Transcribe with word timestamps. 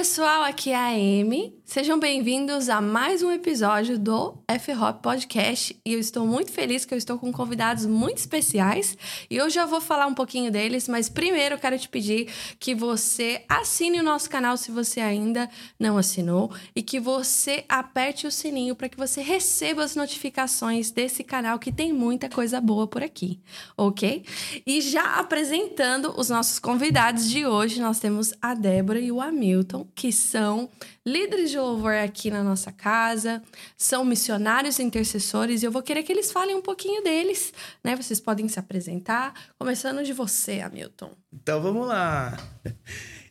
pessoal, 0.00 0.44
aqui 0.44 0.70
é 0.70 0.76
a 0.76 0.86
Amy. 0.86 1.60
Sejam 1.70 2.00
bem-vindos 2.00 2.68
a 2.68 2.80
mais 2.80 3.22
um 3.22 3.30
episódio 3.30 3.96
do 3.96 4.42
F-Hop 4.48 5.00
Podcast. 5.00 5.80
E 5.86 5.92
eu 5.92 6.00
estou 6.00 6.26
muito 6.26 6.50
feliz 6.50 6.84
que 6.84 6.92
eu 6.92 6.98
estou 6.98 7.16
com 7.16 7.30
convidados 7.30 7.86
muito 7.86 8.18
especiais. 8.18 8.98
E 9.30 9.40
hoje 9.40 9.60
eu 9.60 9.68
vou 9.68 9.80
falar 9.80 10.08
um 10.08 10.14
pouquinho 10.14 10.50
deles, 10.50 10.88
mas 10.88 11.08
primeiro 11.08 11.54
eu 11.54 11.58
quero 11.60 11.78
te 11.78 11.88
pedir 11.88 12.28
que 12.58 12.74
você 12.74 13.44
assine 13.48 14.00
o 14.00 14.02
nosso 14.02 14.28
canal 14.28 14.56
se 14.56 14.72
você 14.72 15.00
ainda 15.00 15.48
não 15.78 15.96
assinou 15.96 16.50
e 16.74 16.82
que 16.82 16.98
você 16.98 17.64
aperte 17.68 18.26
o 18.26 18.32
sininho 18.32 18.74
para 18.74 18.88
que 18.88 18.96
você 18.96 19.20
receba 19.20 19.84
as 19.84 19.94
notificações 19.94 20.90
desse 20.90 21.22
canal 21.22 21.56
que 21.56 21.70
tem 21.70 21.92
muita 21.92 22.28
coisa 22.28 22.60
boa 22.60 22.88
por 22.88 23.00
aqui, 23.00 23.38
ok? 23.76 24.24
E 24.66 24.80
já 24.80 25.20
apresentando 25.20 26.12
os 26.16 26.30
nossos 26.30 26.58
convidados 26.58 27.30
de 27.30 27.46
hoje, 27.46 27.80
nós 27.80 28.00
temos 28.00 28.34
a 28.42 28.54
Débora 28.54 28.98
e 28.98 29.12
o 29.12 29.20
Hamilton, 29.20 29.86
que 29.94 30.12
são 30.12 30.70
líderes 31.04 31.50
de 31.50 31.58
louvor 31.58 31.94
aqui 31.94 32.30
na 32.30 32.42
nossa 32.42 32.70
casa, 32.70 33.42
são 33.76 34.04
missionários 34.04 34.78
e 34.78 34.82
intercessores, 34.82 35.62
e 35.62 35.66
eu 35.66 35.72
vou 35.72 35.82
querer 35.82 36.02
que 36.02 36.12
eles 36.12 36.30
falem 36.30 36.54
um 36.54 36.62
pouquinho 36.62 37.02
deles, 37.02 37.52
né? 37.82 37.96
Vocês 37.96 38.20
podem 38.20 38.48
se 38.48 38.58
apresentar, 38.58 39.34
começando 39.58 40.04
de 40.04 40.12
você, 40.12 40.60
Hamilton. 40.60 41.10
Então 41.32 41.60
vamos 41.60 41.86
lá. 41.86 42.36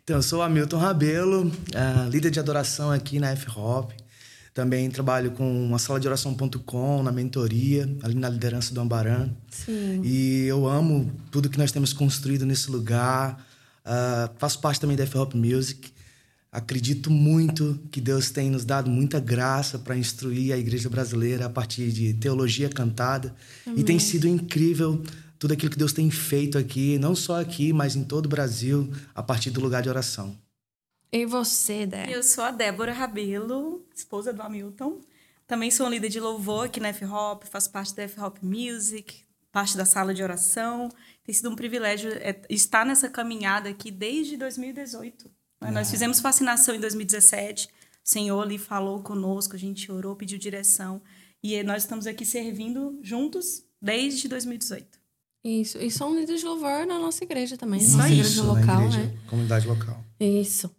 Então, 0.09 0.17
eu 0.17 0.23
sou 0.23 0.41
Hamilton 0.41 0.77
Rabelo, 0.77 1.45
uh, 1.45 2.09
líder 2.09 2.31
de 2.31 2.39
adoração 2.39 2.91
aqui 2.91 3.19
na 3.19 3.29
F-Hop. 3.29 3.91
Também 4.55 4.89
trabalho 4.89 5.29
com 5.29 5.71
a 5.75 5.77
sala 5.77 5.99
de 5.99 6.07
oração.com, 6.07 7.03
na 7.03 7.11
mentoria, 7.11 7.87
ali 8.01 8.15
na 8.15 8.27
liderança 8.27 8.73
do 8.73 8.81
Ambaran. 8.81 9.29
Sim. 9.51 10.01
E 10.03 10.47
eu 10.47 10.67
amo 10.67 11.11
tudo 11.29 11.47
que 11.47 11.59
nós 11.59 11.71
temos 11.71 11.93
construído 11.93 12.43
nesse 12.43 12.71
lugar. 12.71 13.39
Uh, 13.85 14.33
faço 14.39 14.59
parte 14.59 14.81
também 14.81 14.97
da 14.97 15.03
F-Hop 15.03 15.35
Music. 15.35 15.93
Acredito 16.51 17.11
muito 17.11 17.79
que 17.91 18.01
Deus 18.01 18.31
tem 18.31 18.49
nos 18.49 18.65
dado 18.65 18.89
muita 18.89 19.19
graça 19.19 19.77
para 19.77 19.95
instruir 19.95 20.51
a 20.51 20.57
igreja 20.57 20.89
brasileira 20.89 21.45
a 21.45 21.49
partir 21.49 21.91
de 21.91 22.13
teologia 22.15 22.67
cantada. 22.69 23.35
Amém. 23.67 23.79
E 23.79 23.83
tem 23.83 23.99
sido 23.99 24.27
incrível 24.27 25.03
tudo 25.37 25.53
aquilo 25.53 25.71
que 25.71 25.77
Deus 25.77 25.93
tem 25.93 26.09
feito 26.09 26.57
aqui, 26.57 26.97
não 26.97 27.15
só 27.15 27.39
aqui, 27.39 27.71
mas 27.71 27.95
em 27.95 28.03
todo 28.03 28.25
o 28.25 28.29
Brasil, 28.29 28.91
a 29.13 29.21
partir 29.21 29.51
do 29.51 29.61
lugar 29.61 29.83
de 29.83 29.89
oração. 29.89 30.35
E 31.11 31.25
você, 31.25 31.85
Débora? 31.85 32.11
Eu 32.11 32.23
sou 32.23 32.43
a 32.43 32.51
Débora 32.51 32.93
Rabelo, 32.93 33.85
esposa 33.95 34.33
do 34.33 34.41
Hamilton. 34.41 35.01
Também 35.47 35.71
sou 35.71 35.87
líder 35.87 36.09
de 36.09 36.19
louvor 36.19 36.65
aqui 36.65 36.79
na 36.79 36.89
F-Hop, 36.89 37.43
faço 37.45 37.71
parte 37.71 37.95
da 37.95 38.03
F-Hop 38.03 38.37
Music, 38.41 39.23
parte 39.51 39.77
da 39.77 39.85
sala 39.85 40.13
de 40.13 40.21
oração. 40.21 40.89
Tem 41.23 41.33
sido 41.33 41.49
um 41.49 41.55
privilégio 41.55 42.11
é, 42.11 42.41
estar 42.49 42.85
nessa 42.85 43.07
caminhada 43.07 43.69
aqui 43.69 43.91
desde 43.91 44.35
2018. 44.35 45.38
É. 45.61 45.71
Nós 45.71 45.89
fizemos 45.89 46.19
fascinação 46.19 46.75
em 46.75 46.79
2017. 46.79 47.67
O 47.67 47.69
Senhor 48.03 48.41
ali 48.41 48.57
falou 48.57 49.01
conosco, 49.01 49.55
a 49.55 49.59
gente 49.59 49.91
orou, 49.91 50.15
pediu 50.15 50.37
direção. 50.37 51.01
E 51.43 51.61
nós 51.63 51.83
estamos 51.83 52.05
aqui 52.07 52.25
servindo 52.25 52.99
juntos 53.01 53.63
desde 53.81 54.27
2018. 54.27 54.99
Isso. 55.43 55.77
E 55.77 55.89
são 55.89 56.13
líderes 56.13 56.41
de 56.41 56.47
louvor 56.47 56.85
na 56.85 56.99
nossa 56.99 57.23
igreja 57.23 57.57
também. 57.57 57.79
Isso, 57.79 57.97
nossa 57.97 58.09
igreja 58.09 58.43
local, 58.43 58.81
igreja, 58.81 58.99
né? 58.99 59.17
Comunidade 59.27 59.67
local. 59.67 60.03
Isso. 60.19 60.69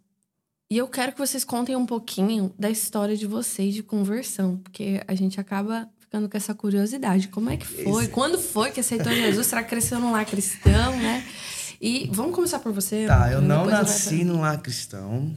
E 0.69 0.77
eu 0.77 0.87
quero 0.87 1.11
que 1.11 1.17
vocês 1.17 1.43
contem 1.43 1.75
um 1.75 1.85
pouquinho 1.85 2.53
da 2.57 2.69
história 2.69 3.17
de 3.17 3.25
vocês 3.25 3.73
de 3.73 3.83
conversão, 3.83 4.57
porque 4.57 5.03
a 5.07 5.15
gente 5.15 5.39
acaba 5.39 5.89
ficando 5.99 6.29
com 6.29 6.37
essa 6.37 6.53
curiosidade. 6.53 7.27
Como 7.27 7.49
é 7.49 7.57
que 7.57 7.65
foi? 7.65 8.03
Esse... 8.03 8.11
Quando 8.11 8.37
foi 8.39 8.71
que 8.71 8.79
aceitou 8.79 9.11
Jesus? 9.11 9.47
Será 9.47 9.63
que 9.63 9.69
cresceu 9.69 9.99
num 9.99 10.11
lar 10.11 10.25
cristão, 10.25 10.95
né? 10.97 11.25
E 11.81 12.07
vamos 12.13 12.35
começar 12.35 12.59
por 12.59 12.71
você. 12.71 13.07
Tá, 13.07 13.31
eu 13.31 13.41
não 13.41 13.65
nasci 13.65 14.23
num 14.23 14.41
lar 14.41 14.61
cristão. 14.61 15.35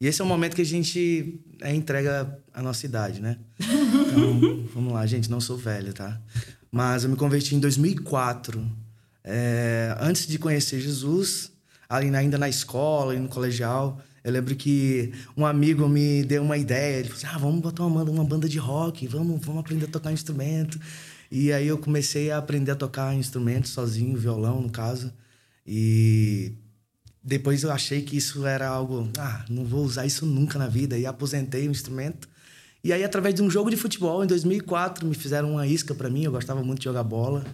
E 0.00 0.06
esse 0.06 0.22
é 0.22 0.24
o 0.24 0.26
momento 0.26 0.56
que 0.56 0.62
a 0.62 0.66
gente 0.66 1.38
é, 1.60 1.74
entrega 1.74 2.38
a 2.54 2.62
nossa 2.62 2.86
idade, 2.86 3.20
né? 3.20 3.36
Então, 3.60 4.64
vamos 4.74 4.94
lá, 4.94 5.04
gente, 5.04 5.30
não 5.30 5.38
sou 5.38 5.58
velho, 5.58 5.92
tá? 5.92 6.18
Mas 6.72 7.04
eu 7.04 7.10
me 7.10 7.16
converti 7.16 7.54
em 7.54 7.60
2004. 7.60 8.66
É, 9.22 9.94
antes 10.00 10.26
de 10.26 10.38
conhecer 10.38 10.80
Jesus, 10.80 11.52
ali 11.86 12.08
ainda 12.16 12.38
na 12.38 12.48
escola 12.48 13.14
e 13.14 13.18
no 13.18 13.28
colegial, 13.28 14.00
eu 14.24 14.32
lembro 14.32 14.56
que 14.56 15.12
um 15.36 15.44
amigo 15.44 15.86
me 15.86 16.24
deu 16.24 16.42
uma 16.42 16.56
ideia. 16.56 17.00
Ele 17.00 17.10
falou 17.10 17.18
assim, 17.18 17.36
ah, 17.36 17.38
vamos 17.38 17.60
botar 17.60 17.84
uma, 17.84 18.02
uma 18.02 18.24
banda 18.24 18.48
de 18.48 18.58
rock, 18.58 19.06
vamos, 19.06 19.44
vamos 19.44 19.60
aprender 19.60 19.84
a 19.84 19.88
tocar 19.88 20.10
instrumento. 20.10 20.80
E 21.30 21.52
aí 21.52 21.68
eu 21.68 21.76
comecei 21.76 22.30
a 22.30 22.38
aprender 22.38 22.70
a 22.70 22.76
tocar 22.76 23.14
instrumento 23.14 23.68
sozinho, 23.68 24.16
violão, 24.16 24.62
no 24.62 24.70
caso. 24.70 25.12
E 25.66 26.52
depois 27.22 27.62
eu 27.62 27.70
achei 27.70 28.02
que 28.02 28.16
isso 28.16 28.46
era 28.46 28.68
algo, 28.68 29.08
ah, 29.18 29.44
não 29.48 29.64
vou 29.64 29.84
usar 29.84 30.06
isso 30.06 30.26
nunca 30.26 30.58
na 30.58 30.68
vida. 30.68 30.98
E 30.98 31.06
aposentei 31.06 31.68
o 31.68 31.70
instrumento. 31.70 32.28
E 32.84 32.92
aí, 32.92 33.04
através 33.04 33.34
de 33.34 33.42
um 33.42 33.50
jogo 33.50 33.70
de 33.70 33.76
futebol, 33.76 34.24
em 34.24 34.26
2004, 34.26 35.06
me 35.06 35.14
fizeram 35.14 35.52
uma 35.52 35.66
isca 35.66 35.94
para 35.94 36.10
mim. 36.10 36.24
Eu 36.24 36.32
gostava 36.32 36.62
muito 36.62 36.80
de 36.80 36.84
jogar 36.84 37.04
bola. 37.04 37.44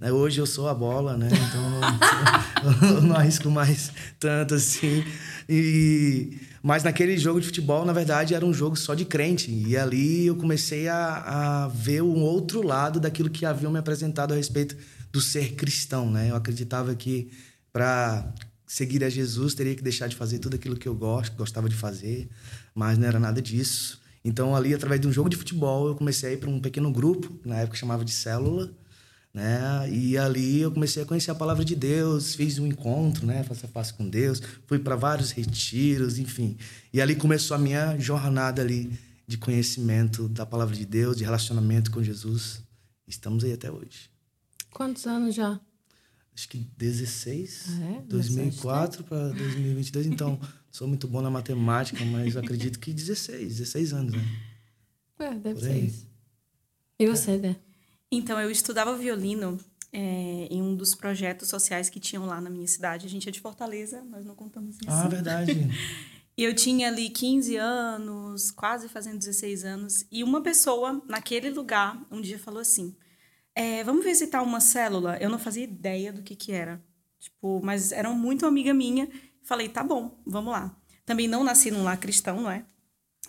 Né? 0.00 0.10
Hoje 0.10 0.40
eu 0.40 0.46
sou 0.46 0.68
a 0.68 0.74
bola, 0.74 1.16
né? 1.18 1.28
Então 1.28 2.94
eu 2.94 3.02
não 3.02 3.14
arrisco 3.14 3.50
mais 3.50 3.92
tanto 4.18 4.54
assim. 4.54 5.04
E 5.48 6.38
mas 6.62 6.84
naquele 6.84 7.16
jogo 7.16 7.40
de 7.40 7.46
futebol, 7.46 7.86
na 7.86 7.92
verdade, 7.92 8.34
era 8.34 8.44
um 8.44 8.52
jogo 8.52 8.76
só 8.76 8.94
de 8.94 9.04
crente. 9.04 9.50
E 9.50 9.76
ali 9.76 10.26
eu 10.26 10.36
comecei 10.36 10.88
a, 10.88 11.64
a 11.64 11.68
ver 11.68 12.02
um 12.02 12.20
outro 12.20 12.62
lado 12.62 13.00
daquilo 13.00 13.30
que 13.30 13.46
haviam 13.46 13.72
me 13.72 13.78
apresentado 13.78 14.32
a 14.32 14.36
respeito 14.36 14.76
do 15.10 15.20
ser 15.20 15.54
cristão, 15.54 16.10
né? 16.10 16.30
Eu 16.30 16.36
acreditava 16.36 16.94
que 16.94 17.30
para 17.72 18.32
seguir 18.66 19.02
a 19.02 19.10
Jesus, 19.10 19.54
teria 19.54 19.74
que 19.74 19.82
deixar 19.82 20.08
de 20.08 20.16
fazer 20.16 20.38
tudo 20.38 20.54
aquilo 20.54 20.76
que 20.76 20.86
eu 20.86 20.94
gosto, 20.94 21.36
gostava 21.36 21.68
de 21.68 21.74
fazer, 21.74 22.28
mas 22.74 22.96
não 22.98 23.06
era 23.06 23.18
nada 23.18 23.42
disso. 23.42 24.00
Então, 24.24 24.54
ali, 24.54 24.74
através 24.74 25.00
de 25.00 25.08
um 25.08 25.12
jogo 25.12 25.28
de 25.28 25.36
futebol, 25.36 25.88
eu 25.88 25.94
comecei 25.94 26.30
a 26.30 26.32
ir 26.34 26.36
para 26.36 26.50
um 26.50 26.60
pequeno 26.60 26.92
grupo, 26.92 27.38
na 27.44 27.56
época 27.56 27.76
chamava 27.76 28.04
de 28.04 28.12
célula, 28.12 28.70
né? 29.32 29.90
E 29.90 30.18
ali 30.18 30.60
eu 30.60 30.70
comecei 30.70 31.02
a 31.02 31.06
conhecer 31.06 31.30
a 31.30 31.34
palavra 31.34 31.64
de 31.64 31.74
Deus, 31.74 32.34
fiz 32.34 32.58
um 32.58 32.66
encontro, 32.66 33.26
né, 33.26 33.42
face 33.44 33.64
a 33.64 33.68
face 33.68 33.94
com 33.94 34.08
Deus, 34.08 34.42
fui 34.66 34.78
para 34.78 34.96
vários 34.96 35.30
retiros, 35.30 36.18
enfim. 36.18 36.56
E 36.92 37.00
ali 37.00 37.14
começou 37.14 37.54
a 37.54 37.58
minha 37.58 37.98
jornada 37.98 38.60
ali 38.60 38.98
de 39.26 39.38
conhecimento 39.38 40.28
da 40.28 40.44
palavra 40.44 40.74
de 40.74 40.84
Deus, 40.84 41.16
de 41.16 41.24
relacionamento 41.24 41.90
com 41.90 42.02
Jesus. 42.02 42.62
Estamos 43.06 43.44
aí 43.44 43.52
até 43.52 43.70
hoje. 43.70 44.10
Quantos 44.72 45.06
anos 45.06 45.34
já? 45.34 45.60
Acho 46.40 46.48
que 46.48 46.58
16, 46.78 47.66
ah, 47.68 47.84
é? 47.84 48.02
2004 48.08 49.04
para 49.04 49.28
2022. 49.28 50.06
Então, 50.06 50.40
sou 50.72 50.88
muito 50.88 51.06
bom 51.06 51.20
na 51.20 51.30
matemática, 51.30 52.02
mas 52.06 52.36
acredito 52.36 52.78
que 52.78 52.92
16, 52.92 53.58
16 53.58 53.92
anos, 53.92 54.12
né? 54.14 54.24
É, 55.18 55.34
deve 55.34 55.60
ser 55.60 55.76
isso. 55.76 56.06
E 56.98 57.06
você, 57.06 57.36
Dé? 57.36 57.56
Então, 58.10 58.40
eu 58.40 58.50
estudava 58.50 58.96
violino 58.96 59.58
é, 59.92 60.48
em 60.50 60.62
um 60.62 60.74
dos 60.74 60.94
projetos 60.94 61.48
sociais 61.48 61.90
que 61.90 62.00
tinham 62.00 62.24
lá 62.24 62.40
na 62.40 62.48
minha 62.48 62.66
cidade. 62.66 63.06
A 63.06 63.10
gente 63.10 63.28
é 63.28 63.32
de 63.32 63.40
Fortaleza, 63.40 64.02
nós 64.04 64.24
não 64.24 64.34
contamos 64.34 64.76
isso. 64.76 64.88
Ah, 64.88 65.08
verdade. 65.08 65.52
E 66.36 66.44
eu 66.44 66.54
tinha 66.54 66.88
ali 66.88 67.10
15 67.10 67.56
anos, 67.56 68.50
quase 68.50 68.88
fazendo 68.88 69.18
16 69.18 69.62
anos, 69.62 70.06
e 70.10 70.24
uma 70.24 70.40
pessoa 70.40 71.02
naquele 71.06 71.50
lugar 71.50 72.02
um 72.10 72.18
dia 72.18 72.38
falou 72.38 72.60
assim: 72.60 72.96
é, 73.54 73.82
vamos 73.84 74.04
visitar 74.04 74.42
uma 74.42 74.60
célula. 74.60 75.16
Eu 75.20 75.30
não 75.30 75.38
fazia 75.38 75.64
ideia 75.64 76.12
do 76.12 76.22
que 76.22 76.36
que 76.36 76.52
era. 76.52 76.82
Tipo, 77.18 77.60
mas 77.62 77.92
era 77.92 78.08
muito 78.10 78.46
amiga 78.46 78.72
minha. 78.72 79.08
Falei, 79.42 79.68
tá 79.68 79.82
bom, 79.82 80.18
vamos 80.26 80.52
lá. 80.52 80.74
Também 81.04 81.28
não 81.28 81.44
nasci 81.44 81.70
num 81.70 81.82
lar 81.82 81.98
cristão, 81.98 82.40
não 82.40 82.50
é? 82.50 82.64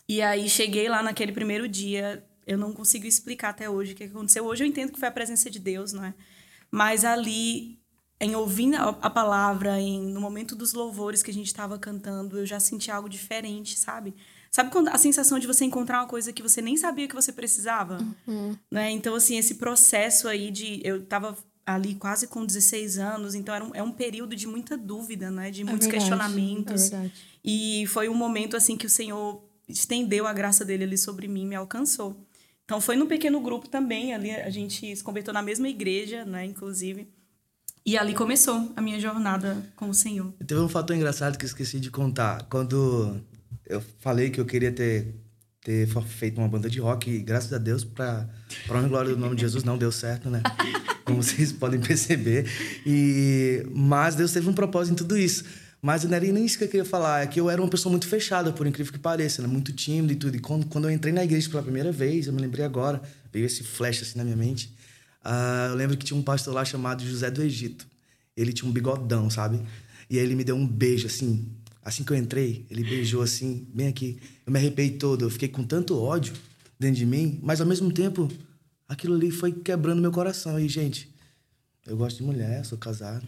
E 0.08 0.22
aí 0.22 0.50
cheguei 0.50 0.88
lá 0.88 1.02
naquele 1.02 1.32
primeiro 1.32 1.68
dia. 1.68 2.26
Eu 2.46 2.58
não 2.58 2.74
consigo 2.74 3.06
explicar 3.06 3.50
até 3.50 3.70
hoje 3.70 3.94
o 3.94 3.96
que 3.96 4.04
aconteceu. 4.04 4.46
Hoje 4.46 4.64
eu 4.64 4.68
entendo 4.68 4.92
que 4.92 5.00
foi 5.00 5.08
a 5.08 5.12
presença 5.12 5.50
de 5.50 5.60
Deus, 5.60 5.94
não 5.94 6.04
é? 6.04 6.14
Mas 6.70 7.04
ali, 7.04 7.80
em 8.20 8.36
ouvindo 8.36 8.78
a 8.78 9.10
palavra, 9.10 9.80
em, 9.80 10.02
no 10.02 10.22
momento 10.22 10.56
dos 10.56 10.74
louvores 10.74 11.22
que 11.22 11.32
a 11.32 11.34
gente 11.34 11.48
estava 11.48 11.78
cantando, 11.78 12.38
eu 12.38 12.46
já 12.46 12.60
senti 12.60 12.90
algo 12.90 13.10
diferente, 13.10 13.78
sabe? 13.78 14.16
Sabe 14.52 14.70
quando 14.70 14.90
a 14.90 14.98
sensação 14.98 15.40
de 15.40 15.48
você 15.48 15.64
encontrar 15.64 16.00
uma 16.00 16.08
coisa 16.08 16.34
que 16.34 16.44
você 16.44 16.62
nem 16.62 16.76
sabia 16.76 17.08
que 17.08 17.16
você 17.16 17.32
precisava? 17.32 18.00
Uhum. 18.28 18.56
Né? 18.70 18.92
Então, 18.92 19.16
assim, 19.16 19.38
esse 19.38 19.56
processo 19.56 20.28
aí 20.28 20.52
de. 20.52 20.82
Eu 20.84 21.06
tava 21.06 21.38
ali 21.66 21.96
quase 21.96 22.28
com 22.28 22.46
16 22.46 22.98
anos, 22.98 23.34
então 23.34 23.56
era 23.56 23.64
um, 23.64 23.72
é 23.74 23.82
um 23.82 23.92
período 23.92 24.36
de 24.36 24.46
muita 24.48 24.78
dúvida, 24.78 25.32
né? 25.32 25.52
De 25.52 25.62
é 25.62 25.64
muitos 25.64 25.88
é 25.88 25.92
verdade, 25.92 26.10
questionamentos. 26.10 26.92
É 26.92 27.10
e 27.44 27.86
foi 27.88 28.10
um 28.10 28.14
momento, 28.14 28.58
assim, 28.58 28.76
que 28.76 28.86
o 28.86 28.90
Senhor 28.90 29.42
estendeu 29.70 30.28
a 30.28 30.34
graça 30.34 30.66
dele 30.66 30.84
ali 30.84 30.98
sobre 30.98 31.30
mim, 31.30 31.48
me 31.48 31.56
alcançou. 31.56 32.18
Então, 32.66 32.82
foi 32.82 32.98
num 32.98 33.08
pequeno 33.08 33.40
grupo 33.40 33.70
também, 33.70 34.14
ali 34.14 34.32
a 34.32 34.50
gente 34.50 34.96
se 34.96 35.04
converteu 35.04 35.34
na 35.34 35.42
mesma 35.42 35.70
igreja, 35.70 36.26
né? 36.26 36.44
Inclusive. 36.44 37.08
E 37.86 37.98
ali 37.98 38.14
começou 38.14 38.72
a 38.76 38.82
minha 38.82 39.00
jornada 39.00 39.66
com 39.76 39.90
o 39.90 39.94
Senhor. 39.94 40.32
Teve 40.46 40.60
um 40.60 40.70
fator 40.70 40.96
engraçado 40.96 41.38
que 41.38 41.46
eu 41.46 41.48
esqueci 41.48 41.80
de 41.80 41.90
contar. 41.90 42.44
Quando 42.44 43.20
eu 43.72 43.82
falei 44.00 44.30
que 44.30 44.40
eu 44.40 44.46
queria 44.46 44.72
ter, 44.72 45.16
ter 45.64 45.88
feito 45.88 46.38
uma 46.38 46.48
banda 46.48 46.70
de 46.70 46.80
rock 46.80 47.10
e 47.10 47.20
graças 47.20 47.52
a 47.54 47.58
Deus, 47.58 47.84
para 47.84 48.28
honra 48.70 48.86
e 48.86 48.90
glória 48.90 49.12
do 49.12 49.18
nome 49.18 49.36
de 49.36 49.42
Jesus, 49.42 49.64
não 49.64 49.78
deu 49.78 49.92
certo, 49.92 50.30
né? 50.30 50.44
Como 51.06 51.24
vocês 51.24 51.52
podem 51.52 51.80
perceber. 51.80 52.46
E, 52.86 53.66
mas 53.74 54.16
Deus 54.16 54.32
teve 54.32 54.48
um 54.50 54.54
propósito 54.54 54.94
em 54.94 54.96
tudo 54.96 55.18
isso. 55.18 55.46
Mas 55.82 56.04
não 56.04 56.14
era 56.14 56.26
nem 56.32 56.46
isso 56.46 56.58
que 56.58 56.66
eu 56.66 56.68
queria 56.68 56.86
falar, 56.86 57.24
é 57.24 57.28
que 57.28 57.40
eu 57.40 57.50
era 57.50 57.60
uma 57.60 57.68
pessoa 57.68 57.90
muito 57.90 58.08
fechada, 58.08 58.52
por 58.52 58.68
incrível 58.68 58.94
que 58.94 59.00
pareça, 59.00 59.42
né? 59.42 59.48
muito 59.48 59.72
tímido 59.74 60.14
e 60.14 60.16
tudo. 60.16 60.36
E 60.36 60.40
quando, 60.40 60.68
quando 60.68 60.88
eu 60.88 60.92
entrei 60.92 61.12
na 61.12 61.24
igreja 61.24 61.50
pela 61.50 61.64
primeira 61.64 61.92
vez, 61.92 62.28
eu 62.28 62.34
me 62.34 62.40
lembrei 62.40 62.64
agora, 62.64 63.02
veio 63.34 63.46
esse 63.46 63.64
flash 63.64 64.04
assim 64.04 64.18
na 64.18 64.24
minha 64.24 64.36
mente. 64.36 64.76
Uh, 65.26 65.72
eu 65.72 65.76
lembro 65.76 65.98
que 65.98 66.06
tinha 66.06 66.18
um 66.18 66.22
pastor 66.22 66.54
lá 66.54 66.64
chamado 66.64 67.04
José 67.04 67.32
do 67.32 67.42
Egito. 67.42 67.88
Ele 68.38 68.54
tinha 68.54 68.70
um 68.70 68.72
bigodão, 68.72 69.30
sabe? 69.30 69.60
E 70.08 70.20
aí 70.20 70.24
ele 70.24 70.36
me 70.36 70.44
deu 70.44 70.56
um 70.56 70.68
beijo, 70.68 71.08
assim. 71.08 71.48
Assim 71.84 72.04
que 72.04 72.12
eu 72.12 72.18
entrei, 72.18 72.66
ele 72.70 72.84
beijou 72.84 73.22
assim, 73.22 73.68
bem 73.74 73.88
aqui. 73.88 74.20
Eu 74.46 74.54
me 74.54 74.60
arrepiei 74.60 74.92
todo, 74.92 75.26
eu 75.26 75.30
fiquei 75.30 75.48
com 75.48 75.64
tanto 75.64 75.98
ódio 75.98 76.34
dentro 76.80 76.98
de 76.98 77.06
mim, 77.06 77.40
mas 77.42 77.60
ao 77.60 77.68
mesmo 77.68 77.92
tempo, 77.92 78.30
aquilo 78.88 79.16
ali 79.16 79.32
foi 79.32 79.52
quebrando 79.52 80.02
meu 80.02 80.12
coração. 80.12 80.60
E, 80.60 80.68
gente, 80.68 81.10
eu 81.88 81.98
gosto 81.98 82.18
de 82.18 82.24
mulher, 82.24 82.64
sou 82.66 82.78
casado, 82.78 83.26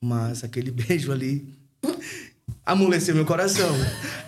mas 0.00 0.42
aquele 0.42 0.70
beijo 0.72 1.12
ali 1.12 1.46
amoleceu 2.66 3.14
meu 3.14 3.24
coração. 3.24 3.70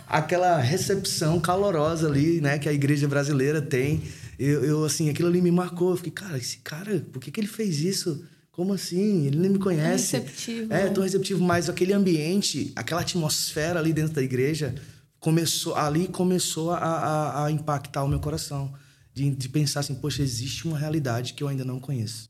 Aquela 0.06 0.58
recepção 0.58 1.40
calorosa 1.40 2.06
ali, 2.06 2.40
né, 2.40 2.58
que 2.58 2.68
a 2.68 2.72
igreja 2.72 3.08
brasileira 3.08 3.60
tem. 3.60 4.02
Eu, 4.38 4.64
eu, 4.64 4.84
assim, 4.84 5.08
aquilo 5.08 5.28
ali 5.28 5.40
me 5.40 5.50
marcou. 5.50 5.90
Eu 5.90 5.96
fiquei, 5.96 6.12
cara, 6.12 6.38
esse 6.38 6.58
cara, 6.58 7.04
por 7.12 7.20
que, 7.20 7.30
que 7.30 7.40
ele 7.40 7.48
fez 7.48 7.80
isso? 7.80 8.24
Como 8.54 8.72
assim? 8.72 9.26
Ele 9.26 9.38
nem 9.38 9.50
me 9.50 9.58
conhece. 9.58 10.14
É 10.14 10.20
receptivo. 10.20 10.72
É, 10.72 10.84
né? 10.84 10.90
tô 10.90 11.02
receptivo, 11.02 11.42
mas 11.42 11.68
aquele 11.68 11.92
ambiente, 11.92 12.72
aquela 12.76 13.00
atmosfera 13.00 13.80
ali 13.80 13.92
dentro 13.92 14.14
da 14.14 14.22
igreja, 14.22 14.76
começou 15.18 15.74
ali 15.74 16.06
começou 16.06 16.70
a, 16.70 16.78
a, 16.78 17.46
a 17.46 17.50
impactar 17.50 18.04
o 18.04 18.08
meu 18.08 18.20
coração. 18.20 18.72
De, 19.12 19.30
de 19.30 19.48
pensar 19.48 19.80
assim, 19.80 19.94
poxa, 19.94 20.22
existe 20.22 20.66
uma 20.66 20.78
realidade 20.78 21.34
que 21.34 21.42
eu 21.42 21.48
ainda 21.48 21.64
não 21.64 21.80
conheço. 21.80 22.28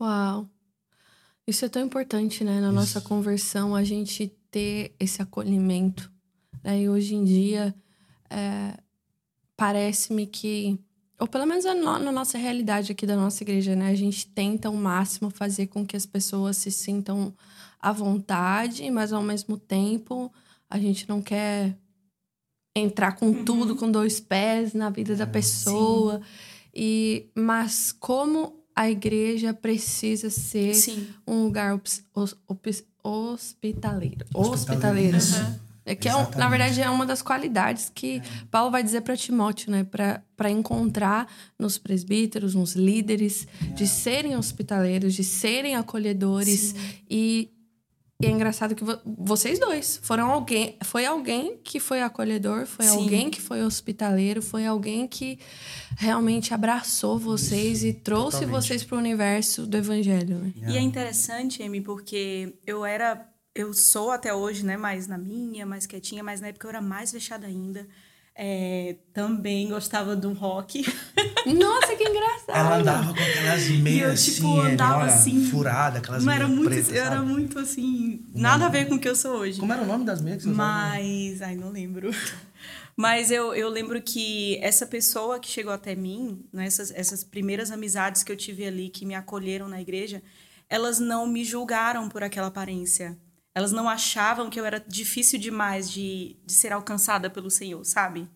Uau! 0.00 0.48
Isso 1.46 1.64
é 1.64 1.68
tão 1.68 1.84
importante, 1.84 2.42
né? 2.42 2.60
Na 2.60 2.68
Isso. 2.68 2.74
nossa 2.74 3.00
conversão, 3.00 3.74
a 3.74 3.84
gente 3.84 4.28
ter 4.50 4.94
esse 4.98 5.20
acolhimento. 5.20 6.10
Né? 6.64 6.82
E 6.82 6.88
hoje 6.88 7.14
em 7.14 7.24
dia, 7.24 7.74
é, 8.30 8.76
parece-me 9.56 10.26
que, 10.26 10.78
ou 11.18 11.26
pelo 11.26 11.46
menos 11.46 11.64
na 11.64 12.12
nossa 12.12 12.36
realidade 12.36 12.92
aqui 12.92 13.06
da 13.06 13.16
nossa 13.16 13.42
igreja, 13.42 13.74
né? 13.74 13.90
A 13.90 13.94
gente 13.94 14.26
tenta 14.26 14.68
ao 14.68 14.74
máximo 14.74 15.30
fazer 15.30 15.68
com 15.68 15.86
que 15.86 15.96
as 15.96 16.04
pessoas 16.04 16.56
se 16.56 16.70
sintam 16.70 17.32
à 17.80 17.92
vontade, 17.92 18.88
mas 18.90 19.12
ao 19.12 19.22
mesmo 19.22 19.56
tempo 19.56 20.32
a 20.68 20.78
gente 20.78 21.08
não 21.08 21.22
quer 21.22 21.76
entrar 22.74 23.12
com 23.12 23.26
uhum. 23.28 23.44
tudo, 23.44 23.76
com 23.76 23.90
dois 23.90 24.20
pés 24.20 24.74
na 24.74 24.90
vida 24.90 25.16
da 25.16 25.24
é, 25.24 25.26
pessoa. 25.26 26.18
Sim. 26.18 26.24
E, 26.74 27.30
mas 27.34 27.92
como 27.92 28.62
a 28.74 28.90
igreja 28.90 29.54
precisa 29.54 30.28
ser 30.28 30.74
Sim. 30.74 31.08
um 31.26 31.44
lugar 31.44 31.80
hospitaleiro. 33.02 34.26
Hospitaleiro. 34.34 35.16
Uhum. 35.16 35.65
É 35.86 35.94
que 35.94 36.08
é 36.08 36.16
um, 36.16 36.28
na 36.36 36.48
verdade 36.48 36.82
é 36.82 36.90
uma 36.90 37.06
das 37.06 37.22
qualidades 37.22 37.90
que 37.94 38.16
é. 38.16 38.22
Paulo 38.50 38.72
vai 38.72 38.82
dizer 38.82 39.02
para 39.02 39.16
Timóteo, 39.16 39.70
né, 39.70 39.86
para 40.36 40.50
encontrar 40.50 41.28
nos 41.56 41.78
presbíteros, 41.78 42.54
nos 42.54 42.74
líderes, 42.74 43.46
é. 43.62 43.72
de 43.72 43.86
serem 43.86 44.36
hospitaleiros, 44.36 45.14
de 45.14 45.22
serem 45.22 45.76
acolhedores 45.76 46.74
e 47.08 47.52
e 48.18 48.24
é 48.24 48.30
engraçado 48.30 48.74
que 48.74 48.82
vocês 49.04 49.58
dois 49.58 50.00
foram 50.02 50.30
alguém, 50.30 50.78
foi 50.82 51.04
alguém 51.04 51.58
que 51.62 51.78
foi 51.78 52.00
acolhedor, 52.00 52.64
foi 52.64 52.86
Sim. 52.86 52.96
alguém 52.96 53.28
que 53.28 53.42
foi 53.42 53.62
hospitaleiro, 53.62 54.40
foi 54.40 54.64
alguém 54.64 55.06
que 55.06 55.38
realmente 55.98 56.54
abraçou 56.54 57.18
vocês 57.18 57.78
Isso, 57.78 57.86
e 57.88 57.92
trouxe 57.92 58.38
totalmente. 58.38 58.64
vocês 58.64 58.84
para 58.84 58.96
o 58.96 58.98
universo 58.98 59.66
do 59.66 59.76
evangelho. 59.76 60.38
Né? 60.38 60.52
E 60.66 60.78
é 60.78 60.80
interessante, 60.80 61.62
Amy, 61.62 61.82
porque 61.82 62.54
eu 62.66 62.86
era, 62.86 63.28
eu 63.56 63.72
sou 63.72 64.10
até 64.10 64.34
hoje, 64.34 64.64
né, 64.64 64.76
mais 64.76 65.06
na 65.06 65.16
minha, 65.16 65.64
mais 65.64 65.86
quietinha, 65.86 66.22
mas 66.22 66.40
na 66.40 66.48
época 66.48 66.66
eu 66.66 66.70
era 66.70 66.82
mais 66.82 67.10
fechada 67.10 67.46
ainda. 67.46 67.88
É, 68.38 68.96
também 69.14 69.66
gostava 69.70 70.14
do 70.14 70.34
rock. 70.34 70.84
Nossa, 71.46 71.96
que 71.96 72.04
engraçado! 72.04 72.54
Ela 72.54 72.76
andava 72.76 73.14
com 73.14 73.22
aquelas 73.22 73.68
meias 73.70 74.28
eu, 74.28 74.34
tipo, 74.34 74.60
assim, 74.60 74.72
andava 74.72 75.04
assim, 75.04 75.44
furada, 75.46 75.98
aquelas 75.98 76.22
não 76.22 76.32
era 76.32 76.46
muito, 76.46 76.68
pretas, 76.68 76.92
Eu 76.92 77.02
era 77.02 77.22
muito 77.22 77.58
assim, 77.58 78.26
nada 78.34 78.66
a 78.66 78.68
ver 78.68 78.88
com 78.88 78.96
o 78.96 78.98
que 78.98 79.08
eu 79.08 79.16
sou 79.16 79.38
hoje. 79.38 79.58
Como 79.58 79.72
era 79.72 79.80
o 79.80 79.86
nome 79.86 80.04
das 80.04 80.20
meias 80.20 80.42
que 80.42 80.50
você 80.50 80.54
Mas, 80.54 81.40
ai, 81.40 81.56
não 81.56 81.70
lembro. 81.70 82.10
Mas 82.94 83.30
eu, 83.30 83.54
eu 83.54 83.70
lembro 83.70 84.02
que 84.02 84.58
essa 84.62 84.86
pessoa 84.86 85.38
que 85.38 85.48
chegou 85.48 85.72
até 85.72 85.94
mim, 85.94 86.44
né, 86.52 86.66
essas, 86.66 86.90
essas 86.90 87.24
primeiras 87.24 87.70
amizades 87.70 88.22
que 88.22 88.30
eu 88.30 88.36
tive 88.36 88.66
ali, 88.66 88.90
que 88.90 89.06
me 89.06 89.14
acolheram 89.14 89.66
na 89.66 89.80
igreja, 89.80 90.22
elas 90.68 90.98
não 90.98 91.26
me 91.26 91.42
julgaram 91.42 92.08
por 92.08 92.22
aquela 92.22 92.48
aparência 92.48 93.16
elas 93.56 93.72
não 93.72 93.88
achavam 93.88 94.50
que 94.50 94.60
eu 94.60 94.66
era 94.66 94.78
difícil 94.78 95.38
demais 95.38 95.90
de, 95.90 96.36
de 96.44 96.52
ser 96.52 96.74
alcançada 96.74 97.30
pelo 97.30 97.50
Senhor, 97.50 97.82
sabe? 97.86 98.28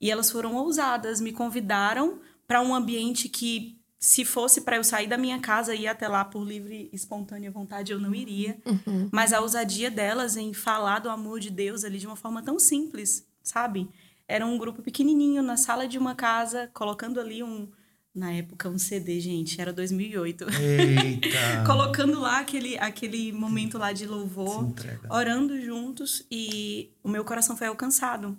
E 0.00 0.08
elas 0.08 0.30
foram 0.30 0.54
ousadas, 0.54 1.20
me 1.20 1.32
convidaram 1.32 2.20
para 2.46 2.62
um 2.62 2.72
ambiente 2.72 3.28
que, 3.28 3.76
se 3.98 4.24
fosse 4.24 4.60
para 4.60 4.76
eu 4.76 4.84
sair 4.84 5.08
da 5.08 5.18
minha 5.18 5.40
casa 5.40 5.74
e 5.74 5.82
ir 5.82 5.88
até 5.88 6.06
lá 6.06 6.24
por 6.24 6.44
livre 6.44 6.88
e 6.92 6.94
espontânea 6.94 7.50
vontade, 7.50 7.90
eu 7.90 7.98
não 7.98 8.14
iria. 8.14 8.62
Uhum. 8.64 9.08
Mas 9.10 9.32
a 9.32 9.40
ousadia 9.40 9.90
delas 9.90 10.36
em 10.36 10.54
falar 10.54 11.00
do 11.00 11.10
amor 11.10 11.40
de 11.40 11.50
Deus 11.50 11.82
ali 11.82 11.98
de 11.98 12.06
uma 12.06 12.14
forma 12.14 12.40
tão 12.40 12.56
simples, 12.56 13.26
sabe? 13.42 13.90
Era 14.28 14.46
um 14.46 14.56
grupo 14.56 14.82
pequenininho 14.82 15.42
na 15.42 15.56
sala 15.56 15.88
de 15.88 15.98
uma 15.98 16.14
casa, 16.14 16.70
colocando 16.72 17.18
ali 17.18 17.42
um, 17.42 17.68
na 18.14 18.32
época, 18.32 18.68
um 18.68 18.78
CD, 18.78 19.20
gente, 19.20 19.60
era 19.60 19.72
2008. 19.72 20.46
Eita! 20.50 21.64
Colocando 21.66 22.20
lá 22.20 22.40
aquele, 22.40 22.76
aquele 22.78 23.32
momento 23.32 23.78
lá 23.78 23.92
de 23.92 24.06
louvor, 24.06 24.72
orando 25.08 25.60
juntos 25.60 26.26
e 26.30 26.90
o 27.02 27.08
meu 27.08 27.24
coração 27.24 27.56
foi 27.56 27.68
alcançado, 27.68 28.36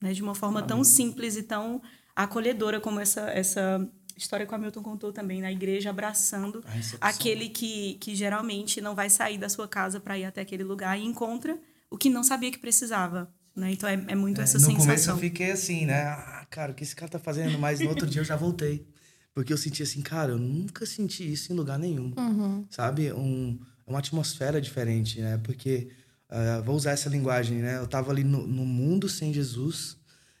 né? 0.00 0.12
De 0.12 0.22
uma 0.22 0.34
forma 0.34 0.60
Amém. 0.60 0.68
tão 0.68 0.84
simples 0.84 1.36
e 1.36 1.42
tão 1.42 1.82
acolhedora 2.14 2.80
como 2.80 3.00
essa, 3.00 3.22
essa 3.30 3.88
história 4.16 4.46
que 4.46 4.52
o 4.52 4.54
Hamilton 4.54 4.82
contou 4.82 5.12
também, 5.12 5.40
na 5.40 5.50
igreja, 5.50 5.90
abraçando 5.90 6.64
aquele 7.00 7.48
que, 7.48 7.94
que 7.94 8.14
geralmente 8.14 8.80
não 8.80 8.94
vai 8.94 9.10
sair 9.10 9.38
da 9.38 9.48
sua 9.48 9.66
casa 9.66 9.98
para 9.98 10.16
ir 10.16 10.24
até 10.24 10.42
aquele 10.42 10.62
lugar 10.62 10.96
e 10.98 11.04
encontra 11.04 11.58
o 11.90 11.98
que 11.98 12.08
não 12.08 12.22
sabia 12.22 12.52
que 12.52 12.58
precisava. 12.58 13.32
Né? 13.54 13.72
Então 13.72 13.88
é, 13.88 13.94
é 13.94 14.14
muito 14.14 14.40
é, 14.40 14.44
essa 14.44 14.54
no 14.54 14.60
sensação. 14.60 14.78
No 14.78 14.86
começo 14.86 15.10
eu 15.10 15.18
fiquei 15.18 15.50
assim, 15.50 15.86
né? 15.86 16.04
Ah, 16.04 16.46
cara, 16.48 16.72
o 16.72 16.74
que 16.74 16.82
esse 16.82 16.94
cara 16.94 17.10
tá 17.10 17.18
fazendo? 17.18 17.58
Mas 17.58 17.80
no 17.80 17.88
outro 17.88 18.06
dia 18.06 18.20
eu 18.20 18.24
já 18.24 18.36
voltei. 18.36 18.86
Porque 19.34 19.52
eu 19.52 19.56
senti 19.56 19.82
assim, 19.82 20.02
cara, 20.02 20.32
eu 20.32 20.38
nunca 20.38 20.84
senti 20.84 21.30
isso 21.30 21.52
em 21.52 21.56
lugar 21.56 21.78
nenhum. 21.78 22.12
Uhum. 22.16 22.66
Sabe? 22.68 23.12
Um, 23.12 23.58
uma 23.86 23.98
atmosfera 23.98 24.60
diferente, 24.60 25.20
né? 25.20 25.38
Porque, 25.42 25.88
uh, 26.30 26.62
vou 26.62 26.76
usar 26.76 26.92
essa 26.92 27.08
linguagem, 27.08 27.58
né? 27.58 27.78
Eu 27.78 27.86
tava 27.86 28.10
ali 28.10 28.24
no, 28.24 28.46
no, 28.46 28.66
mundo 28.66 29.08
sem 29.08 29.32
Jesus 29.32 29.96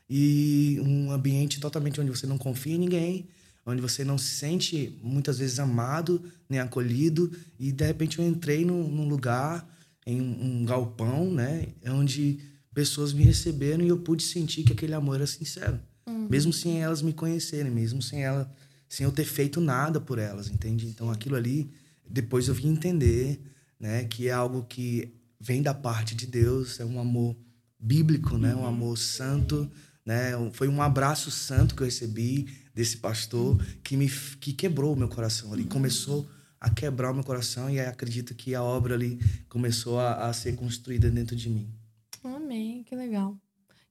e 0.08 0.78
um 0.82 1.10
ambiente 1.10 1.58
totalmente 1.58 2.00
onde 2.00 2.10
você 2.10 2.26
não 2.26 2.36
confia 2.36 2.74
em 2.74 2.78
ninguém, 2.78 3.28
onde 3.64 3.80
você 3.80 4.04
não 4.04 4.18
se 4.18 4.34
sente 4.34 4.98
muitas 5.02 5.38
vezes 5.38 5.58
amado 5.58 6.22
nem 6.48 6.60
acolhido. 6.60 7.32
E 7.58 7.72
de 7.72 7.86
repente 7.86 8.18
eu 8.18 8.26
entrei 8.26 8.64
num, 8.64 8.86
num 8.88 9.08
lugar, 9.08 9.66
em 10.06 10.20
um, 10.20 10.60
um 10.60 10.64
galpão, 10.66 11.30
né? 11.30 11.68
Onde 11.86 12.40
pessoas 12.74 13.12
me 13.12 13.22
receberam 13.22 13.84
e 13.84 13.88
eu 13.88 13.98
pude 13.98 14.22
sentir 14.22 14.64
que 14.64 14.72
aquele 14.72 14.94
amor 14.94 15.16
era 15.16 15.26
sincero. 15.26 15.80
Uhum. 16.06 16.28
Mesmo 16.28 16.52
sem 16.52 16.82
elas 16.82 17.00
me 17.00 17.12
conhecerem, 17.12 17.70
mesmo 17.70 18.02
sem 18.02 18.22
ela 18.22 18.52
sem 18.92 19.04
eu 19.06 19.10
ter 19.10 19.24
feito 19.24 19.58
nada 19.58 19.98
por 19.98 20.18
elas, 20.18 20.50
entende? 20.50 20.86
Então 20.86 21.10
aquilo 21.10 21.34
ali, 21.34 21.70
depois 22.06 22.46
eu 22.46 22.52
vim 22.52 22.68
entender, 22.68 23.40
né, 23.80 24.04
que 24.04 24.28
é 24.28 24.32
algo 24.32 24.64
que 24.64 25.14
vem 25.40 25.62
da 25.62 25.72
parte 25.72 26.14
de 26.14 26.26
Deus, 26.26 26.78
é 26.78 26.84
um 26.84 27.00
amor 27.00 27.34
bíblico, 27.80 28.36
né, 28.36 28.54
um 28.54 28.58
uhum. 28.58 28.66
amor 28.66 28.98
santo, 28.98 29.66
né? 30.04 30.32
Foi 30.52 30.68
um 30.68 30.82
abraço 30.82 31.30
santo 31.30 31.74
que 31.74 31.80
eu 31.80 31.86
recebi 31.86 32.46
desse 32.74 32.98
pastor 32.98 33.58
que 33.82 33.96
me 33.96 34.10
que 34.10 34.52
quebrou 34.52 34.92
o 34.92 34.96
meu 34.96 35.08
coração 35.08 35.54
ali, 35.54 35.64
começou 35.64 36.28
a 36.60 36.68
quebrar 36.68 37.12
o 37.12 37.14
meu 37.14 37.24
coração 37.24 37.70
e 37.70 37.80
acredito 37.80 38.34
que 38.34 38.54
a 38.54 38.62
obra 38.62 38.92
ali 38.94 39.18
começou 39.48 39.98
a, 39.98 40.28
a 40.28 40.32
ser 40.34 40.54
construída 40.54 41.10
dentro 41.10 41.34
de 41.34 41.48
mim. 41.48 41.66
Amém, 42.22 42.84
que 42.84 42.94
legal. 42.94 43.38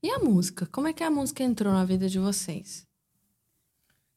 E 0.00 0.10
a 0.10 0.20
música? 0.20 0.64
Como 0.66 0.86
é 0.86 0.92
que 0.92 1.02
a 1.02 1.10
música 1.10 1.42
entrou 1.42 1.72
na 1.72 1.84
vida 1.84 2.08
de 2.08 2.20
vocês? 2.20 2.86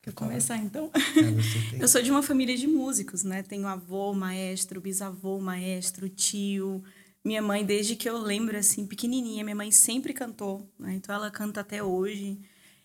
Quer 0.05 0.13
começar 0.13 0.57
então? 0.57 0.91
É, 0.93 1.81
eu 1.81 1.87
sou 1.87 1.99
de 1.99 2.11
uma 2.11 2.21
família 2.21 2.55
de 2.55 2.67
músicos, 2.67 3.23
né? 3.23 3.41
Tenho 3.41 3.65
avô, 3.65 4.13
maestro, 4.13 4.79
bisavô, 4.79 5.39
maestro, 5.39 6.07
tio. 6.07 6.83
Minha 7.23 7.41
mãe, 7.41 7.65
desde 7.65 7.95
que 7.95 8.07
eu 8.07 8.19
lembro, 8.19 8.55
assim, 8.55 8.85
pequenininha, 8.85 9.43
minha 9.43 9.55
mãe 9.55 9.71
sempre 9.71 10.13
cantou, 10.13 10.71
né? 10.77 10.93
Então 10.93 11.15
ela 11.15 11.31
canta 11.31 11.61
até 11.61 11.81
hoje. 11.81 12.39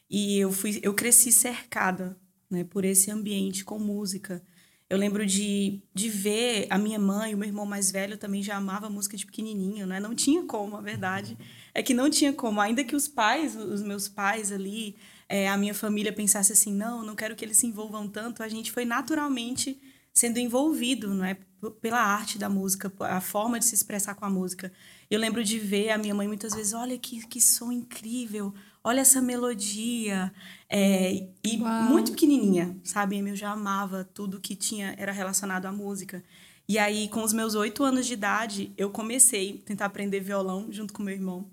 E 0.08 0.38
eu 0.38 0.50
fui, 0.50 0.80
eu 0.82 0.94
cresci 0.94 1.30
cercada, 1.30 2.16
né? 2.48 2.64
Por 2.64 2.86
esse 2.86 3.10
ambiente 3.10 3.66
com 3.66 3.78
música. 3.78 4.42
Eu 4.88 4.96
lembro 4.96 5.26
de, 5.26 5.82
de 5.94 6.08
ver 6.08 6.68
a 6.70 6.78
minha 6.78 6.98
mãe, 6.98 7.34
o 7.34 7.36
meu 7.36 7.46
irmão 7.46 7.66
mais 7.66 7.90
velho 7.90 8.16
também 8.16 8.42
já 8.42 8.56
amava 8.56 8.88
música 8.88 9.14
de 9.14 9.26
pequenininho, 9.26 9.86
né? 9.86 10.00
Não 10.00 10.14
tinha 10.14 10.42
como, 10.46 10.74
a 10.74 10.80
verdade 10.80 11.36
é 11.74 11.82
que 11.82 11.92
não 11.92 12.08
tinha 12.08 12.32
como. 12.32 12.62
Ainda 12.62 12.82
que 12.82 12.96
os 12.96 13.06
pais, 13.06 13.54
os 13.54 13.82
meus 13.82 14.08
pais 14.08 14.50
ali, 14.50 14.96
é, 15.30 15.48
a 15.48 15.56
minha 15.56 15.72
família 15.72 16.12
pensasse 16.12 16.52
assim, 16.52 16.74
não, 16.74 17.04
não 17.04 17.14
quero 17.14 17.36
que 17.36 17.44
eles 17.44 17.56
se 17.56 17.66
envolvam 17.66 18.08
tanto, 18.08 18.42
a 18.42 18.48
gente 18.48 18.72
foi 18.72 18.84
naturalmente 18.84 19.80
sendo 20.12 20.38
envolvido, 20.38 21.14
não 21.14 21.24
é? 21.24 21.38
pela 21.80 22.00
arte 22.00 22.38
da 22.38 22.48
música, 22.48 22.92
a 23.00 23.20
forma 23.20 23.58
de 23.58 23.66
se 23.66 23.74
expressar 23.74 24.14
com 24.14 24.24
a 24.24 24.30
música. 24.30 24.72
Eu 25.10 25.20
lembro 25.20 25.44
de 25.44 25.58
ver 25.58 25.90
a 25.90 25.98
minha 25.98 26.14
mãe 26.14 26.26
muitas 26.26 26.54
vezes, 26.54 26.72
olha 26.72 26.98
que, 26.98 27.24
que 27.26 27.40
som 27.40 27.70
incrível, 27.70 28.54
olha 28.82 29.00
essa 29.00 29.20
melodia. 29.20 30.32
É, 30.68 31.28
e 31.44 31.58
Uau. 31.58 31.82
muito 31.84 32.12
pequenininha, 32.12 32.76
sabe? 32.82 33.18
Eu 33.18 33.36
já 33.36 33.50
amava 33.50 34.08
tudo 34.14 34.40
que 34.40 34.56
tinha 34.56 34.94
era 34.96 35.12
relacionado 35.12 35.66
à 35.66 35.72
música. 35.72 36.24
E 36.66 36.78
aí, 36.78 37.08
com 37.08 37.22
os 37.22 37.32
meus 37.32 37.54
oito 37.54 37.84
anos 37.84 38.06
de 38.06 38.14
idade, 38.14 38.72
eu 38.76 38.90
comecei 38.90 39.60
a 39.62 39.66
tentar 39.66 39.86
aprender 39.86 40.20
violão 40.20 40.68
junto 40.70 40.94
com 40.94 41.02
meu 41.02 41.14
irmão. 41.14 41.46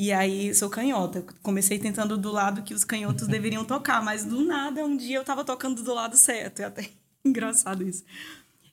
E 0.00 0.12
aí, 0.12 0.54
sou 0.54 0.70
canhota. 0.70 1.24
Comecei 1.42 1.78
tentando 1.78 2.16
do 2.16 2.30
lado 2.30 2.62
que 2.62 2.72
os 2.72 2.84
canhotos 2.84 3.26
deveriam 3.26 3.64
tocar, 3.66 4.02
mas 4.02 4.24
do 4.24 4.44
nada, 4.44 4.84
um 4.84 4.96
dia 4.96 5.16
eu 5.16 5.22
estava 5.22 5.44
tocando 5.44 5.82
do 5.82 5.92
lado 5.92 6.16
certo. 6.16 6.60
É 6.60 6.66
até 6.66 6.88
engraçado 7.24 7.82
isso. 7.82 8.04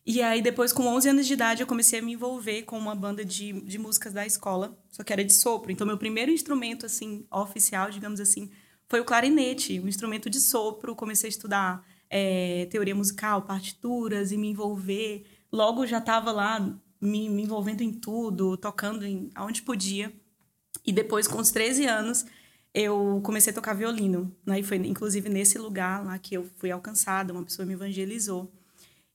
E 0.06 0.22
aí, 0.22 0.40
depois, 0.40 0.72
com 0.72 0.86
11 0.86 1.10
anos 1.10 1.26
de 1.26 1.34
idade, 1.34 1.62
eu 1.62 1.68
comecei 1.68 1.98
a 1.98 2.02
me 2.02 2.14
envolver 2.14 2.62
com 2.62 2.78
uma 2.78 2.94
banda 2.94 3.26
de, 3.26 3.54
de 3.62 3.80
músicas 3.80 4.14
da 4.14 4.24
escola, 4.24 4.78
só 4.92 5.04
que 5.04 5.12
era 5.12 5.26
de 5.26 5.34
sopro. 5.34 5.72
Então, 5.72 5.88
meu 5.88 5.98
primeiro 5.98 6.30
instrumento, 6.32 6.86
assim, 6.86 7.26
oficial, 7.32 7.90
digamos 7.90 8.20
assim, 8.20 8.52
foi 8.88 9.00
o 9.00 9.06
clarinete, 9.06 9.80
um 9.80 9.88
instrumento 9.88 10.30
de 10.30 10.40
sopro. 10.40 10.96
Comecei 10.96 11.28
a 11.28 11.32
estudar 11.32 11.84
é, 12.08 12.68
teoria 12.70 12.94
musical, 12.94 13.42
partituras 13.42 14.32
e 14.32 14.38
me 14.38 14.50
envolver. 14.50 15.26
Logo, 15.52 15.88
já 15.88 15.98
estava 15.98 16.32
lá 16.32 16.60
me, 17.02 17.28
me, 17.28 17.42
envolvendo 17.42 17.82
em 17.82 17.92
tudo, 17.92 18.56
tocando 18.58 19.04
em, 19.04 19.32
aonde 19.34 19.64
podia. 19.64 20.14
E 20.86 20.92
depois, 20.92 21.28
com 21.28 21.40
os 21.40 21.52
13 21.52 21.86
anos, 21.86 22.26
eu 22.74 23.22
comecei 23.24 23.52
a 23.52 23.54
tocar 23.54 23.74
violino. 23.74 24.36
Né? 24.46 24.60
E 24.60 24.64
foi, 24.64 24.78
inclusive, 24.78 25.30
nesse 25.30 25.58
lugar 25.58 26.06
lá 26.06 26.18
que 26.20 26.36
eu 26.36 26.46
fui 26.58 26.72
alcançada, 26.72 27.34
uma 27.34 27.44
pessoa 27.44 27.66
me 27.66 27.74
evangelizou. 27.74 28.52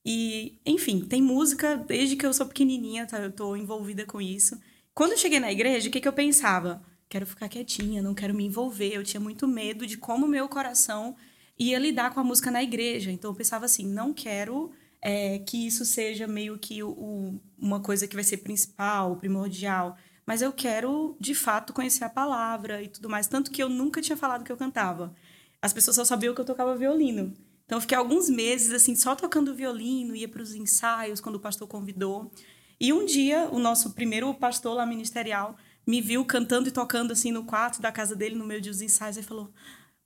E, 0.05 0.59
enfim, 0.65 1.01
tem 1.03 1.21
música 1.21 1.77
desde 1.77 2.17
que 2.17 2.25
eu 2.25 2.33
sou 2.33 2.47
pequenininha, 2.47 3.07
tá? 3.07 3.19
Eu 3.19 3.31
tô 3.31 3.55
envolvida 3.55 4.07
com 4.07 4.21
isso. 4.21 4.59
Quando 4.95 5.13
eu 5.13 5.19
cheguei 5.19 5.39
na 5.39 5.53
igreja, 5.53 5.89
o 5.89 5.93
que, 5.93 6.01
que 6.01 6.09
eu 6.09 6.13
pensava? 6.13 6.83
Quero 7.09 7.27
ficar 7.27 7.49
quietinha, 7.49 8.03
não 8.03 8.15
quero 8.15 8.35
me 8.35 8.45
envolver. 8.45 8.95
Eu 8.95 9.05
tinha 9.05 9.21
muito 9.21 9.47
medo 9.47 9.87
de 9.87 9.97
como 9.99 10.27
meu 10.27 10.49
coração 10.49 11.15
ia 11.59 11.79
lidar 11.79 12.15
com 12.15 12.21
a 12.21 12.25
música 12.25 12.51
na 12.51 12.63
igreja. 12.63 13.11
Então 13.11 13.31
eu 13.31 13.35
pensava 13.35 13.67
assim, 13.67 13.87
não 13.87 14.15
quero 14.15 14.71
é, 15.03 15.39
que 15.41 15.67
isso 15.67 15.85
seja 15.85 16.27
meio 16.27 16.59
que 16.59 16.83
o, 16.83 17.39
uma 17.59 17.81
coisa 17.81 18.09
que 18.09 18.15
vai 18.15 18.25
ser 18.25 18.39
principal, 18.39 19.17
primordial. 19.17 19.97
Mas 20.31 20.43
eu 20.43 20.53
quero, 20.53 21.17
de 21.19 21.35
fato, 21.35 21.73
conhecer 21.73 22.05
a 22.05 22.09
palavra 22.09 22.81
e 22.81 22.87
tudo 22.87 23.11
mais. 23.11 23.27
Tanto 23.27 23.51
que 23.51 23.61
eu 23.61 23.69
nunca 23.69 24.01
tinha 24.01 24.17
falado 24.17 24.45
que 24.45 24.53
eu 24.53 24.57
cantava. 24.57 25.13
As 25.61 25.73
pessoas 25.73 25.97
só 25.97 26.05
sabiam 26.05 26.33
que 26.33 26.41
eu 26.41 26.45
tocava 26.45 26.77
violino. 26.77 27.35
Então, 27.67 27.79
eu 27.79 27.81
fiquei 27.81 27.99
alguns 27.99 28.31
meses, 28.31 28.73
assim, 28.73 28.95
só 28.95 29.17
tocando 29.17 29.53
violino, 29.57 30.15
ia 30.15 30.29
para 30.29 30.41
os 30.41 30.55
ensaios 30.55 31.21
quando 31.21 31.35
o 31.35 31.41
pastor 31.41 31.67
convidou. 31.67 32.31
E 32.79 32.93
um 32.93 33.05
dia, 33.05 33.49
o 33.51 33.59
nosso 33.59 33.91
primeiro 33.91 34.33
pastor 34.33 34.77
lá 34.77 34.87
ministerial 34.87 35.57
me 35.85 36.01
viu 36.01 36.25
cantando 36.25 36.69
e 36.69 36.71
tocando, 36.71 37.13
assim, 37.13 37.33
no 37.33 37.43
quarto 37.43 37.83
da 37.83 37.91
casa 37.91 38.15
dele, 38.15 38.37
no 38.37 38.47
meio 38.47 38.63
dos 38.63 38.81
ensaios, 38.81 39.17
e 39.17 39.25
falou: 39.25 39.53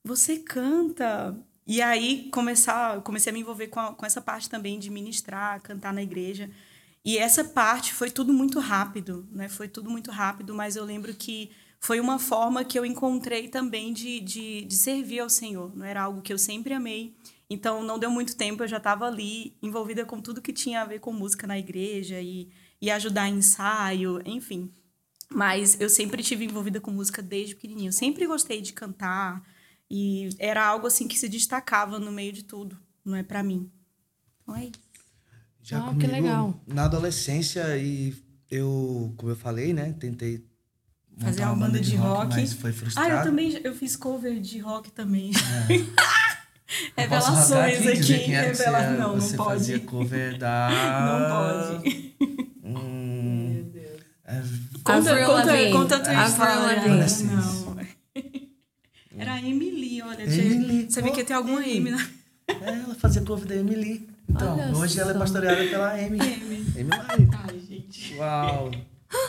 Você 0.03 0.39
canta? 0.39 1.37
E 1.67 1.83
aí, 1.83 2.31
começar, 2.31 2.99
comecei 3.01 3.29
a 3.29 3.33
me 3.33 3.41
envolver 3.41 3.67
com, 3.67 3.79
a, 3.79 3.93
com 3.93 4.03
essa 4.07 4.21
parte 4.21 4.49
também 4.49 4.79
de 4.79 4.89
ministrar, 4.89 5.61
cantar 5.61 5.93
na 5.93 6.01
igreja. 6.01 6.49
E 7.05 7.17
essa 7.17 7.43
parte 7.43 7.93
foi 7.93 8.09
tudo 8.09 8.33
muito 8.33 8.59
rápido, 8.59 9.27
né? 9.31 9.47
Foi 9.47 9.67
tudo 9.67 9.89
muito 9.89 10.09
rápido, 10.09 10.55
mas 10.55 10.75
eu 10.75 10.83
lembro 10.83 11.13
que 11.13 11.51
foi 11.79 11.99
uma 11.99 12.17
forma 12.17 12.65
que 12.65 12.79
eu 12.79 12.85
encontrei 12.85 13.47
também 13.47 13.93
de, 13.93 14.19
de, 14.19 14.65
de 14.65 14.75
servir 14.75 15.19
ao 15.19 15.29
Senhor. 15.29 15.75
Não 15.75 15.85
era 15.85 16.01
algo 16.01 16.21
que 16.21 16.33
eu 16.33 16.37
sempre 16.37 16.73
amei, 16.73 17.15
então, 17.49 17.83
não 17.83 17.99
deu 17.99 18.09
muito 18.09 18.35
tempo, 18.35 18.63
eu 18.63 18.67
já 18.67 18.77
estava 18.77 19.05
ali, 19.05 19.55
envolvida 19.61 20.05
com 20.05 20.19
tudo 20.19 20.41
que 20.41 20.51
tinha 20.51 20.81
a 20.81 20.85
ver 20.85 20.99
com 20.99 21.13
música 21.13 21.45
na 21.45 21.57
igreja 21.57 22.19
e, 22.19 22.49
e 22.81 22.89
ajudar 22.89 23.29
em 23.29 23.37
ensaio, 23.37 24.19
enfim. 24.25 24.73
Mas 25.29 25.79
eu 25.79 25.89
sempre 25.89 26.23
tive 26.23 26.45
envolvida 26.45 26.81
com 26.81 26.91
música 26.91 27.21
desde 27.21 27.55
pequenininho. 27.55 27.93
sempre 27.93 28.25
gostei 28.25 28.61
de 28.61 28.73
cantar 28.73 29.43
e 29.89 30.29
era 30.39 30.65
algo 30.65 30.87
assim 30.87 31.07
que 31.07 31.17
se 31.17 31.29
destacava 31.29 31.99
no 31.99 32.11
meio 32.11 32.33
de 32.33 32.43
tudo, 32.43 32.79
não 33.03 33.15
é 33.15 33.23
para 33.23 33.43
mim. 33.43 33.71
Então 34.41 34.55
é 34.55 34.65
isso. 34.65 34.84
Já 35.65 35.79
oh, 35.79 35.87
comigo, 35.87 35.99
que 36.01 36.07
legal. 36.07 36.61
Na 36.67 36.85
adolescência 36.85 37.75
e 37.75 38.15
eu, 38.51 39.11
como 39.17 39.31
eu 39.31 39.35
falei, 39.35 39.73
né, 39.73 39.95
tentei 39.99 40.45
fazer 41.17 41.41
uma, 41.41 41.53
uma 41.53 41.65
banda, 41.65 41.79
de, 41.79 41.89
de 41.89 41.95
rock, 41.95 42.25
rock, 42.25 42.35
mas 42.35 42.53
foi 42.53 42.71
frustrado. 42.71 43.11
Ah, 43.11 43.17
eu 43.17 43.23
também 43.23 43.59
eu 43.63 43.73
fiz 43.73 43.95
cover 43.95 44.39
de 44.39 44.59
rock 44.59 44.91
também. 44.91 45.31
É. 45.33 47.01
Revelações 47.01 47.79
aqui. 47.79 48.13
aqui 48.13 48.33
é 48.33 48.41
Revela... 48.41 48.79
Você, 48.79 48.89
não, 48.91 49.15
você 49.15 49.37
não 49.37 49.43
pode. 49.43 49.57
fazia 49.57 49.79
cover 49.79 50.37
da... 50.37 50.69
Não 51.73 51.79
pode. 51.79 52.15
Hum... 52.67 53.53
Meu 53.53 53.63
Deus. 53.65 54.01
É... 54.25 54.41
Conta, 54.83 55.25
conta, 55.25 55.71
conta 55.71 55.95
a 55.97 55.99
tua 55.99 56.25
história. 56.25 57.07
Não. 57.23 57.77
Era 59.17 59.33
a 59.33 59.39
Emily, 59.39 60.01
olha. 60.01 60.23
Emily, 60.23 60.91
Sabia 60.91 61.11
que 61.11 61.19
ia 61.19 61.25
ter 61.25 61.33
alguma 61.33 61.65
M, 61.65 61.91
né? 61.91 62.09
É, 62.47 62.69
ela 62.69 62.95
fazia 62.95 63.21
cover 63.21 63.47
da 63.47 63.55
Emily. 63.55 64.14
Então, 64.29 64.57
olha 64.57 64.75
hoje 64.77 64.95
só. 64.95 65.01
ela 65.01 65.11
é 65.11 65.13
pastoreada 65.17 65.63
pela 65.63 65.91
Amy. 65.95 66.19
Amy. 66.19 66.65
Emily. 66.75 67.29
Ai, 67.33 67.59
gente. 67.59 68.15
Uau. 68.15 68.71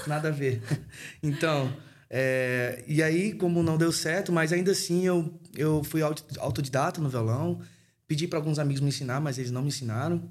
Nada 0.06 0.28
a 0.28 0.32
ver. 0.32 0.62
Então... 1.22 1.72
É, 2.08 2.84
e 2.86 3.02
aí, 3.02 3.32
como 3.34 3.64
não 3.64 3.76
deu 3.76 3.90
certo, 3.90 4.30
mas 4.32 4.52
ainda 4.52 4.70
assim 4.70 5.04
eu, 5.04 5.40
eu 5.56 5.82
fui 5.82 6.02
autodidata 6.38 7.00
no 7.00 7.08
violão, 7.08 7.60
pedi 8.06 8.28
para 8.28 8.38
alguns 8.38 8.60
amigos 8.60 8.80
me 8.80 8.88
ensinar, 8.88 9.20
mas 9.20 9.38
eles 9.38 9.50
não 9.50 9.62
me 9.62 9.68
ensinaram. 9.68 10.22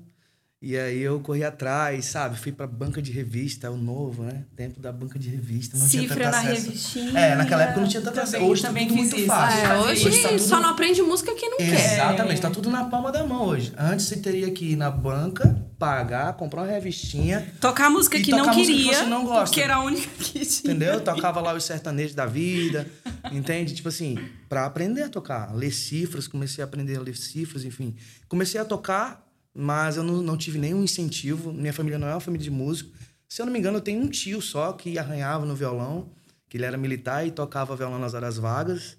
E 0.67 0.75
aí 0.75 0.99
eu 0.99 1.19
corri 1.19 1.43
atrás, 1.43 2.05
sabe? 2.05 2.39
Fui 2.39 2.51
pra 2.51 2.65
banca 2.65 2.99
de 2.99 3.11
revista, 3.11 3.69
o 3.69 3.77
novo, 3.77 4.23
né? 4.23 4.45
Tempo 4.55 4.79
da 4.79 4.91
banca 4.91 5.19
de 5.19 5.29
revista. 5.29 5.77
Não 5.77 5.85
Cifra 5.85 6.15
tinha 6.15 6.31
na 6.31 6.39
acesso. 6.39 6.65
revistinha. 6.65 7.19
É, 7.19 7.35
naquela 7.35 7.63
época 7.65 7.81
não 7.81 7.87
tinha 7.87 8.01
tanto 8.01 8.19
acesso. 8.19 8.43
Hoje 8.43 8.63
tá 8.63 8.69
tudo 8.69 8.95
muito 8.95 9.15
isso. 9.15 9.27
fácil. 9.27 9.59
É, 9.59 9.77
hoje, 9.77 10.07
hoje 10.07 10.21
tá 10.23 10.29
tudo... 10.29 10.41
só 10.41 10.59
não 10.59 10.69
aprende 10.69 11.03
música 11.03 11.35
quem 11.35 11.51
não 11.51 11.57
Exatamente, 11.59 11.83
quer. 11.83 11.93
Exatamente, 11.93 12.41
tá 12.41 12.49
tudo 12.49 12.71
na 12.71 12.85
palma 12.85 13.11
da 13.11 13.23
mão 13.23 13.43
hoje. 13.43 13.73
Antes 13.77 14.07
você 14.07 14.17
teria 14.17 14.49
que 14.49 14.71
ir 14.71 14.75
na 14.75 14.89
banca, 14.89 15.55
pagar, 15.77 16.33
comprar 16.33 16.63
uma 16.63 16.71
revistinha. 16.71 17.47
Tocar 17.61 17.91
música 17.91 18.19
que 18.19 18.31
não 18.31 18.49
queria. 18.51 18.89
Que 18.89 18.95
você 18.95 19.05
não 19.05 19.23
gosta. 19.23 19.43
Porque 19.43 19.61
era 19.61 19.75
a 19.75 19.83
única 19.83 20.09
que 20.17 20.43
tinha. 20.43 20.73
Entendeu? 20.73 20.99
Tocava 20.99 21.41
lá 21.41 21.53
os 21.53 21.63
sertanejos 21.63 22.15
da 22.15 22.25
vida. 22.25 22.87
entende? 23.31 23.75
Tipo 23.75 23.89
assim, 23.89 24.17
para 24.49 24.65
aprender 24.65 25.03
a 25.03 25.09
tocar. 25.09 25.53
Ler 25.53 25.71
cifras, 25.71 26.27
comecei 26.27 26.63
a 26.63 26.65
aprender 26.65 26.97
a 26.97 27.01
ler 27.01 27.15
cifras, 27.15 27.63
enfim. 27.63 27.95
Comecei 28.27 28.59
a 28.59 28.65
tocar 28.65 29.24
mas 29.55 29.95
eu 29.95 30.03
não, 30.03 30.21
não 30.21 30.35
tive 30.35 30.59
nenhum 30.59 30.83
incentivo. 30.83 31.53
Minha 31.53 31.71
família 31.71 31.97
não 31.97 32.07
é 32.07 32.13
uma 32.13 32.19
família 32.19 32.43
de 32.43 32.51
músico. 32.51 32.91
Se 33.27 33.41
eu 33.41 33.45
não 33.45 33.53
me 33.53 33.59
engano, 33.59 33.77
eu 33.77 33.81
tenho 33.81 34.01
um 34.01 34.09
tio 34.09 34.41
só 34.41 34.73
que 34.73 34.99
arranhava 34.99 35.45
no 35.45 35.55
violão, 35.55 36.11
que 36.49 36.57
ele 36.57 36.65
era 36.65 36.77
militar 36.77 37.25
e 37.25 37.31
tocava 37.31 37.75
violão 37.75 37.97
nas 37.97 38.13
horas 38.13 38.37
vagas. 38.37 38.97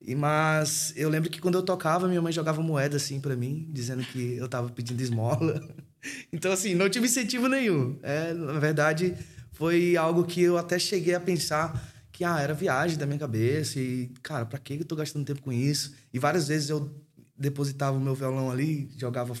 E 0.00 0.16
mas 0.16 0.92
eu 0.96 1.08
lembro 1.08 1.30
que 1.30 1.40
quando 1.40 1.54
eu 1.54 1.62
tocava, 1.62 2.08
minha 2.08 2.20
mãe 2.20 2.32
jogava 2.32 2.60
moeda 2.60 2.96
assim 2.96 3.20
para 3.20 3.36
mim, 3.36 3.68
dizendo 3.70 4.02
que 4.02 4.36
eu 4.36 4.48
tava 4.48 4.68
pedindo 4.70 5.00
esmola. 5.00 5.62
então 6.32 6.50
assim, 6.50 6.74
não 6.74 6.90
tive 6.90 7.06
incentivo 7.06 7.46
nenhum. 7.48 7.98
É, 8.02 8.32
na 8.34 8.58
verdade, 8.58 9.16
foi 9.52 9.96
algo 9.96 10.24
que 10.24 10.42
eu 10.42 10.58
até 10.58 10.78
cheguei 10.78 11.14
a 11.14 11.20
pensar 11.20 11.92
que 12.10 12.24
ah, 12.24 12.40
era 12.40 12.52
viagem 12.52 12.98
da 12.98 13.06
minha 13.06 13.18
cabeça 13.18 13.78
e 13.78 14.10
cara, 14.20 14.44
para 14.44 14.58
que 14.58 14.74
eu 14.74 14.84
tô 14.84 14.96
gastando 14.96 15.24
tempo 15.24 15.42
com 15.42 15.52
isso? 15.52 15.94
E 16.12 16.18
várias 16.18 16.48
vezes 16.48 16.70
eu 16.70 16.92
depositava 17.38 17.96
o 17.96 18.00
meu 18.00 18.14
violão 18.14 18.50
ali, 18.50 18.90
jogava 18.96 19.34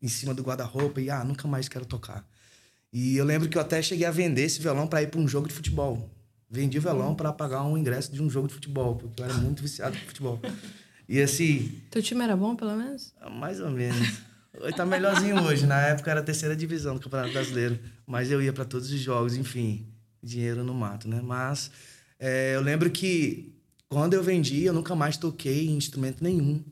em 0.00 0.08
cima 0.08 0.34
do 0.34 0.42
guarda-roupa 0.42 1.00
e, 1.00 1.10
ah, 1.10 1.24
nunca 1.24 1.48
mais 1.48 1.68
quero 1.68 1.84
tocar. 1.84 2.26
E 2.92 3.16
eu 3.16 3.24
lembro 3.24 3.48
que 3.48 3.58
eu 3.58 3.62
até 3.62 3.82
cheguei 3.82 4.06
a 4.06 4.10
vender 4.10 4.42
esse 4.42 4.60
violão 4.60 4.86
para 4.86 5.02
ir 5.02 5.08
para 5.08 5.20
um 5.20 5.28
jogo 5.28 5.48
de 5.48 5.54
futebol. 5.54 6.10
Vendi 6.48 6.78
o 6.78 6.80
violão 6.80 7.14
para 7.14 7.32
pagar 7.32 7.64
um 7.64 7.76
ingresso 7.76 8.12
de 8.12 8.22
um 8.22 8.30
jogo 8.30 8.48
de 8.48 8.54
futebol, 8.54 8.96
porque 8.96 9.20
eu 9.20 9.26
era 9.26 9.34
muito 9.34 9.62
viciado 9.62 9.96
em 9.96 10.00
futebol. 10.00 10.40
E 11.08 11.20
assim. 11.20 11.80
Teu 11.90 12.02
time 12.02 12.22
era 12.22 12.36
bom, 12.36 12.56
pelo 12.56 12.76
menos? 12.76 13.14
Mais 13.38 13.60
ou 13.60 13.70
menos. 13.70 14.22
Tá 14.74 14.86
melhorzinho 14.86 15.40
hoje. 15.42 15.66
Na 15.66 15.80
época 15.82 16.10
era 16.10 16.20
a 16.20 16.22
terceira 16.22 16.56
divisão 16.56 16.94
do 16.94 17.00
Campeonato 17.00 17.32
Brasileiro. 17.32 17.78
Mas 18.06 18.30
eu 18.30 18.40
ia 18.40 18.52
para 18.52 18.64
todos 18.64 18.90
os 18.90 19.00
jogos, 19.00 19.36
enfim. 19.36 19.86
Dinheiro 20.22 20.64
no 20.64 20.74
mato, 20.74 21.08
né? 21.08 21.20
Mas 21.22 21.70
é, 22.18 22.54
eu 22.54 22.60
lembro 22.60 22.90
que 22.90 23.54
quando 23.88 24.14
eu 24.14 24.22
vendi, 24.22 24.64
eu 24.64 24.72
nunca 24.72 24.94
mais 24.94 25.16
toquei 25.16 25.68
em 25.68 25.76
instrumento 25.76 26.24
nenhum. 26.24 26.64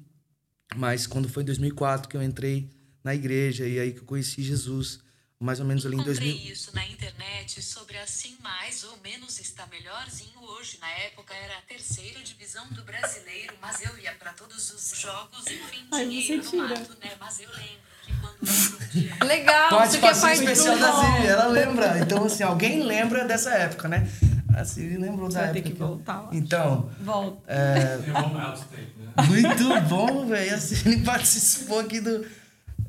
Mas 0.75 1.07
quando 1.07 1.29
foi 1.29 1.43
em 1.43 1.47
2004 1.47 2.09
que 2.09 2.17
eu 2.17 2.23
entrei 2.23 2.71
na 3.05 3.15
igreja 3.15 3.69
e 3.69 3.79
aí 3.79 3.93
que 3.93 4.01
eu 4.01 4.05
conheci 4.05 4.43
Jesus, 4.43 4.99
mais 5.39 5.61
ou 5.61 5.67
menos 5.67 5.85
ali 5.85 5.97
em 5.97 6.03
2000. 6.03 6.31
Encontrei 6.31 6.53
isso 6.53 6.75
na 6.75 6.89
internet 6.89 7.63
sobre 7.63 7.99
assim 7.99 8.35
mais 8.43 8.83
ou 8.85 8.97
menos 9.05 9.39
está 9.39 9.67
melhorzinho 9.67 10.41
hoje. 10.41 10.79
Na 10.81 10.91
época 10.91 11.35
era 11.35 11.59
a 11.59 11.63
terceira 11.63 12.21
divisão 12.23 12.67
do 12.71 12.83
brasileiro, 12.83 13.55
mas 13.61 13.83
eu 13.83 13.97
ia 13.99 14.13
para 14.13 14.33
todos 14.33 14.73
os 14.73 14.99
jogos, 14.99 15.47
enfim, 15.47 15.87
Ai, 15.93 16.07
dinheiro 16.07 16.45
no 16.45 16.69
mato, 16.69 16.97
né? 16.99 17.13
Mas 17.21 17.41
eu 17.41 17.51
lembro 17.51 17.81
que 18.03 18.13
quando 18.21 19.25
Legal, 19.27 19.69
Pode 19.69 19.99
você 19.99 20.27
é 20.27 20.33
especial 20.33 20.79
da 20.79 20.93
Siri, 20.93 21.27
ela 21.27 21.47
lembra. 21.47 21.99
Então, 21.99 22.25
assim, 22.25 22.43
alguém 22.43 22.83
lembra 22.83 23.25
dessa 23.27 23.51
época, 23.51 23.89
né? 23.89 24.09
A 24.57 24.65
Siri 24.65 24.97
lembrou 24.97 25.29
da 25.29 25.41
época. 25.41 25.55
Tem 25.55 25.63
que 25.63 25.79
voltar 25.79 26.23
lá. 26.23 26.31
Então. 26.33 26.91
Volta. 27.01 27.43
É... 27.53 27.97
né? 27.99 29.25
Muito 29.27 29.81
bom, 29.89 30.27
velho. 30.27 30.55
A 30.55 30.59
Siri 30.59 31.03
participou 31.05 31.81
aqui 31.81 32.01
do 32.01 32.25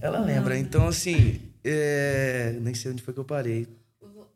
ela 0.05 0.19
lembra. 0.19 0.57
Então, 0.57 0.87
assim, 0.87 1.41
É, 1.67 2.55
nem 2.61 2.75
sei 2.75 2.91
onde 2.91 3.01
foi 3.01 3.11
que 3.11 3.19
eu 3.19 3.25
parei. 3.25 3.67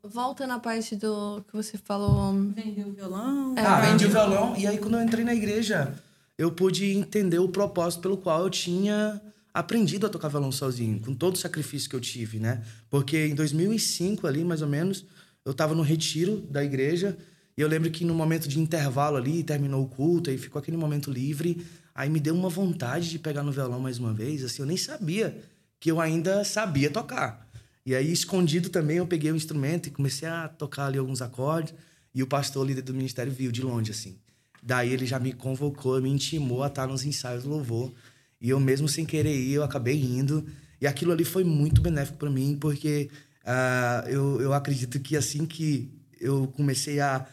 Volta 0.02 0.48
na 0.48 0.60
parte 0.60 0.96
do 0.96 1.44
que 1.48 1.54
você 1.54 1.78
falou. 1.78 2.34
Vendeu 2.56 2.88
o 2.88 2.92
violão. 2.92 3.54
É, 3.56 3.62
ah, 3.62 3.82
vendi 3.82 4.08
o 4.08 4.10
violão. 4.10 4.56
E 4.58 4.66
aí, 4.66 4.80
quando 4.80 4.96
eu 4.98 5.04
entrei 5.04 5.24
na 5.24 5.36
igreja, 5.36 5.94
eu 6.40 6.52
pude 6.52 6.86
entender 6.86 7.38
o 7.38 7.48
propósito 7.48 8.02
pelo 8.02 8.18
qual 8.18 8.42
eu 8.42 8.50
tinha 8.50 9.22
aprendido 9.54 10.08
a 10.08 10.10
tocar 10.10 10.28
violão 10.30 10.52
sozinho, 10.52 11.00
com 11.02 11.14
todo 11.14 11.36
o 11.36 11.38
sacrifício 11.38 11.88
que 11.88 11.96
eu 11.96 12.00
tive, 12.00 12.40
né? 12.40 12.64
Porque 12.90 13.28
em 13.28 13.36
2005, 13.36 14.26
ali, 14.26 14.44
mais 14.44 14.64
ou 14.64 14.68
menos, 14.68 15.06
eu 15.46 15.54
tava 15.54 15.76
no 15.76 15.84
retiro 15.84 16.38
da 16.50 16.64
igreja. 16.64 17.16
E 17.56 17.62
eu 17.62 17.68
lembro 17.68 17.92
que 17.92 18.04
no 18.04 18.16
momento 18.16 18.48
de 18.50 18.60
intervalo 18.60 19.18
ali, 19.18 19.44
terminou 19.44 19.84
o 19.84 19.88
culto, 19.88 20.32
aí 20.32 20.38
ficou 20.38 20.60
aquele 20.60 20.78
momento 20.78 21.12
livre. 21.12 21.64
Aí 21.94 22.10
me 22.10 22.20
deu 22.20 22.34
uma 22.34 22.50
vontade 22.50 23.08
de 23.08 23.20
pegar 23.20 23.44
no 23.44 23.52
violão 23.52 23.80
mais 23.80 24.00
uma 24.00 24.14
vez. 24.14 24.44
Assim, 24.44 24.64
eu 24.64 24.66
nem 24.66 24.78
sabia 24.78 25.38
que 25.80 25.92
eu 25.92 26.00
ainda 26.02 26.44
sabia 26.44 26.90
tocar. 26.90 27.48
E 27.86 27.96
aí, 27.96 28.12
escondido 28.12 28.70
também, 28.70 28.98
eu 28.98 29.08
peguei 29.08 29.32
o 29.32 29.36
instrumento 29.36 29.88
e 29.88 29.92
comecei 29.92 30.28
a 30.28 30.48
tocar 30.48 30.88
ali 30.88 30.98
alguns 30.98 31.22
acordes. 31.22 31.74
E 32.14 32.22
o 32.22 32.28
pastor, 32.28 32.68
líder 32.68 32.82
do 32.82 32.94
ministério, 32.94 33.32
viu 33.32 33.52
de 33.52 33.62
longe, 33.62 33.92
assim. 33.92 34.18
Daí 34.62 34.92
ele 34.92 35.06
já 35.06 35.20
me 35.20 35.32
convocou, 35.32 36.02
me 36.02 36.10
intimou 36.10 36.64
a 36.64 36.68
estar 36.68 36.88
nos 36.88 37.06
ensaios 37.06 37.44
do 37.44 37.50
louvor. 37.50 37.94
E 38.42 38.50
eu 38.50 38.60
mesmo 38.60 38.88
sem 38.88 39.06
querer 39.06 39.36
ir, 39.36 39.54
eu 39.54 39.64
acabei 39.64 40.02
indo. 40.02 40.46
E 40.82 40.88
aquilo 40.88 41.12
ali 41.12 41.24
foi 41.24 41.44
muito 41.44 41.82
benéfico 41.82 42.18
para 42.18 42.30
mim, 42.30 42.58
porque 42.60 43.10
ah, 43.46 44.04
eu, 44.08 44.42
eu 44.42 44.54
acredito 44.54 45.00
que 45.00 45.16
assim 45.16 45.46
que 45.46 45.92
eu 46.20 46.48
comecei 46.56 47.00
a 47.00 47.26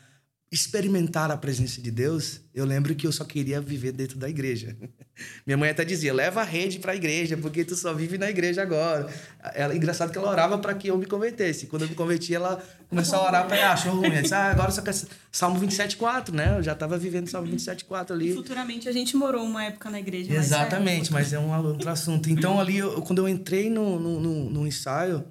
experimentar 0.51 1.31
a 1.31 1.37
presença 1.37 1.83
de 1.83 1.91
Deus, 1.91 2.41
eu 2.55 2.65
lembro 2.65 2.95
que 2.95 3.07
eu 3.07 3.11
só 3.13 3.25
queria 3.25 3.61
viver 3.61 3.93
dentro 3.93 4.17
da 4.17 4.29
igreja. 4.29 4.77
Minha 5.47 5.57
mãe 5.57 5.71
até 5.71 5.85
dizia: 5.85 6.13
leva 6.15 6.41
a 6.41 6.45
rede 6.45 6.79
para 6.79 6.93
a 6.93 6.97
igreja, 6.97 7.37
porque 7.37 7.65
tu 7.65 7.75
só 7.75 7.93
vive 7.93 8.17
na 8.19 8.31
igreja 8.31 8.63
agora. 8.63 9.09
Ela, 9.55 9.75
engraçado 9.75 10.13
que 10.13 10.19
ela 10.19 10.31
orava 10.31 10.59
para 10.59 10.75
que 10.75 10.89
eu 10.89 10.97
me 10.99 11.07
convertesse. 11.07 11.67
Quando 11.67 11.83
eu 11.83 11.89
me 11.89 11.95
converti, 11.95 12.35
ela 12.35 12.63
começou 12.89 13.19
a 13.19 13.27
orar 13.27 13.47
para 13.49 13.71
ah, 13.71 13.73
achou 13.73 13.95
ruim. 13.97 14.11
Disse, 14.23 14.35
ah, 14.35 14.51
agora 14.51 14.71
só 14.71 14.83
quer 14.83 14.95
Salmo 15.33 15.59
27,4, 15.61 16.33
né? 16.33 16.59
Eu 16.59 16.63
já 16.63 16.73
estava 16.73 16.97
vivendo 16.99 17.29
Salmo 17.29 17.49
27,4 17.53 18.13
ali. 18.13 18.35
Futuramente 18.35 18.89
a 18.89 18.93
gente 18.93 19.17
morou 19.17 19.45
uma 19.45 19.65
época 19.65 19.91
na 19.91 19.99
igreja. 19.99 20.33
mas 20.35 20.47
Exatamente, 20.47 21.13
mas 21.13 21.33
é 21.33 21.39
um 21.39 21.51
outro 21.67 21.89
assunto. 21.89 22.31
Então, 22.31 22.61
ali, 22.61 22.77
eu- 22.79 23.01
quando 23.03 23.19
eu 23.19 23.29
entrei 23.29 23.69
no, 23.71 23.99
no, 23.99 24.21
no, 24.21 24.51
no 24.51 24.67
ensaio, 24.67 25.25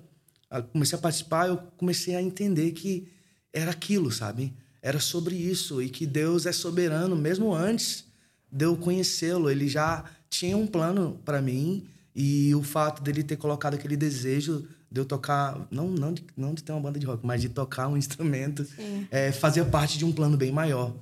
comecei 0.74 0.98
a 0.98 1.02
participar, 1.02 1.48
eu 1.48 1.58
comecei 1.78 2.16
a 2.16 2.22
entender 2.22 2.72
que 2.72 3.08
era 3.54 3.72
aquilo, 3.72 4.12
sabe? 4.12 4.54
Era 4.86 5.00
sobre 5.00 5.36
isso 5.36 5.82
e 5.82 5.90
que 5.90 6.06
Deus 6.06 6.46
é 6.46 6.52
soberano, 6.52 7.16
mesmo 7.16 7.52
antes 7.52 8.06
de 8.52 8.66
eu 8.66 8.78
conhecê-lo. 8.78 9.50
Ele 9.50 9.68
já 9.68 10.06
tinha 10.30 10.56
um 10.56 10.68
plano 10.68 11.20
para 11.26 11.42
mim 11.42 11.88
e 12.16 12.54
o 12.54 12.62
fato 12.62 13.02
dele 13.02 13.24
ter 13.24 13.36
colocado 13.36 13.74
aquele 13.74 13.98
desejo 13.98 14.68
de 14.92 15.02
eu 15.02 15.04
tocar, 15.04 15.68
não, 15.72 15.90
não, 15.90 16.14
de, 16.14 16.24
não 16.38 16.54
de 16.54 16.62
ter 16.62 16.72
uma 16.72 16.80
banda 16.80 17.00
de 17.00 17.06
rock, 17.08 17.26
mas 17.26 17.42
de 17.42 17.50
tocar 17.50 17.88
um 17.88 17.98
instrumento, 17.98 18.64
é, 19.10 19.32
fazia 19.32 19.66
parte 19.66 19.98
de 19.98 20.06
um 20.06 20.12
plano 20.12 20.38
bem 20.38 20.52
maior. 20.52 20.94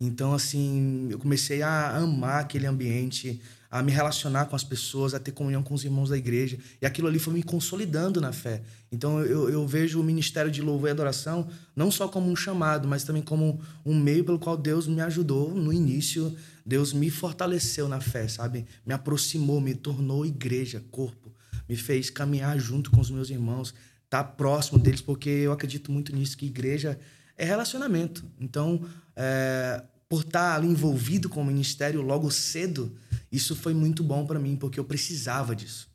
Então, 0.00 0.32
assim, 0.32 1.08
eu 1.10 1.18
comecei 1.18 1.60
a 1.60 1.94
amar 1.94 2.40
aquele 2.40 2.66
ambiente, 2.66 3.38
a 3.78 3.82
me 3.82 3.92
relacionar 3.92 4.46
com 4.46 4.56
as 4.56 4.64
pessoas, 4.64 5.12
a 5.12 5.20
ter 5.20 5.32
comunhão 5.32 5.62
com 5.62 5.74
os 5.74 5.84
irmãos 5.84 6.08
da 6.08 6.16
igreja. 6.16 6.58
E 6.80 6.86
aquilo 6.86 7.08
ali 7.08 7.18
foi 7.18 7.34
me 7.34 7.42
consolidando 7.42 8.22
na 8.22 8.32
fé. 8.32 8.62
Então, 8.90 9.20
eu, 9.20 9.50
eu 9.50 9.66
vejo 9.66 10.00
o 10.00 10.02
ministério 10.02 10.50
de 10.50 10.62
louvor 10.62 10.88
e 10.88 10.92
adoração 10.92 11.46
não 11.74 11.90
só 11.90 12.08
como 12.08 12.30
um 12.30 12.34
chamado, 12.34 12.88
mas 12.88 13.04
também 13.04 13.22
como 13.22 13.60
um 13.84 13.94
meio 13.94 14.24
pelo 14.24 14.38
qual 14.38 14.56
Deus 14.56 14.86
me 14.86 15.02
ajudou 15.02 15.54
no 15.54 15.72
início. 15.72 16.34
Deus 16.64 16.94
me 16.94 17.10
fortaleceu 17.10 17.86
na 17.86 18.00
fé, 18.00 18.26
sabe? 18.26 18.64
Me 18.84 18.94
aproximou, 18.94 19.60
me 19.60 19.74
tornou 19.74 20.24
igreja, 20.24 20.82
corpo. 20.90 21.30
Me 21.68 21.76
fez 21.76 22.08
caminhar 22.08 22.58
junto 22.58 22.90
com 22.90 23.00
os 23.00 23.10
meus 23.10 23.28
irmãos, 23.28 23.74
estar 24.04 24.24
próximo 24.24 24.78
deles, 24.78 25.02
porque 25.02 25.28
eu 25.28 25.52
acredito 25.52 25.92
muito 25.92 26.16
nisso, 26.16 26.36
que 26.36 26.46
igreja 26.46 26.98
é 27.36 27.44
relacionamento. 27.44 28.24
Então, 28.40 28.80
é, 29.14 29.82
por 30.08 30.22
estar 30.22 30.54
ali 30.54 30.68
envolvido 30.68 31.28
com 31.28 31.42
o 31.42 31.44
ministério 31.44 32.00
logo 32.00 32.30
cedo, 32.30 32.96
isso 33.36 33.54
foi 33.54 33.74
muito 33.74 34.02
bom 34.02 34.26
para 34.26 34.38
mim, 34.38 34.56
porque 34.56 34.80
eu 34.80 34.84
precisava 34.84 35.54
disso. 35.54 35.88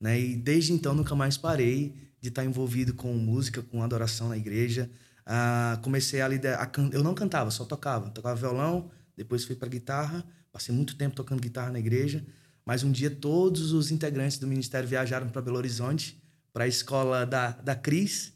Né? 0.00 0.20
E 0.20 0.36
desde 0.36 0.72
então 0.72 0.94
nunca 0.94 1.14
mais 1.14 1.36
parei 1.36 1.94
de 2.20 2.28
estar 2.28 2.44
envolvido 2.44 2.94
com 2.94 3.12
música, 3.14 3.62
com 3.62 3.82
adoração 3.82 4.28
na 4.28 4.36
igreja. 4.36 4.90
Ah, 5.26 5.78
comecei 5.82 6.20
a 6.20 6.28
liderar. 6.28 6.60
a 6.62 6.66
can- 6.66 6.90
Eu 6.92 7.02
não 7.02 7.14
cantava, 7.14 7.50
só 7.50 7.64
tocava. 7.64 8.10
Tocava 8.10 8.34
violão, 8.36 8.90
depois 9.16 9.44
fui 9.44 9.56
para 9.56 9.68
guitarra. 9.68 10.24
Passei 10.52 10.74
muito 10.74 10.96
tempo 10.96 11.16
tocando 11.16 11.40
guitarra 11.40 11.70
na 11.70 11.78
igreja. 11.78 12.24
Mas 12.66 12.82
um 12.82 12.90
dia 12.92 13.10
todos 13.10 13.72
os 13.72 13.90
integrantes 13.90 14.38
do 14.38 14.46
ministério 14.46 14.88
viajaram 14.88 15.28
para 15.28 15.42
Belo 15.42 15.56
Horizonte, 15.58 16.22
para 16.52 16.64
a 16.64 16.68
escola 16.68 17.24
da, 17.26 17.50
da 17.50 17.74
Cris, 17.74 18.32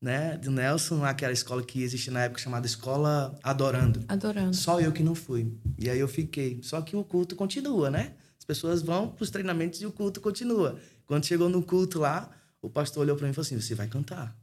né? 0.00 0.36
Do 0.38 0.50
Nelson, 0.50 1.04
aquela 1.04 1.32
escola 1.32 1.62
que 1.62 1.82
existia 1.82 2.12
na 2.12 2.24
época 2.24 2.40
chamada 2.40 2.66
Escola 2.66 3.38
Adorando. 3.42 4.02
Adorando. 4.08 4.56
Só 4.56 4.80
eu 4.80 4.92
que 4.92 5.02
não 5.02 5.14
fui. 5.14 5.52
E 5.78 5.90
aí 5.90 5.98
eu 5.98 6.08
fiquei. 6.08 6.60
Só 6.62 6.80
que 6.80 6.96
o 6.96 7.04
culto 7.04 7.36
continua, 7.36 7.90
né? 7.90 8.14
As 8.38 8.44
pessoas 8.44 8.82
vão 8.82 9.08
para 9.08 9.22
os 9.22 9.30
treinamentos 9.30 9.80
e 9.82 9.86
o 9.86 9.92
culto 9.92 10.20
continua. 10.20 10.78
Quando 11.06 11.26
chegou 11.26 11.48
no 11.48 11.62
culto 11.62 11.98
lá, 11.98 12.30
o 12.62 12.70
pastor 12.70 13.02
olhou 13.02 13.16
para 13.16 13.26
mim 13.26 13.32
e 13.32 13.34
falou 13.34 13.46
assim: 13.46 13.60
Você 13.60 13.74
vai 13.74 13.88
cantar. 13.88 14.34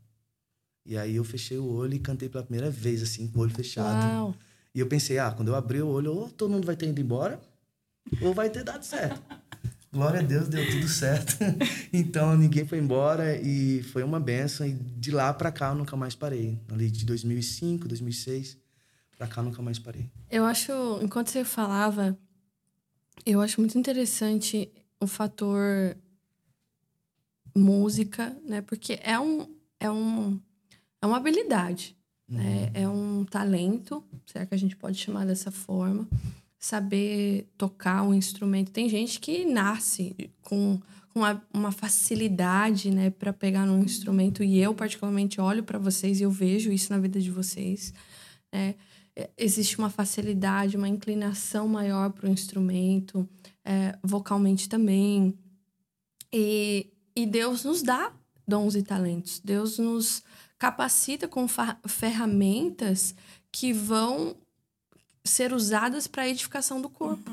E 0.85 0.97
aí 0.97 1.15
eu 1.15 1.23
fechei 1.23 1.57
o 1.57 1.65
olho 1.65 1.95
e 1.95 1.99
cantei 1.99 2.29
pela 2.29 2.43
primeira 2.43 2.69
vez, 2.69 3.01
assim, 3.01 3.27
com 3.27 3.39
o 3.39 3.41
olho 3.41 3.51
fechado. 3.53 4.05
Uau. 4.05 4.35
E 4.75 4.79
eu 4.79 4.87
pensei: 4.87 5.17
Ah, 5.17 5.31
quando 5.31 5.49
eu 5.49 5.55
abri 5.55 5.81
o 5.81 5.87
olho, 5.87 6.13
ou 6.13 6.29
todo 6.29 6.51
mundo 6.51 6.65
vai 6.65 6.75
ter 6.75 6.87
ido 6.87 7.01
embora, 7.01 7.41
ou 8.21 8.33
vai 8.33 8.49
ter 8.49 8.63
dado 8.63 8.83
certo. 8.83 9.21
Glória 9.91 10.19
a 10.19 10.23
Deus, 10.23 10.47
deu 10.47 10.69
tudo 10.69 10.87
certo. 10.87 11.37
então 11.93 12.35
ninguém 12.35 12.65
foi 12.67 12.77
embora 12.77 13.35
e 13.41 13.81
foi 13.83 14.03
uma 14.03 14.19
benção. 14.19 14.67
E 14.67 14.73
de 14.73 15.11
lá 15.11 15.33
para 15.33 15.51
cá 15.51 15.69
eu 15.69 15.75
nunca 15.75 15.95
mais 15.95 16.13
parei. 16.13 16.59
Ali 16.71 16.91
de 16.91 17.05
2005, 17.05 17.87
2006, 17.87 18.57
para 19.17 19.27
cá 19.27 19.41
eu 19.41 19.45
nunca 19.45 19.61
mais 19.61 19.79
parei. 19.79 20.09
Eu 20.29 20.45
acho, 20.45 20.71
enquanto 21.01 21.29
você 21.29 21.43
falava, 21.43 22.17
eu 23.25 23.41
acho 23.41 23.61
muito 23.61 23.77
interessante 23.77 24.71
o 24.99 25.07
fator 25.07 25.95
música, 27.55 28.35
né? 28.45 28.61
Porque 28.61 28.99
é 29.01 29.19
um 29.19 29.47
é 29.79 29.89
um 29.89 30.39
é 31.01 31.05
uma 31.05 31.17
habilidade, 31.17 31.95
né? 32.27 32.71
É 32.73 32.87
um 32.87 33.23
talento, 33.25 34.03
será 34.25 34.45
que 34.45 34.53
a 34.53 34.57
gente 34.57 34.75
pode 34.75 34.97
chamar 34.97 35.25
dessa 35.25 35.51
forma? 35.51 36.07
Saber 36.67 37.47
tocar 37.57 38.03
um 38.03 38.13
instrumento. 38.13 38.71
Tem 38.71 38.89
gente 38.89 39.19
que 39.19 39.45
nasce 39.45 40.31
com 40.41 40.79
uma, 41.15 41.41
uma 41.53 41.71
facilidade, 41.71 42.91
né, 42.91 43.09
para 43.09 43.31
pegar 43.31 43.65
num 43.65 43.83
instrumento 43.83 44.43
e 44.43 44.59
eu 44.59 44.73
particularmente 44.73 45.39
olho 45.39 45.63
para 45.63 45.79
vocês 45.79 46.19
e 46.19 46.23
eu 46.23 46.31
vejo 46.31 46.71
isso 46.71 46.91
na 46.91 46.99
vida 46.99 47.19
de 47.21 47.31
vocês, 47.31 47.93
né? 48.53 48.75
é, 49.17 49.31
existe 49.35 49.79
uma 49.79 49.89
facilidade, 49.89 50.77
uma 50.77 50.87
inclinação 50.87 51.67
maior 51.67 52.11
para 52.11 52.27
o 52.27 52.31
instrumento, 52.31 53.27
é, 53.65 53.97
vocalmente 54.03 54.69
também. 54.69 55.35
E, 56.31 56.93
e 57.15 57.25
Deus 57.25 57.63
nos 57.63 57.81
dá 57.81 58.13
dons 58.47 58.75
e 58.75 58.83
talentos. 58.83 59.39
Deus 59.39 59.79
nos 59.79 60.21
capacita 60.59 61.27
com 61.27 61.47
ferramentas 61.87 63.15
que 63.51 63.73
vão 63.73 64.35
ser 65.27 65.53
usadas 65.53 66.07
para 66.07 66.23
a 66.23 66.29
edificação 66.29 66.81
do 66.81 66.89
corpo. 66.89 67.31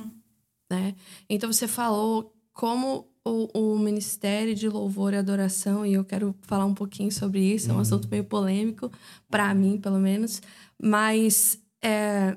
Né? 0.70 0.94
Então 1.28 1.52
você 1.52 1.68
falou 1.68 2.34
como 2.52 3.08
o, 3.24 3.72
o 3.74 3.78
Ministério 3.78 4.54
de 4.54 4.68
Louvor 4.68 5.14
e 5.14 5.16
Adoração, 5.16 5.84
e 5.86 5.94
eu 5.94 6.04
quero 6.04 6.34
falar 6.42 6.66
um 6.66 6.74
pouquinho 6.74 7.10
sobre 7.10 7.40
isso, 7.40 7.70
é 7.70 7.74
um 7.74 7.80
assunto 7.80 8.08
meio 8.08 8.24
polêmico, 8.24 8.92
para 9.30 9.52
mim, 9.54 9.78
pelo 9.80 9.98
menos, 9.98 10.42
mas 10.80 11.58
é, 11.82 12.36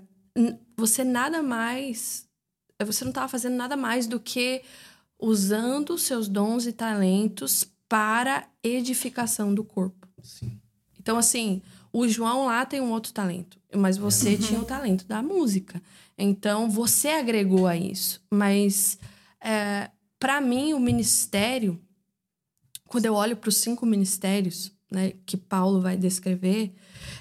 você 0.77 1.03
nada 1.03 1.41
mais. 1.41 2.25
Você 2.85 3.03
não 3.03 3.09
estava 3.09 3.27
fazendo 3.27 3.55
nada 3.55 3.75
mais 3.75 4.05
do 4.07 4.19
que 4.19 4.61
usando 5.19 5.97
seus 5.97 6.27
dons 6.27 6.67
e 6.67 6.71
talentos 6.71 7.65
para 7.89 8.47
edificação 8.63 9.53
do 9.53 9.63
corpo. 9.63 10.07
Sim. 10.21 10.59
Então, 10.99 11.17
assim, 11.17 11.61
o 11.99 12.07
João 12.07 12.45
lá 12.45 12.63
tem 12.63 12.79
um 12.79 12.91
outro 12.91 13.11
talento, 13.11 13.57
mas 13.75 13.97
você 13.97 14.37
tinha 14.37 14.59
o 14.59 14.65
talento 14.65 15.07
da 15.07 15.23
música. 15.23 15.81
Então, 16.15 16.69
você 16.69 17.07
agregou 17.07 17.65
a 17.65 17.75
isso. 17.75 18.21
Mas, 18.31 18.99
é, 19.43 19.89
para 20.19 20.39
mim, 20.39 20.73
o 20.73 20.79
ministério, 20.79 21.81
quando 22.87 23.05
eu 23.07 23.15
olho 23.15 23.35
para 23.35 23.49
os 23.49 23.57
cinco 23.57 23.83
ministérios 23.83 24.71
né, 24.91 25.13
que 25.25 25.35
Paulo 25.35 25.81
vai 25.81 25.97
descrever 25.97 26.71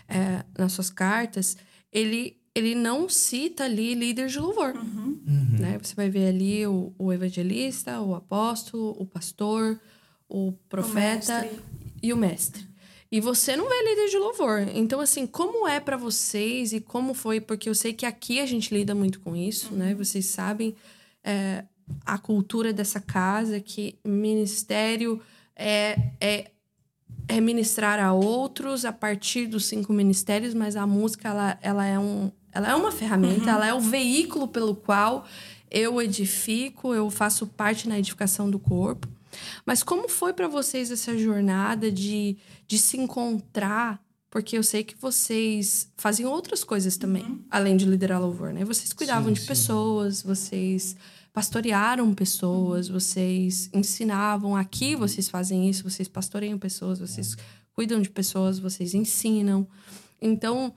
é, 0.06 0.44
nas 0.58 0.72
suas 0.72 0.90
cartas, 0.90 1.56
ele, 1.90 2.36
ele 2.54 2.74
não 2.74 3.08
cita 3.08 3.64
ali 3.64 3.94
líder 3.94 4.28
de 4.28 4.38
louvor. 4.38 4.76
Uhum. 4.76 5.18
Né? 5.58 5.78
Você 5.82 5.94
vai 5.94 6.10
ver 6.10 6.28
ali 6.28 6.66
o, 6.66 6.92
o 6.98 7.10
evangelista, 7.14 7.98
o 8.02 8.14
apóstolo, 8.14 8.94
o 8.98 9.06
pastor, 9.06 9.80
o 10.28 10.52
profeta 10.68 11.40
mestre. 11.40 11.60
e 12.02 12.12
o 12.12 12.16
mestre. 12.18 12.75
E 13.10 13.20
você 13.20 13.56
não 13.56 13.68
vê 13.68 13.82
líder 13.84 14.08
de 14.08 14.18
louvor. 14.18 14.66
Então, 14.74 15.00
assim, 15.00 15.26
como 15.26 15.66
é 15.66 15.78
pra 15.78 15.96
vocês 15.96 16.72
e 16.72 16.80
como 16.80 17.14
foi? 17.14 17.40
Porque 17.40 17.68
eu 17.68 17.74
sei 17.74 17.92
que 17.92 18.04
aqui 18.04 18.40
a 18.40 18.46
gente 18.46 18.74
lida 18.74 18.94
muito 18.94 19.20
com 19.20 19.36
isso, 19.36 19.74
né? 19.74 19.94
Vocês 19.94 20.26
sabem 20.26 20.74
é, 21.22 21.64
a 22.04 22.18
cultura 22.18 22.72
dessa 22.72 23.00
casa, 23.00 23.60
que 23.60 23.96
ministério 24.04 25.20
é, 25.54 25.98
é, 26.20 26.50
é 27.28 27.40
ministrar 27.40 28.00
a 28.00 28.12
outros 28.12 28.84
a 28.84 28.92
partir 28.92 29.46
dos 29.46 29.66
cinco 29.66 29.92
ministérios, 29.92 30.52
mas 30.52 30.76
a 30.76 30.86
música 30.86 31.28
ela, 31.28 31.58
ela, 31.62 31.86
é, 31.86 31.98
um, 31.98 32.30
ela 32.52 32.70
é 32.70 32.74
uma 32.74 32.90
ferramenta, 32.90 33.50
ela 33.50 33.66
é 33.66 33.74
o 33.74 33.80
veículo 33.80 34.48
pelo 34.48 34.74
qual 34.74 35.26
eu 35.70 36.00
edifico, 36.02 36.94
eu 36.94 37.10
faço 37.10 37.46
parte 37.46 37.88
na 37.88 37.98
edificação 37.98 38.50
do 38.50 38.58
corpo. 38.58 39.08
Mas 39.64 39.82
como 39.82 40.08
foi 40.08 40.32
para 40.32 40.48
vocês 40.48 40.90
essa 40.90 41.16
jornada 41.16 41.90
de, 41.90 42.36
de 42.66 42.78
se 42.78 42.96
encontrar? 42.96 44.00
Porque 44.30 44.58
eu 44.58 44.62
sei 44.62 44.84
que 44.84 44.94
vocês 45.00 45.90
faziam 45.96 46.30
outras 46.30 46.62
coisas 46.62 46.96
também, 46.96 47.44
além 47.50 47.76
de 47.76 47.86
liderar 47.86 48.20
louvor, 48.20 48.52
né? 48.52 48.64
Vocês 48.64 48.92
cuidavam 48.92 49.28
Sim, 49.28 49.34
de 49.34 49.40
sim. 49.40 49.46
pessoas, 49.46 50.22
vocês 50.22 50.96
pastorearam 51.32 52.14
pessoas, 52.14 52.88
vocês 52.88 53.68
ensinavam 53.72 54.56
aqui, 54.56 54.96
vocês 54.96 55.28
fazem 55.28 55.68
isso, 55.68 55.82
vocês 55.88 56.08
pastoreiam 56.08 56.58
pessoas, 56.58 56.98
vocês 56.98 57.36
cuidam 57.74 58.00
de 58.00 58.08
pessoas, 58.08 58.58
vocês 58.58 58.94
ensinam. 58.94 59.68
Então, 60.20 60.74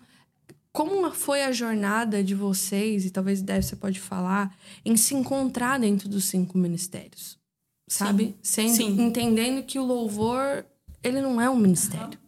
como 0.73 1.09
foi 1.11 1.43
a 1.43 1.51
jornada 1.53 2.21
de 2.21 2.35
vocês, 2.35 3.05
e 3.05 3.09
talvez 3.09 3.41
deve 3.41 3.63
você 3.63 3.75
pode 3.77 4.01
falar, 4.01 4.53
em 4.83 4.97
se 4.97 5.15
encontrar 5.15 5.79
dentro 5.79 6.09
dos 6.09 6.25
cinco 6.25 6.57
ministérios? 6.57 7.38
Sabe? 7.89 8.35
Sendo, 8.41 8.75
Sim. 8.75 9.01
entendendo 9.01 9.63
que 9.63 9.79
o 9.79 9.83
louvor, 9.83 10.63
ele 11.03 11.19
não 11.21 11.41
é 11.41 11.49
um 11.49 11.57
ministério. 11.57 12.19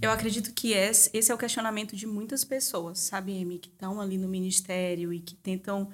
Eu 0.00 0.10
acredito 0.10 0.52
que 0.52 0.72
esse, 0.72 1.10
esse 1.12 1.30
é 1.30 1.34
o 1.34 1.38
questionamento 1.38 1.96
de 1.96 2.06
muitas 2.06 2.44
pessoas, 2.44 2.98
sabe, 3.00 3.40
Amy, 3.40 3.58
que 3.58 3.68
estão 3.68 4.00
ali 4.00 4.18
no 4.18 4.28
ministério 4.28 5.12
e 5.12 5.20
que 5.20 5.34
tentam 5.34 5.88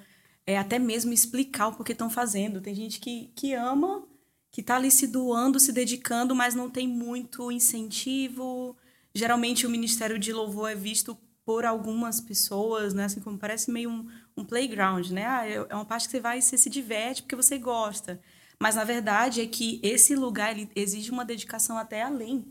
é, 0.45 0.57
até 0.57 0.77
mesmo 0.77 1.13
explicar 1.13 1.67
o 1.67 1.73
porquê 1.73 1.93
estão 1.93 2.09
fazendo. 2.09 2.61
Tem 2.61 2.75
gente 2.75 2.99
que, 2.99 3.31
que 3.35 3.53
ama, 3.53 4.03
que 4.51 4.61
está 4.61 4.75
ali 4.75 4.91
se 4.91 5.07
doando, 5.07 5.59
se 5.59 5.71
dedicando, 5.71 6.35
mas 6.35 6.53
não 6.53 6.69
tem 6.69 6.87
muito 6.87 7.51
incentivo. 7.51 8.75
Geralmente 9.13 9.65
o 9.65 9.69
ministério 9.69 10.19
de 10.19 10.31
louvor 10.33 10.71
é 10.71 10.75
visto 10.75 11.17
por 11.45 11.65
algumas 11.65 12.19
pessoas, 12.19 12.93
né? 12.93 13.05
Assim 13.05 13.21
como 13.21 13.37
parece 13.37 13.71
meio 13.71 13.89
um, 13.89 14.07
um 14.35 14.43
playground, 14.43 15.09
né? 15.11 15.25
Ah, 15.25 15.47
é 15.47 15.53
é 15.69 15.75
uma 15.75 15.85
parte 15.85 16.07
que 16.07 16.11
você 16.11 16.19
vai 16.19 16.39
e 16.39 16.41
você 16.41 16.57
se 16.57 16.69
diverte 16.69 17.21
porque 17.21 17.35
você 17.35 17.57
gosta. 17.57 18.19
Mas 18.61 18.75
na 18.75 18.83
verdade 18.83 19.41
é 19.41 19.45
que 19.47 19.79
esse 19.83 20.15
lugar 20.15 20.51
ele 20.51 20.69
exige 20.75 21.11
uma 21.11 21.25
dedicação 21.25 21.77
até 21.77 22.01
além. 22.01 22.45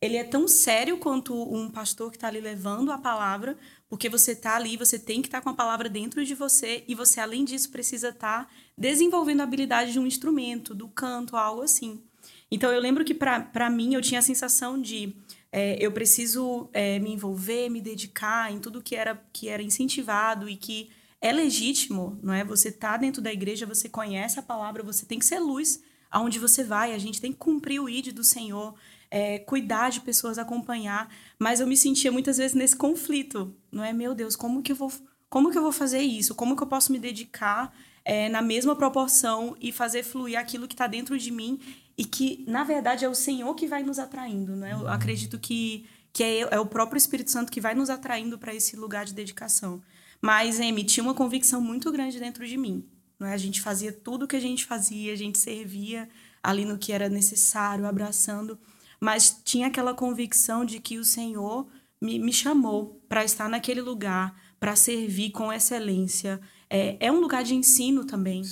Ele 0.00 0.16
é 0.16 0.24
tão 0.24 0.46
sério 0.46 0.98
quanto 0.98 1.34
um 1.34 1.70
pastor 1.70 2.10
que 2.10 2.16
está 2.16 2.28
ali 2.28 2.40
levando 2.40 2.92
a 2.92 2.98
palavra, 2.98 3.56
porque 3.88 4.08
você 4.08 4.32
está 4.32 4.54
ali, 4.54 4.76
você 4.76 4.98
tem 4.98 5.22
que 5.22 5.28
estar 5.28 5.40
com 5.40 5.48
a 5.48 5.54
palavra 5.54 5.88
dentro 5.88 6.24
de 6.24 6.34
você 6.34 6.84
e 6.86 6.94
você, 6.94 7.18
além 7.18 7.44
disso, 7.44 7.70
precisa 7.70 8.10
estar 8.10 8.52
desenvolvendo 8.76 9.40
a 9.40 9.44
habilidade 9.44 9.92
de 9.92 9.98
um 9.98 10.06
instrumento, 10.06 10.74
do 10.74 10.86
canto, 10.88 11.36
algo 11.36 11.62
assim. 11.62 12.02
Então, 12.50 12.70
eu 12.70 12.80
lembro 12.80 13.04
que, 13.04 13.14
para 13.14 13.70
mim, 13.70 13.94
eu 13.94 14.02
tinha 14.02 14.20
a 14.20 14.22
sensação 14.22 14.80
de 14.80 15.16
é, 15.50 15.78
eu 15.80 15.90
preciso 15.90 16.68
é, 16.72 16.98
me 16.98 17.12
envolver, 17.12 17.70
me 17.70 17.80
dedicar 17.80 18.52
em 18.52 18.58
tudo 18.58 18.82
que 18.82 18.94
era, 18.94 19.18
que 19.32 19.48
era 19.48 19.62
incentivado 19.62 20.48
e 20.48 20.56
que 20.56 20.90
é 21.26 21.32
legítimo, 21.32 22.18
não 22.22 22.32
é? 22.32 22.44
Você 22.44 22.70
tá 22.70 22.96
dentro 22.96 23.20
da 23.20 23.32
igreja, 23.32 23.66
você 23.66 23.88
conhece 23.88 24.38
a 24.38 24.42
palavra, 24.42 24.82
você 24.82 25.04
tem 25.04 25.18
que 25.18 25.26
ser 25.26 25.38
luz 25.38 25.82
aonde 26.10 26.38
você 26.38 26.62
vai, 26.62 26.94
a 26.94 26.98
gente 26.98 27.20
tem 27.20 27.32
que 27.32 27.38
cumprir 27.38 27.80
o 27.80 27.88
ID 27.88 28.12
do 28.12 28.24
Senhor, 28.24 28.74
é, 29.10 29.38
cuidar 29.40 29.90
de 29.90 30.00
pessoas, 30.00 30.38
acompanhar, 30.38 31.12
mas 31.38 31.60
eu 31.60 31.66
me 31.66 31.76
sentia 31.76 32.10
muitas 32.12 32.38
vezes 32.38 32.54
nesse 32.54 32.76
conflito, 32.76 33.54
não 33.70 33.84
é? 33.84 33.92
Meu 33.92 34.14
Deus, 34.14 34.36
como 34.36 34.62
que 34.62 34.72
eu 34.72 34.76
vou, 34.76 34.92
como 35.28 35.50
que 35.50 35.58
eu 35.58 35.62
vou 35.62 35.72
fazer 35.72 36.00
isso? 36.00 36.34
Como 36.34 36.56
que 36.56 36.62
eu 36.62 36.66
posso 36.66 36.92
me 36.92 36.98
dedicar 36.98 37.74
é, 38.04 38.28
na 38.28 38.40
mesma 38.40 38.76
proporção 38.76 39.56
e 39.60 39.72
fazer 39.72 40.04
fluir 40.04 40.38
aquilo 40.38 40.68
que 40.68 40.74
está 40.74 40.86
dentro 40.86 41.18
de 41.18 41.30
mim 41.30 41.58
e 41.98 42.04
que, 42.04 42.44
na 42.46 42.62
verdade, 42.62 43.04
é 43.04 43.08
o 43.08 43.14
Senhor 43.14 43.54
que 43.54 43.66
vai 43.66 43.82
nos 43.82 43.98
atraindo, 43.98 44.54
né? 44.54 44.72
Eu 44.72 44.88
acredito 44.88 45.38
que, 45.38 45.86
que 46.12 46.22
é, 46.22 46.40
é 46.52 46.60
o 46.60 46.66
próprio 46.66 46.98
Espírito 46.98 47.30
Santo 47.30 47.50
que 47.50 47.60
vai 47.60 47.74
nos 47.74 47.90
atraindo 47.90 48.38
para 48.38 48.54
esse 48.54 48.76
lugar 48.76 49.04
de 49.04 49.12
dedicação. 49.12 49.82
Mas, 50.26 50.58
Amy, 50.58 50.82
tinha 50.82 51.04
uma 51.04 51.14
convicção 51.14 51.60
muito 51.60 51.92
grande 51.92 52.18
dentro 52.18 52.44
de 52.44 52.56
mim. 52.56 52.84
Não 53.16 53.28
é? 53.28 53.32
A 53.32 53.36
gente 53.36 53.60
fazia 53.60 53.92
tudo 53.92 54.24
o 54.24 54.26
que 54.26 54.34
a 54.34 54.40
gente 54.40 54.64
fazia, 54.64 55.12
a 55.12 55.16
gente 55.16 55.38
servia 55.38 56.08
ali 56.42 56.64
no 56.64 56.78
que 56.78 56.90
era 56.90 57.08
necessário, 57.08 57.86
abraçando, 57.86 58.58
mas 59.00 59.40
tinha 59.44 59.68
aquela 59.68 59.94
convicção 59.94 60.64
de 60.64 60.80
que 60.80 60.98
o 60.98 61.04
Senhor 61.04 61.68
me, 62.00 62.18
me 62.18 62.32
chamou 62.32 63.00
para 63.08 63.24
estar 63.24 63.48
naquele 63.48 63.80
lugar, 63.80 64.36
para 64.58 64.74
servir 64.74 65.30
com 65.30 65.52
excelência. 65.52 66.40
É, 66.68 66.96
é 67.06 67.12
um 67.12 67.20
lugar 67.20 67.44
de 67.44 67.54
ensino 67.54 68.04
também. 68.04 68.42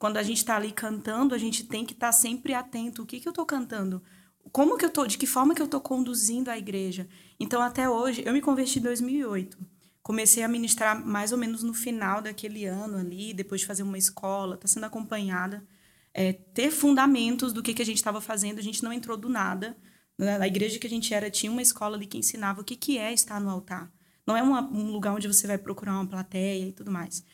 Quando 0.00 0.16
a 0.16 0.24
gente 0.24 0.38
está 0.38 0.56
ali 0.56 0.72
cantando, 0.72 1.32
a 1.32 1.38
gente 1.38 1.62
tem 1.62 1.86
que 1.86 1.92
estar 1.92 2.10
sempre 2.10 2.54
atento. 2.54 3.04
O 3.04 3.06
que, 3.06 3.20
que 3.20 3.28
eu 3.28 3.30
estou 3.30 3.46
cantando? 3.46 4.02
Como 4.50 4.76
que 4.76 4.84
eu 4.84 4.90
tô? 4.90 5.06
De 5.06 5.16
que 5.16 5.28
forma 5.28 5.54
que 5.54 5.62
eu 5.62 5.66
estou 5.66 5.80
conduzindo 5.80 6.50
a 6.50 6.58
igreja? 6.58 7.08
Então, 7.38 7.62
até 7.62 7.88
hoje, 7.88 8.20
eu 8.26 8.32
me 8.32 8.40
converti 8.40 8.80
em 8.80 8.82
2008. 8.82 9.69
Comecei 10.10 10.42
a 10.42 10.48
ministrar 10.48 11.06
mais 11.06 11.30
ou 11.30 11.38
menos 11.38 11.62
no 11.62 11.72
final 11.72 12.20
daquele 12.20 12.64
ano 12.64 12.98
ali, 12.98 13.32
depois 13.32 13.60
de 13.60 13.66
fazer 13.68 13.84
uma 13.84 13.96
escola, 13.96 14.56
tá 14.56 14.66
sendo 14.66 14.82
acompanhada. 14.82 15.64
É, 16.12 16.32
ter 16.32 16.72
fundamentos 16.72 17.52
do 17.52 17.62
que, 17.62 17.72
que 17.72 17.80
a 17.80 17.86
gente 17.86 17.98
estava 17.98 18.20
fazendo, 18.20 18.58
a 18.58 18.62
gente 18.62 18.82
não 18.82 18.92
entrou 18.92 19.16
do 19.16 19.28
nada. 19.28 19.76
Na 20.18 20.36
na 20.36 20.48
igreja 20.48 20.80
que 20.80 20.86
a 20.88 20.90
gente 20.90 21.14
era, 21.14 21.30
tinha 21.30 21.52
uma 21.52 21.62
escola 21.62 21.96
ali 21.96 22.06
que 22.08 22.18
ensinava 22.18 22.60
o 22.60 22.64
que, 22.64 22.74
que 22.74 22.98
é 22.98 23.12
estar 23.12 23.40
no 23.40 23.48
altar. 23.48 23.88
Não 24.26 24.36
é 24.36 24.42
uma- 24.42 24.68
um 24.72 24.90
lugar 24.90 25.14
onde 25.14 25.28
você 25.28 25.46
vai 25.46 25.56
procurar 25.58 25.92
uma 25.94 26.04
plateia 26.08 26.66
e 26.70 26.72
tudo 26.72 26.90
mais. 26.90 27.24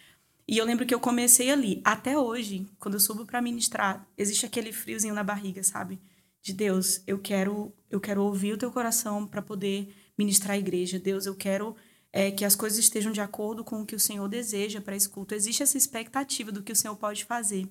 E 0.46 0.58
eu 0.58 0.66
lembro 0.66 0.84
que 0.84 0.94
eu 0.94 1.00
comecei 1.00 1.50
ali. 1.50 1.80
Até 1.82 2.18
hoje, 2.18 2.66
quando 2.78 2.96
eu 2.96 3.00
subo 3.00 3.24
para 3.24 3.40
ministrar, 3.40 4.06
existe 4.18 4.44
aquele 4.44 4.70
friozinho 4.70 5.14
na 5.14 5.24
barriga, 5.24 5.62
sabe? 5.64 5.98
De 6.42 6.52
Deus, 6.52 7.02
eu 7.06 7.18
quero, 7.18 7.72
eu 7.90 8.00
quero 8.00 8.22
ouvir 8.22 8.52
o 8.52 8.58
teu 8.58 8.70
coração 8.70 9.26
para 9.26 9.40
poder 9.40 9.94
ministrar 10.18 10.56
a 10.56 10.58
igreja. 10.58 10.98
Deus, 10.98 11.24
eu 11.24 11.34
quero 11.34 11.74
é, 12.16 12.30
que 12.30 12.46
as 12.46 12.56
coisas 12.56 12.78
estejam 12.78 13.12
de 13.12 13.20
acordo 13.20 13.62
com 13.62 13.82
o 13.82 13.84
que 13.84 13.94
o 13.94 14.00
Senhor 14.00 14.26
deseja 14.26 14.80
para 14.80 14.96
esse 14.96 15.06
culto. 15.06 15.34
Existe 15.34 15.62
essa 15.62 15.76
expectativa 15.76 16.50
do 16.50 16.62
que 16.62 16.72
o 16.72 16.76
Senhor 16.76 16.96
pode 16.96 17.26
fazer. 17.26 17.70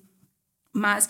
Mas 0.72 1.08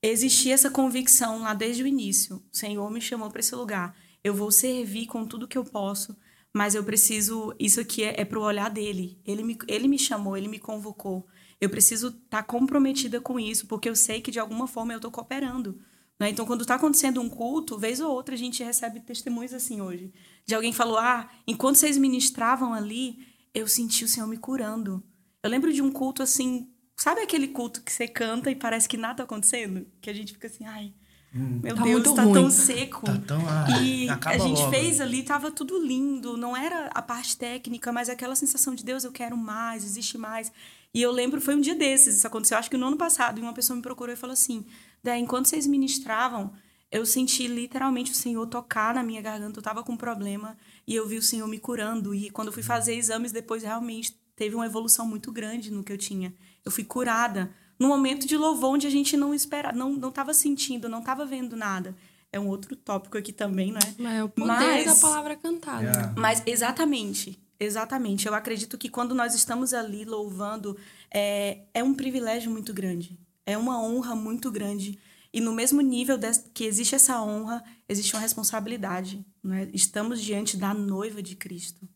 existia 0.00 0.54
essa 0.54 0.70
convicção 0.70 1.42
lá 1.42 1.52
desde 1.52 1.82
o 1.82 1.86
início. 1.88 2.36
O 2.36 2.56
Senhor 2.56 2.88
me 2.88 3.00
chamou 3.00 3.28
para 3.28 3.40
esse 3.40 3.56
lugar. 3.56 3.96
Eu 4.22 4.32
vou 4.32 4.52
servir 4.52 5.06
com 5.06 5.26
tudo 5.26 5.48
que 5.48 5.58
eu 5.58 5.64
posso, 5.64 6.16
mas 6.54 6.76
eu 6.76 6.84
preciso. 6.84 7.52
Isso 7.58 7.80
aqui 7.80 8.04
é, 8.04 8.20
é 8.20 8.24
para 8.24 8.38
o 8.38 8.42
olhar 8.42 8.70
dele. 8.70 9.20
Ele 9.26 9.42
me, 9.42 9.58
ele 9.66 9.88
me 9.88 9.98
chamou, 9.98 10.36
ele 10.36 10.46
me 10.46 10.60
convocou. 10.60 11.26
Eu 11.60 11.68
preciso 11.68 12.08
estar 12.08 12.44
comprometida 12.44 13.20
com 13.20 13.40
isso, 13.40 13.66
porque 13.66 13.88
eu 13.88 13.96
sei 13.96 14.20
que 14.20 14.30
de 14.30 14.38
alguma 14.38 14.68
forma 14.68 14.92
eu 14.92 14.98
estou 14.98 15.10
cooperando. 15.10 15.80
né? 16.20 16.30
Então, 16.30 16.46
quando 16.46 16.60
está 16.60 16.76
acontecendo 16.76 17.20
um 17.20 17.28
culto, 17.28 17.76
vez 17.76 17.98
ou 17.98 18.12
outra 18.12 18.36
a 18.36 18.38
gente 18.38 18.62
recebe 18.62 19.00
testemunhos 19.00 19.52
assim 19.52 19.80
hoje. 19.80 20.12
De 20.46 20.54
alguém 20.54 20.70
que 20.70 20.76
falou: 20.76 20.96
Ah, 20.98 21.28
enquanto 21.46 21.76
vocês 21.76 21.98
ministravam 21.98 22.72
ali, 22.72 23.18
eu 23.54 23.66
senti 23.66 24.04
o 24.04 24.08
Senhor 24.08 24.26
me 24.26 24.36
curando. 24.36 25.02
Eu 25.42 25.50
lembro 25.50 25.72
de 25.72 25.82
um 25.82 25.90
culto 25.90 26.22
assim, 26.22 26.68
sabe 26.96 27.20
aquele 27.20 27.48
culto 27.48 27.82
que 27.82 27.92
você 27.92 28.06
canta 28.08 28.50
e 28.50 28.54
parece 28.56 28.88
que 28.88 28.96
nada 28.96 29.16
tá 29.16 29.22
acontecendo? 29.24 29.86
Que 30.00 30.10
a 30.10 30.12
gente 30.14 30.32
fica 30.32 30.46
assim, 30.48 30.64
ai, 30.64 30.92
meu 31.32 31.74
Tá 31.76 31.82
Deus, 31.82 31.92
muito 31.92 32.14
tá 32.14 32.22
ruim. 32.22 32.32
tão 32.34 32.50
seco. 32.50 33.06
Tá 33.06 33.18
tão- 33.26 33.44
ah, 33.48 33.66
e 33.82 34.08
acaba 34.08 34.34
a 34.36 34.38
gente 34.38 34.58
logo. 34.60 34.70
fez 34.70 35.00
ali, 35.00 35.22
tava 35.22 35.50
tudo 35.50 35.78
lindo, 35.84 36.36
não 36.36 36.56
era 36.56 36.86
a 36.94 37.02
parte 37.02 37.36
técnica, 37.36 37.92
mas 37.92 38.08
aquela 38.08 38.34
sensação 38.34 38.74
de 38.74 38.84
Deus, 38.84 39.04
eu 39.04 39.12
quero 39.12 39.36
mais, 39.36 39.84
existe 39.84 40.16
mais. 40.18 40.50
E 40.94 41.02
eu 41.02 41.12
lembro, 41.12 41.40
foi 41.40 41.54
um 41.54 41.60
dia 41.60 41.74
desses, 41.74 42.16
isso 42.16 42.26
aconteceu, 42.26 42.56
acho 42.56 42.70
que 42.70 42.76
no 42.76 42.86
ano 42.86 42.96
passado, 42.96 43.38
e 43.38 43.42
uma 43.42 43.52
pessoa 43.52 43.76
me 43.76 43.82
procurou 43.82 44.12
e 44.12 44.16
falou 44.16 44.32
assim: 44.32 44.64
Dé, 45.04 45.18
enquanto 45.18 45.46
vocês 45.46 45.66
ministravam, 45.66 46.52
eu 46.90 47.04
senti 47.04 47.46
literalmente 47.46 48.12
o 48.12 48.14
Senhor 48.14 48.46
tocar 48.46 48.94
na 48.94 49.02
minha 49.02 49.20
garganta, 49.20 49.58
eu 49.58 49.62
tava 49.62 49.82
com 49.82 49.92
um 49.92 49.96
problema, 49.96 50.56
e 50.86 50.94
eu 50.94 51.06
vi 51.06 51.16
o 51.16 51.22
Senhor 51.22 51.46
me 51.48 51.58
curando. 51.58 52.14
E 52.14 52.30
quando 52.30 52.48
eu 52.48 52.52
fui 52.52 52.62
fazer 52.62 52.94
exames 52.94 53.32
depois, 53.32 53.62
realmente 53.62 54.16
teve 54.34 54.54
uma 54.54 54.66
evolução 54.66 55.06
muito 55.06 55.32
grande 55.32 55.70
no 55.70 55.82
que 55.82 55.92
eu 55.92 55.98
tinha. 55.98 56.34
Eu 56.64 56.70
fui 56.70 56.84
curada 56.84 57.50
num 57.78 57.88
momento 57.88 58.26
de 58.26 58.36
louvor 58.36 58.70
onde 58.70 58.86
a 58.86 58.90
gente 58.90 59.16
não 59.16 59.34
espera, 59.34 59.72
não 59.72 59.92
não 59.92 60.08
estava 60.08 60.32
sentindo, 60.32 60.88
não 60.88 61.00
estava 61.00 61.24
vendo 61.26 61.56
nada. 61.56 61.94
É 62.32 62.38
um 62.38 62.48
outro 62.48 62.76
tópico 62.76 63.16
aqui 63.16 63.32
também, 63.32 63.72
não 63.72 63.78
é? 63.78 63.94
Mas 63.98 64.14
é 64.14 64.24
o 64.24 64.28
poder 64.28 64.46
Mas- 64.46 64.84
da 64.84 64.96
palavra 64.96 65.36
cantada. 65.36 65.82
Yeah. 65.82 66.14
Mas 66.16 66.42
exatamente, 66.44 67.38
exatamente. 67.58 68.26
Eu 68.26 68.34
acredito 68.34 68.76
que 68.76 68.88
quando 68.88 69.14
nós 69.14 69.34
estamos 69.34 69.72
ali 69.72 70.04
louvando, 70.04 70.76
é, 71.10 71.60
é 71.72 71.82
um 71.82 71.94
privilégio 71.94 72.50
muito 72.50 72.74
grande. 72.74 73.18
É 73.44 73.56
uma 73.56 73.80
honra 73.80 74.14
muito 74.14 74.50
grande. 74.50 74.98
E 75.36 75.40
no 75.40 75.52
mesmo 75.52 75.82
nível 75.82 76.18
que 76.54 76.64
existe 76.64 76.94
essa 76.94 77.22
honra, 77.22 77.62
existe 77.86 78.14
uma 78.14 78.22
responsabilidade. 78.22 79.22
Né? 79.44 79.68
Estamos 79.74 80.22
diante 80.22 80.56
da 80.56 80.72
noiva 80.72 81.22
de 81.22 81.36
Cristo. 81.36 81.86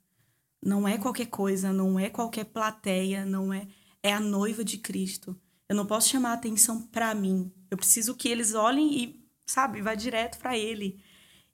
Não 0.62 0.87
é 0.87 0.98
qualquer 0.98 1.24
coisa, 1.24 1.72
não 1.72 1.98
é 1.98 2.11
qualquer 2.11 2.44
plateia, 2.44 3.24
não 3.24 3.50
é. 3.50 3.66
É 4.03 4.12
a 4.12 4.20
noiva 4.20 4.62
de 4.62 4.76
Cristo. 4.76 5.35
Eu 5.66 5.74
não 5.74 5.87
posso 5.87 6.11
chamar 6.11 6.33
a 6.33 6.35
atenção 6.35 6.83
para 6.83 7.14
mim. 7.14 7.50
Eu 7.70 7.79
preciso 7.79 8.14
que 8.14 8.29
eles 8.29 8.53
olhem 8.53 9.03
e, 9.03 9.24
sabe, 9.46 9.81
vá 9.81 9.94
direto 9.94 10.38
para 10.38 10.59
Ele. 10.59 11.03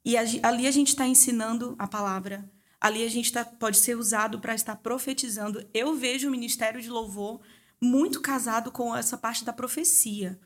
E 0.05 0.17
ali 0.17 0.67
a 0.67 0.73
gente 0.73 0.89
está 0.89 1.07
ensinando 1.07 1.77
a 1.79 1.87
palavra. 1.87 2.51
Ali 2.81 3.05
a 3.05 3.09
gente 3.09 3.33
tá, 3.33 3.45
pode 3.45 3.79
ser 3.79 3.97
usado 3.97 4.41
para 4.41 4.57
estar 4.57 4.75
profetizando. 4.75 5.65
Eu 5.73 5.95
vejo 5.95 6.27
o 6.27 6.33
ministério 6.33 6.83
de 6.83 6.91
louvor 6.91 7.41
muito 7.81 8.21
casado 8.21 8.73
com 8.73 8.97
essa 8.97 9.17
parte 9.17 9.45
da 9.45 9.53
profecia. 9.53 10.37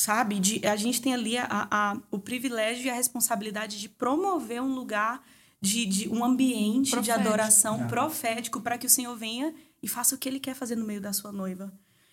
Sabe? 0.00 0.38
De, 0.40 0.66
a 0.66 0.76
gente 0.76 1.00
tem 1.00 1.12
ali 1.14 1.36
a, 1.36 1.46
a, 1.50 1.96
o 2.10 2.18
privilégio 2.18 2.86
e 2.86 2.90
a 2.90 2.94
responsabilidade 2.94 3.78
de 3.80 3.88
promover 3.88 4.60
um 4.62 4.74
lugar, 4.74 5.22
de, 5.60 5.84
de 5.84 6.08
um 6.08 6.24
ambiente 6.24 6.90
Profético. 6.92 7.02
de 7.22 7.26
adoração 7.28 7.84
É. 7.84 7.86
profético 7.86 8.60
para 8.62 8.78
que 8.78 8.86
o 8.86 8.90
Senhor 8.90 9.14
venha 9.16 9.54
e 9.82 9.86
faça 9.88 10.14
o 10.14 10.18
que 10.18 10.28
Ele 10.28 10.40
quer 10.40 10.54
fazer 10.54 10.76
no 10.76 10.86
meio 10.86 11.00
da 11.00 11.12
sua 11.12 11.30
noiva. 11.32 11.70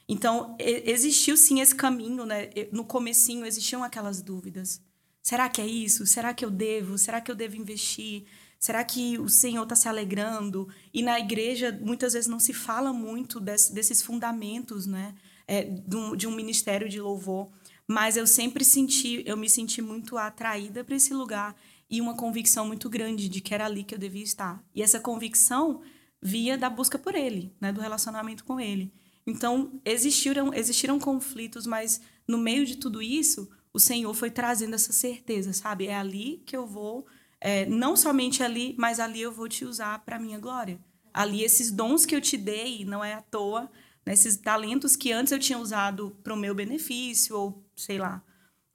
Então, 0.07 0.55
e- 0.59 0.83
existiu 0.91 1.35
sim 1.37 1.59
esse 1.61 1.75
caminho, 1.75 2.25
né? 2.25 2.49
No 2.71 2.83
comecinho 2.83 3.45
existiam 3.45 3.83
aquelas 3.83 4.21
dúvidas. 4.21 4.81
Será 5.21 5.47
que 5.49 5.61
é 5.61 5.67
isso? 5.67 6.05
Será 6.05 6.33
que 6.33 6.43
eu 6.45 6.51
devo? 6.51 6.97
Será 6.97 7.19
que 7.21 7.29
eu 7.31 7.35
devo 7.35 7.55
investir? 7.55 8.25
Será 8.59 8.83
que 8.83 9.17
o 9.19 9.29
Senhor 9.29 9.63
está 9.63 9.75
se 9.75 9.87
alegrando? 9.87 10.67
E 10.93 11.01
na 11.03 11.19
igreja, 11.19 11.77
muitas 11.81 12.13
vezes 12.13 12.27
não 12.27 12.39
se 12.39 12.53
fala 12.53 12.91
muito 12.93 13.39
des- 13.39 13.69
desses 13.69 14.01
fundamentos, 14.01 14.85
né? 14.87 15.13
É, 15.49 15.63
de, 15.63 15.95
um, 15.95 16.15
de 16.15 16.27
um 16.27 16.31
ministério 16.35 16.89
de 16.89 16.99
louvor. 16.99 17.49
Mas 17.87 18.17
eu 18.17 18.27
sempre 18.27 18.65
senti, 18.65 19.23
eu 19.25 19.37
me 19.37 19.49
senti 19.49 19.81
muito 19.81 20.17
atraída 20.17 20.83
para 20.83 20.95
esse 20.95 21.13
lugar 21.13 21.55
e 21.89 22.01
uma 22.01 22.15
convicção 22.15 22.67
muito 22.67 22.89
grande 22.89 23.29
de 23.29 23.39
que 23.39 23.53
era 23.53 23.65
ali 23.65 23.83
que 23.83 23.95
eu 23.95 23.99
devia 23.99 24.23
estar. 24.23 24.61
E 24.75 24.81
essa 24.81 24.99
convicção 24.99 25.81
via 26.21 26.57
da 26.57 26.69
busca 26.69 26.99
por 26.99 27.15
Ele, 27.15 27.55
né? 27.61 27.71
Do 27.71 27.79
relacionamento 27.79 28.43
com 28.43 28.59
Ele. 28.59 28.91
Então, 29.25 29.79
existiram, 29.85 30.53
existiram 30.53 30.99
conflitos, 30.99 31.65
mas 31.65 32.01
no 32.27 32.37
meio 32.37 32.65
de 32.65 32.77
tudo 32.77 33.01
isso, 33.01 33.49
o 33.73 33.79
Senhor 33.79 34.13
foi 34.13 34.31
trazendo 34.31 34.75
essa 34.75 34.91
certeza, 34.91 35.53
sabe? 35.53 35.87
É 35.87 35.95
ali 35.95 36.43
que 36.45 36.55
eu 36.55 36.65
vou, 36.65 37.05
é, 37.39 37.65
não 37.65 37.95
somente 37.95 38.41
ali, 38.41 38.75
mas 38.77 38.99
ali 38.99 39.21
eu 39.21 39.31
vou 39.31 39.47
te 39.47 39.65
usar 39.65 39.99
para 39.99 40.19
minha 40.19 40.39
glória. 40.39 40.79
Ali, 41.13 41.43
esses 41.43 41.71
dons 41.71 42.05
que 42.05 42.15
eu 42.15 42.21
te 42.21 42.37
dei, 42.37 42.85
não 42.85 43.03
é 43.03 43.13
à 43.13 43.21
toa, 43.21 43.69
né? 44.05 44.13
esses 44.13 44.37
talentos 44.37 44.95
que 44.95 45.11
antes 45.11 45.31
eu 45.31 45.39
tinha 45.39 45.57
usado 45.57 46.17
para 46.23 46.33
o 46.33 46.37
meu 46.37 46.55
benefício, 46.55 47.35
ou 47.35 47.66
sei 47.77 47.97
lá, 47.97 48.21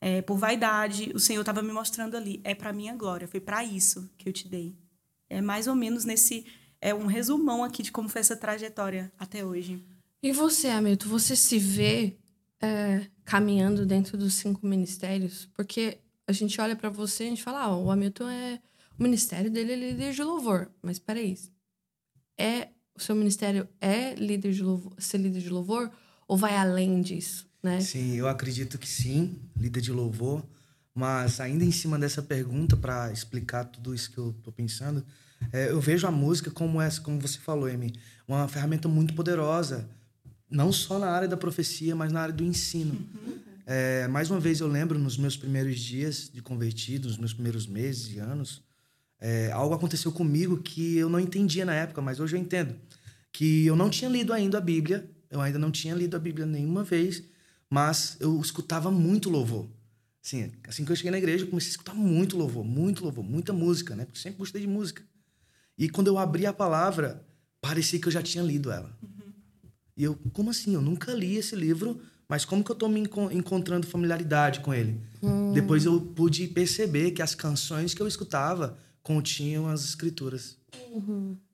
é, 0.00 0.22
por 0.22 0.38
vaidade, 0.38 1.12
o 1.14 1.20
Senhor 1.20 1.40
estava 1.40 1.62
me 1.62 1.72
mostrando 1.72 2.16
ali. 2.16 2.40
É 2.42 2.54
para 2.54 2.72
minha 2.72 2.94
glória, 2.96 3.28
foi 3.28 3.40
para 3.40 3.62
isso 3.62 4.10
que 4.16 4.28
eu 4.28 4.32
te 4.32 4.48
dei. 4.48 4.74
É 5.28 5.40
mais 5.40 5.66
ou 5.66 5.74
menos 5.74 6.04
nesse. 6.04 6.46
É 6.80 6.94
um 6.94 7.06
resumão 7.06 7.62
aqui 7.62 7.82
de 7.82 7.92
como 7.92 8.08
foi 8.08 8.20
essa 8.20 8.36
trajetória 8.36 9.12
até 9.18 9.44
hoje. 9.44 9.84
E 10.22 10.32
você, 10.32 10.68
Hamilton, 10.68 11.08
você 11.08 11.36
se 11.36 11.58
vê 11.58 12.16
é, 12.60 13.06
caminhando 13.24 13.86
dentro 13.86 14.16
dos 14.18 14.34
cinco 14.34 14.66
ministérios? 14.66 15.48
Porque 15.54 15.98
a 16.26 16.32
gente 16.32 16.60
olha 16.60 16.74
pra 16.74 16.88
você 16.88 17.24
e 17.24 17.26
a 17.26 17.30
gente 17.30 17.42
fala, 17.42 17.62
ah, 17.62 17.76
o 17.76 17.90
Hamilton 17.90 18.28
é... 18.28 18.60
O 18.98 19.02
ministério 19.02 19.50
dele 19.50 19.72
é 19.72 19.76
líder 19.76 20.12
de 20.12 20.22
louvor. 20.22 20.70
Mas 20.82 20.98
peraí, 20.98 21.36
é, 22.38 22.68
o 22.94 23.00
seu 23.00 23.14
ministério 23.14 23.68
é 23.80 24.14
líder 24.14 24.52
de 24.52 24.62
louvor, 24.62 24.92
ser 24.98 25.18
líder 25.18 25.40
de 25.40 25.48
louvor? 25.48 25.90
Ou 26.26 26.36
vai 26.36 26.56
além 26.56 27.00
disso, 27.00 27.48
né? 27.62 27.81
Sim, 27.81 28.14
eu 28.16 28.29
acredito 28.29 28.79
que 28.79 28.88
sim, 28.88 29.37
líder 29.57 29.81
de 29.81 29.92
louvor. 29.92 30.42
Mas 30.94 31.40
ainda 31.40 31.64
em 31.64 31.70
cima 31.70 31.98
dessa 31.98 32.22
pergunta, 32.22 32.77
para 32.77 33.11
explicar 33.12 33.64
tudo 33.64 33.94
isso 33.94 34.11
que 34.11 34.18
eu 34.18 34.35
tô 34.42 34.53
pensando, 34.53 35.03
é, 35.51 35.70
eu 35.70 35.81
vejo 35.81 36.07
a 36.07 36.11
música 36.11 36.51
como 36.51 36.81
essa, 36.81 37.01
como 37.01 37.18
você 37.18 37.38
falou, 37.38 37.66
Amy, 37.66 37.94
uma 38.29 38.46
ferramenta 38.46 38.88
muito 38.88 39.14
poderosa, 39.14 39.88
não 40.51 40.70
só 40.70 40.98
na 40.98 41.09
área 41.09 41.27
da 41.27 41.37
profecia, 41.37 41.96
mas 41.96 42.12
na 42.12 42.20
área 42.20 42.35
do 42.35 42.44
ensino. 42.44 42.98
É, 43.64 44.07
mais 44.09 44.31
uma 44.31 44.38
vez 44.38 44.61
eu 44.61 44.68
lembro 44.68 44.98
nos 44.98 45.16
meus 45.16 45.37
primeiros 45.37 45.81
dias 45.81 46.31
de 46.33 46.42
convertido, 46.42 47.09
nos 47.09 47.16
meus 47.16 47.33
primeiros 47.33 47.66
meses 47.66 48.14
e 48.14 48.18
anos, 48.18 48.62
é, 49.18 49.51
algo 49.53 49.75
aconteceu 49.75 50.12
comigo 50.12 50.59
que 50.59 50.96
eu 50.96 51.09
não 51.09 51.20
entendia 51.20 51.64
na 51.64 51.75
época, 51.75 52.03
mas 52.03 52.20
hoje 52.20 52.37
eu 52.37 52.40
entendo. 52.40 52.75
Que 53.33 53.64
eu 53.64 53.75
não 53.75 53.88
tinha 53.88 54.11
lido 54.11 54.33
ainda 54.33 54.59
a 54.59 54.61
Bíblia, 54.61 55.09
eu 55.31 55.40
ainda 55.40 55.59
não 55.59 55.70
tinha 55.70 55.94
lido 55.94 56.16
a 56.16 56.20
Bíblia 56.20 56.44
nenhuma 56.44 56.85
vez, 56.85 57.22
mas 57.72 58.18
eu 58.20 58.38
escutava 58.38 58.90
muito 58.90 59.30
louvor. 59.30 59.66
Assim, 60.22 60.52
assim 60.68 60.85
que 60.85 60.92
eu 60.92 60.96
cheguei 60.96 61.11
na 61.11 61.16
igreja, 61.16 61.44
eu 61.44 61.48
comecei 61.48 61.68
a 61.68 61.70
escutar 61.70 61.94
muito 61.94 62.37
louvor, 62.37 62.62
muito 62.62 63.02
louvor, 63.02 63.24
muita 63.24 63.50
música, 63.54 63.96
né? 63.96 64.04
Porque 64.04 64.18
eu 64.18 64.22
sempre 64.22 64.38
gostei 64.40 64.61
de 64.61 64.66
música. 64.66 65.02
E 65.78 65.88
quando 65.88 66.08
eu 66.08 66.18
abri 66.18 66.44
a 66.44 66.52
palavra, 66.52 67.26
parecia 67.62 67.98
que 67.98 68.06
eu 68.06 68.12
já 68.12 68.22
tinha 68.22 68.44
lido 68.44 68.70
ela. 68.70 68.94
E 69.96 70.04
eu, 70.04 70.14
como 70.35 70.50
assim? 70.50 70.74
Eu 70.74 70.82
nunca 70.82 71.14
li 71.14 71.37
esse 71.37 71.56
livro, 71.56 71.98
mas 72.28 72.44
como 72.44 72.62
que 72.62 72.70
eu 72.70 72.76
tô 72.76 72.88
me 72.88 73.00
enco- 73.00 73.32
encontrando 73.32 73.87
familiaridade 73.87 74.61
com 74.61 74.74
ele? 74.74 75.00
Depois 75.54 75.87
eu 75.87 75.98
pude 75.98 76.48
perceber 76.48 77.12
que 77.12 77.22
as 77.22 77.35
canções 77.35 77.94
que 77.94 78.02
eu 78.02 78.06
escutava 78.06 78.76
continham 79.02 79.66
as 79.66 79.82
escrituras. 79.82 80.58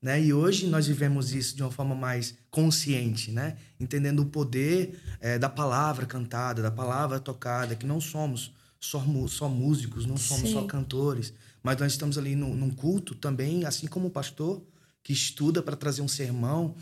Né? 0.01 0.23
E 0.23 0.33
hoje 0.33 0.67
nós 0.67 0.87
vivemos 0.87 1.33
isso 1.33 1.57
de 1.57 1.63
uma 1.63 1.71
forma 1.71 1.95
mais 1.95 2.37
consciente, 2.51 3.31
né? 3.31 3.57
Entendendo 3.79 4.21
o 4.21 4.27
poder 4.27 5.01
eh, 5.21 5.39
da 5.39 5.49
palavra 5.49 6.07
cantada, 6.07 6.63
da 6.63 6.71
palavra 6.71 7.21
tocada, 7.21 7.75
que 7.77 7.87
não 7.87 8.01
somos 8.01 8.53
só, 8.81 9.05
só 9.29 9.49
músicos, 9.49 10.07
não 10.07 10.17
somos 10.17 10.51
só 10.51 10.63
Sim. 10.63 10.67
cantores, 10.67 11.33
mas 11.63 11.77
nós 11.79 11.93
estamos 11.93 12.19
ali 12.19 12.35
num, 12.35 12.55
num 12.55 12.71
culto 12.71 13.15
também, 13.15 13.65
assim 13.65 13.87
como 13.87 14.09
o 14.09 14.11
pastor 14.11 14.63
que 15.03 15.13
estuda 15.13 15.63
para 15.63 15.77
trazer 15.77 16.03
um 16.03 16.09
sermão 16.09 16.75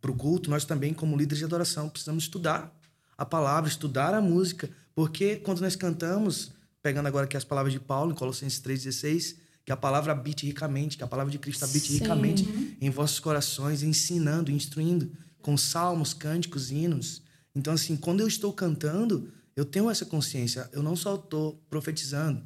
para 0.00 0.10
o 0.10 0.16
culto, 0.16 0.50
nós 0.50 0.64
também, 0.64 0.92
como 0.92 1.16
líderes 1.16 1.38
de 1.38 1.44
adoração, 1.44 1.88
precisamos 1.88 2.24
estudar 2.24 2.74
a 3.16 3.24
palavra, 3.24 3.68
estudar 3.68 4.14
a 4.14 4.20
música, 4.20 4.68
porque 4.94 5.36
quando 5.36 5.60
nós 5.60 5.76
cantamos, 5.76 6.52
pegando 6.82 7.06
agora 7.06 7.26
aqui 7.26 7.36
as 7.36 7.44
palavras 7.44 7.72
de 7.72 7.78
Paulo, 7.78 8.12
em 8.12 8.14
Colossenses 8.14 8.60
3,16, 8.60 9.36
que 9.64 9.72
a 9.72 9.76
palavra 9.76 10.12
habite 10.12 10.46
ricamente, 10.46 10.96
que 10.96 11.04
a 11.04 11.06
palavra 11.06 11.30
de 11.30 11.38
Cristo 11.38 11.64
habite 11.64 11.88
Sim. 11.88 11.98
ricamente 11.98 12.76
em 12.80 12.90
vossos 12.90 13.20
corações, 13.20 13.82
ensinando, 13.82 14.50
instruindo, 14.50 15.10
com 15.40 15.56
salmos, 15.56 16.12
cânticos, 16.12 16.70
hinos. 16.70 17.22
Então, 17.54 17.74
assim, 17.74 17.96
quando 17.96 18.20
eu 18.20 18.28
estou 18.28 18.52
cantando, 18.52 19.32
eu 19.54 19.64
tenho 19.64 19.90
essa 19.90 20.04
consciência, 20.04 20.68
eu 20.72 20.82
não 20.82 20.96
só 20.96 21.16
estou 21.16 21.62
profetizando, 21.68 22.42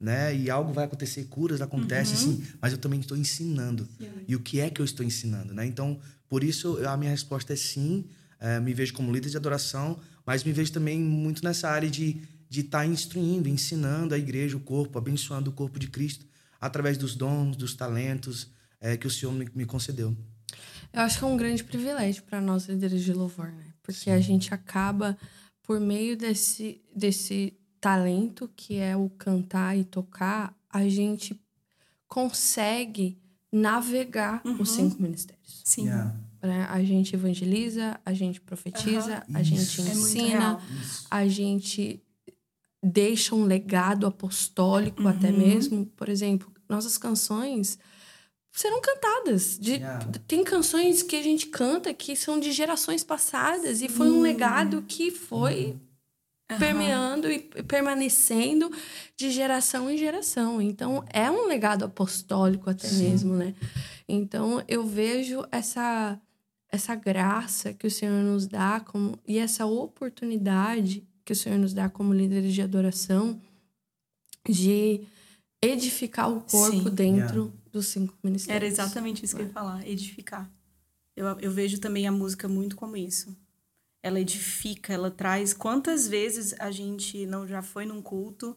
né? 0.00 0.34
E 0.36 0.50
algo 0.50 0.72
vai 0.72 0.84
acontecer, 0.84 1.24
curas 1.24 1.60
acontecem, 1.60 2.16
sim, 2.16 2.42
mas 2.60 2.72
eu 2.72 2.78
também 2.78 3.00
estou 3.00 3.16
ensinando. 3.16 3.88
E 4.26 4.36
o 4.36 4.40
que 4.40 4.60
é 4.60 4.70
que 4.70 4.80
eu 4.80 4.84
estou 4.84 5.04
ensinando, 5.04 5.54
né? 5.54 5.66
Então, 5.66 5.98
por 6.28 6.44
isso, 6.44 6.78
a 6.86 6.96
minha 6.96 7.10
resposta 7.10 7.52
é 7.52 7.56
sim. 7.56 8.04
eh, 8.40 8.60
me 8.60 8.72
vejo 8.72 8.92
como 8.94 9.12
líder 9.12 9.30
de 9.30 9.36
adoração, 9.36 9.98
mas 10.24 10.44
me 10.44 10.52
vejo 10.52 10.70
também 10.70 11.00
muito 11.00 11.42
nessa 11.42 11.68
área 11.68 11.90
de 11.90 12.20
de 12.50 12.60
estar 12.60 12.86
instruindo, 12.86 13.48
ensinando 13.48 14.14
a 14.14 14.18
igreja, 14.18 14.56
o 14.56 14.60
corpo, 14.60 14.98
abençoando 14.98 15.50
o 15.50 15.52
corpo 15.52 15.78
de 15.78 15.88
Cristo 15.88 16.24
através 16.60 16.96
dos 16.98 17.14
dons, 17.14 17.56
dos 17.56 17.74
talentos 17.74 18.50
eh, 18.80 18.96
que 18.96 19.06
o 19.06 19.10
Senhor 19.10 19.32
me, 19.32 19.48
me 19.54 19.66
concedeu. 19.66 20.16
Eu 20.92 21.02
acho 21.02 21.18
que 21.18 21.24
é 21.24 21.26
um 21.26 21.36
grande 21.36 21.62
privilégio 21.62 22.22
para 22.22 22.40
nós 22.40 22.66
líderes 22.66 23.02
de 23.02 23.12
louvor, 23.12 23.52
né? 23.52 23.74
Porque 23.82 24.10
a 24.10 24.20
gente 24.20 24.52
acaba, 24.52 25.16
por 25.62 25.80
meio 25.80 26.16
desse, 26.16 26.82
desse 26.94 27.58
talento 27.80 28.50
que 28.56 28.76
é 28.76 28.96
o 28.96 29.08
cantar 29.10 29.76
e 29.76 29.84
tocar, 29.84 30.54
a 30.68 30.88
gente 30.88 31.40
consegue 32.06 33.18
navegar 33.52 34.42
os 34.58 34.70
cinco 34.70 35.00
ministérios. 35.00 35.62
Sim. 35.64 35.86
né? 35.86 36.66
A 36.70 36.82
gente 36.82 37.14
evangeliza, 37.14 37.98
a 38.04 38.12
gente 38.12 38.40
profetiza, 38.40 39.22
a 39.32 39.42
gente. 39.42 39.80
É 39.80 39.84
ensina, 39.84 40.38
real. 40.38 40.62
a 41.10 41.26
gente 41.26 42.02
deixa 42.82 43.34
um 43.34 43.44
legado 43.44 44.06
apostólico 44.06 45.06
até 45.08 45.30
Uhum. 45.30 45.38
mesmo. 45.38 45.86
Por 45.96 46.08
exemplo, 46.08 46.52
nossas 46.68 46.96
canções 46.98 47.78
serão 48.52 48.80
cantadas. 48.80 49.58
De- 49.58 49.72
Yeah. 49.74 50.04
Tem 50.26 50.42
canções 50.44 51.02
que 51.02 51.16
a 51.16 51.22
gente 51.22 51.46
canta 51.48 51.92
que 51.94 52.14
são 52.16 52.38
de 52.40 52.50
gerações 52.52 53.04
passadas 53.04 53.82
e 53.82 53.88
foi 53.88 54.08
um 54.10 54.20
legado 54.20 54.82
que 54.82 55.10
foi 55.10 55.76
Aham. 56.50 56.58
permeando 56.58 57.30
e 57.30 57.38
permanecendo 57.40 58.70
de 59.16 59.30
geração 59.30 59.90
em 59.90 59.96
geração. 59.98 60.60
Então, 60.62 61.04
é 61.12 61.30
um 61.30 61.46
legado 61.46 61.84
apostólico 61.84 62.70
até 62.70 62.90
mesmo, 62.92 63.34
né? 63.36 63.54
Então, 64.08 64.62
eu 64.68 64.86
vejo 64.86 65.44
essa 65.52 66.20
essa 66.70 66.94
graça 66.94 67.72
que 67.72 67.86
o 67.86 67.90
Senhor 67.90 68.22
nos 68.22 68.46
dá 68.46 68.78
como 68.80 69.18
e 69.26 69.38
essa 69.38 69.64
oportunidade 69.64 71.02
que 71.28 71.32
o 71.34 71.36
Senhor 71.36 71.58
nos 71.58 71.74
dá 71.74 71.90
como 71.90 72.14
líderes 72.14 72.54
de 72.54 72.62
adoração 72.62 73.38
de 74.48 75.06
edificar 75.60 76.30
o 76.32 76.40
corpo 76.40 76.88
Sim. 76.88 76.94
dentro 76.94 77.52
dos 77.70 77.88
cinco 77.88 78.16
ministérios. 78.24 78.56
Era 78.56 78.66
exatamente 78.66 79.26
isso 79.26 79.36
que 79.36 79.42
eu 79.42 79.46
ia 79.46 79.52
falar, 79.52 79.86
edificar. 79.86 80.50
Eu, 81.14 81.26
eu 81.38 81.50
vejo 81.50 81.78
também 81.80 82.08
a 82.08 82.12
música 82.12 82.48
muito 82.48 82.76
como 82.76 82.96
isso. 82.96 83.36
Ela 84.02 84.18
edifica, 84.18 84.94
ela 84.94 85.10
traz. 85.10 85.52
Quantas 85.52 86.08
vezes 86.08 86.58
a 86.58 86.70
gente 86.70 87.26
não 87.26 87.46
já 87.46 87.60
foi 87.60 87.84
num 87.84 88.00
culto 88.00 88.56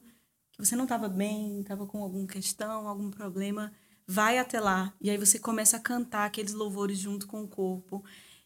que 0.54 0.66
você 0.66 0.74
não 0.74 0.86
estava 0.86 1.10
bem, 1.10 1.60
estava 1.60 1.86
com 1.86 2.02
alguma 2.02 2.26
questão, 2.26 2.88
algum 2.88 3.12
problema, 3.12 3.74
vai 4.08 4.38
até 4.38 4.62
lá 4.62 4.94
e 5.02 5.10
aí 5.10 5.18
você 5.18 5.38
começa 5.38 5.76
a 5.76 5.82
cantar 5.82 6.26
aqueles 6.26 6.54
louvores 6.54 6.98
junto 6.98 7.28
com 7.28 7.44
o 7.44 7.50
corpo. 7.50 8.02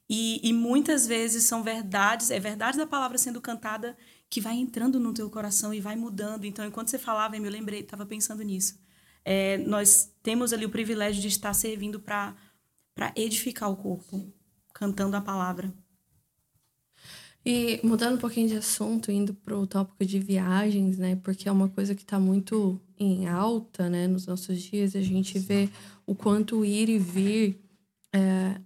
E, 0.09 0.39
e 0.43 0.51
muitas 0.51 1.05
vezes 1.05 1.43
são 1.43 1.61
verdades, 1.61 2.31
é 2.31 2.39
verdade 2.39 2.75
da 2.75 2.87
palavra 2.87 3.19
sendo 3.19 3.39
cantada 3.39 3.95
que 4.29 4.41
vai 4.41 4.55
entrando 4.55 4.99
no 4.99 5.13
teu 5.13 5.29
coração 5.29 5.73
e 5.73 5.79
vai 5.79 5.95
mudando. 5.95 6.45
Então, 6.45 6.65
enquanto 6.65 6.89
você 6.89 6.97
falava, 6.97 7.35
eu 7.35 7.41
me 7.41 7.49
lembrei, 7.49 7.81
estava 7.81 8.05
pensando 8.05 8.43
nisso. 8.43 8.77
É, 9.23 9.57
nós 9.59 10.11
temos 10.21 10.53
ali 10.53 10.65
o 10.65 10.69
privilégio 10.69 11.21
de 11.21 11.27
estar 11.27 11.53
servindo 11.53 11.99
para 11.99 12.35
edificar 13.15 13.71
o 13.71 13.75
corpo, 13.75 14.31
cantando 14.73 15.15
a 15.15 15.21
palavra. 15.21 15.73
E 17.45 17.79
mudando 17.83 18.15
um 18.15 18.19
pouquinho 18.19 18.47
de 18.47 18.57
assunto, 18.57 19.11
indo 19.11 19.33
para 19.33 19.55
o 19.55 19.67
tópico 19.67 20.03
de 20.03 20.19
viagens, 20.19 20.97
né? 20.97 21.15
Porque 21.17 21.47
é 21.47 21.51
uma 21.51 21.69
coisa 21.69 21.93
que 21.93 22.01
está 22.01 22.19
muito 22.19 22.81
em 22.97 23.27
alta, 23.27 23.87
né? 23.87 24.07
Nos 24.07 24.25
nossos 24.25 24.59
dias, 24.61 24.95
a 24.95 25.01
gente 25.01 25.37
vê 25.37 25.69
o 26.07 26.15
quanto 26.15 26.65
ir 26.65 26.89
e 26.89 26.97
vir 26.97 27.61
é, 28.11 28.59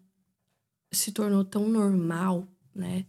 se 0.92 1.12
tornou 1.12 1.44
tão 1.44 1.68
normal, 1.68 2.48
né? 2.74 3.06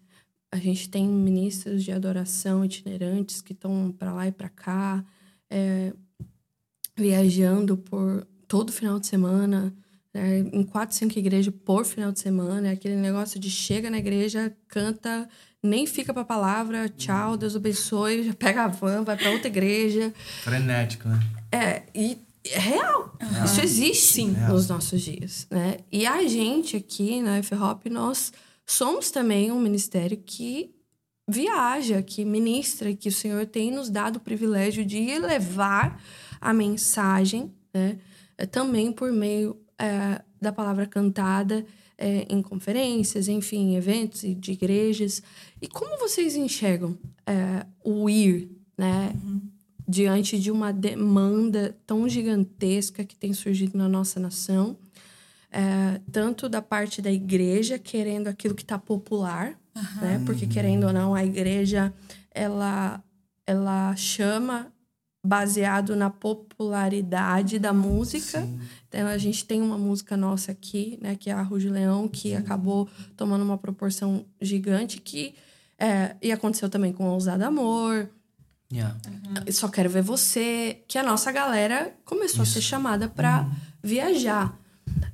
A 0.52 0.56
gente 0.56 0.88
tem 0.88 1.06
ministros 1.06 1.84
de 1.84 1.92
adoração 1.92 2.64
itinerantes 2.64 3.40
que 3.40 3.52
estão 3.52 3.94
para 3.96 4.12
lá 4.12 4.26
e 4.26 4.32
para 4.32 4.48
cá, 4.48 5.04
é, 5.48 5.92
viajando 6.96 7.76
por 7.76 8.26
todo 8.48 8.72
final 8.72 8.98
de 8.98 9.06
semana, 9.06 9.72
né? 10.12 10.40
em 10.52 10.64
quatro, 10.64 10.96
cinco 10.96 11.16
igrejas 11.18 11.54
por 11.64 11.84
final 11.84 12.10
de 12.10 12.18
semana. 12.18 12.68
É 12.68 12.72
aquele 12.72 12.96
negócio 12.96 13.38
de 13.38 13.48
chega 13.48 13.88
na 13.88 13.98
igreja, 13.98 14.52
canta, 14.66 15.28
nem 15.62 15.86
fica 15.86 16.12
pra 16.12 16.24
palavra, 16.24 16.88
tchau, 16.88 17.36
Deus 17.36 17.54
abençoe, 17.54 18.24
já 18.24 18.34
pega 18.34 18.64
a 18.64 18.68
van, 18.68 19.04
vai 19.04 19.16
para 19.16 19.30
outra 19.30 19.46
igreja. 19.46 20.12
Frenético, 20.42 21.08
né? 21.08 21.20
É, 21.52 21.82
e 21.94 22.18
é 22.44 22.58
real. 22.58 23.16
Isso 23.44 23.60
existe 23.60 24.14
Sim. 24.14 24.36
nos 24.48 24.68
nossos 24.68 25.00
dias, 25.00 25.46
né? 25.50 25.76
E 25.92 26.06
a 26.06 26.26
gente 26.26 26.76
aqui 26.76 27.20
na 27.20 27.38
F-Hop, 27.38 27.86
nós 27.86 28.32
somos 28.70 29.10
também 29.10 29.50
um 29.50 29.60
ministério 29.60 30.16
que 30.16 30.74
viaja, 31.28 32.02
que 32.02 32.24
ministra, 32.24 32.94
que 32.94 33.08
o 33.08 33.12
Senhor 33.12 33.44
tem 33.46 33.70
nos 33.70 33.90
dado 33.90 34.16
o 34.16 34.20
privilégio 34.20 34.84
de 34.84 35.18
levar 35.18 36.00
a 36.40 36.52
mensagem, 36.54 37.52
né? 37.74 37.98
É, 38.38 38.46
também 38.46 38.90
por 38.92 39.12
meio 39.12 39.56
é, 39.78 40.22
da 40.40 40.52
palavra 40.52 40.86
cantada 40.86 41.66
é, 41.98 42.26
em 42.30 42.40
conferências, 42.40 43.28
enfim, 43.28 43.72
em 43.72 43.76
eventos 43.76 44.22
de 44.22 44.52
igrejas. 44.52 45.22
E 45.60 45.68
como 45.68 45.98
vocês 45.98 46.36
enxergam 46.36 46.96
é, 47.26 47.66
o 47.84 48.08
ir, 48.08 48.50
né? 48.78 49.12
Uhum. 49.22 49.40
Diante 49.86 50.38
de 50.38 50.52
uma 50.52 50.72
demanda 50.72 51.76
tão 51.84 52.08
gigantesca 52.08 53.04
que 53.04 53.16
tem 53.16 53.32
surgido 53.34 53.76
na 53.76 53.88
nossa 53.88 54.20
nação, 54.20 54.78
é, 55.50 56.00
tanto 56.12 56.48
da 56.48 56.62
parte 56.62 57.02
da 57.02 57.10
igreja 57.10 57.78
querendo 57.78 58.28
aquilo 58.28 58.54
que 58.54 58.62
está 58.62 58.78
popular, 58.78 59.58
uhum. 59.74 60.00
né? 60.00 60.22
Porque 60.24 60.46
querendo 60.46 60.86
ou 60.86 60.92
não, 60.92 61.14
a 61.14 61.24
igreja 61.24 61.92
ela 62.32 63.02
ela 63.46 63.96
chama 63.96 64.72
baseado 65.24 65.94
na 65.96 66.08
popularidade 66.08 67.58
da 67.58 67.72
música. 67.72 68.42
Sim. 68.42 68.60
Então 68.88 69.06
a 69.06 69.18
gente 69.18 69.44
tem 69.44 69.60
uma 69.60 69.76
música 69.76 70.16
nossa 70.16 70.52
aqui, 70.52 70.98
né, 71.00 71.14
que 71.14 71.30
é 71.30 71.32
a 71.32 71.42
Ruge 71.42 71.68
Leão, 71.68 72.08
que 72.08 72.30
Sim. 72.30 72.36
acabou 72.36 72.88
tomando 73.16 73.42
uma 73.42 73.58
proporção 73.58 74.24
gigante 74.40 75.00
que 75.00 75.34
é, 75.78 76.16
e 76.22 76.30
aconteceu 76.30 76.68
também 76.68 76.92
com 76.92 77.08
Ousado 77.08 77.44
Amor. 77.44 78.08
Yeah. 78.72 78.96
Uhum. 79.08 79.52
Só 79.52 79.68
quero 79.68 79.90
ver 79.90 80.02
você, 80.02 80.84
que 80.86 80.96
a 80.96 81.02
nossa 81.02 81.32
galera 81.32 81.92
começou 82.04 82.44
Isso. 82.44 82.52
a 82.52 82.54
ser 82.54 82.62
chamada 82.62 83.08
para 83.08 83.42
uhum. 83.42 83.50
viajar. 83.82 84.56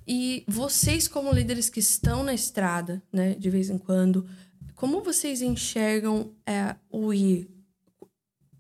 E 0.07 0.45
vocês 0.47 1.09
como 1.09 1.33
líderes 1.33 1.69
que 1.69 1.81
estão 1.81 2.23
na 2.23 2.33
estrada, 2.33 3.03
né, 3.13 3.35
de 3.35 3.51
vez 3.51 3.71
em 3.71 3.79
quando, 3.79 4.27
como 4.75 5.03
vocês 5.03 5.43
enxergam 5.43 6.33
é, 6.47 6.77
o 6.91 7.13
ir 7.13 7.51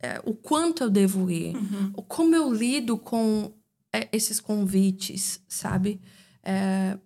é, 0.00 0.20
o 0.24 0.34
quanto 0.34 0.84
eu 0.84 0.90
devo 0.90 1.30
ir, 1.30 1.56
uhum. 1.56 1.92
como 2.06 2.34
eu 2.34 2.52
lido 2.52 2.98
com 2.98 3.52
é, 3.92 4.08
esses 4.12 4.40
convites, 4.40 5.40
sabe? 5.48 6.00
É, 6.42 6.98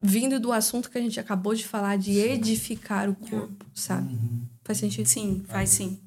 vindo 0.00 0.38
do 0.38 0.52
assunto 0.52 0.90
que 0.90 0.98
a 0.98 1.00
gente 1.00 1.18
acabou 1.18 1.54
de 1.54 1.66
falar, 1.66 1.96
de 1.96 2.14
sim. 2.14 2.20
edificar 2.20 3.08
o 3.08 3.14
corpo, 3.14 3.64
sabe? 3.74 4.12
Uhum. 4.12 4.46
Faz 4.64 4.78
sentido? 4.78 5.06
Sim, 5.06 5.44
faz 5.46 5.70
sim. 5.70 6.00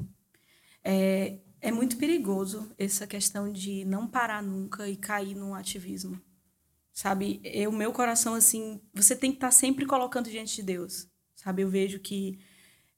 É, 0.83 1.37
é 1.59 1.71
muito 1.71 1.97
perigoso 1.97 2.69
essa 2.77 3.07
questão 3.07 3.51
de 3.51 3.85
não 3.85 4.07
parar 4.07 4.43
nunca 4.43 4.87
e 4.87 4.95
cair 4.95 5.35
num 5.35 5.53
ativismo. 5.53 6.19
Sabe? 6.93 7.41
O 7.67 7.71
meu 7.71 7.91
coração, 7.91 8.33
assim, 8.33 8.81
você 8.93 9.15
tem 9.15 9.31
que 9.31 9.37
estar 9.37 9.51
sempre 9.51 9.85
colocando 9.85 10.29
diante 10.29 10.55
de 10.55 10.63
Deus. 10.63 11.07
Sabe? 11.35 11.61
Eu 11.61 11.69
vejo 11.69 11.99
que 11.99 12.39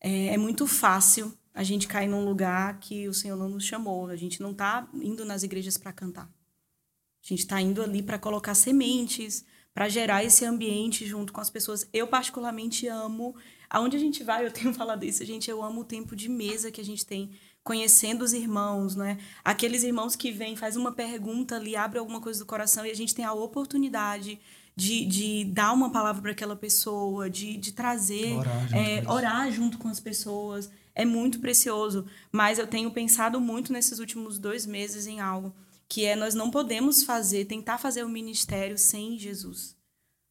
é, 0.02 0.34
é 0.34 0.38
muito 0.38 0.68
fácil 0.68 1.38
a 1.54 1.64
gente 1.64 1.88
cair 1.88 2.08
num 2.08 2.26
lugar 2.26 2.80
que 2.80 3.08
o 3.08 3.14
Senhor 3.14 3.38
não 3.38 3.50
nos 3.50 3.64
chamou. 3.64 4.08
A 4.08 4.16
gente 4.16 4.42
não 4.42 4.52
está 4.52 4.90
indo 4.96 5.24
nas 5.24 5.44
igrejas 5.44 5.78
para 5.78 5.94
cantar. 5.94 6.26
A 6.26 7.28
gente 7.28 7.40
está 7.40 7.62
indo 7.62 7.82
ali 7.82 8.02
para 8.02 8.20
colocar 8.20 8.56
sementes, 8.56 9.46
para 9.74 9.88
gerar 9.88 10.24
esse 10.24 10.44
ambiente 10.46 11.06
junto 11.06 11.32
com 11.32 11.40
as 11.40 11.50
pessoas. 11.50 11.88
Eu, 11.94 12.08
particularmente, 12.08 12.88
amo. 12.88 13.36
Aonde 13.70 13.96
a 13.98 14.00
gente 14.00 14.24
vai, 14.24 14.46
eu 14.46 14.52
tenho 14.52 14.74
falado 14.76 15.04
isso, 15.04 15.24
gente, 15.26 15.50
eu 15.50 15.64
amo 15.64 15.82
o 15.82 15.86
tempo 15.86 16.16
de 16.16 16.30
mesa 16.30 16.72
que 16.72 16.82
a 16.82 16.86
gente 16.86 17.06
tem, 17.06 17.32
conhecendo 17.64 18.24
os 18.24 18.34
irmãos, 18.34 18.96
né? 18.96 19.18
Aqueles 19.44 19.84
irmãos 19.84 20.16
que 20.16 20.32
vêm, 20.32 20.56
faz 20.56 20.76
uma 20.76 20.92
pergunta 20.92 21.56
ali, 21.56 21.76
abre 21.76 22.00
alguma 22.00 22.20
coisa 22.20 22.40
do 22.40 22.46
coração 22.46 22.86
e 22.86 22.92
a 22.92 22.96
gente 22.96 23.16
tem 23.16 23.24
a 23.24 23.34
oportunidade 23.34 24.40
de, 24.76 25.06
de 25.06 25.46
dar 25.46 25.72
uma 25.72 25.92
palavra 25.92 26.22
para 26.22 26.32
aquela 26.32 26.56
pessoa, 26.56 27.30
de, 27.30 27.58
de 27.58 27.72
trazer, 27.72 28.34
orar 28.34 28.62
junto, 28.62 28.76
é, 28.76 29.04
orar 29.08 29.52
junto 29.52 29.78
com 29.78 29.88
as 29.88 30.00
pessoas 30.00 30.70
é 30.96 31.06
muito 31.06 31.40
precioso. 31.40 32.06
Mas 32.32 32.60
eu 32.60 32.68
tenho 32.68 32.92
pensado 32.92 33.40
muito 33.40 33.74
nesses 33.74 34.00
últimos 34.00 34.38
dois 34.38 34.66
meses 34.66 35.08
em 35.08 35.20
algo 35.20 35.54
que 35.88 36.06
é 36.06 36.16
nós 36.16 36.34
não 36.34 36.50
podemos 36.50 37.04
fazer, 37.04 37.46
tentar 37.46 37.78
fazer 37.78 38.04
o 38.04 38.10
ministério 38.10 38.78
sem 38.80 39.18
Jesus. 39.18 39.76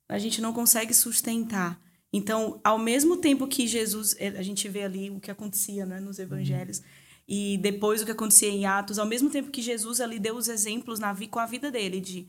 A 0.08 0.18
gente 0.18 0.40
não 0.40 0.52
consegue 0.52 0.92
sustentar. 0.92 1.80
Então, 2.12 2.60
ao 2.64 2.78
mesmo 2.78 3.16
tempo 3.16 3.46
que 3.46 3.66
Jesus, 3.66 4.16
eh, 4.18 4.34
a 4.36 4.42
gente 4.42 4.68
vê 4.68 4.82
ali 4.82 5.08
o 5.08 5.20
que 5.20 5.30
acontecia 5.30 5.86
né, 5.86 6.00
nos 6.00 6.18
evangelhos, 6.18 6.78
uhum. 6.78 6.84
E 7.26 7.58
depois 7.58 8.02
o 8.02 8.04
que 8.04 8.10
acontecia 8.10 8.48
em 8.48 8.66
Atos, 8.66 8.98
ao 8.98 9.06
mesmo 9.06 9.30
tempo 9.30 9.50
que 9.50 9.62
Jesus 9.62 10.00
ali 10.00 10.18
deu 10.18 10.36
os 10.36 10.48
exemplos 10.48 10.98
na, 10.98 11.14
com 11.30 11.38
a 11.38 11.46
vida 11.46 11.70
dele, 11.70 12.00
de 12.00 12.28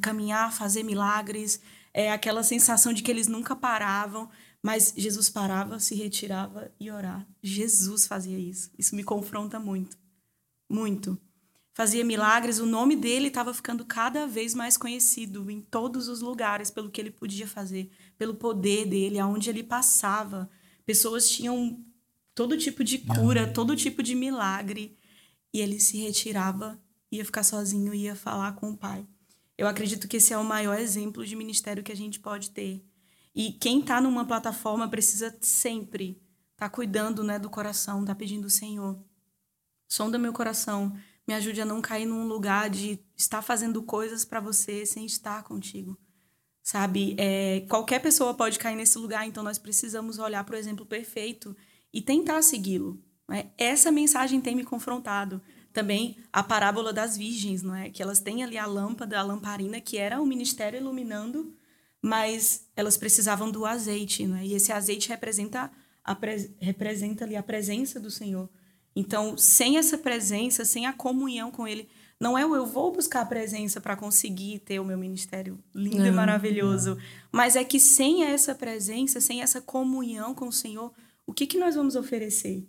caminhar, 0.00 0.52
fazer 0.52 0.82
milagres, 0.82 1.60
é 1.92 2.12
aquela 2.12 2.42
sensação 2.42 2.92
de 2.92 3.02
que 3.02 3.10
eles 3.10 3.26
nunca 3.28 3.54
paravam. 3.54 4.28
Mas 4.62 4.94
Jesus 4.96 5.28
parava, 5.28 5.78
se 5.78 5.94
retirava 5.94 6.72
e 6.80 6.90
orava. 6.90 7.26
Jesus 7.42 8.06
fazia 8.06 8.38
isso. 8.38 8.70
Isso 8.78 8.96
me 8.96 9.04
confronta 9.04 9.60
muito. 9.60 9.96
Muito. 10.70 11.20
Fazia 11.74 12.04
milagres, 12.04 12.60
o 12.60 12.66
nome 12.66 12.96
dele 12.96 13.28
estava 13.28 13.52
ficando 13.52 13.84
cada 13.84 14.26
vez 14.26 14.54
mais 14.54 14.76
conhecido 14.76 15.50
em 15.50 15.60
todos 15.60 16.08
os 16.08 16.20
lugares 16.20 16.70
pelo 16.70 16.88
que 16.88 17.00
ele 17.00 17.10
podia 17.10 17.48
fazer, 17.48 17.90
pelo 18.16 18.34
poder 18.34 18.86
dele, 18.86 19.18
aonde 19.18 19.50
ele 19.50 19.62
passava. 19.62 20.48
Pessoas 20.86 21.28
tinham 21.28 21.84
todo 22.34 22.58
tipo 22.58 22.82
de 22.82 22.98
cura, 22.98 23.46
todo 23.46 23.76
tipo 23.76 24.02
de 24.02 24.14
milagre. 24.14 24.98
E 25.52 25.60
ele 25.60 25.78
se 25.78 25.98
retirava, 25.98 26.80
ia 27.10 27.24
ficar 27.24 27.42
sozinho, 27.42 27.94
ia 27.94 28.16
falar 28.16 28.54
com 28.56 28.70
o 28.70 28.76
Pai. 28.76 29.06
Eu 29.56 29.68
acredito 29.68 30.08
que 30.08 30.16
esse 30.16 30.32
é 30.32 30.38
o 30.38 30.44
maior 30.44 30.78
exemplo 30.78 31.24
de 31.24 31.36
ministério 31.36 31.82
que 31.82 31.92
a 31.92 31.96
gente 31.96 32.18
pode 32.18 32.50
ter 32.50 32.84
e 33.34 33.52
quem 33.52 33.80
está 33.80 34.00
numa 34.00 34.24
plataforma 34.24 34.88
precisa 34.88 35.36
sempre 35.40 36.22
estar 36.52 36.68
tá 36.68 36.68
cuidando 36.68 37.24
né, 37.24 37.38
do 37.38 37.50
coração, 37.50 38.04
tá 38.04 38.14
pedindo, 38.14 38.48
Senhor, 38.48 38.96
sonda 39.88 40.18
meu 40.18 40.32
coração, 40.32 40.96
me 41.26 41.34
ajude 41.34 41.60
a 41.60 41.64
não 41.64 41.80
cair 41.80 42.06
num 42.06 42.28
lugar 42.28 42.70
de 42.70 43.00
estar 43.16 43.42
fazendo 43.42 43.82
coisas 43.82 44.24
para 44.24 44.38
você 44.38 44.86
sem 44.86 45.04
estar 45.04 45.42
contigo. 45.42 45.98
Sabe? 46.62 47.14
É, 47.18 47.62
qualquer 47.68 48.00
pessoa 48.00 48.32
pode 48.34 48.58
cair 48.58 48.76
nesse 48.76 48.96
lugar, 48.98 49.26
então 49.26 49.42
nós 49.42 49.58
precisamos 49.58 50.18
olhar 50.18 50.44
para 50.44 50.54
o 50.54 50.58
exemplo 50.58 50.86
perfeito 50.86 51.56
e 51.94 52.02
tentar 52.02 52.42
segui-lo. 52.42 53.02
Né? 53.26 53.46
Essa 53.56 53.90
mensagem 53.90 54.40
tem 54.40 54.54
me 54.54 54.64
confrontado. 54.64 55.40
Também 55.72 56.18
a 56.30 56.42
parábola 56.42 56.92
das 56.92 57.16
virgens, 57.16 57.62
não 57.62 57.74
é? 57.74 57.88
que 57.88 58.02
elas 58.02 58.20
têm 58.20 58.44
ali 58.44 58.58
a 58.58 58.66
lâmpada, 58.66 59.18
a 59.18 59.22
lamparina, 59.22 59.80
que 59.80 59.96
era 59.96 60.20
o 60.20 60.26
ministério 60.26 60.78
iluminando 60.78 61.56
mas 62.04 62.68
elas 62.76 62.98
precisavam 62.98 63.50
do 63.50 63.64
azeite, 63.64 64.26
né? 64.26 64.44
E 64.44 64.52
esse 64.52 64.70
azeite 64.70 65.08
representa 65.08 65.70
a 66.04 66.14
representa 66.60 67.24
ali 67.24 67.34
a 67.34 67.42
presença 67.42 67.98
do 67.98 68.10
Senhor. 68.10 68.46
Então, 68.94 69.38
sem 69.38 69.78
essa 69.78 69.96
presença, 69.96 70.66
sem 70.66 70.84
a 70.84 70.92
comunhão 70.92 71.50
com 71.50 71.66
Ele, 71.66 71.88
não 72.20 72.36
é 72.36 72.44
o 72.44 72.54
eu 72.54 72.66
vou 72.66 72.92
buscar 72.92 73.22
a 73.22 73.26
presença 73.26 73.80
para 73.80 73.96
conseguir 73.96 74.58
ter 74.58 74.78
o 74.80 74.84
meu 74.84 74.98
ministério 74.98 75.58
lindo 75.74 75.96
não, 75.96 76.06
e 76.06 76.10
maravilhoso, 76.10 76.90
não. 76.90 77.02
mas 77.32 77.56
é 77.56 77.64
que 77.64 77.80
sem 77.80 78.24
essa 78.24 78.54
presença, 78.54 79.18
sem 79.18 79.40
essa 79.40 79.62
comunhão 79.62 80.34
com 80.34 80.48
o 80.48 80.52
Senhor, 80.52 80.92
o 81.26 81.32
que, 81.32 81.46
que 81.46 81.58
nós 81.58 81.74
vamos 81.74 81.96
oferecer? 81.96 82.66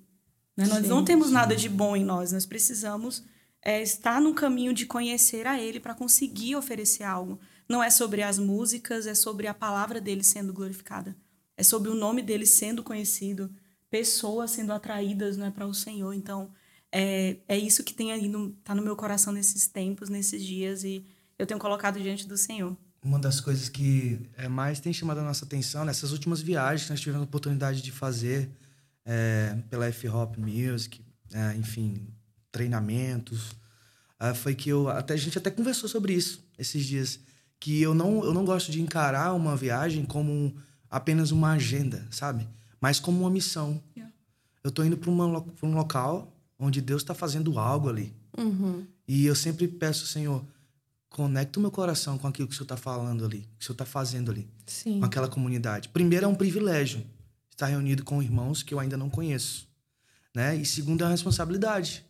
Né? 0.55 0.65
Nós 0.67 0.87
não 0.87 1.03
temos 1.03 1.31
nada 1.31 1.55
de 1.55 1.67
bom 1.69 1.95
em 1.95 2.03
nós, 2.03 2.31
nós 2.31 2.45
precisamos 2.45 3.23
é, 3.61 3.81
estar 3.81 4.21
no 4.21 4.33
caminho 4.33 4.73
de 4.73 4.85
conhecer 4.85 5.45
a 5.45 5.59
Ele 5.59 5.79
para 5.79 5.93
conseguir 5.93 6.55
oferecer 6.55 7.03
algo 7.03 7.39
não 7.67 7.83
é 7.83 7.89
sobre 7.89 8.21
as 8.21 8.37
músicas, 8.37 9.07
é 9.07 9.15
sobre 9.15 9.47
a 9.47 9.53
palavra 9.53 9.99
dele 9.99 10.23
sendo 10.23 10.53
glorificada. 10.53 11.15
É 11.57 11.63
sobre 11.63 11.89
o 11.89 11.95
nome 11.95 12.21
dele 12.21 12.45
sendo 12.45 12.83
conhecido, 12.83 13.53
pessoas 13.89 14.51
sendo 14.51 14.71
atraídas 14.71 15.37
né, 15.37 15.51
para 15.51 15.65
o 15.65 15.73
Senhor. 15.73 16.13
Então, 16.13 16.51
é, 16.91 17.37
é 17.47 17.57
isso 17.57 17.83
que 17.83 17.93
tem 17.93 18.11
aí, 18.11 18.27
no, 18.27 18.51
tá 18.63 18.75
no 18.75 18.81
meu 18.81 18.95
coração 18.95 19.33
nesses 19.33 19.67
tempos, 19.67 20.09
nesses 20.09 20.43
dias, 20.43 20.83
e 20.83 21.05
eu 21.39 21.47
tenho 21.47 21.59
colocado 21.59 21.99
diante 21.99 22.27
do 22.27 22.37
Senhor. 22.37 22.77
Uma 23.05 23.19
das 23.19 23.39
coisas 23.39 23.69
que 23.69 24.19
é, 24.35 24.47
mais 24.47 24.79
tem 24.79 24.91
chamado 24.91 25.19
a 25.19 25.23
nossa 25.23 25.45
atenção 25.45 25.85
nessas 25.85 26.11
últimas 26.11 26.41
viagens 26.41 26.85
que 26.85 26.89
nós 26.89 26.99
tivemos 26.99 27.21
a 27.21 27.25
oportunidade 27.25 27.79
de 27.83 27.91
fazer 27.91 28.49
é, 29.05 29.55
pela 29.69 29.85
F-Hop 29.85 30.35
Music, 30.39 30.99
é, 31.31 31.55
enfim, 31.55 32.07
treinamentos. 32.51 33.51
É, 34.19 34.33
foi 34.33 34.55
que 34.55 34.69
eu 34.69 34.89
até 34.89 35.13
a 35.13 35.17
gente 35.17 35.37
até 35.37 35.51
conversou 35.51 35.87
sobre 35.87 36.13
isso 36.13 36.43
esses 36.57 36.83
dias, 36.83 37.19
que 37.59 37.79
eu 37.79 37.93
não 37.93 38.23
eu 38.23 38.33
não 38.33 38.43
gosto 38.43 38.71
de 38.71 38.81
encarar 38.81 39.33
uma 39.33 39.55
viagem 39.55 40.03
como 40.03 40.31
um, 40.31 40.55
apenas 40.89 41.29
uma 41.29 41.51
agenda, 41.51 42.07
sabe? 42.09 42.49
Mas 42.81 42.99
como 42.99 43.19
uma 43.19 43.29
missão. 43.29 43.79
Yeah. 43.95 44.11
Eu 44.63 44.71
tô 44.71 44.83
indo 44.83 44.97
para 44.97 45.11
um 45.11 45.75
local 45.75 46.35
onde 46.57 46.81
Deus 46.81 47.03
está 47.03 47.13
fazendo 47.13 47.59
algo 47.59 47.87
ali. 47.87 48.15
Uhum. 48.35 48.83
E 49.07 49.27
eu 49.27 49.35
sempre 49.35 49.67
peço, 49.67 50.07
Senhor, 50.07 50.43
conecta 51.15 51.59
o 51.59 51.61
meu 51.61 51.71
coração 51.71 52.17
com 52.17 52.27
aquilo 52.27 52.45
que 52.45 52.53
o 52.53 52.57
Senhor 52.57 52.65
está 52.65 52.75
falando 52.75 53.23
ali, 53.23 53.47
que 53.57 53.63
o 53.63 53.65
Senhor 53.67 53.75
está 53.75 53.85
fazendo 53.85 54.31
ali, 54.31 54.49
Sim. 54.65 54.99
com 54.99 55.05
aquela 55.05 55.29
comunidade. 55.29 55.87
Primeiro, 55.87 56.25
é 56.25 56.27
um 56.27 56.35
privilégio 56.35 57.05
estar 57.49 57.67
reunido 57.67 58.03
com 58.03 58.21
irmãos 58.21 58.61
que 58.61 58.73
eu 58.73 58.81
ainda 58.81 58.97
não 58.97 59.09
conheço. 59.09 59.65
Né? 60.35 60.57
E 60.57 60.65
segundo, 60.65 61.03
é 61.03 61.05
uma 61.05 61.11
responsabilidade. 61.11 62.05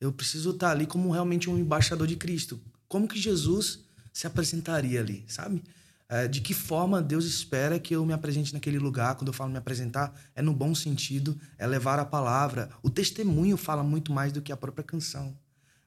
Eu 0.00 0.10
preciso 0.10 0.52
estar 0.52 0.70
ali 0.70 0.86
como 0.86 1.10
realmente 1.10 1.50
um 1.50 1.58
embaixador 1.58 2.06
de 2.06 2.16
Cristo. 2.16 2.58
Como 2.88 3.06
que 3.06 3.20
Jesus 3.20 3.80
se 4.10 4.26
apresentaria 4.26 5.00
ali, 5.00 5.22
sabe? 5.28 5.62
É, 6.08 6.26
de 6.26 6.40
que 6.40 6.54
forma 6.54 7.02
Deus 7.02 7.26
espera 7.26 7.78
que 7.78 7.94
eu 7.94 8.06
me 8.06 8.14
apresente 8.14 8.54
naquele 8.54 8.78
lugar? 8.78 9.16
Quando 9.16 9.28
eu 9.28 9.34
falo 9.34 9.50
me 9.50 9.58
apresentar, 9.58 10.18
é 10.34 10.40
no 10.40 10.54
bom 10.54 10.74
sentido, 10.74 11.38
é 11.58 11.66
levar 11.66 11.98
a 11.98 12.06
palavra. 12.06 12.70
O 12.82 12.88
testemunho 12.88 13.58
fala 13.58 13.82
muito 13.82 14.10
mais 14.10 14.32
do 14.32 14.40
que 14.40 14.50
a 14.50 14.56
própria 14.56 14.82
canção. 14.82 15.36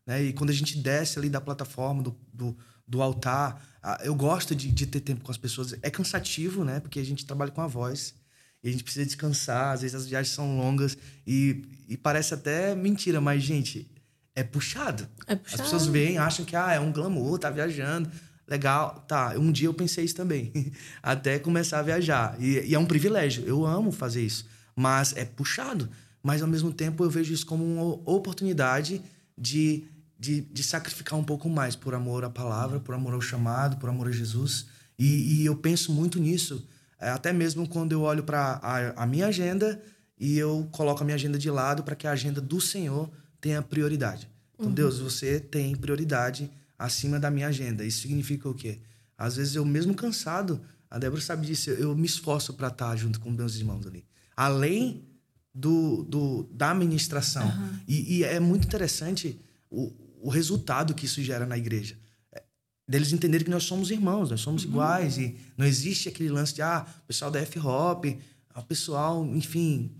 Né? 0.10 0.24
E 0.24 0.34
quando 0.34 0.50
a 0.50 0.54
gente 0.54 0.76
desce 0.76 1.20
ali 1.20 1.30
da 1.30 1.40
plataforma, 1.40 2.02
do, 2.02 2.18
do, 2.34 2.58
do 2.88 3.00
altar, 3.00 3.64
eu 4.04 4.16
gosto 4.16 4.56
de, 4.56 4.72
de, 4.72 4.88
ter 4.88 5.02
tempo 5.02 5.24
com 5.24 5.30
as 5.30 5.38
pessoas. 5.38 5.76
É 5.84 5.92
cansativo, 5.92 6.64
né? 6.64 6.80
Porque 6.80 7.00
a 7.00 7.06
gente 7.06 7.28
trabalha 7.28 7.52
com 7.52 7.62
a 7.62 7.68
voz. 7.68 8.16
E 8.64 8.70
a 8.70 8.72
gente 8.72 8.84
precisa 8.84 9.06
descansar, 9.06 9.76
às 9.76 9.82
vezes 9.84 9.94
as 9.94 10.08
viagens 10.08 10.34
são 10.34 10.58
longas. 10.58 10.98
E, 11.28 11.64
e 11.88 11.96
parece 11.96 12.34
até 12.34 12.74
mentira, 12.74 13.22
mas, 13.22 13.44
gente, 13.44 13.88
é 14.36 14.44
puxado. 14.44 15.08
É 15.28 15.36
puxado. 15.36 15.62
As 15.62 15.70
pessoas 15.70 15.86
veem, 15.86 16.18
acham 16.18 16.44
que 16.44 16.56
ah, 16.56 16.74
é 16.74 16.80
um 16.80 16.92
glamour, 16.92 17.38
tá 17.38 17.52
viajando. 17.52 18.10
Legal, 18.48 19.06
tá. 19.08 19.36
Um 19.38 19.52
dia 19.52 19.68
eu 19.68 19.76
pensei 19.76 20.06
isso 20.06 20.16
também, 20.16 20.52
até 21.04 21.38
começar 21.38 21.78
a 21.78 21.84
viajar. 21.84 22.36
E, 22.42 22.68
e, 22.68 22.74
é 22.74 22.80
um 22.80 22.86
privilégio, 22.88 23.46
eu 23.46 23.64
amo 23.64 23.92
fazer 23.92 24.24
isso. 24.24 24.48
Mas 24.76 25.16
é 25.16 25.24
puxado. 25.24 25.88
Mas 26.24 26.42
ao 26.42 26.48
mesmo 26.48 26.74
tempo 26.74 27.04
eu 27.04 27.12
vejo 27.12 27.32
isso 27.32 27.46
como 27.46 27.64
uma 27.64 28.12
oportunidade 28.12 29.04
de, 29.40 29.86
de, 30.20 30.42
de 30.42 30.64
sacrificar 30.64 31.18
um 31.18 31.24
pouco 31.24 31.50
mais 31.50 31.76
por 31.76 31.94
amor 31.94 32.26
à 32.26 32.30
palavra, 32.30 32.80
por 32.80 32.94
amor 32.94 33.14
ao 33.14 33.22
chamado, 33.22 33.78
por 33.78 33.90
amor 33.90 34.10
a 34.10 34.12
Jesus. 34.12 34.66
E, 34.98 35.42
e 35.42 35.46
eu 35.46 35.56
penso 35.56 35.94
muito 35.94 36.20
nisso, 36.20 36.68
é, 37.00 37.10
até 37.10 37.32
mesmo 37.32 37.68
quando 37.68 37.94
eu 37.94 38.02
olho 38.02 38.24
para 38.24 38.60
a, 38.62 39.04
a 39.04 39.06
minha 39.06 39.28
agenda 39.28 39.82
e 40.20 40.38
eu 40.38 40.68
coloco 40.72 41.02
a 41.02 41.06
minha 41.06 41.16
agenda 41.16 41.38
de 41.38 41.50
lado 41.50 41.84
para 41.84 41.96
que 41.96 42.06
a 42.06 42.12
agenda 42.12 42.42
do 42.42 42.60
Senhor 42.60 43.10
tenha 43.40 43.62
prioridade. 43.62 44.30
Então, 44.56 44.68
uhum. 44.68 44.74
Deus, 44.74 45.00
você 45.00 45.40
tem 45.40 45.74
prioridade 45.74 46.52
acima 46.78 47.18
da 47.18 47.32
minha 47.32 47.48
agenda. 47.48 47.86
Isso 47.86 48.02
significa 48.02 48.50
o 48.50 48.54
quê? 48.54 48.80
Às 49.18 49.38
vezes 49.38 49.56
eu 49.56 49.64
mesmo 49.64 49.94
cansado, 49.96 50.62
a 50.92 51.00
Débora 51.00 51.22
sabe 51.22 51.48
disso, 51.48 51.70
eu 51.70 51.96
me 51.96 52.06
esforço 52.06 52.54
para 52.54 52.68
estar 52.68 52.94
junto 52.98 53.22
com 53.22 53.32
meus 53.32 53.56
irmãos 53.56 53.88
ali. 53.88 54.06
Além 54.36 55.06
do, 55.54 56.04
do 56.04 56.44
da 56.52 56.72
administração. 56.72 57.48
Uhum. 57.48 57.80
E, 57.88 58.18
e, 58.18 58.24
é 58.24 58.40
muito 58.40 58.66
interessante 58.66 59.40
o, 59.70 59.94
o 60.22 60.30
resultado 60.30 60.94
que 60.94 61.06
isso 61.06 61.22
gera 61.24 61.46
na 61.46 61.58
igreja. 61.58 61.98
É, 62.32 62.44
deles 62.88 63.12
entenderem 63.12 63.46
que 63.46 63.52
nós 63.52 63.64
somos 63.64 63.92
irmãos, 63.92 64.30
nós 64.30 64.42
somos 64.42 64.64
uhum. 64.64 64.70
iguais. 64.70 65.18
E 65.18 65.38
não 65.58 65.66
existe 65.66 66.10
aquele 66.10 66.30
lance 66.30 66.54
de, 66.54 66.62
ah, 66.62 66.86
o 67.04 67.08
pessoal 67.08 67.32
da 67.32 67.40
F-Hop, 67.40 68.06
o 68.56 68.64
pessoal, 68.64 69.26
enfim, 69.26 69.92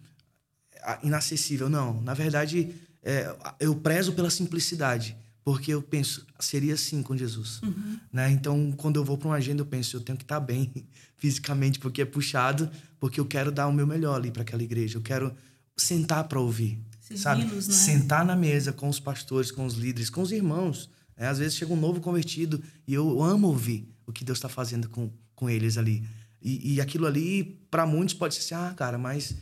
inacessível. 1.04 1.70
Não, 1.70 2.02
na 2.02 2.14
verdade, 2.14 2.74
é, 3.02 3.36
eu 3.60 3.76
prezo 3.76 4.14
pela 4.14 4.30
simplicidade. 4.30 5.16
Porque 5.44 5.74
eu 5.74 5.82
penso, 5.82 6.28
seria 6.40 6.76
assim 6.76 7.02
com 7.02 7.18
Jesus. 7.18 7.62
Uhum. 7.64 7.98
Né? 8.14 8.30
Então, 8.30 8.72
quando 8.74 8.98
eu 8.98 9.06
vou 9.06 9.18
para 9.18 9.30
uma 9.30 9.36
agenda, 9.36 9.62
eu 9.62 9.66
penso, 9.66 9.96
eu 9.96 10.02
tenho 10.02 10.18
que 10.18 10.24
estar 10.24 10.40
bem 10.40 10.72
fisicamente, 11.18 11.80
porque 11.80 12.02
é 12.02 12.06
puxado, 12.06 12.70
porque 13.00 13.20
eu 13.20 13.26
quero 13.26 13.52
dar 13.52 13.68
o 13.68 13.74
meu 13.74 13.88
melhor 13.88 14.16
ali 14.16 14.30
para 14.30 14.44
aquela 14.44 14.62
igreja. 14.62 14.98
Eu 14.98 15.02
quero 15.02 15.34
sentar 15.76 16.26
para 16.26 16.40
ouvir, 16.40 16.80
sabe? 17.16 17.44
Né? 17.46 17.62
Sentar 17.62 18.26
na 18.26 18.36
mesa 18.36 18.72
com 18.72 18.88
os 18.90 19.00
pastores, 19.00 19.52
com 19.52 19.66
os 19.66 19.76
líderes, 19.76 20.10
com 20.10 20.22
os 20.22 20.32
irmãos. 20.32 20.90
Né? 21.18 21.28
Às 21.28 21.40
vezes 21.40 21.56
chega 21.56 21.74
um 21.74 21.80
novo 21.80 22.00
convertido 22.00 22.62
e 22.88 22.94
eu 22.94 23.22
amo 23.22 23.48
ouvir 23.48 23.88
o 24.06 24.12
que 24.12 24.24
Deus 24.24 24.38
está 24.38 24.50
fazendo 24.50 24.90
com, 24.90 25.12
com 25.36 25.50
eles 25.50 25.78
ali. 25.78 26.04
E, 26.42 26.76
e 26.76 26.82
aquilo 26.82 27.06
ali, 27.06 27.60
para 27.70 27.86
muitos, 27.86 28.16
pode 28.16 28.36
ser 28.36 28.56
assim, 28.56 28.66
ah, 28.66 28.74
cara, 28.74 28.98
mas 28.98 29.36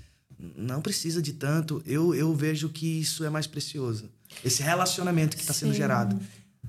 não 0.56 0.82
precisa 0.82 1.22
de 1.22 1.34
tanto. 1.34 1.82
Eu, 1.86 2.14
eu 2.14 2.34
vejo 2.34 2.70
que 2.70 3.00
isso 3.00 3.24
é 3.24 3.30
mais 3.30 3.48
precioso. 3.48 4.10
Esse 4.44 4.62
relacionamento 4.62 5.36
que 5.36 5.42
está 5.42 5.54
sendo 5.54 5.74
gerado. 5.74 6.20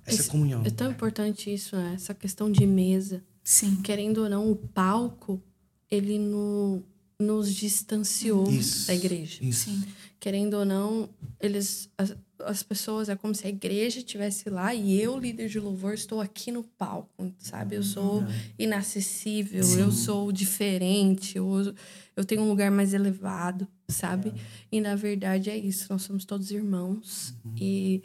Essa 0.06 0.22
Esse, 0.22 0.30
comunhão. 0.30 0.62
É 0.64 0.70
tão 0.70 0.90
importante 0.90 1.52
isso, 1.52 1.76
né? 1.76 1.92
Essa 1.94 2.14
questão 2.14 2.50
de 2.50 2.66
mesa. 2.66 3.22
Sim. 3.44 3.76
Querendo 3.82 4.22
ou 4.22 4.28
não, 4.28 4.50
o 4.50 4.56
palco, 4.56 5.42
ele 5.90 6.18
no, 6.18 6.82
nos 7.20 7.54
distanciou 7.54 8.50
isso, 8.50 8.86
da 8.86 8.94
igreja. 8.94 9.38
Isso. 9.42 9.70
Sim. 9.70 9.84
Querendo 10.20 10.54
ou 10.54 10.64
não, 10.64 11.08
eles 11.40 11.88
as, 11.96 12.16
as, 12.40 12.62
pessoas 12.62 13.08
é 13.08 13.14
como 13.14 13.34
se 13.34 13.46
a 13.46 13.50
igreja 13.50 13.98
estivesse 13.98 14.50
lá 14.50 14.74
e 14.74 15.00
eu, 15.00 15.16
líder 15.18 15.48
de 15.48 15.60
louvor, 15.60 15.94
estou 15.94 16.20
aqui 16.20 16.50
no 16.50 16.64
palco, 16.64 17.32
sabe? 17.38 17.76
Eu 17.76 17.82
sou 17.82 18.20
uhum. 18.20 18.26
inacessível, 18.58 19.62
Sim. 19.62 19.80
eu 19.80 19.92
sou 19.92 20.32
diferente, 20.32 21.38
eu, 21.38 21.74
eu 22.16 22.24
tenho 22.24 22.42
um 22.42 22.48
lugar 22.48 22.70
mais 22.70 22.94
elevado, 22.94 23.66
sabe? 23.86 24.30
É. 24.30 24.32
E 24.72 24.80
na 24.80 24.96
verdade 24.96 25.50
é 25.50 25.56
isso, 25.56 25.86
nós 25.90 26.02
somos 26.02 26.24
todos 26.24 26.50
irmãos 26.50 27.34
uhum. 27.44 27.54
e 27.56 28.02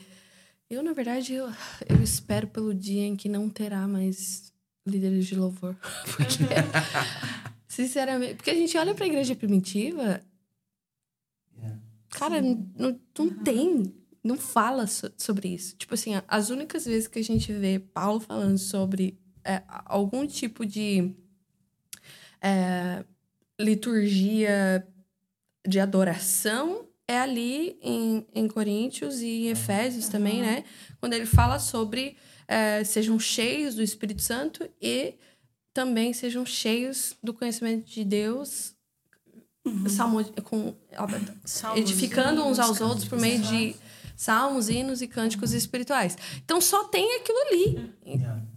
eu, 0.69 0.81
na 0.81 0.93
verdade, 0.93 1.33
eu, 1.33 1.51
eu 1.87 2.01
espero 2.01 2.47
pelo 2.47 2.73
dia 2.73 3.05
em 3.05 3.15
que 3.15 3.29
não 3.29 3.47
terá 3.47 3.87
mais 3.87 4.51
líderes 4.87 5.27
de 5.27 5.35
louvor. 5.35 5.75
Porque 6.17 6.43
Sinceramente. 7.67 8.35
Porque 8.35 8.49
a 8.51 8.55
gente 8.55 8.77
olha 8.77 8.93
pra 8.93 9.05
igreja 9.05 9.35
primitiva. 9.35 10.21
Cara, 12.13 12.41
não, 12.41 12.99
não, 13.17 13.29
tem. 13.43 13.93
Não 14.23 14.37
fala 14.37 14.87
so, 14.87 15.11
sobre 15.17 15.49
isso. 15.49 15.75
Tipo 15.75 15.93
assim, 15.95 16.13
as 16.27 16.49
únicas 16.49 16.85
vezes 16.85 17.07
que 17.07 17.19
a 17.19 17.23
gente 17.23 17.51
vê 17.51 17.79
Paulo 17.79 18.19
falando 18.19 18.57
sobre 18.57 19.19
é, 19.43 19.61
algum 19.85 20.25
tipo 20.25 20.65
de 20.65 21.13
é, 22.41 23.03
liturgia 23.59 24.87
de 25.67 25.79
adoração 25.79 26.87
é 27.07 27.17
ali 27.17 27.77
em, 27.81 28.25
em 28.33 28.47
Coríntios 28.47 29.21
e 29.21 29.45
em 29.45 29.47
Efésios 29.49 30.05
uhum. 30.05 30.11
também, 30.11 30.41
né? 30.41 30.63
Quando 30.99 31.13
ele 31.13 31.25
fala 31.25 31.59
sobre 31.59 32.15
é, 32.47 32.83
sejam 32.83 33.19
cheios 33.19 33.75
do 33.75 33.83
Espírito 33.83 34.21
Santo 34.21 34.69
e 34.81 35.15
também 35.73 36.13
sejam 36.13 36.45
cheios 36.45 37.15
do 37.21 37.33
conhecimento 37.33 37.85
de 37.85 38.03
Deus, 38.03 38.72
uhum. 39.65 39.89
salmo, 39.89 40.23
com, 40.43 40.73
salmos, 41.45 41.79
edificando 41.79 42.45
uns 42.45 42.59
aos 42.59 42.81
outros 42.81 43.07
por 43.07 43.19
meio 43.19 43.39
de 43.39 43.75
salmos, 44.15 44.69
hinos 44.69 45.01
e 45.01 45.07
cânticos 45.07 45.53
espirituais. 45.53 46.17
Então 46.43 46.61
só 46.61 46.85
tem 46.85 47.17
aquilo 47.17 47.37
ali. 47.47 47.93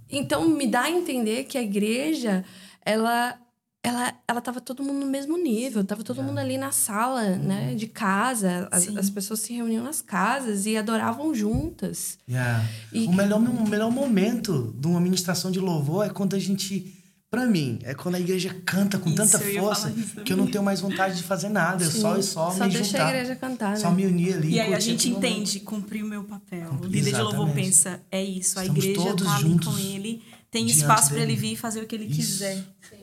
Então 0.08 0.48
me 0.48 0.66
dá 0.66 0.82
a 0.82 0.90
entender 0.90 1.44
que 1.44 1.58
a 1.58 1.62
igreja, 1.62 2.44
ela 2.84 3.38
ela 3.82 4.14
ela 4.26 4.40
tava 4.40 4.60
todo 4.60 4.82
mundo 4.82 5.04
no 5.04 5.06
mesmo 5.06 5.36
nível, 5.38 5.84
tava 5.84 6.02
todo 6.02 6.16
yeah. 6.16 6.28
mundo 6.28 6.38
ali 6.40 6.58
na 6.58 6.72
sala, 6.72 7.22
uhum. 7.22 7.38
né, 7.38 7.74
de 7.74 7.86
casa. 7.86 8.68
As, 8.70 8.88
as, 8.96 9.10
pessoas 9.10 9.40
se 9.40 9.52
reuniam 9.52 9.84
nas 9.84 10.02
casas 10.02 10.66
e 10.66 10.76
adoravam 10.76 11.32
juntas. 11.32 12.18
Yeah. 12.28 12.64
E... 12.92 13.06
O 13.06 13.12
melhor 13.12 13.38
o 13.38 13.68
melhor 13.68 13.90
momento 13.90 14.74
de 14.76 14.86
uma 14.88 15.00
ministração 15.00 15.50
de 15.50 15.60
louvor 15.60 16.06
é 16.06 16.10
quando 16.10 16.34
a 16.34 16.38
gente 16.38 16.95
para 17.36 17.46
mim, 17.46 17.78
é 17.82 17.94
quando 17.94 18.14
a 18.14 18.20
igreja 18.20 18.48
canta 18.64 18.98
com 18.98 19.10
isso, 19.10 19.16
tanta 19.16 19.38
força 19.38 19.92
que 20.24 20.32
eu 20.32 20.38
não 20.38 20.46
tenho 20.46 20.64
mais 20.64 20.80
vontade 20.80 21.18
de 21.18 21.22
fazer 21.22 21.50
nada. 21.50 21.84
Sim. 21.84 21.96
Eu 21.96 22.00
só, 22.00 22.16
eu 22.16 22.22
só, 22.22 22.50
só 22.50 22.64
me 22.64 22.72
deixa 22.72 22.84
juntar. 22.92 23.06
a 23.06 23.10
igreja 23.10 23.36
cantar, 23.36 23.70
né? 23.72 23.76
Só 23.76 23.90
me 23.90 24.06
unir 24.06 24.36
ali. 24.36 24.54
E 24.54 24.60
aí 24.60 24.72
a 24.72 24.80
gente 24.80 25.10
entende, 25.10 25.60
cumprir 25.60 26.02
o 26.02 26.08
meu 26.08 26.24
papel. 26.24 26.72
O 26.80 26.86
líder 26.86 27.12
de 27.12 27.20
louvor 27.20 27.50
pensa, 27.50 28.00
é 28.10 28.24
isso, 28.24 28.58
a 28.58 28.62
Estamos 28.62 28.82
igreja 28.82 29.14
tá 29.14 29.36
ali 29.36 29.58
com 29.58 29.78
ele, 29.78 30.22
tem 30.50 30.66
espaço 30.66 31.10
para 31.10 31.20
ele 31.20 31.36
vir 31.36 31.52
e 31.52 31.56
fazer 31.56 31.82
o 31.82 31.86
que 31.86 31.94
ele 31.94 32.06
isso. 32.06 32.16
quiser. 32.16 32.56
Sim. 32.88 32.96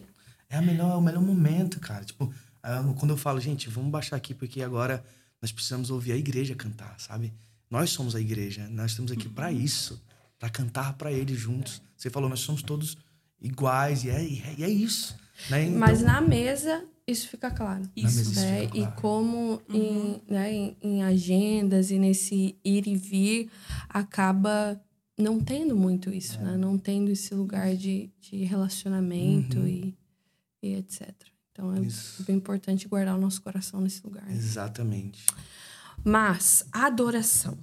É, 0.50 0.58
a 0.58 0.62
melhor, 0.64 0.94
é 0.94 0.96
o 0.96 1.02
melhor 1.02 1.22
momento, 1.22 1.80
cara. 1.80 2.04
Tipo, 2.04 2.34
quando 2.98 3.12
eu 3.12 3.18
falo, 3.18 3.40
gente, 3.40 3.70
vamos 3.70 3.92
baixar 3.92 4.16
aqui 4.16 4.34
porque 4.34 4.64
agora 4.64 5.06
nós 5.40 5.52
precisamos 5.52 5.92
ouvir 5.92 6.14
a 6.14 6.18
igreja 6.18 6.56
cantar, 6.56 6.96
sabe? 6.98 7.32
Nós 7.70 7.92
somos 7.92 8.16
a 8.16 8.20
igreja, 8.20 8.68
nós 8.72 8.90
estamos 8.92 9.12
aqui 9.12 9.28
uhum. 9.28 9.34
para 9.34 9.52
isso, 9.52 10.02
para 10.40 10.50
cantar 10.50 10.94
para 10.94 11.12
ele 11.12 11.36
juntos. 11.36 11.84
Você 11.96 12.10
falou, 12.10 12.28
nós 12.28 12.40
somos 12.40 12.64
todos 12.64 12.98
iguais, 13.44 14.04
e 14.04 14.10
é, 14.10 14.24
e 14.24 14.64
é 14.64 14.70
isso. 14.70 15.16
Né? 15.50 15.66
Então, 15.66 15.80
Mas 15.80 16.02
na 16.02 16.22
mesa 16.22 16.84
isso 17.06 17.28
fica 17.28 17.52
claro. 17.52 17.84
Isso, 17.96 18.34
né? 18.40 18.62
Fica 18.62 18.72
claro. 18.72 18.90
E 18.98 19.02
como 19.02 19.62
uhum. 19.70 19.76
em, 19.76 20.22
né, 20.28 20.54
em, 20.54 20.78
em, 20.82 21.04
agendas 21.04 21.92
e 21.92 22.00
nesse 22.00 22.58
ir 22.64 22.88
e 22.88 22.96
vir 22.96 23.52
acaba 23.90 24.82
não 25.18 25.40
tendo 25.40 25.76
muito 25.76 26.10
isso, 26.10 26.40
é. 26.40 26.44
né? 26.44 26.58
Não 26.58 26.78
tendo 26.78 27.12
esse 27.12 27.36
lugar 27.36 27.76
de, 27.76 28.10
de 28.22 28.44
relacionamento 28.46 29.60
uhum. 29.60 29.68
e, 29.68 29.98
e 30.62 30.76
etc. 30.76 31.12
Então 31.52 31.74
é 31.74 31.82
Isso. 31.82 32.24
bem 32.24 32.38
importante 32.38 32.88
guardar 32.88 33.16
o 33.16 33.22
nosso 33.22 33.42
coração 33.42 33.80
nesse 33.80 34.04
lugar. 34.04 34.26
né? 34.26 34.34
Exatamente. 34.34 35.26
Mas 36.04 36.66
a 36.72 36.88
adoração. 36.88 37.58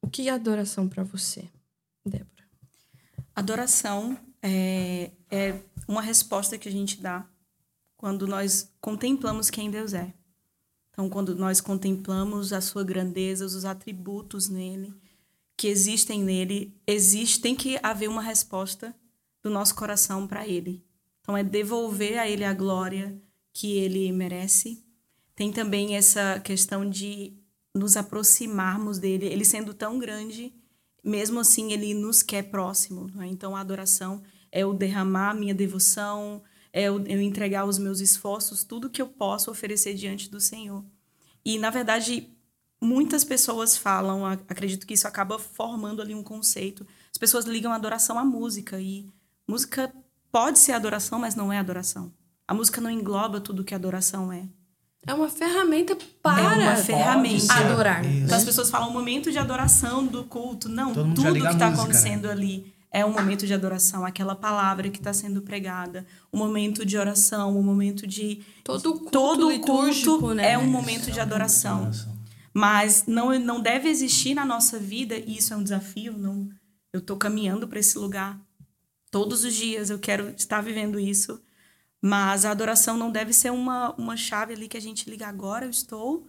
O 0.00 0.08
que 0.08 0.28
é 0.28 0.32
adoração 0.32 0.88
pra 0.88 1.04
você, 1.04 1.44
Débora? 2.04 2.44
Adoração 3.36 4.18
é, 4.42 5.10
é 5.30 5.60
uma 5.86 6.02
resposta 6.02 6.58
que 6.58 6.68
a 6.68 6.72
gente 6.72 7.00
dá 7.00 7.28
quando 7.96 8.26
nós 8.26 8.72
contemplamos 8.80 9.50
quem 9.50 9.70
Deus 9.70 9.92
é. 9.92 10.14
Então, 10.90 11.08
quando 11.08 11.34
nós 11.34 11.60
contemplamos 11.60 12.52
a 12.52 12.60
sua 12.60 12.82
grandeza, 12.82 13.44
os 13.44 13.64
atributos 13.64 14.48
nele, 14.48 14.94
que 15.56 15.68
existem 15.68 16.22
nele, 16.22 16.74
existe, 16.86 17.40
tem 17.40 17.54
que 17.54 17.78
haver 17.82 18.08
uma 18.08 18.22
resposta 18.22 18.94
do 19.42 19.50
nosso 19.50 19.74
coração 19.74 20.26
para 20.26 20.46
ele. 20.46 20.84
Então, 21.20 21.36
é 21.36 21.44
devolver 21.44 22.18
a 22.18 22.28
ele 22.28 22.44
a 22.44 22.54
glória 22.54 23.20
que 23.52 23.76
ele 23.76 24.10
merece. 24.12 24.84
Tem 25.34 25.52
também 25.52 25.96
essa 25.96 26.40
questão 26.40 26.88
de 26.88 27.34
nos 27.74 27.96
aproximarmos 27.96 28.98
dele, 28.98 29.26
ele 29.26 29.44
sendo 29.44 29.72
tão 29.72 29.98
grande, 29.98 30.52
mesmo 31.04 31.40
assim 31.40 31.72
ele 31.72 31.94
nos 31.94 32.22
quer 32.22 32.50
próximo. 32.50 33.10
não 33.14 33.22
é? 33.22 33.26
Então, 33.26 33.54
a 33.54 33.60
adoração 33.60 34.22
é 34.52 34.64
o 34.66 34.72
derramar 34.72 35.34
minha 35.34 35.54
devoção, 35.54 36.42
é 36.72 36.90
o- 36.90 37.04
eu 37.06 37.20
entregar 37.20 37.64
os 37.64 37.78
meus 37.78 38.00
esforços, 38.00 38.64
tudo 38.64 38.90
que 38.90 39.00
eu 39.02 39.06
posso 39.06 39.50
oferecer 39.50 39.94
diante 39.94 40.30
do 40.30 40.40
Senhor. 40.40 40.84
E, 41.44 41.58
na 41.58 41.70
verdade, 41.70 42.28
muitas 42.80 43.24
pessoas 43.24 43.76
falam, 43.76 44.24
acredito 44.26 44.86
que 44.86 44.94
isso 44.94 45.06
acaba 45.08 45.38
formando 45.38 46.00
ali 46.02 46.14
um 46.14 46.22
conceito. 46.22 46.86
As 47.12 47.18
pessoas 47.18 47.44
ligam 47.44 47.72
a 47.72 47.76
adoração 47.76 48.18
à 48.18 48.24
música 48.24 48.80
e 48.80 49.06
música 49.46 49.92
pode 50.30 50.58
ser 50.58 50.72
adoração, 50.72 51.18
mas 51.18 51.34
não 51.34 51.52
é 51.52 51.58
adoração. 51.58 52.12
A 52.46 52.54
música 52.54 52.80
não 52.80 52.90
engloba 52.90 53.40
tudo 53.40 53.64
que 53.64 53.74
adoração 53.74 54.32
é. 54.32 54.44
É 55.06 55.14
uma 55.14 55.30
ferramenta 55.30 55.96
para 56.22 56.42
É 56.42 56.56
uma 56.68 56.76
ferramenta. 56.76 57.54
Adorar. 57.54 58.04
Isso. 58.04 58.24
Então 58.24 58.36
as 58.36 58.44
pessoas 58.44 58.70
falam 58.70 58.92
momento 58.92 59.32
de 59.32 59.38
adoração 59.38 60.04
do 60.06 60.24
culto. 60.24 60.68
Não, 60.68 60.92
tudo 60.92 61.32
que 61.32 61.38
está 61.38 61.70
né? 61.70 61.74
acontecendo 61.74 62.28
ali 62.28 62.72
é 62.90 63.04
um 63.04 63.12
momento 63.12 63.46
de 63.46 63.54
adoração. 63.54 64.04
Aquela 64.04 64.34
palavra 64.34 64.90
que 64.90 64.98
está 64.98 65.12
sendo 65.12 65.42
pregada, 65.42 66.06
um 66.32 66.38
momento 66.38 66.84
de 66.84 66.98
oração, 66.98 67.56
um 67.56 67.62
momento 67.62 68.06
de 68.06 68.42
Todo 68.64 68.94
culto 68.94 69.10
todo 69.10 69.60
culto 69.60 70.34
né? 70.34 70.52
é 70.52 70.58
um 70.58 70.66
momento 70.66 71.08
é 71.08 71.12
de 71.12 71.20
adoração. 71.20 71.78
adoração. 71.78 72.20
Mas 72.52 73.04
não, 73.06 73.38
não 73.38 73.60
deve 73.60 73.88
existir 73.88 74.34
na 74.34 74.44
nossa 74.44 74.78
vida, 74.78 75.16
e 75.16 75.36
isso 75.36 75.54
é 75.54 75.56
um 75.56 75.62
desafio. 75.62 76.18
Não, 76.18 76.48
eu 76.92 76.98
estou 76.98 77.16
caminhando 77.16 77.68
para 77.68 77.78
esse 77.78 77.96
lugar. 77.96 78.40
Todos 79.10 79.44
os 79.44 79.54
dias 79.54 79.90
eu 79.90 79.98
quero 79.98 80.30
estar 80.30 80.60
vivendo 80.60 80.98
isso. 80.98 81.40
Mas 82.02 82.44
a 82.44 82.50
adoração 82.50 82.96
não 82.96 83.10
deve 83.10 83.32
ser 83.32 83.52
uma, 83.52 83.94
uma 83.96 84.16
chave 84.16 84.54
ali 84.54 84.66
que 84.66 84.76
a 84.76 84.80
gente 84.80 85.08
liga 85.08 85.28
agora, 85.28 85.66
eu 85.66 85.70
estou 85.70 86.26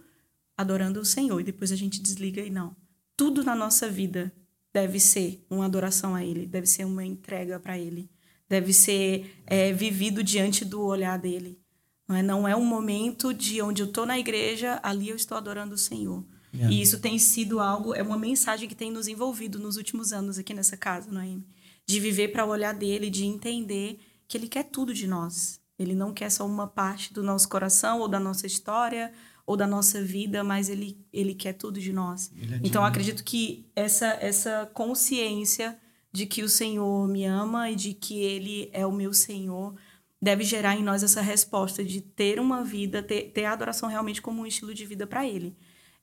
adorando 0.56 1.00
o 1.00 1.04
Senhor, 1.04 1.40
e 1.40 1.44
depois 1.44 1.72
a 1.72 1.76
gente 1.76 2.00
desliga 2.00 2.42
e 2.42 2.50
não. 2.50 2.76
Tudo 3.16 3.42
na 3.42 3.54
nossa 3.54 3.88
vida 3.88 4.32
deve 4.72 4.98
ser 4.98 5.44
uma 5.50 5.66
adoração 5.66 6.14
a 6.14 6.24
Ele, 6.24 6.46
deve 6.46 6.66
ser 6.66 6.84
uma 6.84 7.04
entrega 7.04 7.60
para 7.60 7.78
Ele, 7.78 8.10
deve 8.48 8.72
ser 8.72 9.36
é, 9.46 9.72
vivido 9.72 10.22
diante 10.22 10.64
do 10.64 10.82
olhar 10.82 11.18
dele. 11.18 11.60
Não 12.08 12.16
é, 12.16 12.22
não 12.22 12.48
é 12.48 12.56
um 12.56 12.64
momento 12.64 13.32
de 13.32 13.62
onde 13.62 13.82
eu 13.82 13.86
estou 13.86 14.04
na 14.04 14.18
igreja, 14.18 14.80
ali 14.82 15.08
eu 15.08 15.16
estou 15.16 15.36
adorando 15.36 15.74
o 15.74 15.78
Senhor. 15.78 16.24
Yeah. 16.54 16.74
E 16.74 16.82
isso 16.82 17.00
tem 17.00 17.18
sido 17.18 17.60
algo, 17.60 17.94
é 17.94 18.02
uma 18.02 18.18
mensagem 18.18 18.68
que 18.68 18.74
tem 18.74 18.90
nos 18.90 19.08
envolvido 19.08 19.58
nos 19.58 19.76
últimos 19.76 20.12
anos 20.12 20.38
aqui 20.38 20.52
nessa 20.52 20.76
casa, 20.76 21.10
Noemi. 21.10 21.46
De 21.86 21.98
viver 21.98 22.28
para 22.28 22.44
o 22.44 22.50
olhar 22.50 22.74
dele, 22.74 23.08
de 23.08 23.24
entender 23.24 23.98
que 24.28 24.36
ele 24.36 24.48
quer 24.48 24.64
tudo 24.64 24.92
de 24.92 25.06
nós. 25.06 25.60
Ele 25.78 25.94
não 25.94 26.12
quer 26.12 26.30
só 26.30 26.46
uma 26.46 26.66
parte 26.66 27.12
do 27.12 27.22
nosso 27.22 27.48
coração 27.48 28.00
ou 28.00 28.08
da 28.08 28.20
nossa 28.20 28.46
história 28.46 29.12
ou 29.46 29.56
da 29.56 29.66
nossa 29.66 30.02
vida, 30.02 30.44
mas 30.44 30.68
ele, 30.68 30.98
ele 31.12 31.34
quer 31.34 31.54
tudo 31.54 31.80
de 31.80 31.92
nós. 31.92 32.30
É 32.36 32.60
Então, 32.62 32.84
acredito 32.84 33.24
que 33.24 33.66
essa, 33.74 34.06
essa 34.20 34.70
consciência 34.72 35.78
de 36.12 36.26
que 36.26 36.42
o 36.42 36.48
Senhor 36.48 37.08
me 37.08 37.24
ama 37.24 37.70
e 37.70 37.74
de 37.74 37.94
que 37.94 38.20
Ele 38.20 38.68
é 38.72 38.86
o 38.86 38.92
meu 38.92 39.14
Senhor 39.14 39.74
deve 40.20 40.44
gerar 40.44 40.76
em 40.76 40.82
nós 40.84 41.02
essa 41.02 41.20
resposta 41.20 41.82
de 41.82 42.00
ter 42.00 42.38
uma 42.38 42.62
vida, 42.62 43.02
ter, 43.02 43.32
ter 43.32 43.44
a 43.44 43.52
adoração 43.52 43.88
realmente 43.88 44.22
como 44.22 44.42
um 44.42 44.46
estilo 44.46 44.72
de 44.72 44.86
vida 44.86 45.06
para 45.06 45.26
Ele. 45.26 45.56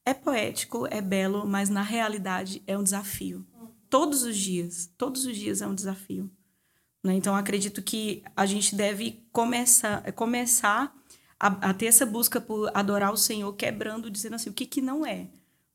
É 0.06 0.14
poético, 0.14 0.88
é 0.90 1.00
belo, 1.00 1.48
mas 1.48 1.70
na 1.70 1.84
realidade 1.84 2.62
é 2.66 2.78
um 2.78 2.84
desafio. 2.84 3.46
Todos 3.90 4.24
os 4.24 4.36
dias, 4.36 4.92
todos 4.98 5.26
os 5.26 5.38
dias 5.38 5.62
é 5.62 5.68
um 5.68 5.76
desafio. 5.76 6.30
né? 7.04 7.14
Então, 7.14 7.36
acredito 7.36 7.82
que 7.82 8.24
a 8.36 8.46
gente 8.46 8.76
deve 8.76 9.24
começar, 9.32 10.12
começar 10.14 10.94
a, 11.40 11.70
a 11.70 11.74
ter 11.74 11.86
essa 11.86 12.06
busca 12.06 12.42
por 12.42 12.70
adorar 12.74 13.14
o 13.14 13.18
Senhor, 13.18 13.52
quebrando, 13.54 14.10
dizendo 14.12 14.36
assim, 14.36 14.50
o 14.50 14.54
que, 14.54 14.66
que 14.66 14.82
não 14.82 15.06
é. 15.06 15.30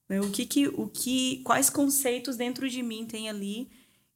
né? 0.09 0.21
O 0.21 0.31
que 0.31 0.45
que, 0.45 0.69
o 0.69 0.89
que, 0.89 1.43
quais 1.45 1.71
conceitos 1.71 2.37
dentro 2.37 2.69
de 2.69 2.83
mim 2.83 3.07
tem 3.07 3.29
ali 3.29 3.71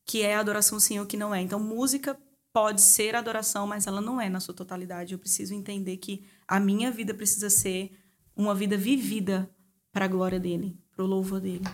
que 0.04 0.22
é 0.22 0.36
adoração 0.36 0.76
ao 0.76 0.80
Senhor, 0.80 1.06
que 1.06 1.16
não 1.16 1.34
é. 1.34 1.40
Então, 1.42 1.60
música 1.60 2.18
pode 2.52 2.80
ser 2.80 3.14
adoração, 3.14 3.66
mas 3.66 3.86
ela 3.86 4.00
não 4.00 4.20
é 4.20 4.28
na 4.28 4.40
sua 4.40 4.54
totalidade. 4.54 5.12
Eu 5.12 5.18
preciso 5.18 5.54
entender 5.54 5.98
que 5.98 6.24
a 6.46 6.58
minha 6.58 6.90
vida 6.90 7.12
precisa 7.12 7.50
ser 7.50 7.92
uma 8.34 8.54
vida 8.54 8.76
vivida 8.76 9.50
para 9.92 10.06
a 10.06 10.08
glória 10.08 10.40
dele, 10.40 10.78
para 10.94 11.04
o 11.04 11.08
louvor 11.08 11.40
dele. 11.40 11.64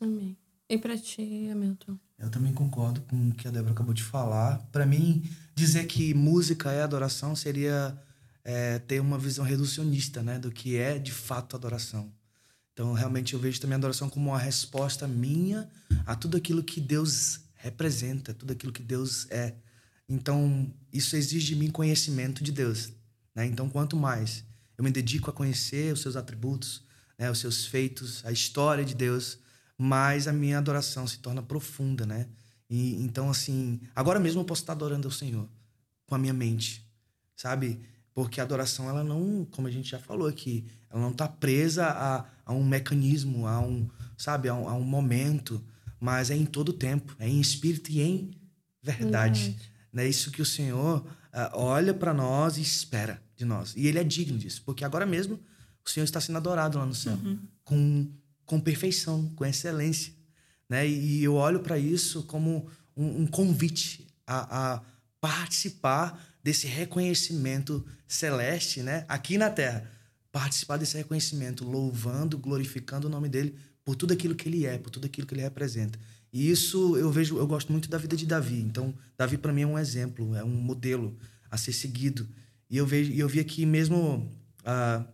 Amém. 0.00 0.36
E 0.68 0.78
pra 0.78 0.96
ti, 0.96 1.48
Hamilton? 1.50 1.98
Eu 2.18 2.30
também 2.30 2.52
concordo 2.52 3.00
com 3.02 3.30
o 3.30 3.34
que 3.34 3.48
a 3.48 3.50
Débora 3.50 3.72
acabou 3.72 3.94
de 3.94 4.02
falar. 4.02 4.58
Para 4.70 4.84
mim, 4.84 5.22
dizer 5.54 5.86
que 5.86 6.12
música 6.12 6.70
é 6.70 6.82
adoração 6.82 7.34
seria 7.34 7.98
é, 8.44 8.78
ter 8.78 9.00
uma 9.00 9.18
visão 9.18 9.44
reducionista 9.44 10.22
né, 10.22 10.38
do 10.38 10.50
que 10.50 10.76
é 10.76 10.98
de 10.98 11.12
fato 11.12 11.56
adoração. 11.56 12.12
Então, 12.72 12.92
realmente, 12.92 13.34
eu 13.34 13.40
vejo 13.40 13.60
também 13.60 13.74
a 13.74 13.78
adoração 13.78 14.08
como 14.08 14.30
uma 14.30 14.38
resposta 14.38 15.06
minha 15.06 15.68
a 16.06 16.14
tudo 16.14 16.36
aquilo 16.36 16.62
que 16.62 16.80
Deus 16.80 17.40
representa, 17.54 18.32
tudo 18.32 18.52
aquilo 18.52 18.72
que 18.72 18.82
Deus 18.82 19.26
é. 19.30 19.54
Então, 20.08 20.72
isso 20.92 21.14
exige 21.14 21.48
de 21.48 21.56
mim 21.56 21.70
conhecimento 21.70 22.42
de 22.42 22.50
Deus. 22.50 22.90
Né? 23.34 23.46
Então, 23.46 23.68
quanto 23.68 23.96
mais 23.96 24.44
eu 24.78 24.84
me 24.84 24.90
dedico 24.90 25.28
a 25.28 25.32
conhecer 25.32 25.92
os 25.92 26.00
seus 26.00 26.16
atributos, 26.16 26.82
né, 27.18 27.30
os 27.30 27.38
seus 27.38 27.66
feitos, 27.66 28.24
a 28.24 28.32
história 28.32 28.82
de 28.82 28.94
Deus, 28.94 29.38
mais 29.76 30.26
a 30.26 30.32
minha 30.32 30.56
adoração 30.56 31.06
se 31.06 31.18
torna 31.18 31.42
profunda, 31.42 32.06
né? 32.06 32.26
E, 32.68 32.94
então, 33.02 33.28
assim, 33.28 33.80
agora 33.94 34.18
mesmo 34.18 34.40
eu 34.40 34.44
posso 34.44 34.62
estar 34.62 34.72
adorando 34.72 35.06
ao 35.06 35.12
Senhor 35.12 35.46
com 36.06 36.14
a 36.14 36.18
minha 36.18 36.32
mente, 36.32 36.86
sabe? 37.36 37.80
Porque 38.20 38.38
a 38.38 38.44
adoração, 38.44 38.86
ela 38.86 39.02
não, 39.02 39.46
como 39.50 39.66
a 39.66 39.70
gente 39.70 39.90
já 39.90 39.98
falou 39.98 40.28
aqui, 40.28 40.66
ela 40.90 41.00
não 41.00 41.10
está 41.10 41.26
presa 41.26 41.86
a, 41.86 42.26
a 42.44 42.52
um 42.52 42.62
mecanismo, 42.62 43.46
a 43.46 43.58
um, 43.60 43.88
sabe, 44.14 44.46
a 44.46 44.54
um, 44.54 44.68
a 44.68 44.74
um 44.74 44.84
momento, 44.84 45.64
mas 45.98 46.30
é 46.30 46.36
em 46.36 46.44
todo 46.44 46.68
o 46.68 46.74
tempo, 46.74 47.16
é 47.18 47.26
em 47.26 47.40
espírito 47.40 47.90
e 47.90 48.02
em 48.02 48.30
verdade. 48.82 49.56
É 49.96 50.06
isso 50.06 50.30
que 50.30 50.42
o 50.42 50.44
Senhor 50.44 51.02
ah, 51.32 51.50
olha 51.54 51.94
para 51.94 52.12
nós 52.12 52.58
e 52.58 52.60
espera 52.60 53.22
de 53.34 53.46
nós. 53.46 53.72
E 53.74 53.86
Ele 53.86 53.98
é 53.98 54.04
digno 54.04 54.36
disso, 54.36 54.60
porque 54.66 54.84
agora 54.84 55.06
mesmo 55.06 55.40
o 55.82 55.88
Senhor 55.88 56.04
está 56.04 56.20
sendo 56.20 56.36
adorado 56.36 56.76
lá 56.76 56.84
no 56.84 56.94
céu, 56.94 57.18
com, 57.64 58.06
com 58.44 58.60
perfeição, 58.60 59.30
com 59.34 59.46
excelência. 59.46 60.12
Né? 60.68 60.86
E 60.86 61.24
eu 61.24 61.36
olho 61.36 61.60
para 61.60 61.78
isso 61.78 62.22
como 62.24 62.68
um, 62.94 63.22
um 63.22 63.26
convite 63.26 64.06
a, 64.26 64.74
a 64.74 64.82
participar 65.22 66.29
desse 66.42 66.66
reconhecimento 66.66 67.84
celeste 68.06 68.82
né? 68.82 69.04
aqui 69.08 69.36
na 69.38 69.50
terra. 69.50 69.90
Participar 70.32 70.76
desse 70.76 70.96
reconhecimento, 70.96 71.64
louvando, 71.64 72.38
glorificando 72.38 73.08
o 73.08 73.10
nome 73.10 73.28
dele 73.28 73.56
por 73.84 73.96
tudo 73.96 74.12
aquilo 74.12 74.34
que 74.34 74.48
ele 74.48 74.64
é, 74.64 74.78
por 74.78 74.90
tudo 74.90 75.06
aquilo 75.06 75.26
que 75.26 75.34
ele 75.34 75.42
representa. 75.42 75.98
E 76.32 76.50
isso 76.50 76.96
eu 76.96 77.10
vejo, 77.10 77.38
eu 77.38 77.46
gosto 77.46 77.72
muito 77.72 77.88
da 77.88 77.98
vida 77.98 78.16
de 78.16 78.26
Davi. 78.26 78.60
Então, 78.60 78.94
Davi 79.18 79.36
para 79.36 79.52
mim 79.52 79.62
é 79.62 79.66
um 79.66 79.78
exemplo, 79.78 80.34
é 80.36 80.44
um 80.44 80.54
modelo 80.54 81.16
a 81.50 81.56
ser 81.56 81.72
seguido. 81.72 82.28
E 82.68 82.76
eu 82.76 82.86
vejo, 82.86 83.12
eu 83.12 83.28
vi 83.28 83.40
aqui 83.40 83.66
mesmo 83.66 84.32
ah, 84.64 85.04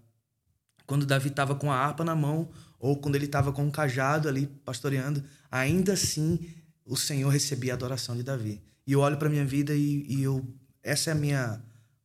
quando 0.84 1.06
Davi 1.06 1.28
estava 1.28 1.54
com 1.54 1.72
a 1.72 1.76
harpa 1.76 2.04
na 2.04 2.14
mão 2.14 2.50
ou 2.78 2.96
quando 2.96 3.16
ele 3.16 3.24
estava 3.24 3.52
com 3.52 3.64
um 3.64 3.70
cajado 3.70 4.28
ali 4.28 4.46
pastoreando, 4.64 5.24
ainda 5.50 5.94
assim 5.94 6.38
o 6.84 6.96
Senhor 6.96 7.30
recebia 7.30 7.72
a 7.72 7.76
adoração 7.76 8.14
de 8.16 8.22
Davi. 8.22 8.62
E 8.86 8.92
eu 8.92 9.00
olho 9.00 9.16
para 9.16 9.28
minha 9.28 9.44
vida 9.44 9.74
e, 9.74 10.04
e 10.06 10.22
eu 10.22 10.46
essa 10.86 11.10
é 11.10 11.12
a 11.12 11.16
minha 11.16 11.60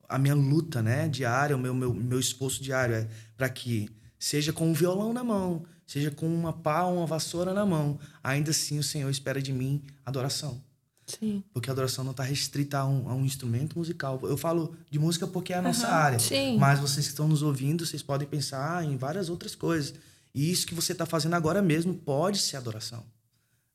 a 0.10 0.18
minha 0.18 0.36
luta, 0.36 0.82
né, 0.82 1.08
diária, 1.08 1.56
o 1.56 1.60
meu 1.60 1.74
meu, 1.74 1.94
meu 1.94 2.20
esforço 2.20 2.62
diário 2.62 2.96
é 2.96 3.08
para 3.38 3.48
que 3.50 3.90
seja 4.20 4.52
com 4.52 4.70
um 4.70 4.74
violão 4.74 5.14
na 5.14 5.24
mão, 5.24 5.64
seja 5.88 6.12
com 6.12 6.28
uma 6.28 6.52
pá, 6.52 6.84
uma 6.84 7.06
vassoura 7.06 7.54
na 7.54 7.66
mão, 7.66 7.98
ainda 8.22 8.52
assim 8.52 8.78
o 8.78 8.84
Senhor 8.84 9.10
espera 9.10 9.42
de 9.42 9.54
mim 9.54 9.82
adoração. 10.06 10.62
Sim. 11.06 11.44
Porque 11.54 11.70
a 11.70 11.74
adoração 11.74 12.04
não 12.04 12.12
está 12.12 12.24
restrita 12.24 12.80
a 12.80 12.86
um, 12.86 13.10
a 13.10 13.14
um 13.14 13.26
instrumento 13.26 13.78
musical. 13.78 14.20
Eu 14.24 14.38
falo 14.38 14.76
de 14.90 14.98
música 14.98 15.28
porque 15.28 15.52
é 15.52 15.58
a 15.58 15.62
nossa 15.62 15.88
área. 15.88 16.20
Sim. 16.20 16.58
Mas 16.58 16.80
vocês 16.80 17.06
que 17.06 17.12
estão 17.12 17.28
nos 17.28 17.42
ouvindo, 17.42 17.86
vocês 17.86 18.02
podem 18.02 18.28
pensar 18.28 18.86
em 18.86 18.96
várias 18.96 19.30
outras 19.30 19.54
coisas. 19.54 19.94
E 20.34 20.50
isso 20.50 20.66
que 20.66 20.74
você 20.74 20.94
está 20.94 21.06
fazendo 21.06 21.34
agora 21.34 21.62
mesmo 21.62 21.94
pode 21.94 22.38
ser 22.38 22.58
adoração. 22.58 23.04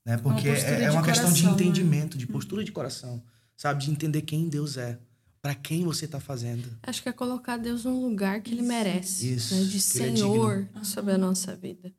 Né? 0.03 0.17
Porque 0.17 0.49
postura 0.49 0.75
é, 0.75 0.83
é 0.83 0.89
de 0.89 0.95
uma 0.95 1.03
questão 1.03 1.31
de 1.31 1.41
coração, 1.41 1.49
né? 1.49 1.53
entendimento, 1.53 2.17
de 2.17 2.25
postura 2.25 2.63
de 2.63 2.71
coração. 2.71 3.21
Sabe? 3.57 3.83
De 3.83 3.91
entender 3.91 4.21
quem 4.21 4.47
Deus 4.47 4.77
é. 4.77 4.97
para 5.41 5.55
quem 5.55 5.83
você 5.83 6.05
está 6.05 6.19
fazendo. 6.19 6.69
Acho 6.83 7.01
que 7.01 7.09
é 7.09 7.11
colocar 7.13 7.57
Deus 7.57 7.83
num 7.85 8.01
lugar 8.01 8.41
que 8.41 8.51
ele 8.53 8.61
merece, 8.61 9.33
Isso, 9.33 9.55
né? 9.55 9.63
de 9.63 9.77
é 9.77 9.79
Senhor 9.79 10.67
sobre 10.83 11.13
a 11.13 11.17
nossa 11.17 11.55
vida. 11.55 11.91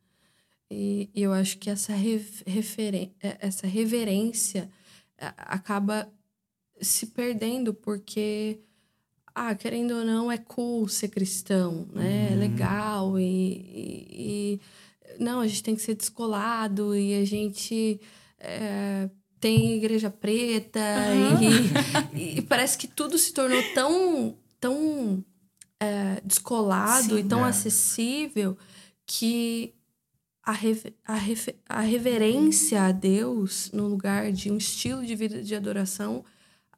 E, 0.70 1.08
e 1.14 1.22
eu 1.22 1.32
acho 1.32 1.56
que 1.58 1.70
essa, 1.70 1.94
referen- 1.94 3.12
eh, 3.22 3.38
essa 3.40 3.66
reverência 3.66 4.70
eh, 5.16 5.32
acaba 5.38 6.08
se 6.80 7.06
perdendo 7.06 7.72
porque, 7.72 8.60
ah, 9.34 9.54
querendo 9.54 9.92
ou 9.94 10.04
não, 10.04 10.30
é 10.30 10.36
cool 10.36 10.86
ser 10.86 11.08
cristão, 11.08 11.88
né? 11.94 12.32
É 12.32 12.36
legal 12.36 13.18
e, 13.18 13.24
e- 13.24 14.60
e- 14.60 14.60
não, 15.18 15.40
a 15.40 15.46
gente 15.48 15.62
tem 15.62 15.74
que 15.74 15.80
ser 15.82 15.94
descolado 15.94 16.94
e 16.94 17.14
a 17.14 17.24
gente 17.24 17.98
eh, 18.38 19.08
tem 19.40 19.74
igreja 19.76 20.10
preta 20.10 20.80
e, 22.14 22.38
e 22.38 22.42
parece 22.42 22.76
que 22.78 22.86
tudo 22.86 23.16
se 23.18 23.32
tornou 23.32 23.62
tão, 23.74 24.36
tão 24.60 25.24
eh, 25.80 26.20
descolado 26.24 27.14
Sim. 27.14 27.18
e 27.18 27.24
tão 27.24 27.44
É. 27.46 27.48
acessível 27.50 28.56
que 29.06 29.74
a, 30.42 30.52
reve- 30.52 30.94
a, 31.04 31.14
refe- 31.14 31.56
a 31.68 31.80
reverência 31.80 32.82
a 32.82 32.92
Deus 32.92 33.70
no 33.72 33.86
lugar 33.86 34.32
de 34.32 34.50
um 34.50 34.56
estilo 34.56 35.04
de 35.04 35.14
vida 35.14 35.42
de 35.42 35.54
adoração, 35.54 36.24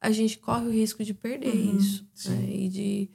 a 0.01 0.11
gente 0.11 0.39
corre 0.39 0.67
o 0.67 0.71
risco 0.73 1.05
de 1.05 1.15
perder 1.15 1.55
Uhum, 1.55 1.77
isso. 1.77 2.05
né? 2.27 2.47
E, 2.51 2.69
de, 2.69 3.11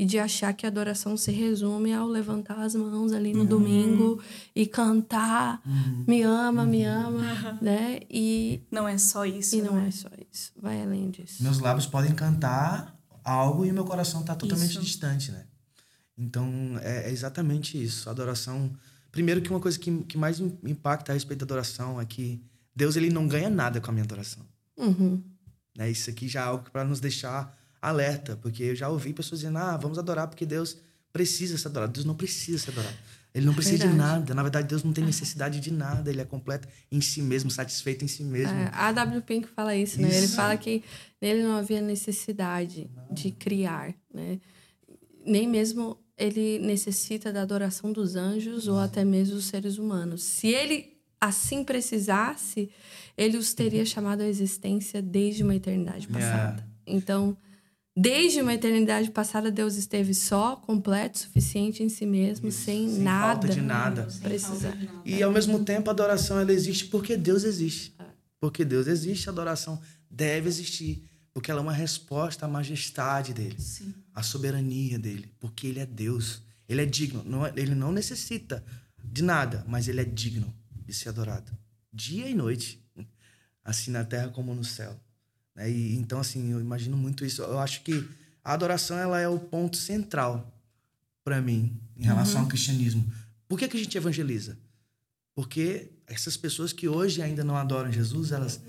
e 0.00 0.06
de 0.06 0.18
achar 0.18 0.54
que 0.54 0.64
a 0.64 0.70
adoração 0.70 1.14
se 1.14 1.30
resume 1.30 1.92
ao 1.92 2.08
levantar 2.08 2.58
as 2.58 2.74
mãos 2.74 3.12
ali 3.12 3.34
no 3.34 3.44
domingo 3.44 4.18
e 4.56 4.66
cantar 4.66 5.60
me 6.08 6.22
ama, 6.22 6.64
me 6.64 6.84
ama, 6.84 7.20
né? 7.60 8.00
E, 8.08 8.62
Não 8.70 8.88
é 8.88 8.96
só 8.96 9.26
isso. 9.26 9.56
e 9.56 9.60
não 9.60 9.74
né? 9.74 9.88
é 9.88 9.90
só 9.90 10.08
isso. 10.32 10.52
Vai 10.56 10.80
além 10.80 11.10
disso. 11.10 11.42
Meus 11.42 11.58
lábios 11.58 11.84
podem 11.84 12.14
cantar 12.14 12.98
algo 13.22 13.66
e 13.66 13.72
meu 13.72 13.84
coração 13.84 14.22
está 14.22 14.34
totalmente 14.34 14.70
Isso. 14.70 14.80
distante, 14.80 15.32
né? 15.32 15.44
Então, 16.16 16.48
é, 16.80 17.10
é 17.10 17.10
exatamente 17.10 17.80
isso. 17.80 18.08
A 18.08 18.12
adoração... 18.12 18.72
Primeiro 19.12 19.42
que 19.42 19.50
uma 19.50 19.60
coisa 19.60 19.78
que, 19.78 19.94
que 20.04 20.16
mais 20.16 20.40
me 20.40 20.56
impacta 20.64 21.12
a 21.12 21.14
respeito 21.14 21.40
da 21.40 21.44
adoração 21.44 22.00
é 22.00 22.06
que 22.06 22.42
Deus 22.74 22.96
ele 22.96 23.10
não 23.10 23.28
ganha 23.28 23.50
nada 23.50 23.82
com 23.82 23.90
a 23.90 23.92
minha 23.92 24.04
adoração. 24.04 24.46
Uhum. 24.78 25.22
Né? 25.76 25.90
Isso 25.90 26.08
aqui 26.08 26.26
já 26.26 26.40
é 26.40 26.44
algo 26.44 26.70
para 26.70 26.84
nos 26.84 27.00
deixar 27.00 27.59
alerta, 27.80 28.36
porque 28.40 28.62
eu 28.64 28.76
já 28.76 28.88
ouvi 28.88 29.12
pessoas 29.12 29.40
dizendo: 29.40 29.58
ah, 29.58 29.76
vamos 29.76 29.98
adorar 29.98 30.28
porque 30.28 30.46
Deus 30.46 30.76
precisa 31.12 31.58
ser 31.58 31.68
adorado. 31.68 31.92
Deus 31.92 32.04
não 32.04 32.14
precisa 32.14 32.58
ser 32.58 32.70
adorado. 32.70 32.96
Ele 33.32 33.46
não 33.46 33.54
precisa 33.54 33.78
de 33.78 33.86
verdade. 33.86 34.18
nada. 34.18 34.34
Na 34.34 34.42
verdade, 34.42 34.66
Deus 34.66 34.82
não 34.82 34.92
tem 34.92 35.04
necessidade 35.04 35.60
de 35.60 35.72
nada. 35.72 36.10
Ele 36.10 36.20
é 36.20 36.24
completo 36.24 36.66
em 36.90 37.00
si 37.00 37.22
mesmo, 37.22 37.48
satisfeito 37.48 38.04
em 38.04 38.08
si 38.08 38.24
mesmo. 38.24 38.52
É, 38.52 38.70
a 38.74 38.90
W. 38.90 39.22
Pink 39.22 39.46
fala 39.48 39.76
isso, 39.76 40.00
né? 40.00 40.08
Ele 40.08 40.26
Isso. 40.26 40.34
fala 40.34 40.56
que 40.56 40.82
nele 41.22 41.44
não 41.44 41.56
havia 41.56 41.80
necessidade 41.80 42.90
de 43.10 43.30
criar, 43.30 43.94
né? 44.12 44.40
Nem 45.24 45.48
mesmo 45.48 45.96
ele 46.18 46.58
necessita 46.58 47.32
da 47.32 47.42
adoração 47.42 47.92
dos 47.92 48.16
anjos 48.16 48.66
ou 48.66 48.78
até 48.78 49.04
mesmo 49.04 49.36
dos 49.36 49.44
seres 49.44 49.78
humanos. 49.78 50.22
Se 50.22 50.48
ele 50.48 50.98
assim 51.20 51.62
precisasse, 51.62 52.70
ele 53.16 53.36
os 53.36 53.54
teria 53.54 53.84
chamado 53.86 54.22
à 54.22 54.26
existência 54.26 55.00
desde 55.00 55.44
uma 55.44 55.54
eternidade 55.54 56.08
passada. 56.08 56.66
Então, 56.86 57.36
desde 57.96 58.40
uma 58.40 58.54
eternidade 58.54 59.10
passada, 59.10 59.50
Deus 59.50 59.76
esteve 59.76 60.14
só, 60.14 60.56
completo, 60.56 61.18
suficiente 61.18 61.82
em 61.82 61.88
si 61.88 62.06
mesmo, 62.06 62.50
sem, 62.50 62.88
sem 62.88 62.98
nada, 63.00 63.32
falta 63.42 63.48
de 63.48 63.60
nada. 63.60 64.08
precisar. 64.22 64.76
E 65.04 65.22
ao 65.22 65.32
mesmo 65.32 65.64
tempo, 65.64 65.90
a 65.90 65.92
adoração 65.92 66.38
ela 66.40 66.52
existe 66.52 66.86
porque 66.86 67.16
Deus 67.16 67.44
existe. 67.44 67.94
É. 67.98 68.04
Porque 68.40 68.64
Deus 68.64 68.86
existe, 68.86 69.28
a 69.28 69.32
adoração 69.32 69.80
deve 70.10 70.48
existir. 70.48 71.04
Porque 71.32 71.50
ela 71.50 71.60
é 71.60 71.62
uma 71.62 71.72
resposta 71.72 72.46
à 72.46 72.48
majestade 72.48 73.32
dele, 73.32 73.60
Sim. 73.60 73.94
à 74.14 74.22
soberania 74.22 74.98
dele. 74.98 75.32
Porque 75.38 75.66
ele 75.66 75.78
é 75.78 75.86
Deus. 75.86 76.42
Ele 76.68 76.82
é 76.82 76.86
digno. 76.86 77.22
Não 77.24 77.46
é- 77.46 77.52
ele 77.56 77.74
não 77.74 77.92
necessita 77.92 78.64
de 79.04 79.22
nada, 79.22 79.64
mas 79.68 79.86
ele 79.88 80.00
é 80.00 80.04
digno 80.04 80.52
de 80.84 80.92
ser 80.92 81.08
adorado. 81.10 81.52
Dia 81.92 82.28
e 82.28 82.34
noite. 82.34 82.84
Assim 83.64 83.90
na 83.90 84.04
terra 84.04 84.28
como 84.28 84.54
no 84.54 84.64
céu. 84.64 84.98
Né? 85.60 85.70
E, 85.70 85.96
então, 85.96 86.18
assim, 86.18 86.50
eu 86.50 86.60
imagino 86.60 86.96
muito 86.96 87.24
isso. 87.24 87.42
Eu 87.42 87.58
acho 87.58 87.82
que 87.82 88.08
a 88.42 88.54
adoração 88.54 88.96
ela 88.96 89.20
é 89.20 89.28
o 89.28 89.38
ponto 89.38 89.76
central 89.76 90.50
para 91.22 91.40
mim 91.40 91.76
em 91.96 92.04
relação 92.04 92.40
ao 92.40 92.46
cristianismo. 92.46 93.04
Por 93.46 93.58
que, 93.58 93.68
que 93.68 93.76
a 93.76 93.80
gente 93.80 93.96
evangeliza? 93.96 94.56
Porque 95.34 95.90
essas 96.06 96.36
pessoas 96.36 96.72
que 96.72 96.88
hoje 96.88 97.20
ainda 97.20 97.44
não 97.44 97.56
adoram 97.56 97.92
Jesus, 97.92 98.32
elas 98.32 98.60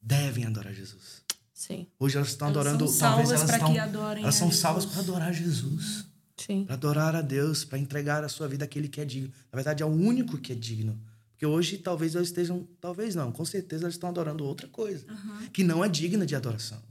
devem 0.00 0.46
adorar 0.46 0.72
Jesus. 0.72 1.22
Sim, 1.52 1.88
Hoje 1.98 2.16
elas 2.16 2.28
estão 2.28 2.48
Elas 2.48 2.58
adorando, 2.60 2.86
são 2.86 3.08
talvez 3.08 3.32
elas 3.32 3.50
estão, 3.50 3.72
que 3.72 3.78
adorem 3.80 4.22
elas 4.22 4.36
são 4.36 4.50
salvas 4.52 4.86
para 4.86 5.00
adorar 5.00 5.34
Jesus, 5.34 6.04
sim. 6.36 6.64
para 6.64 6.74
adorar 6.74 7.16
a 7.16 7.20
Deus, 7.20 7.64
para 7.64 7.78
entregar 7.78 8.22
a 8.22 8.28
sua 8.28 8.46
vida 8.46 8.64
àquele 8.64 8.86
que 8.86 9.00
é 9.00 9.04
digno. 9.04 9.32
Na 9.50 9.56
verdade, 9.56 9.82
é 9.82 9.86
o 9.86 9.88
único 9.88 10.38
que 10.38 10.52
é 10.52 10.54
digno. 10.54 10.96
Porque 11.38 11.46
hoje 11.46 11.78
talvez 11.78 12.16
elas 12.16 12.26
estejam, 12.26 12.66
talvez 12.80 13.14
não, 13.14 13.30
com 13.30 13.44
certeza 13.44 13.84
elas 13.84 13.94
estão 13.94 14.08
adorando 14.08 14.44
outra 14.44 14.66
coisa, 14.66 15.06
que 15.52 15.62
não 15.62 15.84
é 15.84 15.88
digna 15.88 16.26
de 16.26 16.34
adoração. 16.34 16.82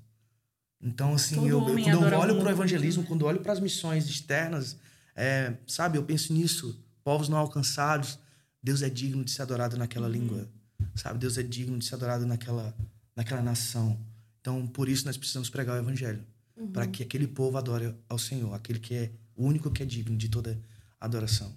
Então, 0.81 1.13
assim, 1.15 1.35
Todo 1.35 1.47
eu, 1.49 1.59
eu- 1.59 1.65
quando 1.83 1.87
eu 1.87 1.99
olho 1.99 2.09
para 2.11 2.31
o 2.31 2.35
coisa, 2.35 2.49
evangelismo, 2.51 3.01
né? 3.01 3.07
quando 3.09 3.21
eu 3.21 3.27
olho 3.27 3.41
para 3.41 3.51
as 3.51 3.59
missões 3.59 4.07
externas, 4.07 4.77
é, 5.13 5.53
sabe, 5.67 5.97
eu 5.97 6.03
penso 6.03 6.31
nisso. 6.31 6.79
Povos 7.03 7.27
não 7.27 7.37
alcançados, 7.37 8.17
Deus 8.63 8.81
é 8.81 8.89
digno 8.89 9.21
de 9.21 9.31
ser 9.31 9.41
adorado 9.41 9.75
naquela 9.75 10.07
língua, 10.07 10.47
sabe? 10.95 11.19
Deus 11.19 11.37
é 11.37 11.43
digno 11.43 11.77
de 11.77 11.83
ser 11.83 11.95
adorado 11.95 12.25
naquela, 12.25 12.73
naquela 13.13 13.41
nação. 13.41 13.99
Então, 14.39 14.65
por 14.65 14.87
isso 14.87 15.05
nós 15.05 15.17
precisamos 15.17 15.49
pregar 15.49 15.75
o 15.75 15.79
evangelho, 15.79 16.23
para 16.71 16.87
que 16.87 17.03
aquele 17.03 17.27
povo 17.27 17.57
adore 17.57 17.93
ao 18.07 18.17
Senhor, 18.17 18.53
aquele 18.53 18.79
que 18.79 18.95
é 18.95 19.11
o 19.35 19.45
único 19.45 19.69
que 19.69 19.83
é 19.83 19.85
digno 19.85 20.15
de 20.15 20.29
toda 20.29 20.57
adoração. 21.01 21.53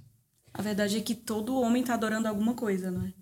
A 0.60 0.62
verdade 0.62 0.98
é 0.98 1.00
que 1.00 1.14
todo 1.14 1.58
homem 1.58 1.80
está 1.80 1.94
adorando 1.94 2.28
alguma 2.28 2.52
coisa, 2.52 2.90
não 2.90 3.06
é? 3.06 3.14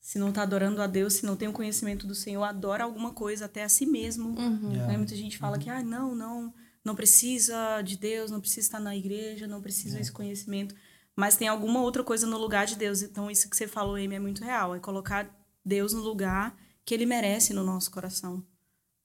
Se 0.00 0.18
não 0.18 0.30
está 0.30 0.42
adorando 0.42 0.82
a 0.82 0.88
Deus, 0.88 1.14
se 1.14 1.24
não 1.24 1.36
tem 1.36 1.46
o 1.46 1.52
conhecimento 1.52 2.04
do 2.04 2.16
Senhor, 2.16 2.42
adora 2.42 2.82
alguma 2.82 3.12
coisa, 3.12 3.44
até 3.44 3.62
a 3.62 3.68
si 3.68 3.86
mesmo. 3.86 4.34
Yeah. 4.36 4.88
Né? 4.88 4.96
Muita 4.96 5.14
gente 5.14 5.38
fala 5.38 5.56
que, 5.56 5.70
ah, 5.70 5.84
não, 5.84 6.16
não, 6.16 6.52
não 6.84 6.96
precisa 6.96 7.80
de 7.80 7.96
Deus, 7.96 8.28
não 8.28 8.40
precisa 8.40 8.66
estar 8.66 8.80
na 8.80 8.96
igreja, 8.96 9.46
não 9.46 9.62
precisa 9.62 9.98
desse 9.98 10.10
conhecimento. 10.10 10.74
Mas 11.14 11.36
tem 11.36 11.46
alguma 11.46 11.80
outra 11.80 12.02
coisa 12.02 12.26
no 12.26 12.36
lugar 12.36 12.66
de 12.66 12.74
Deus. 12.74 13.02
Então, 13.02 13.30
isso 13.30 13.48
que 13.48 13.56
você 13.56 13.68
falou, 13.68 13.94
Amy, 13.94 14.16
é 14.16 14.18
muito 14.18 14.42
real. 14.42 14.74
É 14.74 14.80
colocar 14.80 15.32
Deus 15.64 15.92
no 15.92 16.00
lugar 16.00 16.56
que 16.84 16.92
ele 16.92 17.06
merece 17.06 17.54
no 17.54 17.62
nosso 17.62 17.88
coração. 17.88 18.44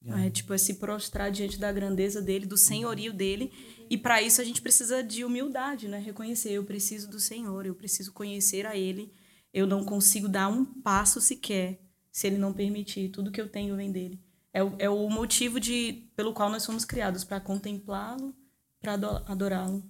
É 0.05 0.29
tipo, 0.29 0.53
é 0.53 0.57
se 0.57 0.75
prostrar 0.75 1.29
diante 1.29 1.59
da 1.59 1.71
grandeza 1.71 2.21
dele, 2.21 2.45
do 2.45 2.55
senhorio 2.55 3.11
dele. 3.11 3.51
E 3.89 3.97
para 3.97 4.21
isso 4.21 4.39
a 4.41 4.45
gente 4.45 4.61
precisa 4.61 5.03
de 5.03 5.25
humildade, 5.25 5.87
né? 5.87 5.99
Reconhecer, 5.99 6.51
eu 6.51 6.63
preciso 6.63 7.09
do 7.09 7.19
Senhor, 7.19 7.65
eu 7.65 7.75
preciso 7.75 8.13
conhecer 8.13 8.65
a 8.65 8.75
ele. 8.75 9.11
Eu 9.53 9.67
não 9.67 9.83
consigo 9.83 10.29
dar 10.29 10.47
um 10.47 10.63
passo 10.63 11.19
sequer 11.19 11.81
se 12.11 12.27
ele 12.27 12.37
não 12.37 12.53
permitir. 12.53 13.09
Tudo 13.09 13.31
que 13.31 13.41
eu 13.41 13.49
tenho 13.49 13.75
vem 13.75 13.91
dele. 13.91 14.21
É 14.53 14.63
o, 14.63 14.75
é 14.79 14.89
o 14.89 15.09
motivo 15.09 15.59
de, 15.59 16.09
pelo 16.15 16.33
qual 16.33 16.49
nós 16.49 16.65
fomos 16.65 16.85
criados, 16.85 17.23
para 17.23 17.39
contemplá-lo, 17.39 18.33
para 18.81 18.93
adorá-lo. 18.93 19.83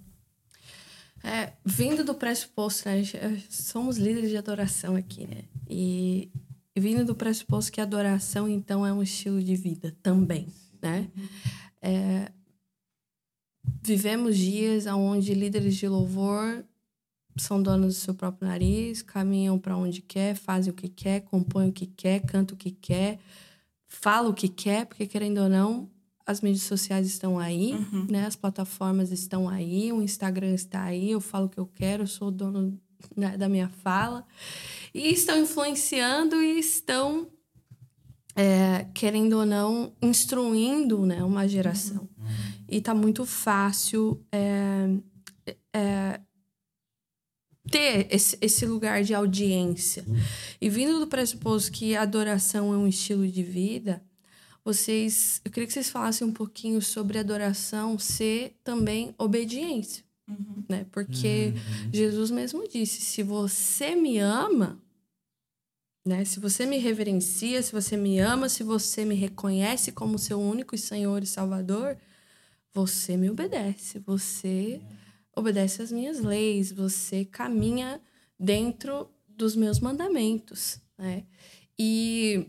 É, 1.24 1.54
vindo 1.66 2.04
do 2.04 2.16
pressuposto, 2.16 2.88
né, 2.88 3.02
eh, 3.02 3.42
somos 3.50 3.98
líderes 3.98 4.30
de 4.30 4.38
adoração 4.38 4.96
aqui, 4.96 5.28
né? 5.28 5.44
E 5.70 6.32
vindo 6.80 7.06
do 7.06 7.16
pressuposto 7.16 7.72
que 7.72 7.82
adoração, 7.82 8.48
então, 8.48 8.86
é 8.86 8.94
um 8.94 9.04
estilo 9.04 9.42
de 9.42 9.56
vida 9.56 9.96
também, 10.02 10.48
né? 10.82 11.10
É, 11.82 12.32
vivemos 13.82 14.38
dias 14.38 14.86
onde 14.86 15.34
líderes 15.34 15.76
de 15.76 15.88
louvor 15.88 16.64
são 17.38 17.62
donos 17.62 17.96
do 17.96 18.00
seu 18.00 18.14
próprio 18.14 18.48
nariz, 18.48 19.02
caminham 19.02 19.58
para 19.58 19.78
onde 19.78 20.02
quer, 20.02 20.36
fazem 20.36 20.72
o 20.72 20.76
que 20.76 20.90
quer, 20.90 21.22
compõem 21.22 21.70
o 21.70 21.74
que 21.74 21.86
quer, 21.86 22.20
cantam 22.22 22.56
o 22.56 22.58
que 22.58 22.72
quer, 22.72 23.20
falam 23.88 24.32
o 24.32 24.34
que 24.34 24.50
quer, 24.50 24.86
porque 24.86 25.08
querendo 25.08 25.40
ou 25.40 25.50
não, 25.50 25.90
as 26.26 26.42
mídias 26.42 26.64
sociais 26.64 27.08
estão 27.08 27.40
aí, 27.40 27.74
né? 28.10 28.26
As 28.26 28.36
plataformas 28.36 29.12
estão 29.12 29.50
aí, 29.50 29.92
o 29.92 30.02
Instagram 30.02 30.54
está 30.54 30.84
aí, 30.84 31.12
eu 31.12 31.22
falo 31.22 31.46
o 31.46 31.50
que 31.50 31.60
eu 31.60 31.66
quero, 31.66 32.04
eu 32.04 32.08
sou 32.08 32.28
o 32.28 32.32
dono 32.32 32.80
né, 33.16 33.38
da 33.38 33.50
minha 33.50 33.70
fala. 33.70 34.26
E 34.94 35.14
estão 35.14 35.40
influenciando 35.40 36.42
e 36.42 36.60
estão, 36.60 37.28
é, 38.36 38.86
querendo 38.94 39.34
ou 39.34 39.46
não, 39.46 39.94
instruindo 40.02 41.06
né, 41.06 41.24
uma 41.24 41.48
geração. 41.48 42.10
E 42.68 42.82
tá 42.82 42.94
muito 42.94 43.26
fácil 43.26 44.24
é, 44.32 44.90
é, 45.74 46.20
ter 47.70 48.08
esse, 48.10 48.38
esse 48.42 48.66
lugar 48.66 49.04
de 49.04 49.14
audiência. 49.14 50.06
E 50.60 50.70
vindo 50.70 51.00
do 51.00 51.08
pressuposto 51.08 51.72
que 51.72 51.96
a 51.96 52.02
adoração 52.02 52.74
é 52.74 52.78
um 52.78 52.88
estilo 52.88 53.28
de 53.28 53.44
vida, 53.44 54.04
vocês, 54.64 55.42
eu 55.44 55.52
queria 55.52 55.66
que 55.66 55.74
vocês 55.74 55.90
falassem 55.90 56.28
um 56.28 56.34
pouquinho 56.34 56.82
sobre 56.82 57.18
adoração 57.18 57.98
ser 57.98 58.60
também 58.64 59.16
obediência, 59.18 60.04
né? 60.68 60.86
Porque 60.92 61.54
Jesus 61.92 62.32
mesmo 62.32 62.68
disse: 62.68 63.02
se 63.02 63.24
você 63.24 63.96
me 63.96 64.20
ama, 64.20 64.82
né? 66.06 66.26
Se 66.26 66.40
você 66.40 66.66
me 66.66 66.78
reverencia, 66.78 67.62
se 67.62 67.72
você 67.72 67.98
me 67.98 68.20
ama, 68.20 68.50
se 68.50 68.64
você 68.64 69.06
me 69.06 69.16
reconhece 69.16 69.92
como 69.92 70.18
seu 70.20 70.40
único 70.40 70.78
Senhor 70.78 71.24
e 71.24 71.28
Salvador, 71.28 71.98
você 72.74 73.18
me 73.18 73.30
obedece, 73.30 74.00
você 74.00 74.82
obedece 75.36 75.82
às 75.82 75.92
minhas 75.92 76.20
leis, 76.20 76.72
você 76.72 77.26
caminha 77.26 78.02
dentro 78.40 79.10
dos 79.28 79.56
meus 79.56 79.80
mandamentos, 79.80 80.80
né? 80.98 81.26
E 81.78 82.46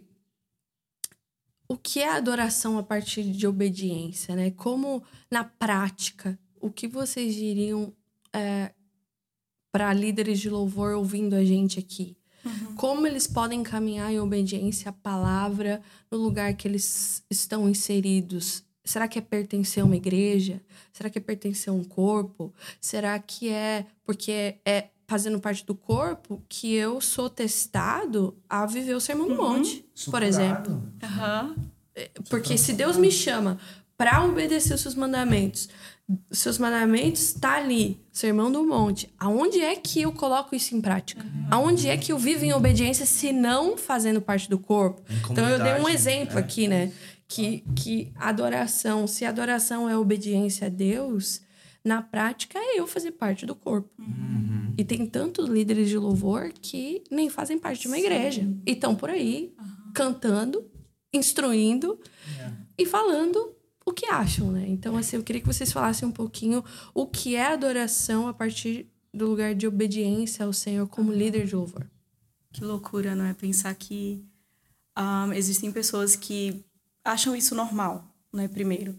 o 1.68 1.76
que 1.76 2.00
é 2.00 2.08
adoração 2.08 2.78
a 2.78 2.82
partir 2.82 3.22
de 3.22 3.46
obediência, 3.46 4.34
né? 4.34 4.50
Como 4.50 5.04
na 5.30 5.44
prática, 5.44 6.38
o 6.60 6.70
que 6.70 6.86
vocês 6.86 7.34
diriam 7.34 7.92
é, 8.32 8.72
para 9.72 9.92
líderes 9.92 10.38
de 10.40 10.50
louvor 10.50 10.94
ouvindo 10.94 11.34
a 11.34 11.44
gente 11.44 11.78
aqui? 11.78 12.16
Uhum. 12.44 12.74
Como 12.74 13.06
eles 13.06 13.26
podem 13.26 13.62
caminhar 13.62 14.12
em 14.12 14.20
obediência 14.20 14.90
à 14.90 14.92
palavra 14.92 15.82
no 16.10 16.18
lugar 16.18 16.54
que 16.54 16.66
eles 16.66 17.22
estão 17.30 17.68
inseridos? 17.68 18.64
Será 18.84 19.06
que 19.06 19.18
é 19.18 19.22
pertencer 19.22 19.82
a 19.82 19.86
uma 19.86 19.96
igreja? 19.96 20.60
Será 20.92 21.10
que 21.10 21.18
é 21.18 21.20
pertencer 21.20 21.70
a 21.70 21.76
um 21.76 21.84
corpo? 21.84 22.52
Será 22.80 23.18
que 23.18 23.50
é 23.50 23.86
porque 24.04 24.56
é 24.64 24.88
fazendo 25.06 25.40
parte 25.40 25.66
do 25.66 25.74
corpo 25.74 26.42
que 26.48 26.72
eu 26.74 27.00
sou 27.00 27.28
testado 27.28 28.36
a 28.48 28.64
viver 28.64 28.94
o 28.94 29.00
sermão 29.00 29.26
do 29.28 29.34
uhum. 29.34 29.56
monte, 29.56 29.84
por 30.10 30.22
exemplo? 30.22 30.72
Uhum. 30.72 31.70
Porque 32.28 32.56
se 32.56 32.72
Deus 32.72 32.96
me 32.96 33.10
chama 33.10 33.58
para 33.96 34.24
obedecer 34.24 34.72
os 34.72 34.80
seus 34.80 34.94
mandamentos, 34.94 35.68
seus 36.30 36.58
mandamentos 36.58 37.22
está 37.22 37.56
ali, 37.56 38.00
sermão 38.12 38.50
do 38.50 38.64
monte. 38.64 39.12
Aonde 39.18 39.60
é 39.60 39.76
que 39.76 40.02
eu 40.02 40.12
coloco 40.12 40.54
isso 40.54 40.74
em 40.74 40.80
prática? 40.80 41.24
Uhum. 41.24 41.46
Aonde 41.50 41.88
é 41.88 41.96
que 41.96 42.12
eu 42.12 42.18
vivo 42.18 42.44
em 42.44 42.52
obediência 42.52 43.06
se 43.06 43.32
não 43.32 43.76
fazendo 43.76 44.20
parte 44.20 44.48
do 44.48 44.58
corpo? 44.58 45.02
Então 45.30 45.48
eu 45.48 45.62
dei 45.62 45.74
um 45.74 45.88
exemplo 45.88 46.38
é. 46.38 46.40
aqui, 46.40 46.66
né? 46.66 46.92
Que, 47.28 47.62
que 47.76 48.12
adoração, 48.16 49.06
se 49.06 49.24
adoração 49.24 49.88
é 49.88 49.96
obediência 49.96 50.66
a 50.66 50.70
Deus, 50.70 51.42
na 51.84 52.02
prática 52.02 52.58
é 52.58 52.78
eu 52.78 52.86
fazer 52.86 53.12
parte 53.12 53.46
do 53.46 53.54
corpo. 53.54 53.90
Uhum. 53.98 54.74
E 54.76 54.84
tem 54.84 55.06
tantos 55.06 55.48
líderes 55.48 55.88
de 55.88 55.96
louvor 55.96 56.52
que 56.60 57.04
nem 57.10 57.28
fazem 57.28 57.58
parte 57.58 57.82
de 57.82 57.88
uma 57.88 57.96
Sim. 57.96 58.02
igreja. 58.02 58.48
E 58.66 58.72
estão 58.72 58.94
por 58.94 59.10
aí 59.10 59.54
uhum. 59.58 59.92
cantando, 59.94 60.64
instruindo 61.12 62.00
yeah. 62.36 62.56
e 62.76 62.84
falando 62.84 63.54
o 63.84 63.92
que 63.92 64.06
acham, 64.06 64.52
né? 64.52 64.66
Então, 64.68 64.96
assim, 64.96 65.16
eu 65.16 65.22
queria 65.22 65.40
que 65.40 65.46
vocês 65.46 65.72
falassem 65.72 66.08
um 66.08 66.12
pouquinho 66.12 66.64
o 66.94 67.06
que 67.06 67.34
é 67.34 67.46
adoração 67.46 68.28
a 68.28 68.34
partir 68.34 68.86
do 69.12 69.26
lugar 69.26 69.54
de 69.54 69.66
obediência 69.66 70.44
ao 70.44 70.52
Senhor 70.52 70.86
como 70.88 71.12
líder 71.12 71.46
de 71.46 71.56
louvor. 71.56 71.86
Que 72.52 72.64
loucura, 72.64 73.14
não 73.14 73.24
é? 73.24 73.34
Pensar 73.34 73.74
que 73.74 74.24
um, 74.96 75.32
existem 75.32 75.72
pessoas 75.72 76.14
que 76.16 76.64
acham 77.04 77.34
isso 77.34 77.54
normal, 77.54 78.04
não 78.32 78.42
é? 78.42 78.48
Primeiro. 78.48 78.98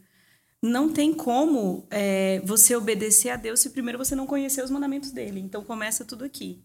Não 0.61 0.91
tem 0.91 1.13
como 1.13 1.87
é, 1.89 2.39
você 2.43 2.75
obedecer 2.75 3.29
a 3.29 3.35
Deus 3.35 3.59
se 3.59 3.71
primeiro 3.71 3.97
você 3.97 4.15
não 4.15 4.27
conhecer 4.27 4.63
os 4.63 4.69
mandamentos 4.69 5.11
dele. 5.11 5.39
Então, 5.39 5.63
começa 5.63 6.05
tudo 6.05 6.23
aqui. 6.23 6.61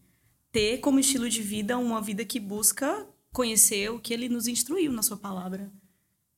Ter 0.53 0.79
como 0.79 1.01
estilo 1.01 1.29
de 1.29 1.43
vida 1.43 1.79
uma 1.79 2.01
vida 2.01 2.25
que 2.25 2.39
busca 2.39 3.07
conhecer 3.33 3.91
o 3.91 3.99
que 3.99 4.13
ele 4.13 4.29
nos 4.29 4.49
instruiu 4.49 4.93
na 4.93 5.03
sua 5.03 5.17
palavra. 5.17 5.71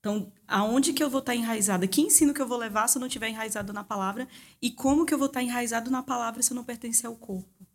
Então, 0.01 0.33
aonde 0.47 0.93
que 0.93 1.03
eu 1.03 1.11
vou 1.11 1.19
estar 1.19 1.35
enraizada? 1.35 1.87
Que 1.87 2.01
ensino 2.01 2.33
que 2.33 2.41
eu 2.41 2.47
vou 2.47 2.57
levar 2.57 2.89
se 2.89 2.97
eu 2.97 3.01
não 3.01 3.09
estiver 3.09 3.29
enraizado 3.29 3.73
na 3.73 3.83
palavra? 3.83 4.29
E 4.63 4.71
como 4.71 5.05
que 5.05 5.13
eu 5.13 5.19
vou 5.19 5.27
estar 5.27 5.43
enraizado 5.43 5.91
na 5.91 6.03
palavra 6.03 6.43
se 6.43 6.53
eu 6.53 6.55
não 6.55 6.65
pertencer 6.65 7.07
ao 7.07 7.17
corpo? 7.17 7.67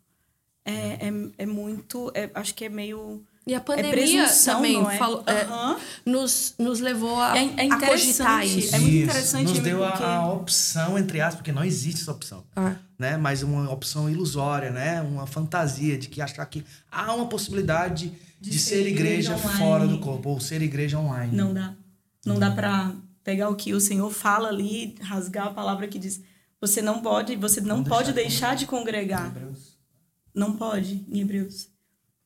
É, 0.65 1.07
é, 1.07 1.13
é 1.39 1.45
muito... 1.45 2.11
É, 2.13 2.32
acho 2.34 2.55
que 2.55 2.65
é 2.65 2.69
meio... 2.69 3.24
E 3.45 3.53
a 3.53 3.59
pandemia 3.59 4.24
é 4.24 4.45
também 4.45 4.82
é? 4.88 4.97
falou, 4.97 5.19
uhum. 5.19 5.76
nos, 6.05 6.55
nos 6.57 6.80
levou 6.80 7.19
a, 7.19 7.38
é, 7.38 7.53
é 7.57 7.69
a 7.69 7.78
cogitar 7.78 8.45
isso. 8.45 8.74
É 8.74 8.80
muito 8.80 8.95
interessante. 8.95 9.49
Nos 9.49 9.59
deu 9.59 9.80
porque... 9.80 10.01
a, 10.01 10.32
opção, 10.32 10.97
entre 10.97 11.19
aspas, 11.19 11.36
porque 11.36 11.51
não 11.51 11.61
existe 11.61 12.03
essa 12.03 12.11
opção. 12.13 12.45
Ah. 12.55 12.76
Né? 12.97 13.17
Mas 13.17 13.43
uma 13.43 13.69
opção 13.69 14.09
ilusória, 14.09 14.71
né? 14.71 15.01
Uma 15.01 15.28
fantasia 15.28 15.97
de 15.97 16.07
que 16.07 16.21
achar 16.21 16.45
que 16.45 16.63
há 16.89 17.13
uma 17.13 17.26
possibilidade 17.28 18.13
de, 18.39 18.49
de 18.49 18.57
ser, 18.57 18.76
ser 18.76 18.88
igreja, 18.88 19.34
igreja 19.34 19.57
fora 19.57 19.86
do 19.86 19.99
corpo, 19.99 20.30
ou 20.30 20.39
ser 20.39 20.61
igreja 20.61 20.97
online. 20.97 21.36
Não 21.36 21.53
dá. 21.53 21.76
Não 22.26 22.39
dá 22.39 22.49
para 22.51 22.95
pegar 23.24 23.49
o 23.49 23.55
que 23.55 23.74
o 23.74 23.80
Senhor 23.80 24.09
fala 24.11 24.49
ali, 24.49 24.95
rasgar 25.01 25.47
a 25.47 25.53
palavra 25.53 25.88
que 25.88 25.99
diz. 25.99 26.24
Você 26.59 26.82
não 26.82 27.01
pode, 27.01 27.36
você 27.36 27.59
não, 27.59 27.78
não 27.78 27.84
pode 27.84 28.13
deixar, 28.13 28.30
deixar 28.30 28.55
de 28.55 28.65
congregar. 28.65 29.36
Não 30.34 30.55
pode, 30.55 31.05
em 31.09 31.19
Hebreus. 31.19 31.69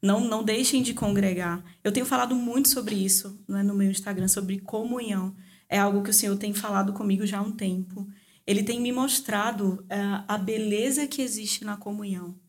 Não, 0.01 0.21
não 0.21 0.43
deixem 0.43 0.83
de 0.83 0.93
congregar. 0.93 1.63
Eu 1.83 1.91
tenho 1.91 2.05
falado 2.05 2.35
muito 2.35 2.69
sobre 2.69 2.95
isso 2.95 3.43
né, 3.47 3.63
no 3.63 3.73
meu 3.73 3.89
Instagram, 3.89 4.27
sobre 4.27 4.59
comunhão. 4.59 5.35
É 5.67 5.79
algo 5.79 6.03
que 6.03 6.11
o 6.11 6.13
Senhor 6.13 6.37
tem 6.37 6.53
falado 6.53 6.93
comigo 6.93 7.25
já 7.25 7.39
há 7.39 7.41
um 7.41 7.51
tempo. 7.51 8.07
Ele 8.45 8.63
tem 8.63 8.79
me 8.79 8.91
mostrado 8.91 9.83
uh, 9.83 10.23
a 10.27 10.37
beleza 10.37 11.07
que 11.07 11.21
existe 11.21 11.65
na 11.65 11.75
comunhão. 11.75 12.39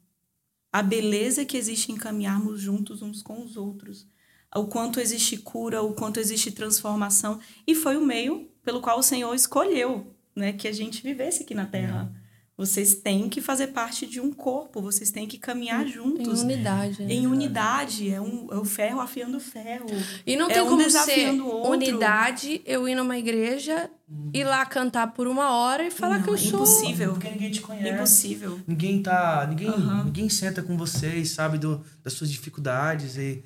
A 0.70 0.82
beleza 0.82 1.44
que 1.44 1.56
existe 1.56 1.90
em 1.90 1.96
caminharmos 1.96 2.60
juntos 2.60 3.00
uns 3.00 3.22
com 3.22 3.42
os 3.42 3.56
outros 3.56 4.06
o 4.54 4.66
quanto 4.66 5.00
existe 5.00 5.36
cura, 5.36 5.82
o 5.82 5.92
quanto 5.92 6.18
existe 6.18 6.50
transformação. 6.50 7.38
E 7.66 7.74
foi 7.74 7.96
o 7.96 8.04
meio 8.04 8.48
pelo 8.64 8.80
qual 8.80 8.98
o 8.98 9.02
Senhor 9.02 9.34
escolheu 9.34 10.14
né, 10.34 10.52
que 10.52 10.68
a 10.68 10.72
gente 10.72 11.02
vivesse 11.02 11.42
aqui 11.42 11.54
na 11.54 11.66
Terra. 11.66 12.12
É. 12.24 12.28
Vocês 12.58 12.94
têm 12.94 13.28
que 13.28 13.40
fazer 13.40 13.68
parte 13.68 14.04
de 14.04 14.20
um 14.20 14.32
corpo, 14.32 14.82
vocês 14.82 15.12
têm 15.12 15.28
que 15.28 15.38
caminhar 15.38 15.86
juntos. 15.86 16.40
Em 16.40 16.44
unidade. 16.44 17.02
Né? 17.04 17.14
Em 17.14 17.26
unidade. 17.28 18.10
É, 18.10 18.20
um, 18.20 18.48
é 18.50 18.56
o 18.56 18.64
ferro 18.64 19.00
afiando 19.00 19.36
o 19.36 19.40
ferro. 19.40 19.86
E 20.26 20.34
não 20.34 20.50
é 20.50 20.54
tem 20.54 20.62
um 20.62 20.66
como 20.70 20.90
ser 20.90 21.30
unidade, 21.30 22.60
eu 22.66 22.88
ir 22.88 22.96
numa 22.96 23.16
igreja, 23.16 23.88
hum. 24.10 24.30
ir 24.34 24.42
lá 24.42 24.66
cantar 24.66 25.12
por 25.12 25.28
uma 25.28 25.52
hora 25.52 25.86
e 25.86 25.90
falar 25.92 26.16
não, 26.16 26.24
que 26.24 26.30
eu 26.30 26.36
sou... 26.36 26.58
Impossível. 26.60 27.12
Porque 27.12 27.30
ninguém 27.30 27.52
te 27.52 27.60
conhece. 27.60 27.94
Impossível. 27.94 28.60
Ninguém 28.66 29.02
tá... 29.04 29.46
Ninguém, 29.48 29.70
uhum. 29.70 30.04
ninguém 30.06 30.28
senta 30.28 30.60
com 30.60 30.76
vocês, 30.76 31.30
sabe 31.30 31.58
do, 31.58 31.80
das 32.02 32.14
suas 32.14 32.28
dificuldades 32.28 33.16
e 33.16 33.44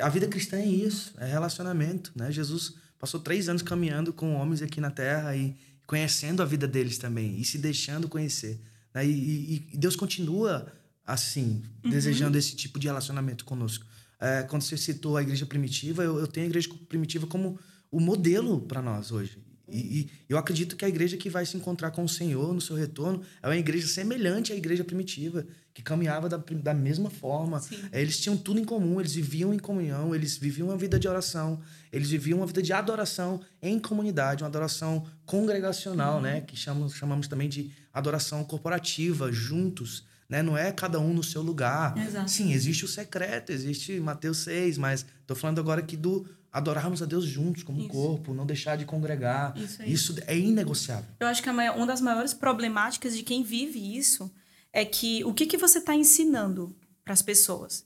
a 0.00 0.08
vida 0.08 0.28
cristã 0.28 0.56
é 0.56 0.66
isso, 0.66 1.14
é 1.18 1.26
relacionamento, 1.26 2.12
né? 2.14 2.30
Jesus 2.30 2.74
passou 2.98 3.20
três 3.20 3.48
anos 3.48 3.62
caminhando 3.62 4.12
com 4.12 4.34
homens 4.34 4.62
aqui 4.62 4.80
na 4.80 4.90
Terra 4.90 5.36
e 5.36 5.56
conhecendo 5.86 6.42
a 6.42 6.46
vida 6.46 6.66
deles 6.66 6.96
também 6.96 7.38
e 7.38 7.44
se 7.44 7.58
deixando 7.58 8.08
conhecer. 8.08 8.60
Né? 8.94 9.06
E, 9.06 9.66
e, 9.72 9.76
Deus 9.76 9.96
continua 9.96 10.72
assim, 11.04 11.62
uhum. 11.84 11.90
desejando 11.90 12.38
esse 12.38 12.56
tipo 12.56 12.78
de 12.78 12.86
relacionamento 12.86 13.44
conosco. 13.44 13.84
É, 14.18 14.42
quando 14.44 14.62
você 14.62 14.76
citou 14.76 15.16
a 15.16 15.22
igreja 15.22 15.44
primitiva, 15.44 16.02
eu, 16.02 16.18
eu 16.18 16.26
tenho 16.26 16.46
a 16.46 16.48
igreja 16.48 16.68
primitiva 16.88 17.26
como 17.26 17.58
o 17.90 18.00
modelo 18.00 18.60
para 18.62 18.80
nós 18.80 19.12
hoje. 19.12 19.38
E, 19.68 19.78
e, 19.78 20.10
eu 20.28 20.36
acredito 20.36 20.76
que 20.76 20.84
a 20.84 20.88
igreja 20.88 21.16
que 21.16 21.30
vai 21.30 21.46
se 21.46 21.56
encontrar 21.56 21.90
com 21.90 22.04
o 22.04 22.08
Senhor 22.08 22.52
no 22.52 22.60
seu 22.60 22.76
retorno 22.76 23.22
é 23.42 23.48
uma 23.48 23.56
igreja 23.56 23.86
semelhante 23.86 24.52
à 24.52 24.56
igreja 24.56 24.84
primitiva, 24.84 25.46
que 25.72 25.82
caminhava 25.82 26.28
da, 26.28 26.36
da 26.36 26.74
mesma 26.74 27.10
forma. 27.10 27.62
É, 27.90 28.00
eles 28.00 28.20
tinham 28.20 28.36
tudo 28.36 28.60
em 28.60 28.64
comum, 28.64 29.00
eles 29.00 29.14
viviam 29.14 29.52
em 29.52 29.58
comunhão, 29.58 30.14
eles 30.14 30.36
viviam 30.36 30.68
uma 30.68 30.76
vida 30.76 30.98
de 30.98 31.08
oração, 31.08 31.60
eles 31.92 32.10
viviam 32.10 32.38
uma 32.38 32.46
vida 32.46 32.62
de 32.62 32.72
adoração 32.72 33.40
em 33.60 33.78
comunidade, 33.78 34.42
uma 34.42 34.48
adoração 34.48 35.04
congregacional, 35.24 36.16
uhum. 36.16 36.22
né? 36.22 36.40
Que 36.42 36.56
chamamos, 36.56 36.94
chamamos 36.94 37.26
também 37.26 37.48
de 37.48 37.72
adoração 37.92 38.44
corporativa, 38.44 39.32
juntos. 39.32 40.04
Né? 40.28 40.42
Não 40.42 40.56
é 40.56 40.72
cada 40.72 40.98
um 41.00 41.12
no 41.12 41.22
seu 41.22 41.42
lugar. 41.42 41.96
Exato. 41.98 42.30
Sim, 42.30 42.52
existe 42.52 42.84
o 42.84 42.88
secreto, 42.88 43.50
existe 43.50 43.98
Mateus 44.00 44.38
6, 44.38 44.78
mas 44.78 45.04
estou 45.20 45.36
falando 45.36 45.58
agora 45.58 45.80
aqui 45.80 45.96
do 45.96 46.26
adorarmos 46.54 47.02
a 47.02 47.04
Deus 47.04 47.24
juntos 47.24 47.64
como 47.64 47.80
Isso. 47.80 47.88
corpo, 47.88 48.32
não 48.32 48.46
deixar 48.46 48.76
de 48.76 48.84
congregar. 48.84 49.58
Isso, 49.58 49.82
isso 49.82 50.14
é 50.24 50.38
inegociável. 50.38 51.10
Eu 51.18 51.26
acho 51.26 51.42
que 51.42 51.50
maior, 51.50 51.76
uma 51.76 51.84
das 51.84 52.00
maiores 52.00 52.32
problemáticas 52.32 53.16
de 53.16 53.24
quem 53.24 53.42
vive 53.42 53.98
isso 53.98 54.32
é 54.72 54.84
que 54.84 55.24
o 55.24 55.34
que, 55.34 55.46
que 55.46 55.56
você 55.56 55.78
está 55.78 55.96
ensinando 55.96 56.72
para 57.02 57.12
as 57.12 57.20
pessoas? 57.20 57.84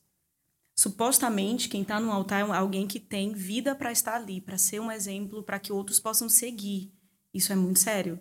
Supostamente, 0.77 1.71
quem 1.71 1.81
está 1.81 1.99
no 1.99 2.13
altar 2.13 2.47
é 2.47 2.53
alguém 2.53 2.87
que 2.87 3.01
tem 3.01 3.33
vida 3.33 3.75
para 3.75 3.91
estar 3.91 4.17
ali, 4.17 4.39
para 4.39 4.59
ser 4.59 4.81
um 4.81 4.93
exemplo, 4.93 5.43
para 5.43 5.59
que 5.59 5.73
outros 5.73 5.99
possam 5.99 6.29
seguir. 6.29 6.93
Isso 7.33 7.51
é 7.51 7.57
muito 7.57 7.79
sério. 7.81 8.19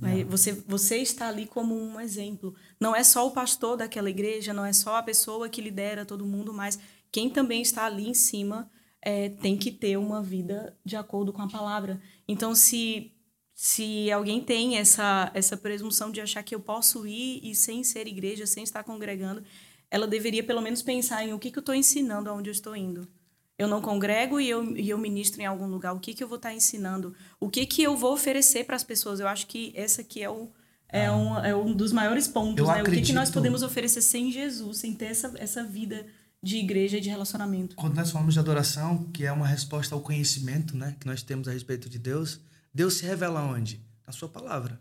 Né? 0.00 0.22
Você, 0.24 0.52
você 0.52 0.98
está 0.98 1.26
ali 1.26 1.44
como 1.44 1.74
um 1.76 2.00
exemplo. 2.00 2.54
Não 2.80 2.94
é 2.94 3.02
só 3.02 3.26
o 3.26 3.32
pastor 3.32 3.76
daquela 3.76 4.08
igreja, 4.08 4.52
não 4.52 4.64
é 4.64 4.72
só 4.72 4.94
a 4.94 5.02
pessoa 5.02 5.48
que 5.48 5.60
lidera 5.60 6.06
todo 6.06 6.24
mundo, 6.24 6.54
mas 6.54 6.78
quem 7.10 7.28
também 7.28 7.62
está 7.62 7.84
ali 7.84 8.08
em 8.08 8.14
cima 8.14 8.70
é, 9.02 9.28
tem 9.28 9.56
que 9.56 9.70
ter 9.70 9.96
uma 9.96 10.22
vida 10.22 10.76
de 10.84 10.96
acordo 10.96 11.32
com 11.32 11.42
a 11.42 11.48
palavra. 11.48 12.00
Então, 12.26 12.54
se, 12.54 13.12
se 13.54 14.10
alguém 14.10 14.40
tem 14.40 14.76
essa, 14.78 15.30
essa 15.34 15.56
presunção 15.56 16.10
de 16.10 16.20
achar 16.20 16.42
que 16.42 16.54
eu 16.54 16.60
posso 16.60 17.06
ir 17.06 17.40
e 17.42 17.54
sem 17.54 17.84
ser 17.84 18.06
igreja, 18.06 18.46
sem 18.46 18.62
estar 18.64 18.82
congregando, 18.82 19.42
ela 19.90 20.06
deveria 20.06 20.42
pelo 20.42 20.60
menos 20.60 20.82
pensar 20.82 21.24
em 21.24 21.32
o 21.32 21.38
que, 21.38 21.50
que 21.50 21.58
eu 21.58 21.62
estou 21.62 21.74
ensinando 21.74 22.28
aonde 22.28 22.50
eu 22.50 22.52
estou 22.52 22.76
indo. 22.76 23.08
Eu 23.56 23.66
não 23.66 23.80
congrego 23.80 24.40
e 24.40 24.48
eu, 24.48 24.76
e 24.76 24.88
eu 24.88 24.98
ministro 24.98 25.42
em 25.42 25.46
algum 25.46 25.66
lugar. 25.66 25.92
O 25.92 25.98
que, 25.98 26.14
que 26.14 26.22
eu 26.22 26.28
vou 26.28 26.36
estar 26.36 26.54
ensinando? 26.54 27.14
O 27.40 27.48
que, 27.48 27.66
que 27.66 27.82
eu 27.82 27.96
vou 27.96 28.12
oferecer 28.12 28.64
para 28.64 28.76
as 28.76 28.84
pessoas? 28.84 29.18
Eu 29.18 29.26
acho 29.26 29.48
que 29.48 29.72
esse 29.74 30.00
aqui 30.00 30.22
é, 30.22 30.30
o, 30.30 30.48
é, 30.88 31.06
ah. 31.06 31.16
um, 31.16 31.38
é 31.38 31.56
um 31.56 31.72
dos 31.72 31.92
maiores 31.92 32.28
pontos. 32.28 32.68
Né? 32.68 32.82
O 32.82 32.84
que, 32.84 33.00
que 33.00 33.12
nós 33.12 33.30
podemos 33.30 33.62
oferecer 33.64 34.00
sem 34.00 34.30
Jesus, 34.30 34.78
sem 34.78 34.94
ter 34.94 35.06
essa, 35.06 35.34
essa 35.38 35.64
vida 35.64 36.06
de 36.42 36.56
igreja 36.56 36.98
e 36.98 37.00
de 37.00 37.08
relacionamento. 37.08 37.76
Quando 37.76 37.96
nós 37.96 38.10
falamos 38.10 38.34
de 38.34 38.40
adoração, 38.40 39.04
que 39.12 39.24
é 39.24 39.32
uma 39.32 39.46
resposta 39.46 39.94
ao 39.94 40.00
conhecimento 40.00 40.76
né, 40.76 40.96
que 40.98 41.06
nós 41.06 41.22
temos 41.22 41.48
a 41.48 41.52
respeito 41.52 41.88
de 41.88 41.98
Deus, 41.98 42.40
Deus 42.72 42.94
se 42.94 43.04
revela 43.04 43.42
onde? 43.42 43.84
Na 44.06 44.12
sua 44.12 44.28
palavra. 44.28 44.80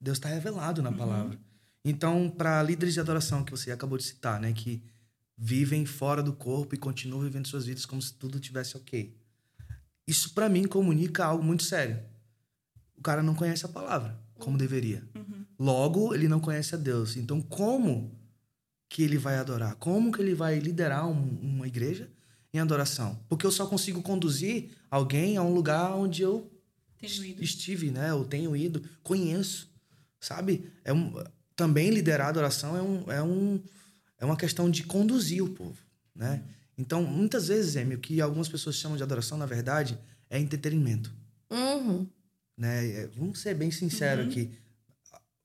Deus 0.00 0.18
está 0.18 0.28
revelado 0.28 0.82
na 0.82 0.92
palavra. 0.92 1.38
Então, 1.84 2.30
para 2.30 2.62
líderes 2.62 2.94
de 2.94 3.00
adoração 3.00 3.44
que 3.44 3.50
você 3.50 3.70
acabou 3.70 3.98
de 3.98 4.04
citar, 4.04 4.40
né, 4.40 4.52
que 4.52 4.82
vivem 5.36 5.84
fora 5.84 6.22
do 6.22 6.32
corpo 6.32 6.74
e 6.74 6.78
continuam 6.78 7.22
vivendo 7.22 7.46
suas 7.46 7.66
vidas 7.66 7.84
como 7.84 8.00
se 8.00 8.14
tudo 8.14 8.40
tivesse 8.40 8.76
ok. 8.76 9.14
Isso 10.06 10.32
para 10.32 10.48
mim 10.48 10.64
comunica 10.64 11.24
algo 11.24 11.42
muito 11.42 11.64
sério. 11.64 12.00
O 12.96 13.02
cara 13.02 13.22
não 13.22 13.34
conhece 13.34 13.66
a 13.66 13.68
palavra 13.68 14.18
como 14.38 14.58
deveria. 14.58 15.02
Logo, 15.58 16.14
ele 16.14 16.28
não 16.28 16.40
conhece 16.40 16.74
a 16.74 16.78
Deus. 16.78 17.16
Então, 17.16 17.40
como 17.40 18.12
que 18.88 19.02
ele 19.02 19.18
vai 19.18 19.36
adorar? 19.36 19.74
Como 19.76 20.12
que 20.12 20.20
ele 20.20 20.34
vai 20.34 20.58
liderar 20.58 21.06
um- 21.08 21.38
uma 21.42 21.66
igreja 21.66 22.08
em 22.52 22.58
adoração? 22.58 23.18
Porque 23.28 23.44
eu 23.46 23.50
só 23.50 23.66
consigo 23.66 24.02
conduzir 24.02 24.70
alguém 24.90 25.36
a 25.36 25.42
um 25.42 25.52
lugar 25.52 25.94
onde 25.94 26.22
eu 26.22 26.50
estive, 27.02 27.90
né? 27.90 28.10
Eu 28.10 28.24
tenho 28.24 28.56
ido, 28.56 28.82
conheço, 29.02 29.68
sabe? 30.20 30.70
É 30.84 30.92
um, 30.92 31.12
também 31.56 31.90
liderar 31.90 32.28
a 32.28 32.30
adoração 32.30 32.76
é, 32.76 32.82
um, 32.82 33.10
é, 33.12 33.22
um, 33.22 33.60
é 34.18 34.24
uma 34.24 34.36
questão 34.36 34.70
de 34.70 34.84
conduzir 34.84 35.42
o 35.42 35.50
povo, 35.50 35.78
né? 36.14 36.42
Então, 36.76 37.02
muitas 37.04 37.48
vezes, 37.48 37.76
Emi, 37.76 37.94
o 37.94 37.98
que 38.00 38.20
algumas 38.20 38.48
pessoas 38.48 38.76
chamam 38.76 38.96
de 38.96 39.02
adoração, 39.02 39.36
na 39.38 39.46
verdade, 39.46 39.98
é 40.30 40.38
entretenimento, 40.40 41.12
Uhum. 41.50 42.06
né? 42.56 42.86
É, 43.02 43.06
vamos 43.08 43.38
ser 43.40 43.54
bem 43.54 43.70
sinceros 43.70 44.26
aqui. 44.26 44.50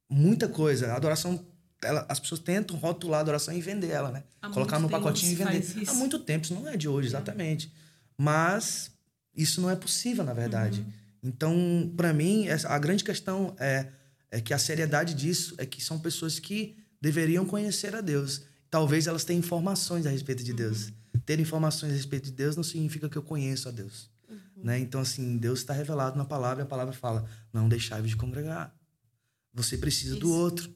Muita 0.09 0.47
coisa, 0.47 0.91
a 0.93 0.95
adoração, 0.95 1.45
ela- 1.83 2.05
as 2.09 2.19
pessoas 2.19 2.41
tentam 2.41 2.75
rotular 2.77 3.19
a 3.19 3.21
adoração 3.21 3.53
e 3.53 3.61
vender 3.61 3.89
ela, 3.89 4.11
né? 4.11 4.23
Há 4.41 4.49
Colocar 4.49 4.79
no 4.79 4.89
pacotinho 4.89 5.31
e 5.31 5.35
vender. 5.35 5.65
Há 5.87 5.93
muito 5.93 6.19
tempo, 6.19 6.45
isso 6.45 6.53
não 6.53 6.67
é 6.67 6.75
de 6.75 6.87
hoje, 6.87 7.07
exatamente. 7.07 7.71
Mas 8.17 8.91
isso 9.35 9.61
não 9.61 9.69
é 9.69 9.75
possível, 9.75 10.23
na 10.23 10.33
verdade. 10.33 10.81
Uhum. 10.81 10.93
Então, 11.23 11.93
para 11.95 12.13
mim, 12.13 12.47
a 12.49 12.79
grande 12.79 13.03
questão 13.03 13.55
é, 13.59 13.87
é 14.31 14.41
que 14.41 14.53
a 14.53 14.59
seriedade 14.59 15.13
disso 15.13 15.55
é 15.57 15.65
que 15.65 15.81
são 15.83 15.99
pessoas 15.99 16.39
que 16.39 16.77
deveriam 17.01 17.45
conhecer 17.45 17.95
a 17.95 18.01
Deus. 18.01 18.41
Talvez 18.69 19.07
elas 19.07 19.23
tenham 19.23 19.39
informações 19.39 20.05
a 20.05 20.09
respeito 20.09 20.43
de 20.43 20.53
Deus. 20.53 20.91
Ter 21.25 21.39
informações 21.39 21.91
a 21.91 21.95
respeito 21.95 22.25
de 22.25 22.31
Deus 22.31 22.55
não 22.55 22.63
significa 22.63 23.09
que 23.09 23.17
eu 23.17 23.23
conheço 23.23 23.67
a 23.67 23.71
Deus. 23.71 24.09
Né? 24.55 24.79
Então, 24.79 24.99
assim, 25.01 25.37
Deus 25.37 25.59
está 25.59 25.73
revelado 25.73 26.17
na 26.17 26.25
palavra 26.25 26.63
e 26.63 26.65
a 26.65 26.67
palavra 26.67 26.93
fala: 26.93 27.25
não 27.53 27.69
deixai 27.69 28.01
de 28.01 28.15
congregar. 28.15 28.73
Você 29.53 29.77
precisa 29.77 30.15
do 30.15 30.27
Isso. 30.27 30.35
outro. 30.35 30.73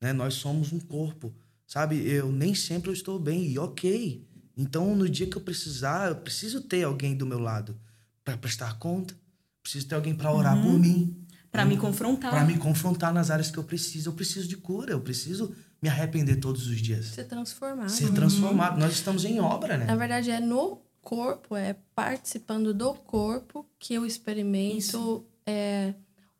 Né? 0.00 0.12
Nós 0.12 0.34
somos 0.34 0.72
um 0.72 0.78
corpo. 0.78 1.34
Sabe? 1.66 2.08
Eu 2.08 2.30
nem 2.30 2.54
sempre 2.54 2.90
eu 2.90 2.94
estou 2.94 3.18
bem. 3.18 3.46
E 3.50 3.58
ok. 3.58 4.26
Então, 4.56 4.94
no 4.94 5.08
dia 5.08 5.26
que 5.26 5.36
eu 5.36 5.42
precisar, 5.42 6.08
eu 6.08 6.16
preciso 6.16 6.62
ter 6.62 6.84
alguém 6.84 7.16
do 7.16 7.26
meu 7.26 7.38
lado 7.38 7.78
para 8.24 8.36
prestar 8.36 8.78
conta. 8.78 9.14
Preciso 9.62 9.88
ter 9.88 9.94
alguém 9.94 10.14
para 10.14 10.32
orar 10.32 10.60
por 10.60 10.78
mim. 10.78 11.26
Para 11.50 11.64
me 11.64 11.76
confrontar. 11.76 12.30
Para 12.30 12.44
me 12.44 12.56
confrontar 12.56 13.12
nas 13.12 13.30
áreas 13.30 13.50
que 13.50 13.58
eu 13.58 13.64
preciso. 13.64 14.10
Eu 14.10 14.14
preciso 14.14 14.46
de 14.46 14.56
cura. 14.56 14.92
Eu 14.92 15.00
preciso 15.00 15.54
me 15.82 15.88
arrepender 15.88 16.36
todos 16.36 16.66
os 16.66 16.80
dias. 16.80 17.06
Ser 17.06 17.24
transformado. 17.24 17.88
Ser 17.88 18.12
transformado. 18.12 18.78
Nós 18.78 18.92
estamos 18.92 19.24
em 19.24 19.40
obra, 19.40 19.76
né? 19.76 19.86
Na 19.86 19.96
verdade, 19.96 20.30
é 20.30 20.40
no 20.40 20.80
corpo, 21.06 21.54
é 21.54 21.76
participando 21.94 22.74
do 22.74 22.92
corpo 22.92 23.64
que 23.78 23.94
eu 23.94 24.04
experimento 24.04 24.76
Isso. 24.78 25.24
é, 25.46 25.94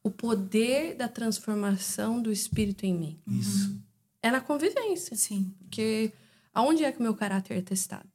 o 0.06 0.10
poder 0.10 0.94
da 0.94 1.08
transformação 1.08 2.20
do 2.22 2.30
espírito 2.32 2.84
em 2.86 2.94
mim. 2.94 3.18
Isso. 3.26 3.76
É 4.22 4.30
na 4.30 4.40
convivência. 4.40 5.16
Sim. 5.16 5.52
Porque 5.58 6.12
aonde 6.54 6.84
é 6.84 6.92
que 6.92 6.98
o 6.98 7.02
meu 7.02 7.14
caráter 7.14 7.58
é 7.58 7.62
testado? 7.62 8.08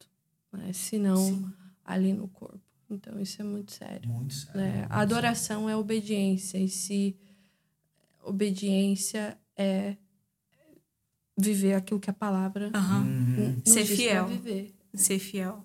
Né? 0.52 0.72
Se 0.72 0.98
não 0.98 1.16
Sim. 1.28 1.52
ali 1.84 2.12
no 2.12 2.28
corpo. 2.28 2.60
Então, 2.90 3.18
isso 3.20 3.40
é 3.40 3.44
muito 3.44 3.72
sério. 3.72 4.08
Muito 4.08 4.34
sério. 4.34 4.60
né? 4.60 4.72
muito 4.80 4.92
A 4.92 5.00
adoração 5.00 5.68
é 5.68 5.76
obediência. 5.76 6.58
E 6.58 6.68
se 6.68 7.16
obediência 8.22 9.38
é 9.56 9.96
viver 11.36 11.74
aquilo 11.74 12.00
que 12.00 12.10
a 12.10 12.14
palavra. 12.14 12.70
Uhum. 12.74 13.56
nos 13.64 13.70
Ser 13.72 13.84
fiel. 13.86 14.26
viver. 14.28 14.74
Ser 14.94 15.18
fiel. 15.18 15.64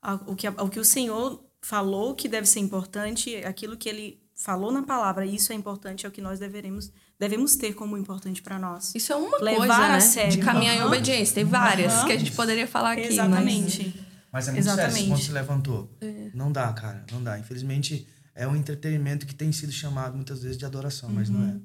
Ao- 0.00 0.22
O 0.26 0.34
que, 0.36 0.46
ao 0.46 0.68
que 0.68 0.80
o 0.80 0.84
Senhor 0.84 1.44
falou 1.60 2.14
que 2.14 2.28
deve 2.28 2.46
ser 2.46 2.60
importante, 2.60 3.36
aquilo 3.36 3.76
que 3.76 3.88
ele 3.88 4.21
falou 4.34 4.72
na 4.72 4.82
palavra, 4.82 5.24
isso 5.26 5.52
é 5.52 5.54
importante, 5.54 6.04
é 6.06 6.08
o 6.08 6.12
que 6.12 6.20
nós 6.20 6.38
deveremos, 6.38 6.90
devemos 7.18 7.56
ter 7.56 7.74
como 7.74 7.96
importante 7.96 8.42
para 8.42 8.58
nós. 8.58 8.92
Isso 8.94 9.12
é 9.12 9.16
uma 9.16 9.38
Levar 9.38 9.58
coisa, 9.58 9.74
a 9.74 9.88
né? 9.88 10.00
sério. 10.00 10.32
De 10.32 10.38
caminhar 10.38 10.74
em 10.74 10.78
Aham. 10.78 10.88
obediência. 10.88 11.34
Tem 11.34 11.44
várias 11.44 11.92
Aham. 11.92 12.06
que 12.06 12.12
a 12.12 12.18
gente 12.18 12.32
poderia 12.32 12.66
falar 12.66 12.92
aqui. 12.92 13.02
Exatamente. 13.02 13.94
Mas 14.32 14.48
é 14.48 14.52
muito 14.52 14.64
sério 14.64 14.78
Exatamente. 14.80 15.00
esse 15.00 15.08
ponto 15.10 15.22
se 15.24 15.32
levantou. 15.32 15.96
É. 16.00 16.30
Não 16.34 16.50
dá, 16.50 16.72
cara. 16.72 17.04
Não 17.12 17.22
dá. 17.22 17.38
Infelizmente, 17.38 18.06
é 18.34 18.48
um 18.48 18.56
entretenimento 18.56 19.26
que 19.26 19.34
tem 19.34 19.52
sido 19.52 19.70
chamado 19.72 20.16
muitas 20.16 20.42
vezes 20.42 20.56
de 20.56 20.64
adoração, 20.64 21.10
mas 21.10 21.28
não 21.28 21.42
é. 21.42 21.52
Mas 21.52 21.62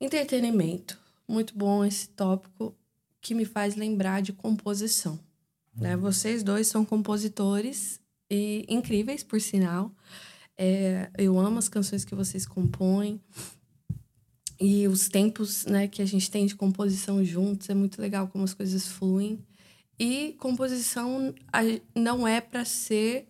entretenimento. 0.00 0.98
Muito 1.28 1.56
bom 1.56 1.84
esse 1.84 2.08
tópico 2.08 2.74
que 3.20 3.34
me 3.34 3.44
faz 3.44 3.74
lembrar 3.76 4.20
de 4.22 4.32
composição. 4.32 5.18
Né? 5.74 5.96
Vocês 5.96 6.42
dois 6.42 6.66
são 6.68 6.84
compositores 6.84 8.00
e 8.30 8.64
incríveis, 8.68 9.22
por 9.22 9.40
sinal. 9.40 9.90
É, 10.58 11.10
eu 11.18 11.38
amo 11.38 11.58
as 11.58 11.68
canções 11.68 12.04
que 12.04 12.14
vocês 12.14 12.46
compõem. 12.46 13.20
E 14.58 14.88
os 14.88 15.08
tempos 15.08 15.66
né, 15.66 15.86
que 15.86 16.00
a 16.00 16.06
gente 16.06 16.30
tem 16.30 16.46
de 16.46 16.54
composição 16.54 17.22
juntos, 17.22 17.68
é 17.68 17.74
muito 17.74 18.00
legal 18.00 18.26
como 18.28 18.44
as 18.44 18.54
coisas 18.54 18.86
fluem. 18.86 19.38
E 19.98 20.34
composição 20.38 21.34
não 21.94 22.26
é 22.26 22.40
para 22.40 22.64
ser 22.64 23.28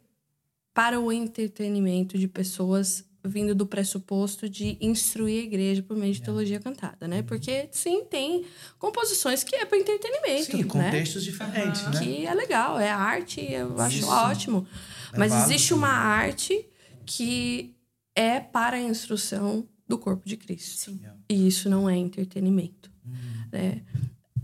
para 0.72 1.00
o 1.00 1.10
entretenimento 1.10 2.18
de 2.18 2.28
pessoas 2.28 3.04
vindo 3.26 3.54
do 3.54 3.66
pressuposto 3.66 4.48
de 4.48 4.76
instruir 4.80 5.40
a 5.40 5.44
igreja 5.44 5.82
por 5.82 5.96
meio 5.96 6.12
de 6.12 6.22
teologia 6.22 6.60
cantada, 6.60 7.08
né? 7.08 7.22
Porque, 7.22 7.68
sim, 7.72 8.04
tem 8.04 8.44
composições 8.78 9.42
que 9.42 9.56
é 9.56 9.64
para 9.64 9.78
entretenimento, 9.78 10.44
Sim, 10.44 10.58
né? 10.58 10.64
contextos 10.64 11.24
diferentes, 11.24 11.82
né? 11.82 11.98
Que 11.98 12.26
é 12.26 12.34
legal, 12.34 12.78
é 12.78 12.90
arte, 12.90 13.40
eu 13.40 13.78
acho 13.80 13.98
Isso. 13.98 14.08
ótimo. 14.08 14.66
É 15.12 15.18
Mas 15.18 15.34
existe 15.34 15.74
uma 15.74 15.88
arte 15.88 16.64
que 17.06 17.74
é 18.14 18.40
para 18.40 18.76
a 18.76 18.82
instrução 18.82 19.66
do 19.88 19.96
corpo 19.96 20.28
de 20.28 20.36
Cristo. 20.36 20.90
Sim. 20.90 21.00
E 21.28 21.46
isso 21.46 21.70
não 21.70 21.88
é 21.88 21.96
entretenimento. 21.96 22.90
Uhum. 23.04 23.12
né? 23.52 23.82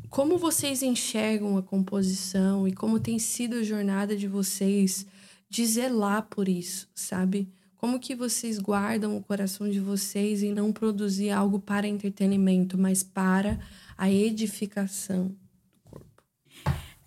Como 0.09 0.37
vocês 0.37 0.83
enxergam 0.83 1.57
a 1.57 1.63
composição 1.63 2.69
e 2.69 2.73
como 2.73 3.01
tem 3.01 3.19
sido 3.19 3.57
a 3.57 3.63
jornada 3.63 4.15
de 4.15 4.29
vocês 4.29 5.07
de 5.49 5.67
zelar 5.67 6.27
por 6.29 6.49
isso, 6.49 6.89
sabe? 6.95 7.49
Como 7.77 7.99
que 7.99 8.15
vocês 8.15 8.59
guardam 8.59 9.17
o 9.17 9.23
coração 9.23 9.69
de 9.69 9.81
vocês 9.81 10.43
em 10.43 10.53
não 10.53 10.71
produzir 10.73 11.31
algo 11.31 11.59
para 11.59 11.89
entretenimento, 11.89 12.79
mas 12.79 13.03
para 13.03 13.59
a 13.97 14.11
edificação? 14.11 15.35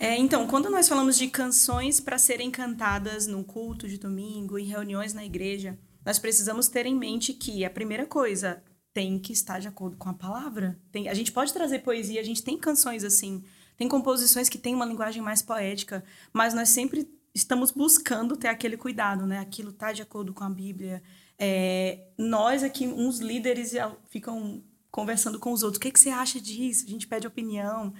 É, 0.05 0.15
então, 0.15 0.45
quando 0.45 0.69
nós 0.69 0.87
falamos 0.87 1.17
de 1.17 1.27
canções 1.27 1.99
para 1.99 2.19
serem 2.19 2.51
cantadas 2.51 3.25
num 3.25 3.43
culto 3.43 3.87
de 3.87 3.97
domingo, 3.97 4.59
em 4.59 4.65
reuniões 4.65 5.15
na 5.15 5.25
igreja, 5.25 5.79
nós 6.05 6.19
precisamos 6.19 6.67
ter 6.67 6.85
em 6.85 6.95
mente 6.95 7.33
que 7.33 7.65
a 7.65 7.71
primeira 7.71 8.05
coisa 8.05 8.61
tem 8.93 9.17
que 9.17 9.33
estar 9.33 9.57
de 9.57 9.67
acordo 9.67 9.97
com 9.97 10.07
a 10.07 10.13
palavra. 10.13 10.79
Tem, 10.91 11.09
a 11.09 11.13
gente 11.15 11.31
pode 11.31 11.51
trazer 11.51 11.79
poesia, 11.79 12.21
a 12.21 12.23
gente 12.23 12.43
tem 12.43 12.55
canções 12.55 13.03
assim, 13.03 13.43
tem 13.75 13.87
composições 13.87 14.47
que 14.47 14.59
têm 14.59 14.75
uma 14.75 14.85
linguagem 14.85 15.23
mais 15.23 15.41
poética, 15.41 16.03
mas 16.31 16.53
nós 16.53 16.69
sempre 16.69 17.09
estamos 17.33 17.71
buscando 17.71 18.37
ter 18.37 18.49
aquele 18.49 18.77
cuidado, 18.77 19.25
né? 19.25 19.39
Aquilo 19.39 19.73
tá 19.73 19.91
de 19.91 20.03
acordo 20.03 20.35
com 20.35 20.43
a 20.43 20.49
Bíblia. 20.51 21.01
É, 21.35 22.09
nós 22.15 22.61
aqui, 22.61 22.85
uns 22.85 23.17
líderes, 23.17 23.73
ficam 24.07 24.61
conversando 24.91 25.39
com 25.39 25.51
os 25.51 25.63
outros. 25.63 25.77
O 25.77 25.81
que, 25.81 25.91
que 25.91 25.99
você 25.99 26.11
acha 26.11 26.39
disso? 26.39 26.85
A 26.85 26.89
gente 26.91 27.07
pede 27.07 27.25
opinião. 27.25 27.91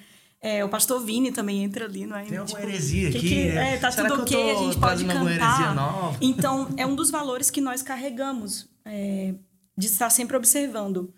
É, 0.48 0.64
o 0.64 0.70
pastor 0.70 1.04
Vini 1.04 1.32
também 1.32 1.64
entra 1.64 1.86
ali, 1.86 2.06
não 2.06 2.16
é? 2.16 2.24
Tem 2.26 2.46
Tipo, 2.46 2.60
heresia 2.62 3.10
que 3.10 3.18
aqui? 3.18 3.30
que- 3.30 3.48
é, 3.50 3.78
tá 3.78 3.90
Será 3.90 4.10
tudo 4.10 4.22
ok, 4.22 4.52
a 4.52 4.56
gente 4.56 4.78
pode 4.78 5.04
cantar. 5.06 5.74
nova? 5.74 6.18
Então, 6.22 6.70
é 6.78 6.86
um 6.86 6.96
dos 6.96 7.10
valores 7.10 7.50
que 7.50 7.60
nós 7.60 7.82
carregamos, 7.82 8.70
é, 8.86 9.34
de 9.76 9.88
estar 9.88 10.10
sempre 10.12 10.38
observando. 10.38 11.12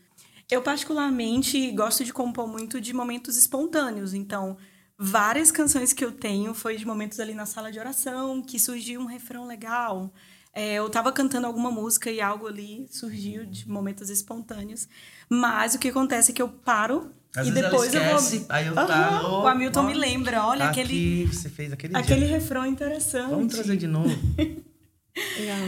Eu, 0.49 0.61
particularmente, 0.61 1.71
gosto 1.71 2.05
de 2.05 2.13
compor 2.13 2.47
muito 2.47 2.80
de 2.80 2.93
momentos 2.93 3.36
espontâneos. 3.36 4.13
Então, 4.13 4.55
várias 4.97 5.51
canções 5.51 5.91
que 5.91 6.05
eu 6.05 6.11
tenho 6.13 6.53
foi 6.53 6.78
de 6.78 6.86
momentos 6.88 7.19
ali 7.19 7.34
na 7.34 7.45
sala 7.45 7.69
de 7.69 7.80
oração, 7.80 8.41
que 8.41 8.57
surgiu 8.57 9.01
um 9.01 9.05
refrão 9.05 9.45
legal. 9.45 10.09
É, 10.53 10.75
eu 10.75 10.88
estava 10.88 11.11
cantando 11.11 11.45
alguma 11.45 11.69
música 11.69 12.09
e 12.09 12.19
algo 12.21 12.47
ali 12.47 12.88
surgiu 12.89 13.45
de 13.45 13.69
momentos 13.69 14.09
espontâneos. 14.09 14.88
Mas 15.30 15.75
o 15.75 15.80
que 15.80 15.89
acontece 15.89 16.32
é 16.32 16.34
que 16.34 16.41
eu 16.41 16.47
paro 16.49 17.11
Às 17.36 17.47
e 17.47 17.51
depois 17.51 17.93
eu 17.93 18.01
esquece, 18.01 18.38
vou. 18.39 18.47
aí 18.49 18.67
eu 18.67 18.73
tá, 18.73 19.28
o 19.30 19.47
Hamilton 19.47 19.80
ó, 19.80 19.84
me 19.84 19.93
lembra, 19.93 20.45
olha 20.45 20.65
Tá 20.65 20.69
aquele, 20.71 21.23
Aqui, 21.23 21.36
você 21.36 21.49
fez 21.49 21.71
aquele, 21.71 21.95
aquele 21.95 22.25
dia. 22.25 22.30
refrão 22.30 22.65
interessante. 22.65 23.30
Vamos 23.30 23.53
trazer 23.53 23.78
de 23.78 23.88
novo. 23.88 24.09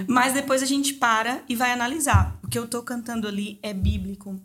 Mas 0.07 0.34
depois 0.34 0.62
a 0.62 0.66
gente 0.66 0.93
para 0.93 1.43
e 1.49 1.55
vai 1.55 1.72
analisar. 1.72 2.38
O 2.43 2.47
que 2.47 2.57
eu 2.57 2.68
tô 2.68 2.84
cantando 2.84 3.28
ali 3.28 3.60
é 3.62 3.74
bíblico. 3.74 4.39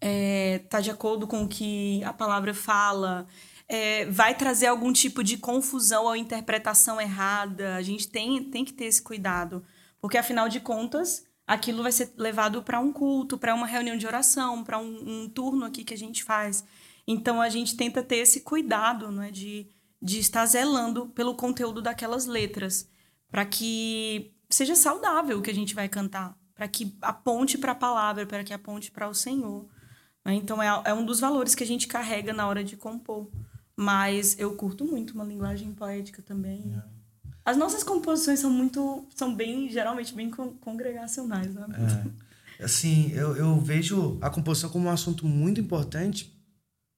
É, 0.00 0.60
tá 0.68 0.80
de 0.80 0.90
acordo 0.90 1.26
com 1.26 1.44
o 1.44 1.48
que 1.48 2.02
a 2.04 2.12
palavra 2.12 2.52
fala. 2.52 3.26
É, 3.68 4.04
vai 4.06 4.34
trazer 4.34 4.66
algum 4.66 4.92
tipo 4.92 5.22
de 5.24 5.36
confusão 5.36 6.04
ou 6.04 6.16
interpretação 6.16 7.00
errada. 7.00 7.76
A 7.76 7.82
gente 7.82 8.08
tem, 8.08 8.42
tem 8.44 8.64
que 8.64 8.72
ter 8.72 8.86
esse 8.86 9.02
cuidado. 9.02 9.64
Porque, 10.00 10.18
afinal 10.18 10.48
de 10.48 10.60
contas, 10.60 11.24
aquilo 11.46 11.82
vai 11.82 11.92
ser 11.92 12.12
levado 12.16 12.62
para 12.62 12.80
um 12.80 12.92
culto, 12.92 13.38
para 13.38 13.54
uma 13.54 13.66
reunião 13.66 13.96
de 13.96 14.06
oração, 14.06 14.64
para 14.64 14.78
um, 14.78 15.24
um, 15.24 15.28
turno 15.28 15.64
aqui 15.64 15.84
que 15.84 15.94
a 15.94 15.98
gente 15.98 16.24
faz. 16.24 16.64
Então 17.06 17.40
a 17.40 17.48
gente 17.48 17.76
tenta 17.76 18.02
ter 18.02 18.16
esse 18.16 18.40
cuidado, 18.40 19.10
não 19.10 19.22
é, 19.22 19.30
de, 19.30 19.70
de 20.02 20.18
estar 20.18 20.44
zelando 20.46 21.06
pelo 21.08 21.34
conteúdo 21.34 21.80
daquelas 21.80 22.26
letras, 22.26 22.88
para 23.30 23.44
que 23.44 24.34
seja 24.50 24.74
saudável 24.74 25.38
o 25.38 25.42
que 25.42 25.50
a 25.50 25.54
gente 25.54 25.74
vai 25.74 25.88
cantar, 25.88 26.36
para 26.54 26.66
que 26.66 26.96
aponte 27.00 27.56
para 27.56 27.72
a 27.72 27.76
palavra, 27.76 28.26
para 28.26 28.42
que 28.42 28.52
aponte 28.52 28.90
para 28.90 29.08
o 29.08 29.14
Senhor. 29.14 29.68
Né? 30.24 30.34
Então 30.34 30.60
é, 30.60 30.82
é 30.84 30.94
um 30.94 31.04
dos 31.04 31.20
valores 31.20 31.54
que 31.54 31.62
a 31.62 31.66
gente 31.66 31.86
carrega 31.86 32.32
na 32.32 32.48
hora 32.48 32.64
de 32.64 32.76
compor. 32.76 33.30
Mas 33.78 34.38
eu 34.38 34.56
curto 34.56 34.86
muito 34.86 35.12
uma 35.12 35.24
linguagem 35.24 35.74
poética 35.74 36.22
também. 36.22 36.74
É. 36.74 36.95
As 37.46 37.56
nossas 37.56 37.84
composições 37.84 38.40
são 38.40 38.50
muito. 38.50 39.06
são 39.14 39.32
bem, 39.32 39.70
geralmente, 39.70 40.12
bem 40.12 40.28
congregacionais, 40.28 41.54
né? 41.54 41.64
É. 42.58 42.64
Assim, 42.64 43.12
eu, 43.12 43.36
eu 43.36 43.60
vejo 43.60 44.18
a 44.20 44.28
composição 44.28 44.68
como 44.68 44.88
um 44.88 44.90
assunto 44.90 45.24
muito 45.24 45.60
importante 45.60 46.36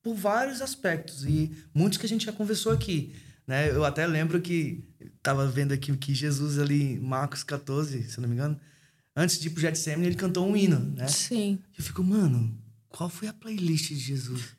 por 0.03 0.15
vários 0.15 0.63
aspectos 0.63 1.27
e 1.27 1.53
muitos 1.75 1.99
que 1.99 2.07
a 2.07 2.09
gente 2.09 2.25
já 2.25 2.33
conversou 2.33 2.73
aqui. 2.73 3.15
Né? 3.47 3.71
Eu 3.71 3.85
até 3.85 4.07
lembro 4.07 4.41
que 4.41 4.85
estava 5.17 5.47
vendo 5.47 5.73
aqui 5.73 5.95
que 5.97 6.15
Jesus 6.15 6.59
ali, 6.59 6.99
Marcos 6.99 7.43
14, 7.43 8.05
se 8.05 8.19
não 8.19 8.29
me 8.29 8.35
engano, 8.35 8.59
antes 9.15 9.39
de 9.39 9.49
ir 9.49 9.51
pro 9.51 9.61
Getsemane, 9.61 10.07
ele 10.07 10.17
cantou 10.17 10.49
um 10.49 10.57
hino, 10.57 10.79
né? 10.79 11.09
Sim. 11.09 11.59
Eu 11.77 11.85
fico, 11.85 12.03
mano, 12.03 12.57
qual 12.89 13.11
foi 13.11 13.29
a 13.29 13.35
playlist 13.35 13.89
de 13.89 13.99
Jesus? 13.99 14.57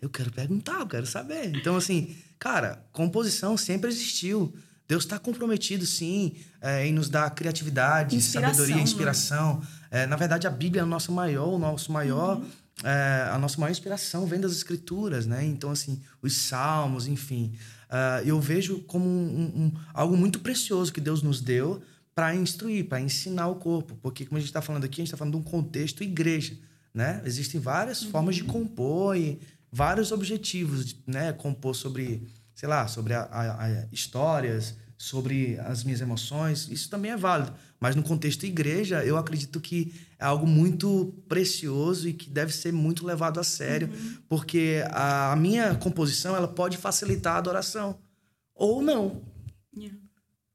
Eu 0.00 0.10
quero 0.10 0.30
perguntar, 0.30 0.80
eu 0.80 0.86
quero 0.86 1.06
saber. 1.06 1.54
Então, 1.56 1.76
assim, 1.76 2.14
cara, 2.38 2.86
composição 2.92 3.56
sempre 3.56 3.88
existiu. 3.88 4.54
Deus 4.86 5.04
está 5.04 5.18
comprometido, 5.18 5.86
sim, 5.86 6.34
é, 6.60 6.86
em 6.86 6.92
nos 6.92 7.08
dar 7.08 7.30
criatividade, 7.30 8.16
inspiração, 8.16 8.54
sabedoria, 8.54 8.76
né? 8.76 8.82
inspiração. 8.82 9.62
É, 9.90 10.06
na 10.06 10.16
verdade, 10.16 10.46
a 10.46 10.50
Bíblia 10.50 10.82
é 10.82 10.84
o 10.84 10.88
nosso 10.88 11.10
maior, 11.10 11.48
o 11.48 11.58
nosso 11.58 11.90
maior, 11.90 12.36
uhum. 12.36 12.44
é, 12.84 13.28
a 13.32 13.38
nossa 13.38 13.58
maior 13.58 13.70
inspiração 13.70 14.26
vem 14.26 14.40
das 14.40 14.52
Escrituras, 14.52 15.26
né? 15.26 15.44
Então, 15.44 15.70
assim, 15.70 16.02
os 16.20 16.36
Salmos, 16.36 17.06
enfim. 17.06 17.52
Uh, 17.84 18.26
eu 18.26 18.40
vejo 18.40 18.80
como 18.80 19.08
um, 19.08 19.44
um, 19.44 19.72
algo 19.92 20.16
muito 20.16 20.40
precioso 20.40 20.92
que 20.92 21.00
Deus 21.00 21.22
nos 21.22 21.40
deu 21.40 21.80
para 22.14 22.34
instruir, 22.34 22.86
para 22.86 23.00
ensinar 23.00 23.48
o 23.48 23.54
corpo. 23.56 23.96
Porque, 24.02 24.26
como 24.26 24.36
a 24.36 24.40
gente 24.40 24.48
está 24.48 24.60
falando 24.60 24.84
aqui, 24.84 25.00
a 25.00 25.02
gente 25.02 25.08
está 25.08 25.16
falando 25.16 25.34
de 25.34 25.38
um 25.38 25.42
contexto 25.42 26.02
igreja, 26.02 26.56
né? 26.92 27.22
Existem 27.24 27.60
várias 27.60 28.02
uhum. 28.02 28.10
formas 28.10 28.36
de 28.36 28.44
compor 28.44 29.16
e 29.16 29.40
vários 29.70 30.12
objetivos, 30.12 30.96
né? 31.06 31.32
Compor 31.32 31.74
sobre 31.74 32.26
sei 32.64 32.68
lá, 32.70 32.88
sobre 32.88 33.12
a, 33.12 33.24
a, 33.24 33.66
a 33.66 33.86
histórias, 33.92 34.74
sobre 34.96 35.58
as 35.58 35.84
minhas 35.84 36.00
emoções, 36.00 36.66
isso 36.70 36.88
também 36.88 37.10
é 37.10 37.16
válido. 37.16 37.52
Mas 37.78 37.94
no 37.94 38.02
contexto 38.02 38.46
igreja, 38.46 39.04
eu 39.04 39.18
acredito 39.18 39.60
que 39.60 39.92
é 40.18 40.24
algo 40.24 40.46
muito 40.46 41.14
precioso 41.28 42.08
e 42.08 42.14
que 42.14 42.30
deve 42.30 42.54
ser 42.54 42.72
muito 42.72 43.04
levado 43.04 43.38
a 43.38 43.44
sério, 43.44 43.90
uhum. 43.92 44.16
porque 44.30 44.82
a, 44.88 45.32
a, 45.32 45.36
minha 45.36 45.74
composição 45.74 46.34
ela 46.34 46.48
pode 46.48 46.78
facilitar 46.78 47.34
a 47.34 47.38
adoração 47.38 47.98
ou 48.54 48.80
não. 48.80 49.20
Yeah. 49.76 49.98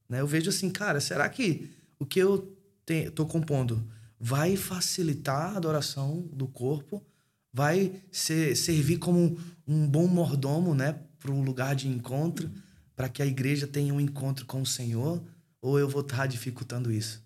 Né? 0.09 0.21
Eu 0.21 0.25
vejo 0.25 0.49
assim, 0.49 0.71
cara, 0.71 0.99
será 0.99 1.29
que 1.29 1.69
o 1.99 2.07
que 2.07 2.17
eu 2.17 2.57
estou 2.87 3.27
compondo 3.27 3.87
vai 4.19 4.55
facilitar 4.55 5.53
a 5.53 5.57
adoração 5.57 6.27
do 6.33 6.47
corpo? 6.47 7.05
Vai 7.53 8.01
ser, 8.11 8.55
servir 8.55 8.97
como 8.97 9.37
um 9.67 9.87
bom 9.87 10.07
mordomo, 10.07 10.73
né, 10.73 10.95
para 11.19 11.31
um 11.31 11.43
lugar 11.43 11.75
de 11.75 11.87
encontro, 11.87 12.49
para 12.95 13.09
que 13.09 13.21
a 13.21 13.25
igreja 13.25 13.67
tenha 13.67 13.93
um 13.93 13.99
encontro 13.99 14.45
com 14.45 14.61
o 14.61 14.65
Senhor, 14.65 15.21
ou 15.61 15.77
eu 15.77 15.87
vou 15.87 16.01
estar 16.01 16.27
dificultando 16.27 16.91
isso? 16.91 17.23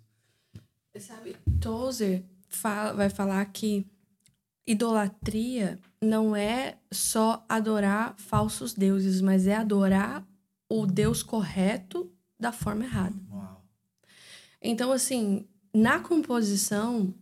Sabe, 1.00 1.36
Tozer 1.60 2.24
fala, 2.48 2.94
vai 2.94 3.10
falar 3.10 3.44
que 3.46 3.86
idolatria 4.66 5.80
não 6.02 6.36
é 6.36 6.78
só 6.92 7.44
adorar 7.50 8.16
falsos 8.18 8.74
deuses, 8.74 9.22
mas 9.22 9.48
é 9.48 9.56
adorar 9.56 10.26
o 10.70 10.86
Deus 10.86 11.22
correto 11.22 12.12
da 12.40 12.52
forma 12.52 12.86
errada. 12.86 13.16
Uau. 13.32 13.64
Então, 14.62 14.92
assim, 14.92 15.48
na 15.74 16.00
composição, 16.00 17.14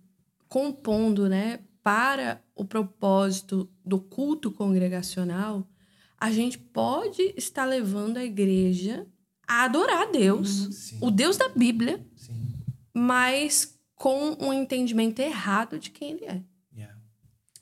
compondo, 0.48 1.28
né, 1.28 1.60
para 1.82 2.42
o 2.56 2.64
propósito 2.64 3.70
do 3.84 4.00
culto 4.00 4.52
congregacional, 4.52 5.68
a 6.22 6.30
gente 6.30 6.60
pode 6.60 7.34
estar 7.36 7.66
levando 7.66 8.18
a 8.18 8.24
igreja 8.24 9.08
a 9.48 9.64
adorar 9.64 10.04
a 10.04 10.12
Deus, 10.12 10.92
uhum, 10.92 11.08
o 11.08 11.12
Deus 11.12 11.36
da 11.36 11.50
Bíblia, 11.50 12.00
Sim. 12.16 12.54
mas 12.94 13.76
com 13.96 14.38
um 14.40 14.54
entendimento 14.54 15.20
errado 15.20 15.80
de 15.80 15.90
quem 15.90 16.12
ele 16.12 16.26
é. 16.26 16.42
Yeah. 16.76 16.98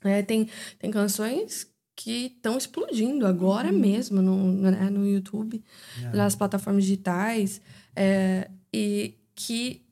é 0.04 0.22
tem, 0.22 0.46
tem 0.78 0.90
canções 0.90 1.66
que 1.96 2.26
estão 2.36 2.58
explodindo 2.58 3.26
agora 3.26 3.72
uhum. 3.72 3.78
mesmo 3.78 4.20
no, 4.20 4.52
né, 4.52 4.90
no 4.90 5.08
YouTube, 5.08 5.64
yeah. 5.96 6.16
nas 6.16 6.36
plataformas 6.36 6.84
digitais, 6.84 7.62
é, 7.96 8.50
e 8.72 9.14
que, 9.34 9.86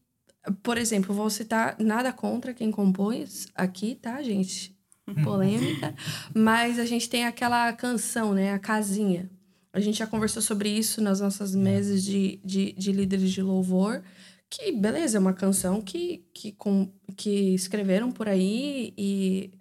por 0.62 0.76
exemplo, 0.76 1.14
vou 1.14 1.30
citar 1.30 1.74
nada 1.80 2.12
contra 2.12 2.52
quem 2.52 2.70
compôs 2.70 3.48
aqui, 3.54 3.94
tá, 3.94 4.22
gente? 4.22 4.77
polêmica, 5.24 5.94
mas 6.34 6.78
a 6.78 6.84
gente 6.84 7.08
tem 7.08 7.26
aquela 7.26 7.72
canção, 7.72 8.34
né? 8.34 8.52
A 8.52 8.58
casinha. 8.58 9.30
A 9.72 9.80
gente 9.80 9.98
já 9.98 10.06
conversou 10.06 10.42
sobre 10.42 10.68
isso 10.68 11.00
nas 11.00 11.20
nossas 11.20 11.54
mesas 11.54 12.02
de, 12.02 12.40
de, 12.44 12.72
de 12.72 12.92
líderes 12.92 13.30
de 13.30 13.42
louvor, 13.42 14.02
que, 14.50 14.72
beleza, 14.72 15.18
é 15.18 15.20
uma 15.20 15.34
canção 15.34 15.82
que, 15.82 16.24
que, 16.32 16.52
com, 16.52 16.90
que 17.16 17.54
escreveram 17.54 18.10
por 18.10 18.28
aí 18.28 18.94
e 18.96 19.52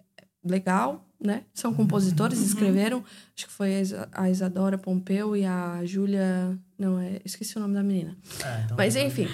legal, 0.42 1.06
né? 1.20 1.42
São 1.52 1.74
compositores, 1.74 2.38
uhum. 2.38 2.46
escreveram. 2.46 3.04
Acho 3.36 3.46
que 3.46 3.52
foi 3.52 3.72
a 4.12 4.30
Isadora 4.30 4.78
Pompeu 4.78 5.36
e 5.36 5.44
a 5.44 5.84
Júlia... 5.84 6.58
Não, 6.78 6.98
é, 6.98 7.20
esqueci 7.24 7.56
o 7.56 7.60
nome 7.60 7.74
da 7.74 7.82
menina. 7.82 8.16
É, 8.42 8.62
então 8.64 8.76
Mas, 8.76 8.96
enfim, 8.96 9.28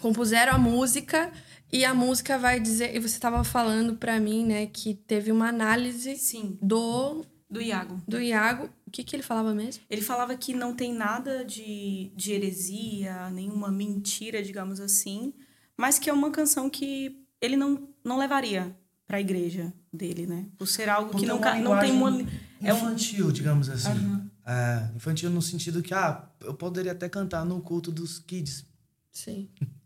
compuseram 0.00 0.52
a 0.52 0.58
música 0.58 1.32
e 1.74 1.84
a 1.84 1.92
música 1.92 2.38
vai 2.38 2.60
dizer. 2.60 2.94
E 2.94 3.00
você 3.00 3.16
estava 3.16 3.42
falando 3.42 3.96
para 3.96 4.20
mim, 4.20 4.46
né, 4.46 4.66
que 4.66 4.94
teve 4.94 5.32
uma 5.32 5.48
análise 5.48 6.16
Sim. 6.16 6.56
do. 6.62 7.26
Do 7.50 7.60
Iago. 7.60 8.00
Do 8.06 8.20
Iago. 8.20 8.70
O 8.86 8.90
que, 8.92 9.02
que 9.02 9.16
ele 9.16 9.24
falava 9.24 9.52
mesmo? 9.52 9.82
Ele 9.90 10.00
falava 10.00 10.36
que 10.36 10.54
não 10.54 10.72
tem 10.72 10.94
nada 10.94 11.44
de, 11.44 12.12
de 12.14 12.32
heresia, 12.32 13.28
nenhuma 13.30 13.72
mentira, 13.72 14.40
digamos 14.40 14.78
assim, 14.78 15.34
mas 15.76 15.98
que 15.98 16.08
é 16.08 16.12
uma 16.12 16.30
canção 16.30 16.70
que 16.70 17.26
ele 17.40 17.56
não, 17.56 17.88
não 18.04 18.18
levaria 18.18 18.76
para 19.06 19.16
a 19.16 19.20
igreja 19.20 19.72
dele, 19.92 20.26
né? 20.26 20.46
Por 20.56 20.68
ser 20.68 20.88
algo 20.88 21.10
Porque 21.10 21.26
que 21.26 21.28
não, 21.28 21.44
é 21.44 21.60
não 21.60 21.80
tem 21.80 21.90
uma. 21.90 22.22
É 22.62 22.72
infantil, 22.72 23.28
um... 23.28 23.32
digamos 23.32 23.68
assim. 23.68 23.90
Uhum. 23.90 24.30
É, 24.46 24.90
infantil 24.94 25.28
no 25.28 25.42
sentido 25.42 25.82
que, 25.82 25.92
ah, 25.92 26.28
eu 26.40 26.54
poderia 26.54 26.92
até 26.92 27.08
cantar 27.08 27.44
no 27.44 27.60
culto 27.60 27.90
dos 27.90 28.20
kids. 28.20 28.64
Sim. 29.10 29.48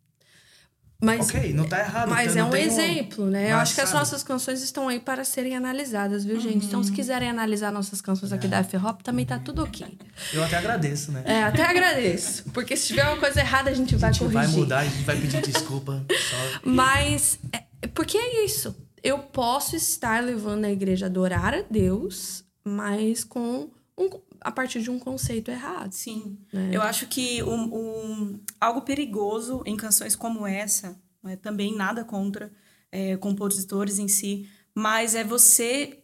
Mas, 1.01 1.29
ok, 1.29 1.53
não 1.53 1.65
tá 1.65 1.79
errado. 1.79 2.09
Mas 2.09 2.35
é 2.35 2.43
um 2.43 2.57
exemplo, 2.57 3.25
um... 3.25 3.31
né? 3.31 3.53
Eu 3.53 3.59
acho 3.59 3.73
que 3.73 3.81
as 3.81 3.93
nossas 3.93 4.25
canções 4.25 4.61
estão 4.63 4.89
aí 4.89 4.99
para 4.99 5.23
serem 5.23 5.57
analisadas, 5.57 6.25
viu, 6.25 6.41
gente? 6.41 6.63
Uhum. 6.63 6.69
Então, 6.69 6.83
se 6.83 6.91
uhum. 6.91 6.97
quiserem 6.97 7.31
analisar 7.31 7.71
nossas 7.71 8.01
canções 8.01 8.33
aqui 8.33 8.47
é. 8.47 8.51
da 8.51 8.59
F-Hop, 8.59 9.03
também 9.03 9.25
tá 9.25 9.39
tudo 9.39 9.63
ok. 9.63 9.97
Eu 10.35 10.43
até 10.43 10.57
agradeço, 10.57 11.13
né? 11.13 11.23
É, 11.25 11.45
até 11.45 11.63
agradeço. 11.63 12.45
Porque 12.53 12.77
se 12.77 12.89
tiver 12.89 13.05
uma 13.05 13.17
coisa 13.17 13.39
errada, 13.39 13.71
a 13.71 13.75
gente 13.75 13.95
vai 13.95 14.13
corrigir. 14.13 14.39
A 14.39 14.43
gente 14.43 14.53
vai 14.53 14.61
mudar, 14.61 14.79
a 14.81 14.85
gente 14.85 15.05
vai 15.05 15.17
pedir 15.21 15.41
desculpa. 15.43 16.05
Só... 16.11 16.61
Mas, 16.69 17.39
é, 17.53 17.87
porque 17.95 18.19
é 18.19 18.45
isso. 18.45 18.75
Eu 19.01 19.21
posso 19.21 19.77
estar 19.77 20.21
levando 20.21 20.65
a 20.65 20.71
igreja 20.71 21.07
a 21.07 21.09
adorar 21.09 21.55
a 21.55 21.63
Deus, 21.71 22.45
mas 22.65 23.23
com 23.23 23.71
um, 23.97 24.11
a 24.41 24.51
partir 24.51 24.83
de 24.83 24.91
um 24.91 24.99
conceito 24.99 25.51
errado. 25.51 25.93
Sim. 25.93 26.39
Né? 26.53 26.71
Eu 26.73 26.83
acho 26.83 27.07
que 27.07 27.43
um, 27.43 27.75
um, 27.75 28.41
algo 28.61 28.83
perigoso 28.83 29.63
em 29.65 29.77
canções 29.77 30.15
como 30.15 30.47
essa, 30.47 31.01
é 31.25 31.37
também 31.37 31.75
nada 31.75 32.05
contra 32.05 32.51
é, 32.91 33.17
compositores 33.17 33.99
em 33.99 34.09
si, 34.09 34.49
mas 34.75 35.15
é 35.15 35.25
você, 35.25 35.99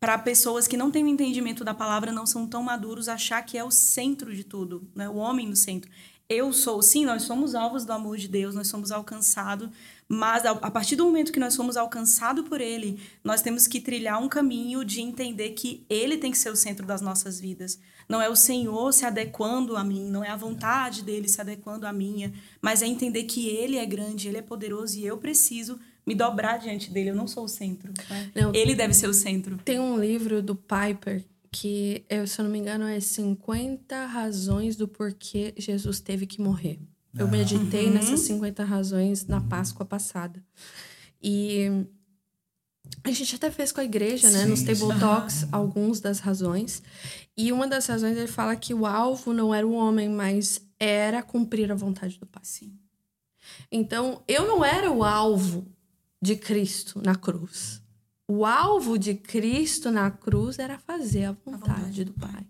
para 0.00 0.18
pessoas 0.18 0.66
que 0.66 0.76
não 0.76 0.90
têm 0.90 1.04
o 1.04 1.08
entendimento 1.08 1.64
da 1.64 1.74
palavra, 1.74 2.10
não 2.10 2.26
são 2.26 2.46
tão 2.46 2.62
maduros, 2.62 3.08
achar 3.08 3.42
que 3.42 3.58
é 3.58 3.64
o 3.64 3.70
centro 3.70 4.34
de 4.34 4.44
tudo, 4.44 4.88
né? 4.94 5.08
o 5.08 5.16
homem 5.16 5.46
no 5.48 5.56
centro. 5.56 5.90
Eu 6.28 6.52
sou, 6.52 6.80
sim, 6.80 7.04
nós 7.04 7.22
somos 7.22 7.54
alvos 7.54 7.84
do 7.84 7.92
amor 7.92 8.16
de 8.16 8.28
Deus, 8.28 8.54
nós 8.54 8.68
somos 8.68 8.90
alcançados, 8.90 9.68
mas 10.08 10.44
a 10.44 10.70
partir 10.70 10.96
do 10.96 11.04
momento 11.04 11.32
que 11.32 11.40
nós 11.40 11.54
somos 11.54 11.76
alcançados 11.76 12.46
por 12.48 12.60
Ele, 12.60 13.00
nós 13.22 13.40
temos 13.40 13.66
que 13.66 13.80
trilhar 13.80 14.22
um 14.22 14.28
caminho 14.28 14.84
de 14.84 15.00
entender 15.00 15.50
que 15.50 15.84
Ele 15.88 16.18
tem 16.18 16.30
que 16.30 16.38
ser 16.38 16.50
o 16.50 16.56
centro 16.56 16.86
das 16.86 17.00
nossas 17.00 17.40
vidas. 17.40 17.78
Não 18.08 18.20
é 18.20 18.28
o 18.28 18.36
Senhor 18.36 18.92
se 18.92 19.06
adequando 19.06 19.76
a 19.76 19.82
mim, 19.82 20.08
não 20.10 20.22
é 20.22 20.28
a 20.28 20.36
vontade 20.36 21.02
dele 21.02 21.28
se 21.28 21.40
adequando 21.40 21.86
à 21.86 21.92
minha, 21.92 22.32
mas 22.60 22.82
é 22.82 22.86
entender 22.86 23.24
que 23.24 23.48
Ele 23.48 23.78
é 23.78 23.86
grande, 23.86 24.28
Ele 24.28 24.38
é 24.38 24.42
poderoso 24.42 24.98
e 24.98 25.06
eu 25.06 25.16
preciso 25.16 25.78
me 26.06 26.14
dobrar 26.14 26.58
diante 26.58 26.90
dele. 26.90 27.10
Eu 27.10 27.16
não 27.16 27.26
sou 27.26 27.44
o 27.44 27.48
centro. 27.48 27.92
Né? 28.10 28.30
Não, 28.34 28.52
ele 28.54 28.74
deve 28.74 28.92
ser 28.92 29.08
o 29.08 29.14
centro. 29.14 29.58
Tem 29.64 29.80
um 29.80 29.98
livro 29.98 30.42
do 30.42 30.54
Piper 30.54 31.24
que, 31.50 32.04
se 32.26 32.40
eu 32.40 32.44
não 32.44 32.50
me 32.50 32.58
engano, 32.58 32.84
é 32.84 33.00
50 33.00 34.06
razões 34.06 34.76
do 34.76 34.88
porquê 34.88 35.54
Jesus 35.56 36.00
teve 36.00 36.26
que 36.26 36.40
morrer. 36.40 36.78
Eu 37.16 37.28
meditei 37.28 37.90
nessas 37.90 38.20
50 38.20 38.64
razões 38.64 39.26
na 39.26 39.40
Páscoa 39.40 39.86
passada. 39.86 40.42
E 41.22 41.86
a 43.02 43.10
gente 43.10 43.36
até 43.36 43.50
fez 43.50 43.72
com 43.72 43.80
a 43.80 43.84
igreja, 43.84 44.30
né? 44.30 44.44
Nos 44.46 44.62
Table. 44.62 44.98
Talks, 44.98 45.46
alguns 45.52 46.00
das 46.00 46.18
razões. 46.20 46.82
E 47.36 47.52
uma 47.52 47.66
das 47.66 47.86
razões 47.86 48.16
ele 48.16 48.26
fala 48.26 48.56
que 48.56 48.74
o 48.74 48.84
alvo 48.84 49.32
não 49.32 49.54
era 49.54 49.66
o 49.66 49.72
homem, 49.72 50.08
mas 50.08 50.60
era 50.78 51.22
cumprir 51.22 51.70
a 51.70 51.74
vontade 51.74 52.18
do 52.18 52.26
Pai. 52.26 52.42
Sim. 52.44 52.78
Então, 53.70 54.22
eu 54.26 54.46
não 54.46 54.64
era 54.64 54.90
o 54.90 55.04
alvo 55.04 55.66
de 56.20 56.36
Cristo 56.36 57.00
na 57.04 57.14
cruz. 57.14 57.82
O 58.26 58.44
alvo 58.46 58.98
de 58.98 59.14
Cristo 59.14 59.90
na 59.90 60.10
cruz 60.10 60.58
era 60.58 60.78
fazer 60.78 61.24
a 61.24 61.32
vontade, 61.32 61.60
vontade 61.60 62.04
do 62.04 62.12
Pai. 62.14 62.46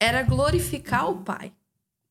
Era 0.00 0.22
glorificar 0.22 1.10
o 1.10 1.22
Pai. 1.22 1.52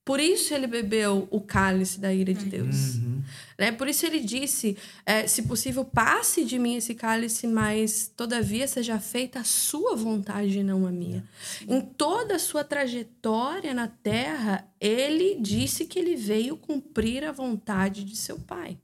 Por 0.04 0.20
isso 0.20 0.54
ele 0.54 0.66
bebeu 0.66 1.28
o 1.30 1.40
cálice 1.40 2.00
da 2.00 2.12
ira 2.12 2.34
de 2.34 2.46
Deus. 2.46 2.96
Uhum. 2.96 3.22
Né? 3.58 3.72
Por 3.72 3.88
isso 3.88 4.04
ele 4.06 4.20
disse: 4.20 4.76
é, 5.06 5.28
se 5.28 5.44
possível, 5.44 5.86
passe 5.86 6.44
de 6.44 6.58
mim 6.58 6.76
esse 6.76 6.96
cálice, 6.96 7.46
mas 7.46 8.12
todavia 8.16 8.68
seja 8.68 9.00
feita 9.00 9.42
a 9.42 9.44
sua 9.44 9.96
vontade 9.96 10.58
e 10.58 10.64
não 10.64 10.88
a 10.88 10.92
minha. 10.92 11.24
Em 11.68 11.82
toda 11.82 12.38
a 12.38 12.40
sua 12.40 12.64
trajetória 12.64 13.76
na 13.76 13.88
terra, 13.88 14.68
ele 14.80 15.38
disse 15.40 15.86
que 15.86 16.00
ele 16.00 16.16
veio 16.16 16.58
cumprir 16.58 17.24
a 17.24 17.32
vontade 17.32 18.04
de 18.04 18.16
seu 18.16 18.40
pai. 18.40 18.80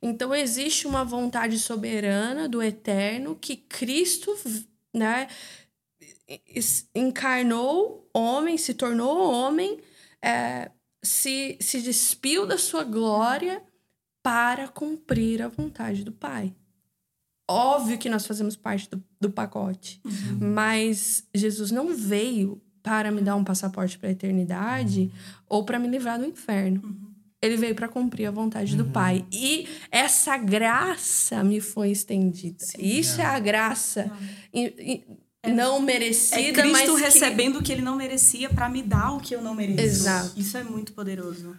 Então 0.00 0.32
existe 0.34 0.86
uma 0.86 1.04
vontade 1.04 1.58
soberana 1.58 2.48
do 2.48 2.62
eterno 2.62 3.36
que 3.40 3.56
Cristo, 3.56 4.36
né, 4.94 5.26
encarnou 6.94 8.08
homem, 8.12 8.56
se 8.56 8.74
tornou 8.74 9.32
homem, 9.32 9.80
é, 10.24 10.70
se, 11.02 11.56
se 11.60 11.80
despiu 11.82 12.46
da 12.46 12.56
sua 12.58 12.84
glória 12.84 13.62
para 14.22 14.68
cumprir 14.68 15.42
a 15.42 15.48
vontade 15.48 16.04
do 16.04 16.12
Pai. 16.12 16.54
Óbvio 17.50 17.98
que 17.98 18.08
nós 18.08 18.24
fazemos 18.26 18.56
parte 18.56 18.88
do, 18.88 19.02
do 19.20 19.30
pacote, 19.30 20.00
mas 20.40 21.26
Jesus 21.34 21.70
não 21.70 21.94
veio 21.94 22.62
para 22.82 23.10
me 23.10 23.20
dar 23.20 23.36
um 23.36 23.44
passaporte 23.44 23.98
para 23.98 24.08
a 24.08 24.12
eternidade 24.12 25.10
ou 25.48 25.64
para 25.64 25.78
me 25.78 25.88
livrar 25.88 26.18
do 26.18 26.24
inferno. 26.24 26.80
Ele 27.42 27.56
veio 27.56 27.74
para 27.74 27.88
cumprir 27.88 28.26
a 28.26 28.30
vontade 28.30 28.76
do 28.76 28.84
Pai. 28.86 29.26
E 29.32 29.68
essa 29.90 30.36
graça 30.36 31.42
me 31.42 31.60
foi 31.60 31.90
estendida. 31.90 32.64
Isso 32.78 33.20
é 33.20 33.24
a 33.24 33.38
graça 33.40 34.10
e- 34.54 34.74
e 34.78 35.04
não 35.46 35.80
merecida, 35.80 36.40
É 36.40 36.52
Cristo 36.52 36.72
mas 36.72 36.90
que- 36.90 37.00
recebendo 37.00 37.58
o 37.58 37.62
que 37.62 37.72
ele 37.72 37.82
não 37.82 37.96
merecia 37.96 38.48
pra 38.48 38.68
me 38.68 38.82
dar 38.82 39.12
o 39.12 39.20
que 39.20 39.34
eu 39.34 39.42
não 39.42 39.54
mereço. 39.54 39.80
Exato. 39.80 40.32
Isso 40.38 40.56
é 40.56 40.62
muito 40.62 40.92
poderoso. 40.92 41.56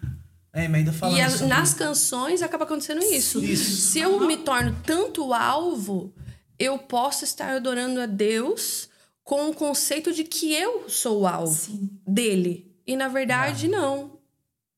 É, 0.53 0.67
mas 0.67 0.79
ainda 0.79 0.93
falando 0.93 1.17
E 1.17 1.21
a- 1.21 1.29
sobre- 1.29 1.47
nas 1.47 1.73
canções 1.73 2.41
acaba 2.41 2.63
acontecendo 2.63 3.01
isso. 3.03 3.43
Isso. 3.43 3.91
Se 3.91 3.99
eu 3.99 4.19
me 4.25 4.37
torno 4.37 4.75
tanto 4.85 5.33
alvo, 5.33 6.13
eu 6.59 6.77
posso 6.77 7.23
estar 7.23 7.49
adorando 7.55 7.99
a 7.99 8.05
Deus 8.05 8.87
com 9.23 9.49
o 9.49 9.53
conceito 9.53 10.13
de 10.13 10.23
que 10.23 10.53
eu 10.53 10.87
sou 10.89 11.21
o 11.21 11.27
alvo 11.27 11.53
Sim. 11.53 11.89
dele. 12.07 12.71
E 12.85 12.95
na 12.95 13.07
verdade, 13.07 13.67
não. 13.67 14.19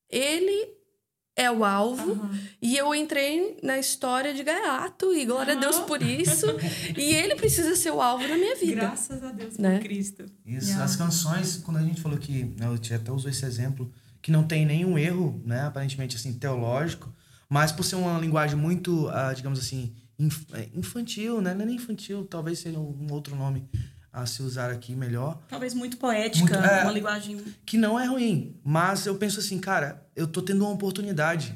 Ele 0.10 0.70
é 1.36 1.52
o 1.52 1.66
alvo 1.66 2.30
e 2.62 2.78
eu 2.78 2.96
entrei 2.96 3.58
na 3.62 3.78
história 3.78 4.34
de 4.34 4.42
gaiato 4.44 5.14
e 5.14 5.26
glória 5.26 5.54
a 5.54 5.60
Deus 5.60 5.80
por 5.80 6.02
isso. 6.02 6.46
e 6.98 7.14
ele 7.14 7.36
precisa 7.36 7.76
ser 7.76 7.92
o 7.92 8.02
alvo 8.02 8.26
da 8.28 8.36
minha 8.38 8.56
vida. 8.56 8.76
Graças 8.82 9.22
a 9.24 9.32
Deus 9.32 9.58
Né? 9.58 9.78
por 9.78 9.84
Cristo. 9.84 10.26
Isso, 10.46 10.68
Yeah. 10.68 10.84
as 10.86 10.96
canções, 10.96 11.58
quando 11.58 11.78
a 11.78 11.82
gente 11.84 12.00
falou 12.02 12.18
que, 12.18 12.46
né, 12.58 12.68
eu 12.68 12.96
até 12.96 13.12
usou 13.12 13.30
esse 13.30 13.46
exemplo, 13.46 13.92
que 14.22 14.32
não 14.32 14.44
tem 14.44 14.66
nenhum 14.66 14.98
erro, 14.98 15.42
né, 15.46 15.62
aparentemente 15.64 16.16
assim, 16.16 16.32
teológico, 16.34 17.14
mas 17.50 17.72
por 17.72 17.84
ser 17.84 17.96
uma 17.98 18.18
linguagem 18.18 18.56
muito, 18.58 19.08
ah, 19.10 19.34
digamos 19.34 19.60
assim, 19.60 19.94
inf- 20.18 20.46
é, 20.54 20.70
infantil, 20.74 21.42
né, 21.42 21.54
não 21.54 21.62
é 21.64 21.66
nem 21.66 21.76
infantil, 21.76 22.26
talvez 22.26 22.60
seja 22.60 22.80
um 22.80 23.08
outro 23.12 23.36
nome 23.36 23.68
a 24.16 24.26
se 24.26 24.42
usar 24.42 24.72
aqui 24.72 24.96
melhor, 24.96 25.40
Talvez 25.50 25.74
muito 25.74 25.98
poética, 25.98 26.40
Muito- 26.58 26.68
é. 26.68 26.84
uma 26.84 26.92
linguagem. 26.92 27.38
que 27.66 27.78
não 27.78 28.00
é 28.00 28.06
ruim, 28.06 28.56
mas 28.64 29.06
eu 29.06 29.16
penso 29.16 29.40
assim, 29.40 29.60
cara, 29.60 30.06
eu 30.16 30.26
tô 30.28 30.42
tendo 30.42 30.64
uma 30.64 30.72
oportunidade 30.74 31.54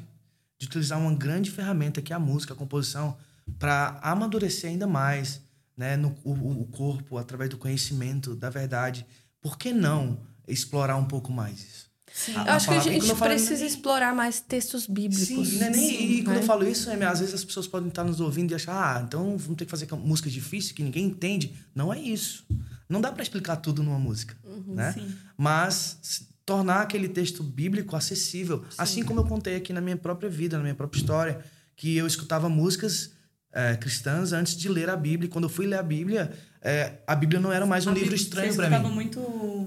de 0.58 0.66
utilizar 0.66 0.98
uma 1.00 1.14
grande 1.14 1.50
ferramenta 1.50 2.02
que 2.02 2.12
é 2.12 2.16
a 2.16 2.18
música, 2.18 2.52
a 2.52 2.56
composição, 2.56 3.16
para 3.58 3.98
amadurecer 4.02 4.70
ainda 4.70 4.86
mais, 4.86 5.40
né, 5.76 5.96
no 5.96 6.14
o, 6.22 6.60
o 6.62 6.66
corpo 6.66 7.16
através 7.18 7.48
do 7.50 7.56
conhecimento 7.56 8.34
da 8.36 8.50
verdade. 8.50 9.06
Por 9.40 9.56
que 9.58 9.72
não 9.72 10.20
explorar 10.46 10.96
um 10.96 11.04
pouco 11.06 11.32
mais 11.32 11.58
isso? 11.60 11.89
Sim. 12.12 12.34
A- 12.36 12.44
Eu 12.46 12.52
acho 12.54 12.68
que 12.68 12.74
a 12.74 12.80
gente 12.80 13.06
falo- 13.14 13.18
precisa 13.30 13.64
explorar 13.64 14.14
mais 14.14 14.40
textos 14.40 14.86
bíblicos. 14.86 15.26
Sim, 15.28 15.58
não 15.58 15.66
é 15.66 15.70
nem, 15.70 15.88
Sim, 15.88 16.04
e 16.12 16.22
quando 16.24 16.36
né? 16.36 16.42
eu 16.42 16.46
falo 16.46 16.66
isso, 16.68 16.90
é, 16.90 17.04
às 17.04 17.20
vezes 17.20 17.34
as 17.34 17.44
pessoas 17.44 17.66
podem 17.66 17.88
estar 17.88 18.04
nos 18.04 18.20
ouvindo 18.20 18.50
e 18.52 18.54
achar, 18.54 18.96
ah, 18.96 19.02
então 19.06 19.36
vamos 19.38 19.56
ter 19.56 19.64
que 19.64 19.70
fazer 19.70 19.86
música 19.94 20.28
difícil 20.28 20.74
que 20.74 20.82
ninguém 20.82 21.06
entende. 21.06 21.54
Não 21.74 21.92
é 21.92 21.98
isso. 22.00 22.44
Não 22.88 23.00
dá 23.00 23.12
para 23.12 23.22
explicar 23.22 23.56
tudo 23.56 23.82
numa 23.82 23.98
música, 23.98 24.36
né? 24.66 24.92
Sim. 24.92 25.14
Mas 25.36 26.28
tornar 26.44 26.80
aquele 26.82 27.08
texto 27.08 27.42
bíblico 27.42 27.94
acessível, 27.94 28.64
assim 28.76 29.04
como 29.04 29.20
eu 29.20 29.24
contei 29.24 29.54
aqui 29.56 29.72
na 29.72 29.80
minha 29.80 29.96
própria 29.96 30.28
vida, 30.28 30.56
na 30.56 30.62
minha 30.64 30.74
própria 30.74 30.98
história, 31.00 31.44
que 31.76 31.96
eu 31.96 32.06
escutava 32.06 32.48
músicas 32.48 33.12
eh, 33.52 33.76
cristãs 33.76 34.32
antes 34.32 34.56
de 34.56 34.68
ler 34.68 34.90
a 34.90 34.96
Bíblia. 34.96 35.30
Quando 35.30 35.44
eu 35.44 35.48
fui 35.48 35.66
ler 35.66 35.78
a 35.78 35.82
Bíblia, 35.82 36.32
eh, 36.62 36.92
a 37.06 37.14
Bíblia 37.14 37.40
não 37.40 37.50
era 37.52 37.64
mais 37.64 37.86
um 37.86 37.90
A 37.90 37.94
livro 37.94 38.14
estranho 38.14 38.54
para 38.54 38.78
mim. 38.78 38.90
muito. 38.90 39.20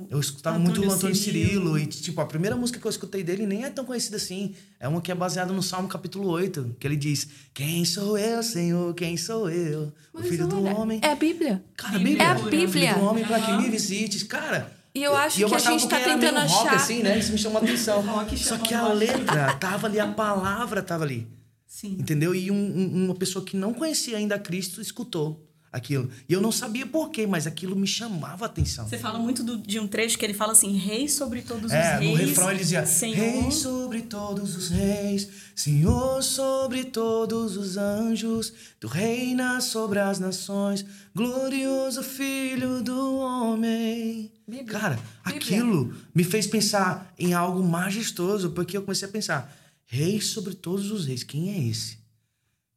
Eu 0.10 0.20
escutava 0.20 0.58
Antônio 0.58 0.76
muito 0.82 0.92
o 0.92 0.94
Antônio 0.96 1.16
Cirilo. 1.16 1.48
Cirilo. 1.76 1.80
E, 1.80 1.86
tipo, 1.88 2.22
a 2.22 2.26
primeira 2.26 2.56
música 2.56 2.80
que 2.80 2.86
eu 2.86 2.90
escutei 2.92 3.24
dele 3.24 3.46
nem 3.48 3.64
é 3.66 3.70
tão 3.70 3.84
conhecida 3.86 4.18
assim. 4.18 4.54
É 4.80 4.88
uma 4.88 5.02
que 5.02 5.12
é 5.12 5.16
baseada 5.16 5.52
no 5.52 5.64
Salmo 5.64 5.88
capítulo 5.88 6.28
8, 6.30 6.76
que 6.80 6.86
ele 6.86 6.96
diz: 6.96 7.28
Quem 7.54 7.84
sou 7.86 8.18
eu, 8.18 8.44
Senhor? 8.44 8.94
Quem 8.94 9.18
sou 9.18 9.50
eu? 9.50 9.92
O 10.14 10.20
Mas 10.20 10.28
filho 10.28 10.48
do 10.48 10.64
olha, 10.64 10.76
homem. 10.76 11.00
É 11.02 11.12
a 11.12 11.16
Bíblia. 11.16 11.64
Cara, 11.76 11.96
a 11.96 12.00
Bíblia. 12.00 12.24
É 12.24 12.26
a 12.28 12.38
O 12.38 12.44
Bíblia. 12.44 12.68
filho 12.70 12.96
do 13.00 13.06
homem 13.10 13.26
para 13.26 13.40
que 13.40 13.52
me 13.54 13.70
visites. 13.70 14.22
Cara. 14.24 14.72
E 14.96 15.02
eu 15.02 15.16
acho 15.16 15.40
e 15.40 15.42
eu 15.42 15.50
que 15.50 15.56
a 15.56 15.60
gente 15.60 15.88
tá 15.90 16.00
era 16.00 16.14
tentando 16.14 16.40
rock, 16.48 16.68
achar- 16.68 16.76
assim, 16.76 17.02
né? 17.02 17.18
Isso 17.18 17.32
me 17.32 17.38
chamou 17.40 17.58
a 17.60 17.64
atenção. 17.66 18.04
Só 18.38 18.58
que 18.60 18.76
a 18.76 18.82
rock. 18.84 18.96
letra 18.98 19.54
tava 19.56 19.88
ali, 19.88 20.00
a 20.00 20.06
palavra 20.08 20.84
tava 20.84 21.04
ali. 21.04 21.28
Sim. 21.66 21.98
Entendeu? 22.00 22.36
E 22.36 22.52
um- 22.52 22.56
um- 22.56 23.06
uma 23.06 23.16
pessoa 23.16 23.44
que 23.44 23.58
não 23.58 23.74
conhecia 23.74 24.18
ainda 24.18 24.38
Cristo 24.38 24.80
escutou 24.80 25.44
aquilo. 25.74 26.10
E 26.30 26.32
eu 26.34 26.40
não 26.40 26.52
sabia 26.52 26.86
por 26.86 27.10
quê, 27.10 27.26
mas 27.28 27.46
aquilo 27.48 27.76
me 27.76 27.88
chamava 27.88 28.46
a 28.46 28.48
atenção. 28.48 28.88
Você 28.88 28.98
fala 28.98 29.18
muito 29.20 29.44
do- 29.44 29.58
de 29.58 29.80
um 29.80 29.88
trecho 29.88 30.18
que 30.18 30.24
ele 30.24 30.34
fala 30.34 30.52
assim: 30.54 30.78
Rei 30.78 31.10
sobre 31.10 31.42
todos 31.42 31.72
É, 31.72 31.96
os 31.96 32.00
reis. 32.00 32.12
no 32.12 32.16
refrão 32.16 32.50
ele 32.52 32.60
dizia: 32.60 32.86
Senhor. 32.86 33.16
Rei 33.18 33.52
sobre 33.52 34.04
todos 34.04 34.56
os 34.56 34.70
reis, 34.70 35.28
Senhor 35.56 36.22
sobre 36.24 36.84
todos 36.86 37.58
os 37.58 37.76
anjos, 37.76 38.54
Tu 38.80 38.88
reinas 38.88 39.64
sobre 39.66 40.00
as 40.00 40.20
nações, 40.20 40.86
glorioso 41.16 42.04
Filho 42.04 42.82
do 42.84 43.16
Homem. 43.18 44.32
Bíblia. 44.48 44.80
Cara, 44.80 45.00
Bíblia. 45.26 45.38
aquilo 45.42 45.94
me 46.14 46.24
fez 46.24 46.46
pensar 46.46 47.14
em 47.18 47.34
algo 47.34 47.64
majestoso, 47.64 48.52
porque 48.52 48.78
eu 48.78 48.82
comecei 48.84 49.08
a 49.08 49.12
pensar: 49.12 49.58
Rei 49.86 50.22
sobre 50.22 50.54
todos 50.54 50.92
os 50.92 51.06
reis, 51.08 51.24
quem 51.24 51.50
é 51.52 51.68
esse? 51.70 51.98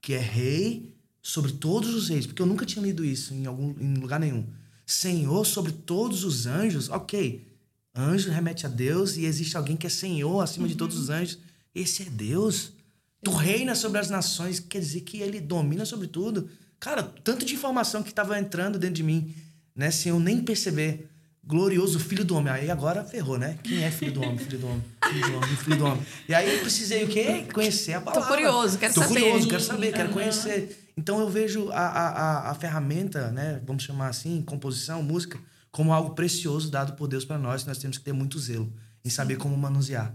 Que 0.01 0.15
é 0.15 0.19
rei 0.21 0.96
sobre 1.27 1.51
todos 1.51 1.93
os 1.93 2.09
reis, 2.09 2.25
porque 2.25 2.41
eu 2.41 2.47
nunca 2.47 2.65
tinha 2.65 2.81
lido 2.85 3.05
isso 3.05 3.35
em 3.35 3.47
algum 3.47 3.75
em 3.81 3.95
lugar 3.95 4.21
nenhum. 4.21 4.47
Senhor 4.87 5.45
sobre 5.45 5.73
todos 5.73 6.23
os 6.23 6.47
anjos, 6.47 6.89
ok. 6.89 7.45
Anjo 7.93 8.31
remete 8.31 8.65
a 8.65 8.69
Deus 8.69 9.17
e 9.17 9.25
existe 9.25 9.57
alguém 9.57 9.77
que 9.77 9.89
é 9.89 9.91
Senhor 9.91 10.41
acima 10.41 10.69
de 10.69 10.77
todos 10.77 10.97
os 10.97 11.11
anjos. 11.11 11.39
Esse 11.75 12.05
é 12.05 12.05
Deus. 12.05 12.71
Tu 13.25 13.33
reina 13.33 13.75
sobre 13.75 13.99
as 13.99 14.09
nações, 14.09 14.61
quer 14.61 14.79
dizer 14.79 15.01
que 15.01 15.21
ele 15.21 15.41
domina 15.41 15.85
sobre 15.85 16.07
tudo. 16.07 16.49
Cara, 16.79 17.03
tanto 17.03 17.45
de 17.45 17.55
informação 17.55 18.05
que 18.05 18.11
estava 18.11 18.39
entrando 18.39 18.79
dentro 18.79 18.95
de 18.95 19.03
mim, 19.03 19.35
né, 19.75 19.91
sem 19.91 20.11
eu 20.11 20.21
nem 20.21 20.45
perceber. 20.45 21.11
Glorioso 21.45 21.99
filho 21.99 22.25
do 22.25 22.37
homem. 22.37 22.53
Aí 22.53 22.71
agora 22.71 23.03
ferrou, 23.03 23.37
né? 23.37 23.59
Quem 23.65 23.83
é 23.83 23.91
filho 23.91 24.13
do 24.13 24.23
homem? 24.23 24.39
Filho 24.39 24.59
do 24.61 24.67
homem, 24.69 24.85
filho 25.09 25.27
do 25.27 25.37
homem, 25.37 25.57
filho 25.57 25.77
do 25.77 25.85
homem. 25.87 26.07
E 26.29 26.35
aí 26.35 26.55
eu 26.55 26.61
precisei 26.61 27.03
o 27.03 27.09
quê? 27.09 27.45
Conhecer 27.53 27.95
a 27.95 28.01
palavra. 28.01 28.29
curioso, 28.29 28.79
quero 28.79 28.95
Tô 28.95 29.01
saber. 29.01 29.21
curioso, 29.21 29.49
quero 29.49 29.63
saber, 29.63 29.93
quero 29.93 30.05
Aham. 30.05 30.13
conhecer. 30.13 30.86
Então 30.97 31.21
eu 31.21 31.29
vejo 31.29 31.71
a, 31.71 31.81
a, 31.81 32.51
a, 32.51 32.55
ferramenta, 32.55 33.31
né, 33.31 33.61
vamos 33.67 33.83
chamar 33.83 34.09
assim, 34.09 34.41
composição, 34.41 35.03
música, 35.03 35.39
como 35.71 35.93
algo 35.93 36.15
precioso 36.15 36.71
dado 36.71 36.95
por 36.95 37.07
Deus 37.07 37.25
para 37.25 37.37
nós. 37.37 37.67
Nós 37.67 37.79
temos 37.79 37.99
que 37.99 38.05
ter 38.05 38.13
muito 38.13 38.39
zelo 38.39 38.73
em 39.05 39.11
saber 39.11 39.37
como 39.37 39.57
manusear, 39.57 40.15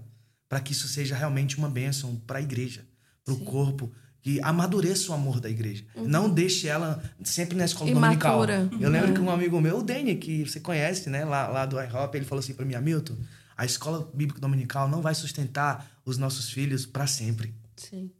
para 0.49 0.59
que 0.59 0.71
isso 0.71 0.87
seja 0.87 1.15
realmente 1.15 1.57
uma 1.57 1.69
bênção 1.69 2.15
para 2.25 2.39
a 2.39 2.41
igreja, 2.41 2.83
para 3.23 3.33
o 3.33 3.39
corpo, 3.41 3.91
que 4.21 4.41
amadureça 4.41 5.11
o 5.11 5.15
amor 5.15 5.39
da 5.39 5.49
igreja. 5.49 5.85
Não 5.95 6.29
deixe 6.29 6.67
ela 6.67 7.01
sempre 7.23 7.55
na 7.55 7.65
escola 7.65 7.89
Imatura. 7.89 8.57
dominical. 8.57 8.81
Eu 8.81 8.89
lembro 8.89 9.13
que 9.13 9.19
um 9.19 9.29
amigo 9.29 9.59
meu, 9.61 9.79
o 9.79 9.83
Danny, 9.83 10.15
que 10.15 10.43
você 10.43 10.59
conhece, 10.59 11.09
né, 11.09 11.23
lá, 11.25 11.47
lá 11.47 11.65
do 11.65 11.81
iHop, 11.81 12.17
ele 12.17 12.25
falou 12.25 12.39
assim 12.39 12.53
para 12.53 12.65
mim, 12.65 12.75
Hamilton, 12.75 13.15
a 13.55 13.65
escola 13.65 14.09
bíblica 14.13 14.39
dominical 14.39 14.87
não 14.87 15.01
vai 15.01 15.13
sustentar 15.13 15.91
os 16.03 16.17
nossos 16.17 16.49
filhos 16.49 16.85
para 16.85 17.05
sempre. 17.05 17.53
Sim. 17.75 18.11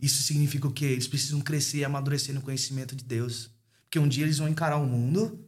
Isso 0.00 0.22
significa 0.22 0.66
o 0.66 0.72
quê? 0.72 0.86
Eles 0.86 1.08
precisam 1.08 1.40
crescer 1.40 1.78
e 1.78 1.84
amadurecer 1.84 2.34
no 2.34 2.40
conhecimento 2.40 2.94
de 2.94 3.04
Deus. 3.04 3.50
Porque 3.84 3.98
um 3.98 4.06
dia 4.06 4.24
eles 4.24 4.38
vão 4.38 4.48
encarar 4.48 4.76
o 4.76 4.86
mundo 4.86 5.44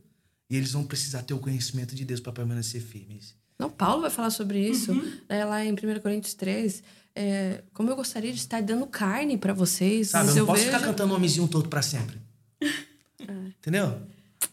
e 0.49 0.57
eles 0.57 0.73
vão 0.73 0.85
precisar 0.85 1.23
ter 1.23 1.35
o 1.35 1.39
conhecimento 1.39 1.95
de 1.95 2.05
Deus 2.05 2.21
para 2.21 2.33
permanecer 2.33 2.81
firmes. 2.81 3.35
Não, 3.59 3.71
Paulo 3.71 4.03
vai 4.03 4.11
falar 4.11 4.31
sobre 4.31 4.67
isso. 4.67 4.93
Uhum. 4.93 5.13
É, 5.29 5.45
lá 5.45 5.65
em 5.65 5.73
1 5.73 5.77
Coríntios 6.01 6.35
3. 6.35 6.83
É, 7.15 7.63
como 7.75 7.91
eu 7.91 7.97
gostaria 7.97 8.33
de 8.33 8.39
estar 8.39 8.63
dando 8.63 8.87
carne 8.87 9.37
para 9.37 9.53
vocês. 9.53 10.09
Sabe, 10.09 10.27
mas 10.27 10.37
eu 10.37 10.41
não 10.41 10.47
posso 10.47 10.65
vejo... 10.65 10.73
ficar 10.73 10.87
cantando 10.87 11.15
homenzinho 11.15 11.47
todo 11.47 11.69
pra 11.69 11.83
sempre. 11.83 12.19
Entendeu? 13.21 14.01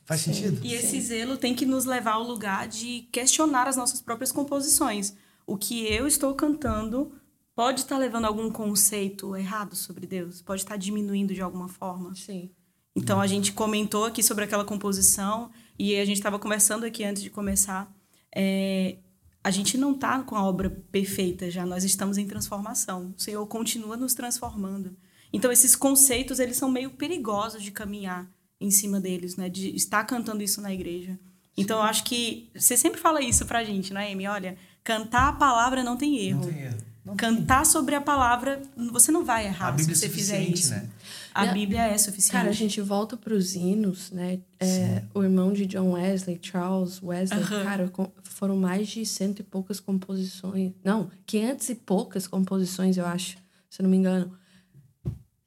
Faz 0.05 0.21
sentido? 0.21 0.59
E 0.63 0.73
esse 0.73 0.99
zelo 1.01 1.37
tem 1.37 1.55
que 1.55 1.65
nos 1.65 1.85
levar 1.85 2.13
ao 2.13 2.23
lugar 2.23 2.67
de 2.67 3.07
questionar 3.11 3.67
as 3.67 3.75
nossas 3.75 4.01
próprias 4.01 4.31
composições. 4.31 5.13
O 5.45 5.57
que 5.57 5.85
eu 5.85 6.05
estou 6.05 6.35
cantando 6.35 7.11
pode 7.57 7.79
estar 7.79 7.97
levando 7.97 8.25
algum 8.25 8.51
conceito 8.51 9.35
errado 9.35 9.75
sobre 9.75 10.05
Deus? 10.05 10.43
Pode 10.43 10.61
estar 10.61 10.77
diminuindo 10.77 11.33
de 11.33 11.41
alguma 11.41 11.67
forma? 11.67 12.13
Sim. 12.13 12.51
Então 12.95 13.19
a 13.19 13.25
gente 13.25 13.51
comentou 13.51 14.05
aqui 14.05 14.21
sobre 14.21 14.43
aquela 14.43 14.63
composição 14.63 15.49
e 15.77 15.95
a 15.95 16.05
gente 16.05 16.17
estava 16.17 16.37
conversando 16.37 16.85
aqui 16.85 17.03
antes 17.03 17.23
de 17.23 17.31
começar. 17.31 17.91
É, 18.33 18.97
a 19.43 19.49
gente 19.49 19.75
não 19.75 19.93
está 19.93 20.21
com 20.21 20.35
a 20.35 20.43
obra 20.43 20.69
perfeita 20.91 21.49
já, 21.49 21.65
nós 21.65 21.83
estamos 21.83 22.19
em 22.19 22.27
transformação. 22.27 23.15
O 23.17 23.19
Senhor 23.19 23.43
continua 23.47 23.97
nos 23.97 24.13
transformando. 24.13 24.95
Então 25.33 25.51
esses 25.51 25.75
conceitos 25.75 26.39
eles 26.39 26.57
são 26.57 26.69
meio 26.69 26.91
perigosos 26.91 27.63
de 27.63 27.71
caminhar 27.71 28.29
em 28.61 28.69
cima 28.69 28.99
deles, 28.99 29.35
né? 29.35 29.49
De 29.49 29.75
estar 29.75 30.03
cantando 30.03 30.43
isso 30.43 30.61
na 30.61 30.71
igreja. 30.71 31.19
Então 31.57 31.77
eu 31.79 31.83
acho 31.83 32.03
que 32.03 32.51
você 32.55 32.77
sempre 32.77 33.01
fala 33.01 33.19
isso 33.19 33.47
pra 33.47 33.63
gente, 33.63 33.91
né, 33.91 34.11
Amy? 34.11 34.27
Olha, 34.27 34.55
cantar 34.83 35.29
a 35.29 35.33
palavra 35.33 35.83
não 35.83 35.97
tem 35.97 36.19
erro. 36.19 36.41
Não 36.41 36.53
tem 36.53 36.61
erro. 36.61 36.86
Cantar 37.15 37.65
sobre 37.65 37.95
a 37.95 38.01
palavra, 38.01 38.61
você 38.91 39.11
não 39.11 39.23
vai 39.23 39.45
errar 39.45 39.69
A 39.69 39.71
Bíblia 39.71 39.95
se 39.95 40.05
é 40.05 40.07
você 40.09 40.13
fizer 40.13 40.35
suficiente, 40.39 40.59
isso. 40.61 40.71
né? 40.71 40.89
A 41.33 41.45
Não. 41.45 41.53
Bíblia 41.53 41.83
é 41.87 41.97
suficiente. 41.97 42.31
Cara, 42.31 42.49
a 42.49 42.53
gente 42.53 42.81
volta 42.81 43.15
pros 43.15 43.55
hinos, 43.55 44.09
né? 44.11 44.39
É, 44.59 45.03
o 45.13 45.23
irmão 45.23 45.53
de 45.53 45.65
John 45.67 45.91
Wesley, 45.93 46.39
Charles 46.41 47.01
Wesley, 47.01 47.39
Aham. 47.43 47.63
cara, 47.63 47.87
com- 47.89 48.11
foram 48.23 48.57
mais 48.57 48.87
de 48.87 49.05
cento 49.05 49.39
e 49.39 49.43
poucas 49.43 49.79
composições. 49.79 50.73
Não, 50.83 51.09
quinhentas 51.25 51.69
e 51.69 51.75
poucas 51.75 52.27
composições, 52.27 52.97
eu 52.97 53.05
acho, 53.05 53.37
se 53.69 53.81
eu 53.81 53.83
não 53.83 53.89
me 53.89 53.97
engano. 53.97 54.31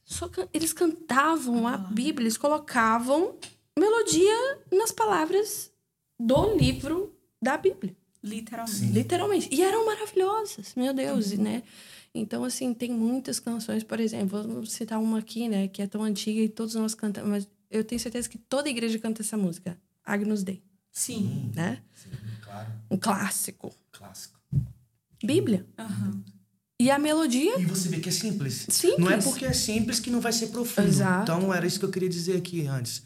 Só 0.04 0.28
can- 0.28 0.48
eles 0.52 0.72
cantavam 0.72 1.66
a 1.68 1.76
Bíblia, 1.76 2.24
eles 2.24 2.36
colocavam 2.36 3.34
melodia 3.78 4.58
nas 4.72 4.90
palavras 4.92 5.70
do 6.18 6.56
livro 6.56 7.12
da 7.40 7.56
Bíblia. 7.56 7.94
Literalmente. 8.22 8.84
Literalmente. 8.86 9.48
E 9.50 9.62
eram 9.62 9.86
maravilhosas, 9.86 10.74
meu 10.76 10.92
Deus, 10.92 11.32
né? 11.32 11.62
Então, 12.14 12.44
assim, 12.44 12.74
tem 12.74 12.90
muitas 12.90 13.38
canções, 13.38 13.82
por 13.84 14.00
exemplo, 14.00 14.42
vou 14.42 14.66
citar 14.66 14.98
uma 15.00 15.18
aqui, 15.20 15.48
né, 15.48 15.68
que 15.68 15.80
é 15.80 15.86
tão 15.86 16.02
antiga 16.02 16.40
e 16.40 16.48
todos 16.48 16.74
nós 16.74 16.94
cantamos, 16.94 17.30
mas 17.30 17.48
eu 17.70 17.84
tenho 17.84 18.00
certeza 18.00 18.28
que 18.28 18.36
toda 18.36 18.68
igreja 18.68 18.98
canta 18.98 19.22
essa 19.22 19.36
música, 19.36 19.78
Agnus 20.04 20.42
Dei, 20.42 20.60
Sim. 20.90 21.52
né? 21.54 21.80
Sim, 21.94 22.10
claro. 22.42 22.68
Um 22.90 22.96
clássico. 22.96 23.72
Clássico. 23.92 24.40
Bíblia. 25.22 25.64
Aham. 25.78 26.22
E 26.80 26.90
a 26.90 26.98
melodia, 26.98 27.60
E 27.60 27.64
você 27.66 27.88
vê 27.90 28.00
que 28.00 28.08
é 28.08 28.12
simples. 28.12 28.66
Simples. 28.70 28.98
Não 28.98 29.10
é 29.10 29.18
porque 29.18 29.44
é 29.44 29.52
simples 29.52 30.00
que 30.00 30.10
não 30.10 30.20
vai 30.20 30.32
ser 30.32 30.46
profundo. 30.46 30.88
Exato. 30.88 31.30
Então 31.30 31.52
era 31.52 31.66
isso 31.66 31.78
que 31.78 31.84
eu 31.84 31.90
queria 31.90 32.08
dizer 32.08 32.38
aqui 32.38 32.66
antes. 32.66 33.02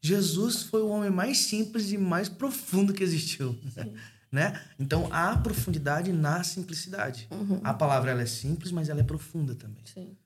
Jesus 0.00 0.62
foi 0.62 0.82
o 0.82 0.88
homem 0.88 1.10
mais 1.10 1.38
simples 1.38 1.92
e 1.92 1.98
mais 1.98 2.28
profundo 2.30 2.92
que 2.94 3.02
existiu. 3.02 3.56
Né? 4.34 4.60
Então 4.80 5.06
há 5.12 5.36
profundidade 5.38 6.12
na 6.12 6.42
simplicidade. 6.42 7.28
Uhum. 7.30 7.60
A 7.62 7.72
palavra 7.72 8.10
ela 8.10 8.22
é 8.22 8.26
simples, 8.26 8.72
mas 8.72 8.88
ela 8.88 8.98
é 8.98 9.04
profunda 9.04 9.54
também. 9.54 9.84
Sim. 9.84 10.16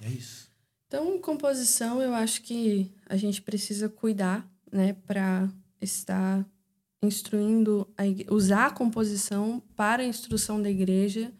E 0.00 0.06
é 0.06 0.08
isso. 0.08 0.48
Então, 0.86 1.20
composição, 1.20 2.00
eu 2.00 2.14
acho 2.14 2.42
que 2.42 2.92
a 3.08 3.16
gente 3.16 3.42
precisa 3.42 3.88
cuidar, 3.88 4.48
né, 4.70 4.92
para 5.04 5.48
estar 5.80 6.46
instruindo, 7.02 7.92
a 7.96 8.06
igre- 8.06 8.26
usar 8.30 8.66
a 8.66 8.70
composição 8.70 9.60
para 9.74 10.04
a 10.04 10.06
instrução 10.06 10.62
da 10.62 10.70
igreja 10.70 11.32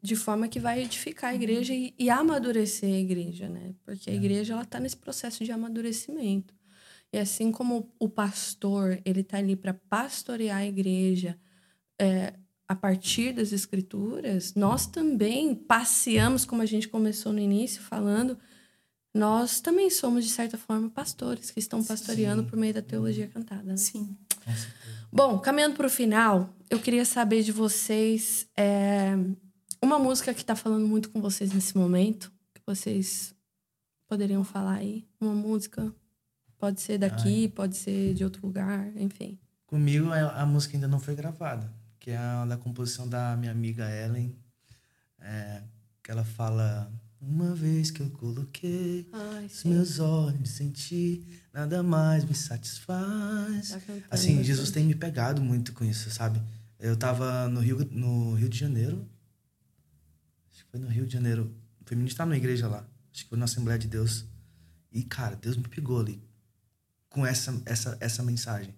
de 0.00 0.16
forma 0.16 0.48
que 0.48 0.58
vai 0.58 0.82
edificar 0.82 1.32
a 1.32 1.34
igreja 1.34 1.74
e, 1.74 1.92
e 1.98 2.08
amadurecer 2.08 2.88
a 2.94 2.98
igreja, 2.98 3.50
né? 3.50 3.74
Porque 3.84 4.08
a 4.08 4.14
igreja 4.14 4.54
ela 4.54 4.62
está 4.62 4.80
nesse 4.80 4.96
processo 4.96 5.44
de 5.44 5.52
amadurecimento. 5.52 6.54
E 7.12 7.18
assim 7.18 7.50
como 7.50 7.92
o 7.98 8.08
pastor 8.08 9.00
ele 9.04 9.20
está 9.20 9.38
ali 9.38 9.56
para 9.56 9.74
pastorear 9.74 10.58
a 10.58 10.66
igreja 10.66 11.38
é, 11.98 12.34
a 12.66 12.74
partir 12.74 13.32
das 13.32 13.52
escrituras, 13.52 14.54
nós 14.54 14.86
também 14.86 15.54
passeamos, 15.54 16.44
como 16.44 16.60
a 16.60 16.66
gente 16.66 16.86
começou 16.86 17.32
no 17.32 17.38
início 17.38 17.80
falando, 17.80 18.38
nós 19.14 19.60
também 19.60 19.88
somos, 19.88 20.24
de 20.24 20.30
certa 20.30 20.58
forma, 20.58 20.90
pastores 20.90 21.50
que 21.50 21.58
estão 21.58 21.82
pastoreando 21.82 22.44
por 22.44 22.58
meio 22.58 22.74
da 22.74 22.82
teologia 22.82 23.26
cantada. 23.26 23.62
né? 23.62 23.76
Sim. 23.76 24.16
Bom, 25.10 25.38
caminhando 25.38 25.76
para 25.76 25.86
o 25.86 25.90
final, 25.90 26.54
eu 26.68 26.78
queria 26.78 27.04
saber 27.04 27.42
de 27.42 27.50
vocês 27.50 28.46
é, 28.54 29.16
uma 29.82 29.98
música 29.98 30.34
que 30.34 30.42
está 30.42 30.54
falando 30.54 30.86
muito 30.86 31.08
com 31.10 31.20
vocês 31.20 31.52
nesse 31.52 31.76
momento, 31.76 32.30
que 32.54 32.60
vocês 32.66 33.34
poderiam 34.06 34.44
falar 34.44 34.74
aí. 34.74 35.06
Uma 35.18 35.34
música, 35.34 35.92
pode 36.58 36.80
ser 36.80 36.98
daqui, 36.98 37.48
pode 37.48 37.76
ser 37.76 38.14
de 38.14 38.24
outro 38.24 38.44
lugar, 38.46 38.90
enfim. 38.96 39.38
Comigo 39.66 40.10
a 40.10 40.42
a 40.42 40.46
música 40.46 40.76
ainda 40.76 40.88
não 40.88 40.98
foi 40.98 41.14
gravada, 41.14 41.72
que 41.98 42.10
é 42.10 42.16
a 42.16 42.44
da 42.44 42.56
composição 42.56 43.08
da 43.08 43.36
minha 43.36 43.52
amiga 43.52 43.88
Ellen, 43.90 44.36
é, 45.20 45.62
que 46.02 46.10
ela 46.10 46.24
fala 46.24 46.92
uma 47.20 47.54
vez 47.54 47.90
que 47.90 48.00
eu 48.00 48.10
coloquei 48.10 49.08
Ai, 49.12 49.46
os 49.46 49.64
meus 49.64 49.98
olhos 49.98 50.60
em 50.60 50.70
ti, 50.70 51.24
nada 51.52 51.82
mais 51.82 52.24
me 52.24 52.34
satisfaz. 52.34 53.70
Tá 53.70 53.80
Assim. 54.10 54.42
Jesus 54.42 54.70
tem 54.70 54.84
me 54.84 54.94
pegado 54.94 55.42
muito 55.42 55.72
com 55.72 55.84
isso, 55.84 56.10
sabe? 56.10 56.40
Eu 56.78 56.96
tava 56.96 57.48
no 57.48 57.60
Rio, 57.60 57.78
no 57.90 58.34
Rio 58.34 58.48
de 58.48 58.56
Janeiro, 58.58 59.04
acho 60.52 60.64
que 60.64 60.70
foi 60.70 60.80
no 60.80 60.88
Rio 60.88 61.06
de 61.06 61.12
Janeiro, 61.12 61.52
fui 61.84 61.96
ministrar 61.96 62.26
numa 62.26 62.36
igreja 62.36 62.68
lá, 62.68 62.86
acho 63.12 63.24
que 63.24 63.28
foi 63.28 63.38
na 63.38 63.46
Assembleia 63.46 63.78
de 63.78 63.88
Deus, 63.88 64.24
e 64.92 65.02
cara, 65.02 65.34
Deus 65.34 65.56
me 65.56 65.64
pegou 65.64 66.00
ali 66.00 66.22
com 67.18 67.26
essa, 67.26 67.60
essa, 67.66 67.96
essa 67.98 68.22
mensagem. 68.22 68.72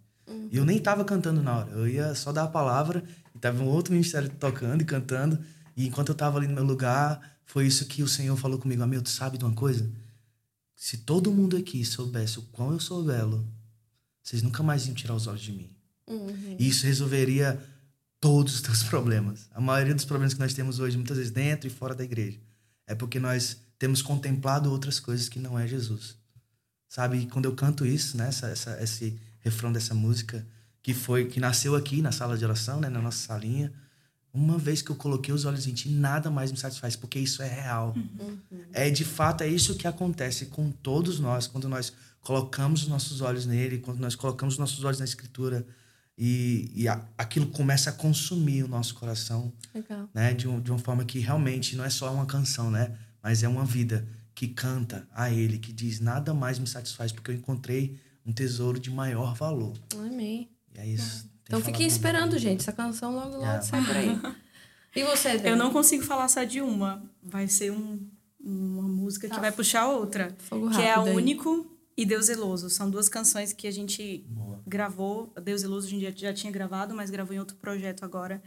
E 0.50 0.56
eu 0.56 0.64
nem 0.64 0.78
tava 0.78 1.04
cantando 1.04 1.42
na 1.42 1.58
hora, 1.58 1.70
eu 1.72 1.86
ia 1.86 2.14
só 2.14 2.32
dar 2.32 2.44
a 2.44 2.48
palavra, 2.48 3.04
e 3.34 3.38
tava 3.38 3.62
um 3.62 3.66
outro 3.66 3.92
ministério 3.92 4.30
tocando 4.30 4.80
e 4.80 4.84
cantando, 4.84 5.38
e 5.76 5.86
enquanto 5.86 6.08
eu 6.08 6.14
tava 6.14 6.38
ali 6.38 6.46
no 6.46 6.54
meu 6.54 6.64
lugar, 6.64 7.20
foi 7.44 7.66
isso 7.66 7.84
que 7.84 8.02
o 8.02 8.08
Senhor 8.08 8.36
falou 8.36 8.58
comigo, 8.58 8.82
amigo, 8.82 9.02
tu 9.02 9.10
sabe 9.10 9.36
de 9.36 9.44
uma 9.44 9.54
coisa? 9.54 9.90
Se 10.74 10.98
todo 10.98 11.30
mundo 11.30 11.56
aqui 11.56 11.84
soubesse 11.84 12.38
o 12.38 12.42
quão 12.42 12.72
eu 12.72 12.80
sou 12.80 13.04
belo, 13.04 13.46
vocês 14.22 14.42
nunca 14.42 14.62
mais 14.62 14.86
iam 14.86 14.94
tirar 14.94 15.14
os 15.14 15.26
olhos 15.26 15.42
de 15.42 15.52
mim. 15.52 15.70
Uhum. 16.06 16.56
E 16.58 16.66
isso 16.66 16.86
resolveria 16.86 17.60
todos 18.18 18.54
os 18.54 18.62
teus 18.62 18.82
problemas. 18.84 19.48
A 19.52 19.60
maioria 19.60 19.94
dos 19.94 20.06
problemas 20.06 20.32
que 20.32 20.40
nós 20.40 20.54
temos 20.54 20.78
hoje, 20.78 20.96
muitas 20.96 21.18
vezes 21.18 21.32
dentro 21.32 21.66
e 21.66 21.70
fora 21.70 21.94
da 21.94 22.04
igreja, 22.04 22.40
é 22.86 22.94
porque 22.94 23.20
nós 23.20 23.58
temos 23.78 24.00
contemplado 24.00 24.70
outras 24.70 24.98
coisas 24.98 25.28
que 25.28 25.38
não 25.38 25.58
é 25.58 25.66
Jesus. 25.66 26.19
Sabe? 26.90 27.18
E 27.18 27.26
quando 27.26 27.44
eu 27.44 27.54
canto 27.54 27.86
isso, 27.86 28.16
né, 28.16 28.26
essa, 28.28 28.48
essa, 28.48 28.82
esse 28.82 29.16
refrão 29.38 29.72
dessa 29.72 29.94
música, 29.94 30.44
que 30.82 30.92
foi 30.92 31.26
que 31.26 31.38
nasceu 31.38 31.76
aqui 31.76 32.02
na 32.02 32.10
sala 32.10 32.36
de 32.36 32.44
oração, 32.44 32.80
né, 32.80 32.88
na 32.88 33.00
nossa 33.00 33.26
salinha, 33.28 33.72
uma 34.34 34.58
vez 34.58 34.82
que 34.82 34.90
eu 34.90 34.96
coloquei 34.96 35.32
os 35.32 35.44
olhos 35.44 35.66
em 35.68 35.72
ti, 35.72 35.88
nada 35.88 36.30
mais 36.32 36.50
me 36.50 36.58
satisfaz, 36.58 36.96
porque 36.96 37.18
isso 37.20 37.42
é 37.42 37.48
real. 37.48 37.94
É 38.72 38.90
de 38.90 39.04
fato 39.04 39.42
é 39.44 39.48
isso 39.48 39.76
que 39.76 39.86
acontece 39.86 40.46
com 40.46 40.70
todos 40.72 41.20
nós 41.20 41.46
quando 41.46 41.68
nós 41.68 41.92
colocamos 42.20 42.82
os 42.82 42.88
nossos 42.88 43.20
olhos 43.20 43.46
nele, 43.46 43.78
quando 43.78 44.00
nós 44.00 44.16
colocamos 44.16 44.54
os 44.54 44.58
nossos 44.58 44.82
olhos 44.82 44.98
na 44.98 45.04
escritura 45.04 45.64
e, 46.18 46.70
e 46.74 46.88
a- 46.88 47.04
aquilo 47.16 47.46
começa 47.46 47.90
a 47.90 47.92
consumir 47.92 48.64
o 48.64 48.68
nosso 48.68 48.94
coração, 48.94 49.52
Legal. 49.74 50.08
né, 50.12 50.34
de, 50.34 50.46
um- 50.48 50.60
de 50.60 50.70
uma 50.72 50.78
forma 50.78 51.04
que 51.04 51.18
realmente 51.20 51.76
não 51.76 51.84
é 51.84 51.90
só 51.90 52.12
uma 52.12 52.26
canção, 52.26 52.68
né, 52.70 52.96
mas 53.22 53.42
é 53.44 53.48
uma 53.48 53.64
vida 53.64 54.06
que 54.40 54.48
canta 54.48 55.06
a 55.12 55.30
ele, 55.30 55.58
que 55.58 55.70
diz 55.70 56.00
nada 56.00 56.32
mais 56.32 56.58
me 56.58 56.66
satisfaz 56.66 57.12
porque 57.12 57.30
eu 57.30 57.34
encontrei 57.34 57.98
um 58.24 58.32
tesouro 58.32 58.80
de 58.80 58.90
maior 58.90 59.34
valor. 59.34 59.74
Amém. 59.98 60.48
E 60.74 60.78
é 60.80 60.86
isso. 60.86 61.24
Tem 61.24 61.30
Então 61.44 61.60
que 61.60 61.66
fiquem 61.66 61.86
esperando, 61.86 62.38
gente. 62.38 62.60
Essa 62.60 62.72
canção 62.72 63.14
logo, 63.14 63.36
logo 63.36 63.44
É. 63.44 63.60
sai 63.60 63.84
por 63.84 63.94
aí. 63.94 64.08
E 64.96 65.04
você, 65.04 65.36
Dani? 65.36 65.50
Eu 65.50 65.56
não 65.58 65.70
consigo 65.70 66.02
falar 66.02 66.26
só 66.28 66.42
de 66.42 66.62
uma. 66.62 67.02
Vai 67.22 67.46
ser 67.48 67.70
um- 67.70 68.00
uma 68.42 68.82
música 68.88 69.28
que 69.28 69.34
Tá. 69.34 69.40
vai 69.42 69.52
puxar 69.52 69.88
outra. 69.88 70.34
Fogo 70.38 70.70
que 70.70 70.80
é 70.80 70.90
a 70.94 71.02
aí. 71.02 71.14
Único 71.14 71.70
e 71.94 72.06
Deus 72.06 72.24
Zeloso. 72.26 72.70
São 72.70 72.90
duas 72.90 73.10
canções 73.10 73.52
que 73.52 73.66
a 73.68 73.70
gente 73.70 74.24
Boa. 74.26 74.62
gravou. 74.66 75.32
Deus 75.44 75.60
Zeloso 75.60 75.86
a 75.86 75.90
gente 75.90 76.02
já, 76.02 76.10
já 76.30 76.32
tinha 76.32 76.50
gravado, 76.50 76.94
mas 76.94 77.10
gravou 77.10 77.36
em 77.36 77.38
outro 77.38 77.56
projeto 77.56 78.04
agora. 78.06 78.42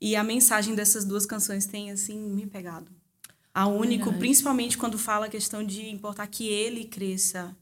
E 0.00 0.14
a 0.14 0.22
mensagem 0.22 0.74
dessas 0.76 1.04
duas 1.04 1.26
canções 1.26 1.66
tem, 1.66 1.90
assim, 1.90 2.16
me 2.18 2.46
pegado. 2.46 2.90
A 3.54 3.66
Único, 3.66 4.04
Verdade. 4.04 4.18
principalmente 4.18 4.78
quando 4.78 4.98
fala 4.98 5.26
a 5.26 5.28
questão 5.28 5.62
de 5.64 5.88
importar 5.90 6.26
que 6.26 6.48
ele 6.48 6.84
cresça. 6.84 7.54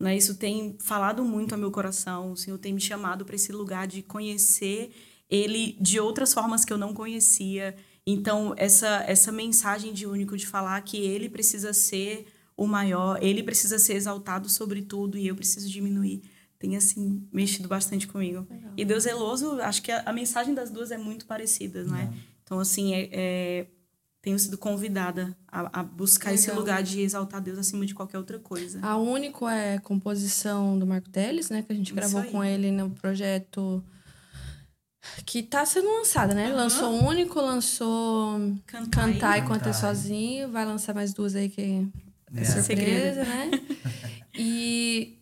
Né? 0.00 0.16
Isso 0.16 0.36
tem 0.36 0.76
falado 0.80 1.24
muito 1.24 1.52
ao 1.54 1.58
meu 1.58 1.70
coração. 1.70 2.32
O 2.32 2.36
Senhor 2.36 2.58
tem 2.58 2.72
me 2.72 2.80
chamado 2.80 3.24
para 3.24 3.36
esse 3.36 3.52
lugar 3.52 3.86
de 3.86 4.02
conhecer 4.02 4.90
ele 5.28 5.76
de 5.80 6.00
outras 6.00 6.32
formas 6.32 6.64
que 6.64 6.72
eu 6.72 6.78
não 6.78 6.94
conhecia. 6.94 7.74
Então, 8.06 8.54
essa, 8.56 9.04
essa 9.06 9.32
mensagem 9.32 9.92
de 9.92 10.06
único 10.06 10.36
de 10.36 10.46
falar 10.46 10.80
que 10.82 10.96
ele 10.98 11.28
precisa 11.28 11.72
ser 11.72 12.26
o 12.56 12.66
maior, 12.66 13.22
ele 13.22 13.42
precisa 13.42 13.78
ser 13.78 13.94
exaltado 13.94 14.48
sobre 14.48 14.82
tudo 14.82 15.18
e 15.18 15.26
eu 15.26 15.34
preciso 15.34 15.68
diminuir, 15.68 16.22
tem 16.58 16.76
assim 16.76 17.26
mexido 17.32 17.68
bastante 17.68 18.06
comigo. 18.06 18.46
Legal. 18.48 18.72
E 18.76 18.84
Deus 18.84 19.02
zeloso, 19.02 19.60
acho 19.60 19.82
que 19.82 19.90
a, 19.90 20.02
a 20.06 20.12
mensagem 20.12 20.54
das 20.54 20.70
duas 20.70 20.90
é 20.92 20.96
muito 20.98 21.26
parecida, 21.26 21.82
não 21.82 21.96
é? 21.96 22.12
Então 22.44 22.60
assim, 22.60 22.94
é, 22.94 23.08
é- 23.12 23.66
tenho 24.24 24.38
sido 24.38 24.56
convidada 24.56 25.36
a, 25.46 25.80
a 25.80 25.82
buscar 25.82 26.32
esse 26.32 26.46
Legal. 26.48 26.60
lugar 26.60 26.82
de 26.82 27.02
exaltar 27.02 27.42
Deus 27.42 27.58
acima 27.58 27.84
de 27.84 27.94
qualquer 27.94 28.16
outra 28.16 28.38
coisa. 28.38 28.80
A 28.82 28.96
Único 28.96 29.46
é 29.46 29.78
composição 29.78 30.78
do 30.78 30.86
Marco 30.86 31.10
Teles, 31.10 31.50
né? 31.50 31.62
Que 31.62 31.72
a 31.72 31.76
gente 31.76 31.88
Isso 31.88 31.94
gravou 31.94 32.22
aí. 32.22 32.30
com 32.30 32.42
ele 32.42 32.70
no 32.70 32.88
projeto 32.88 33.84
que 35.26 35.42
tá 35.42 35.66
sendo 35.66 35.90
lançado, 35.94 36.34
né? 36.34 36.46
Aham. 36.46 36.56
Lançou 36.56 36.90
o 36.94 37.06
Único, 37.06 37.38
lançou 37.38 38.40
e 38.40 38.58
Cantar. 38.66 39.44
Contar 39.46 39.74
Sozinho. 39.74 40.50
Vai 40.50 40.64
lançar 40.64 40.94
mais 40.94 41.12
duas 41.12 41.36
aí 41.36 41.50
que 41.50 41.86
é, 42.34 42.40
É. 42.40 42.44
surpresa, 42.44 43.24
né? 43.24 43.50
E 44.36 45.13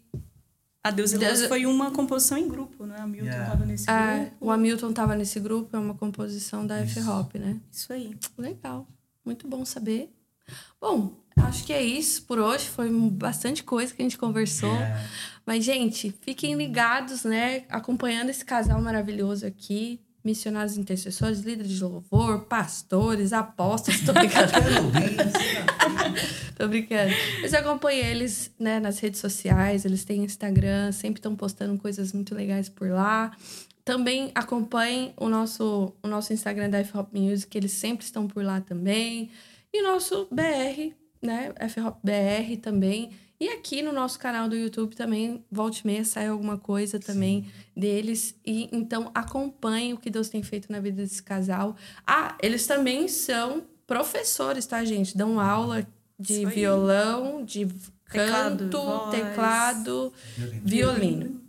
A 0.85 0.91
Deus 0.91 1.11
zeloso 1.11 1.31
Deus- 1.37 1.47
foi 1.49 1.65
uma 1.65 1.91
composição 1.93 2.37
em 2.37 2.49
grupo, 2.49 2.85
né? 2.87 2.97
A 2.99 3.07
Milton 3.07 3.27
Yeah. 3.31 3.51
tava 3.51 3.65
nesse 3.65 3.89
a, 3.89 4.17
grupo. 4.19 4.37
o 4.41 4.51
Hamilton 4.51 4.93
tava 4.93 5.15
nesse 5.15 5.39
grupo, 5.39 5.77
é 5.77 5.79
uma 5.79 5.95
composição 5.95 6.67
da 6.67 6.79
F-Hop, 6.79 7.35
né? 7.37 7.61
Isso 7.71 7.93
aí. 7.93 8.17
Legal. 8.37 8.87
Muito 9.25 9.47
bom 9.47 9.65
saber. 9.65 10.13
Bom, 10.81 11.13
acho 11.37 11.65
que 11.65 11.73
é 11.73 11.81
isso 11.81 12.23
por 12.25 12.39
hoje. 12.41 12.69
Foi 12.69 12.91
bastante 13.11 13.63
coisa 13.63 13.95
que 13.95 14.03
a 14.03 14.05
gente 14.05 14.19
conversou. 14.19 14.75
É. 14.75 15.09
Mas, 15.47 15.65
gente, 15.65 16.13
fiquem 16.21 16.57
ligados, 16.57 17.23
né? 17.25 17.65
Acompanhando 17.69 18.31
esse 18.31 18.45
casal 18.45 18.83
maravilhoso 18.83 19.47
aqui. 19.47 20.01
Missionários 20.25 20.77
intercessores, 20.77 21.41
líderes 21.41 21.73
de 21.73 21.83
louvor, 21.83 22.45
pastores, 22.45 23.33
apóstolos. 23.33 24.01
Tô 24.03 24.13
brincando. 24.13 24.53
Tô 26.57 26.69
brincando. 26.69 27.13
Mas 27.41 27.53
eu 27.53 27.61
acompanho 27.61 28.05
eles 28.05 28.51
né, 28.59 28.79
nas 28.79 28.99
redes 29.01 29.21
sociais, 29.21 29.85
eles 29.85 30.05
têm 30.05 30.25
Instagram, 30.25 30.93
sempre 30.93 31.19
estão 31.19 31.35
postando 31.35 31.77
coisas 31.79 32.13
muito 32.13 32.35
legais 32.35 32.69
por 32.69 32.91
lá. 32.91 33.33
Também 33.85 34.31
acompanhem 34.35 35.13
o 35.17 35.29
nosso, 35.29 35.93
o 36.03 36.07
nosso 36.07 36.33
Instagram 36.33 36.71
da 36.71 36.79
F-Hop 36.79 37.13
Music, 37.13 37.57
eles 37.59 37.73
sempre 37.73 38.05
estão 38.05 38.29
por 38.29 38.45
lá 38.45 38.61
também. 38.61 39.31
E 39.73 39.83
o 39.83 39.91
nosso 39.91 40.29
BR, 40.31 40.95
né? 41.21 41.53
F-Hop 41.59 41.99
BR 42.03 42.57
também. 42.61 43.11
E 43.43 43.49
aqui 43.49 43.83
no 43.83 43.93
nosso 43.93 44.21
canal 44.21 44.49
do 44.49 44.55
YouTube 44.55 44.95
também, 44.95 45.45
volte 45.51 45.85
meia, 45.85 46.05
sai 46.05 46.29
alguma 46.29 46.57
coisa 46.57 47.01
também 47.01 47.51
deles. 47.77 48.37
E 48.47 48.69
então 48.71 49.11
acompanhem 49.13 49.93
o 49.93 49.97
que 49.99 50.09
Deus 50.11 50.29
tem 50.29 50.45
feito 50.45 50.71
na 50.71 50.79
vida 50.79 51.03
desse 51.03 51.21
casal. 51.21 51.75
Ah, 52.07 52.39
eles 52.41 52.69
também 52.69 53.09
são 53.09 53.65
professores, 53.85 54.65
tá, 54.65 54.85
gente? 54.85 55.19
Dão 55.19 55.41
aula 55.41 55.85
de 56.17 56.47
violão, 56.47 57.45
de 57.45 57.67
Teclado, 58.09 58.59
canto, 58.59 58.81
voz. 58.81 59.11
teclado, 59.11 60.13
violino. 60.63 61.41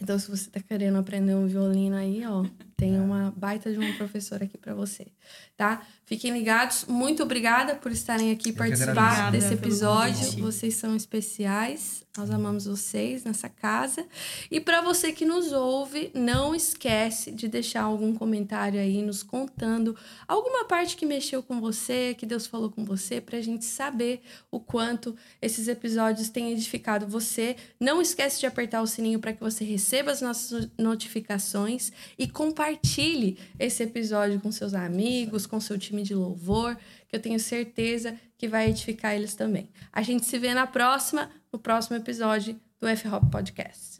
Então, 0.00 0.18
se 0.18 0.30
você 0.30 0.48
tá 0.48 0.60
querendo 0.60 0.96
aprender 0.96 1.34
um 1.34 1.46
violino 1.46 1.96
aí, 1.96 2.22
ó, 2.24 2.42
tem 2.78 3.00
uma 3.00 3.34
baita 3.36 3.72
de 3.72 3.76
uma 3.76 3.92
professora 3.94 4.44
aqui 4.44 4.56
para 4.56 4.72
você, 4.72 5.08
tá? 5.56 5.82
Fiquem 6.06 6.32
ligados. 6.32 6.84
Muito 6.86 7.24
obrigada 7.24 7.74
por 7.74 7.90
estarem 7.90 8.30
aqui 8.30 8.52
participar 8.52 9.32
desse 9.32 9.52
episódio. 9.52 10.40
Vocês 10.40 10.74
são 10.74 10.94
especiais. 10.94 12.06
Nós 12.16 12.30
amamos 12.30 12.64
vocês 12.64 13.22
nessa 13.24 13.48
casa. 13.48 14.06
E 14.50 14.60
para 14.60 14.80
você 14.80 15.12
que 15.12 15.24
nos 15.24 15.52
ouve, 15.52 16.10
não 16.14 16.54
esquece 16.54 17.30
de 17.30 17.46
deixar 17.46 17.82
algum 17.82 18.12
comentário 18.14 18.80
aí 18.80 19.02
nos 19.02 19.22
contando 19.22 19.94
alguma 20.26 20.64
parte 20.64 20.96
que 20.96 21.06
mexeu 21.06 21.42
com 21.42 21.60
você, 21.60 22.14
que 22.18 22.26
Deus 22.26 22.46
falou 22.46 22.70
com 22.70 22.84
você, 22.84 23.20
pra 23.20 23.40
gente 23.40 23.64
saber 23.64 24.20
o 24.50 24.58
quanto 24.58 25.14
esses 25.40 25.68
episódios 25.68 26.28
têm 26.28 26.52
edificado 26.52 27.06
você. 27.06 27.54
Não 27.78 28.00
esquece 28.00 28.40
de 28.40 28.46
apertar 28.46 28.82
o 28.82 28.86
sininho 28.86 29.20
para 29.20 29.32
que 29.32 29.40
você 29.40 29.64
receba 29.64 30.10
as 30.10 30.20
nossas 30.20 30.68
notificações 30.76 31.92
e 32.18 32.26
compartilhe 32.68 33.38
esse 33.58 33.82
episódio 33.82 34.40
com 34.40 34.52
seus 34.52 34.74
amigos, 34.74 35.46
com 35.46 35.60
seu 35.60 35.78
time 35.78 36.02
de 36.02 36.14
louvor, 36.14 36.76
que 37.08 37.16
eu 37.16 37.20
tenho 37.20 37.40
certeza 37.40 38.18
que 38.36 38.46
vai 38.46 38.68
edificar 38.68 39.14
eles 39.14 39.34
também. 39.34 39.70
A 39.92 40.02
gente 40.02 40.26
se 40.26 40.38
vê 40.38 40.52
na 40.52 40.66
próxima, 40.66 41.30
no 41.52 41.58
próximo 41.58 41.96
episódio 41.96 42.60
do 42.78 42.86
F-Hop 42.86 43.30
Podcast. 43.30 43.97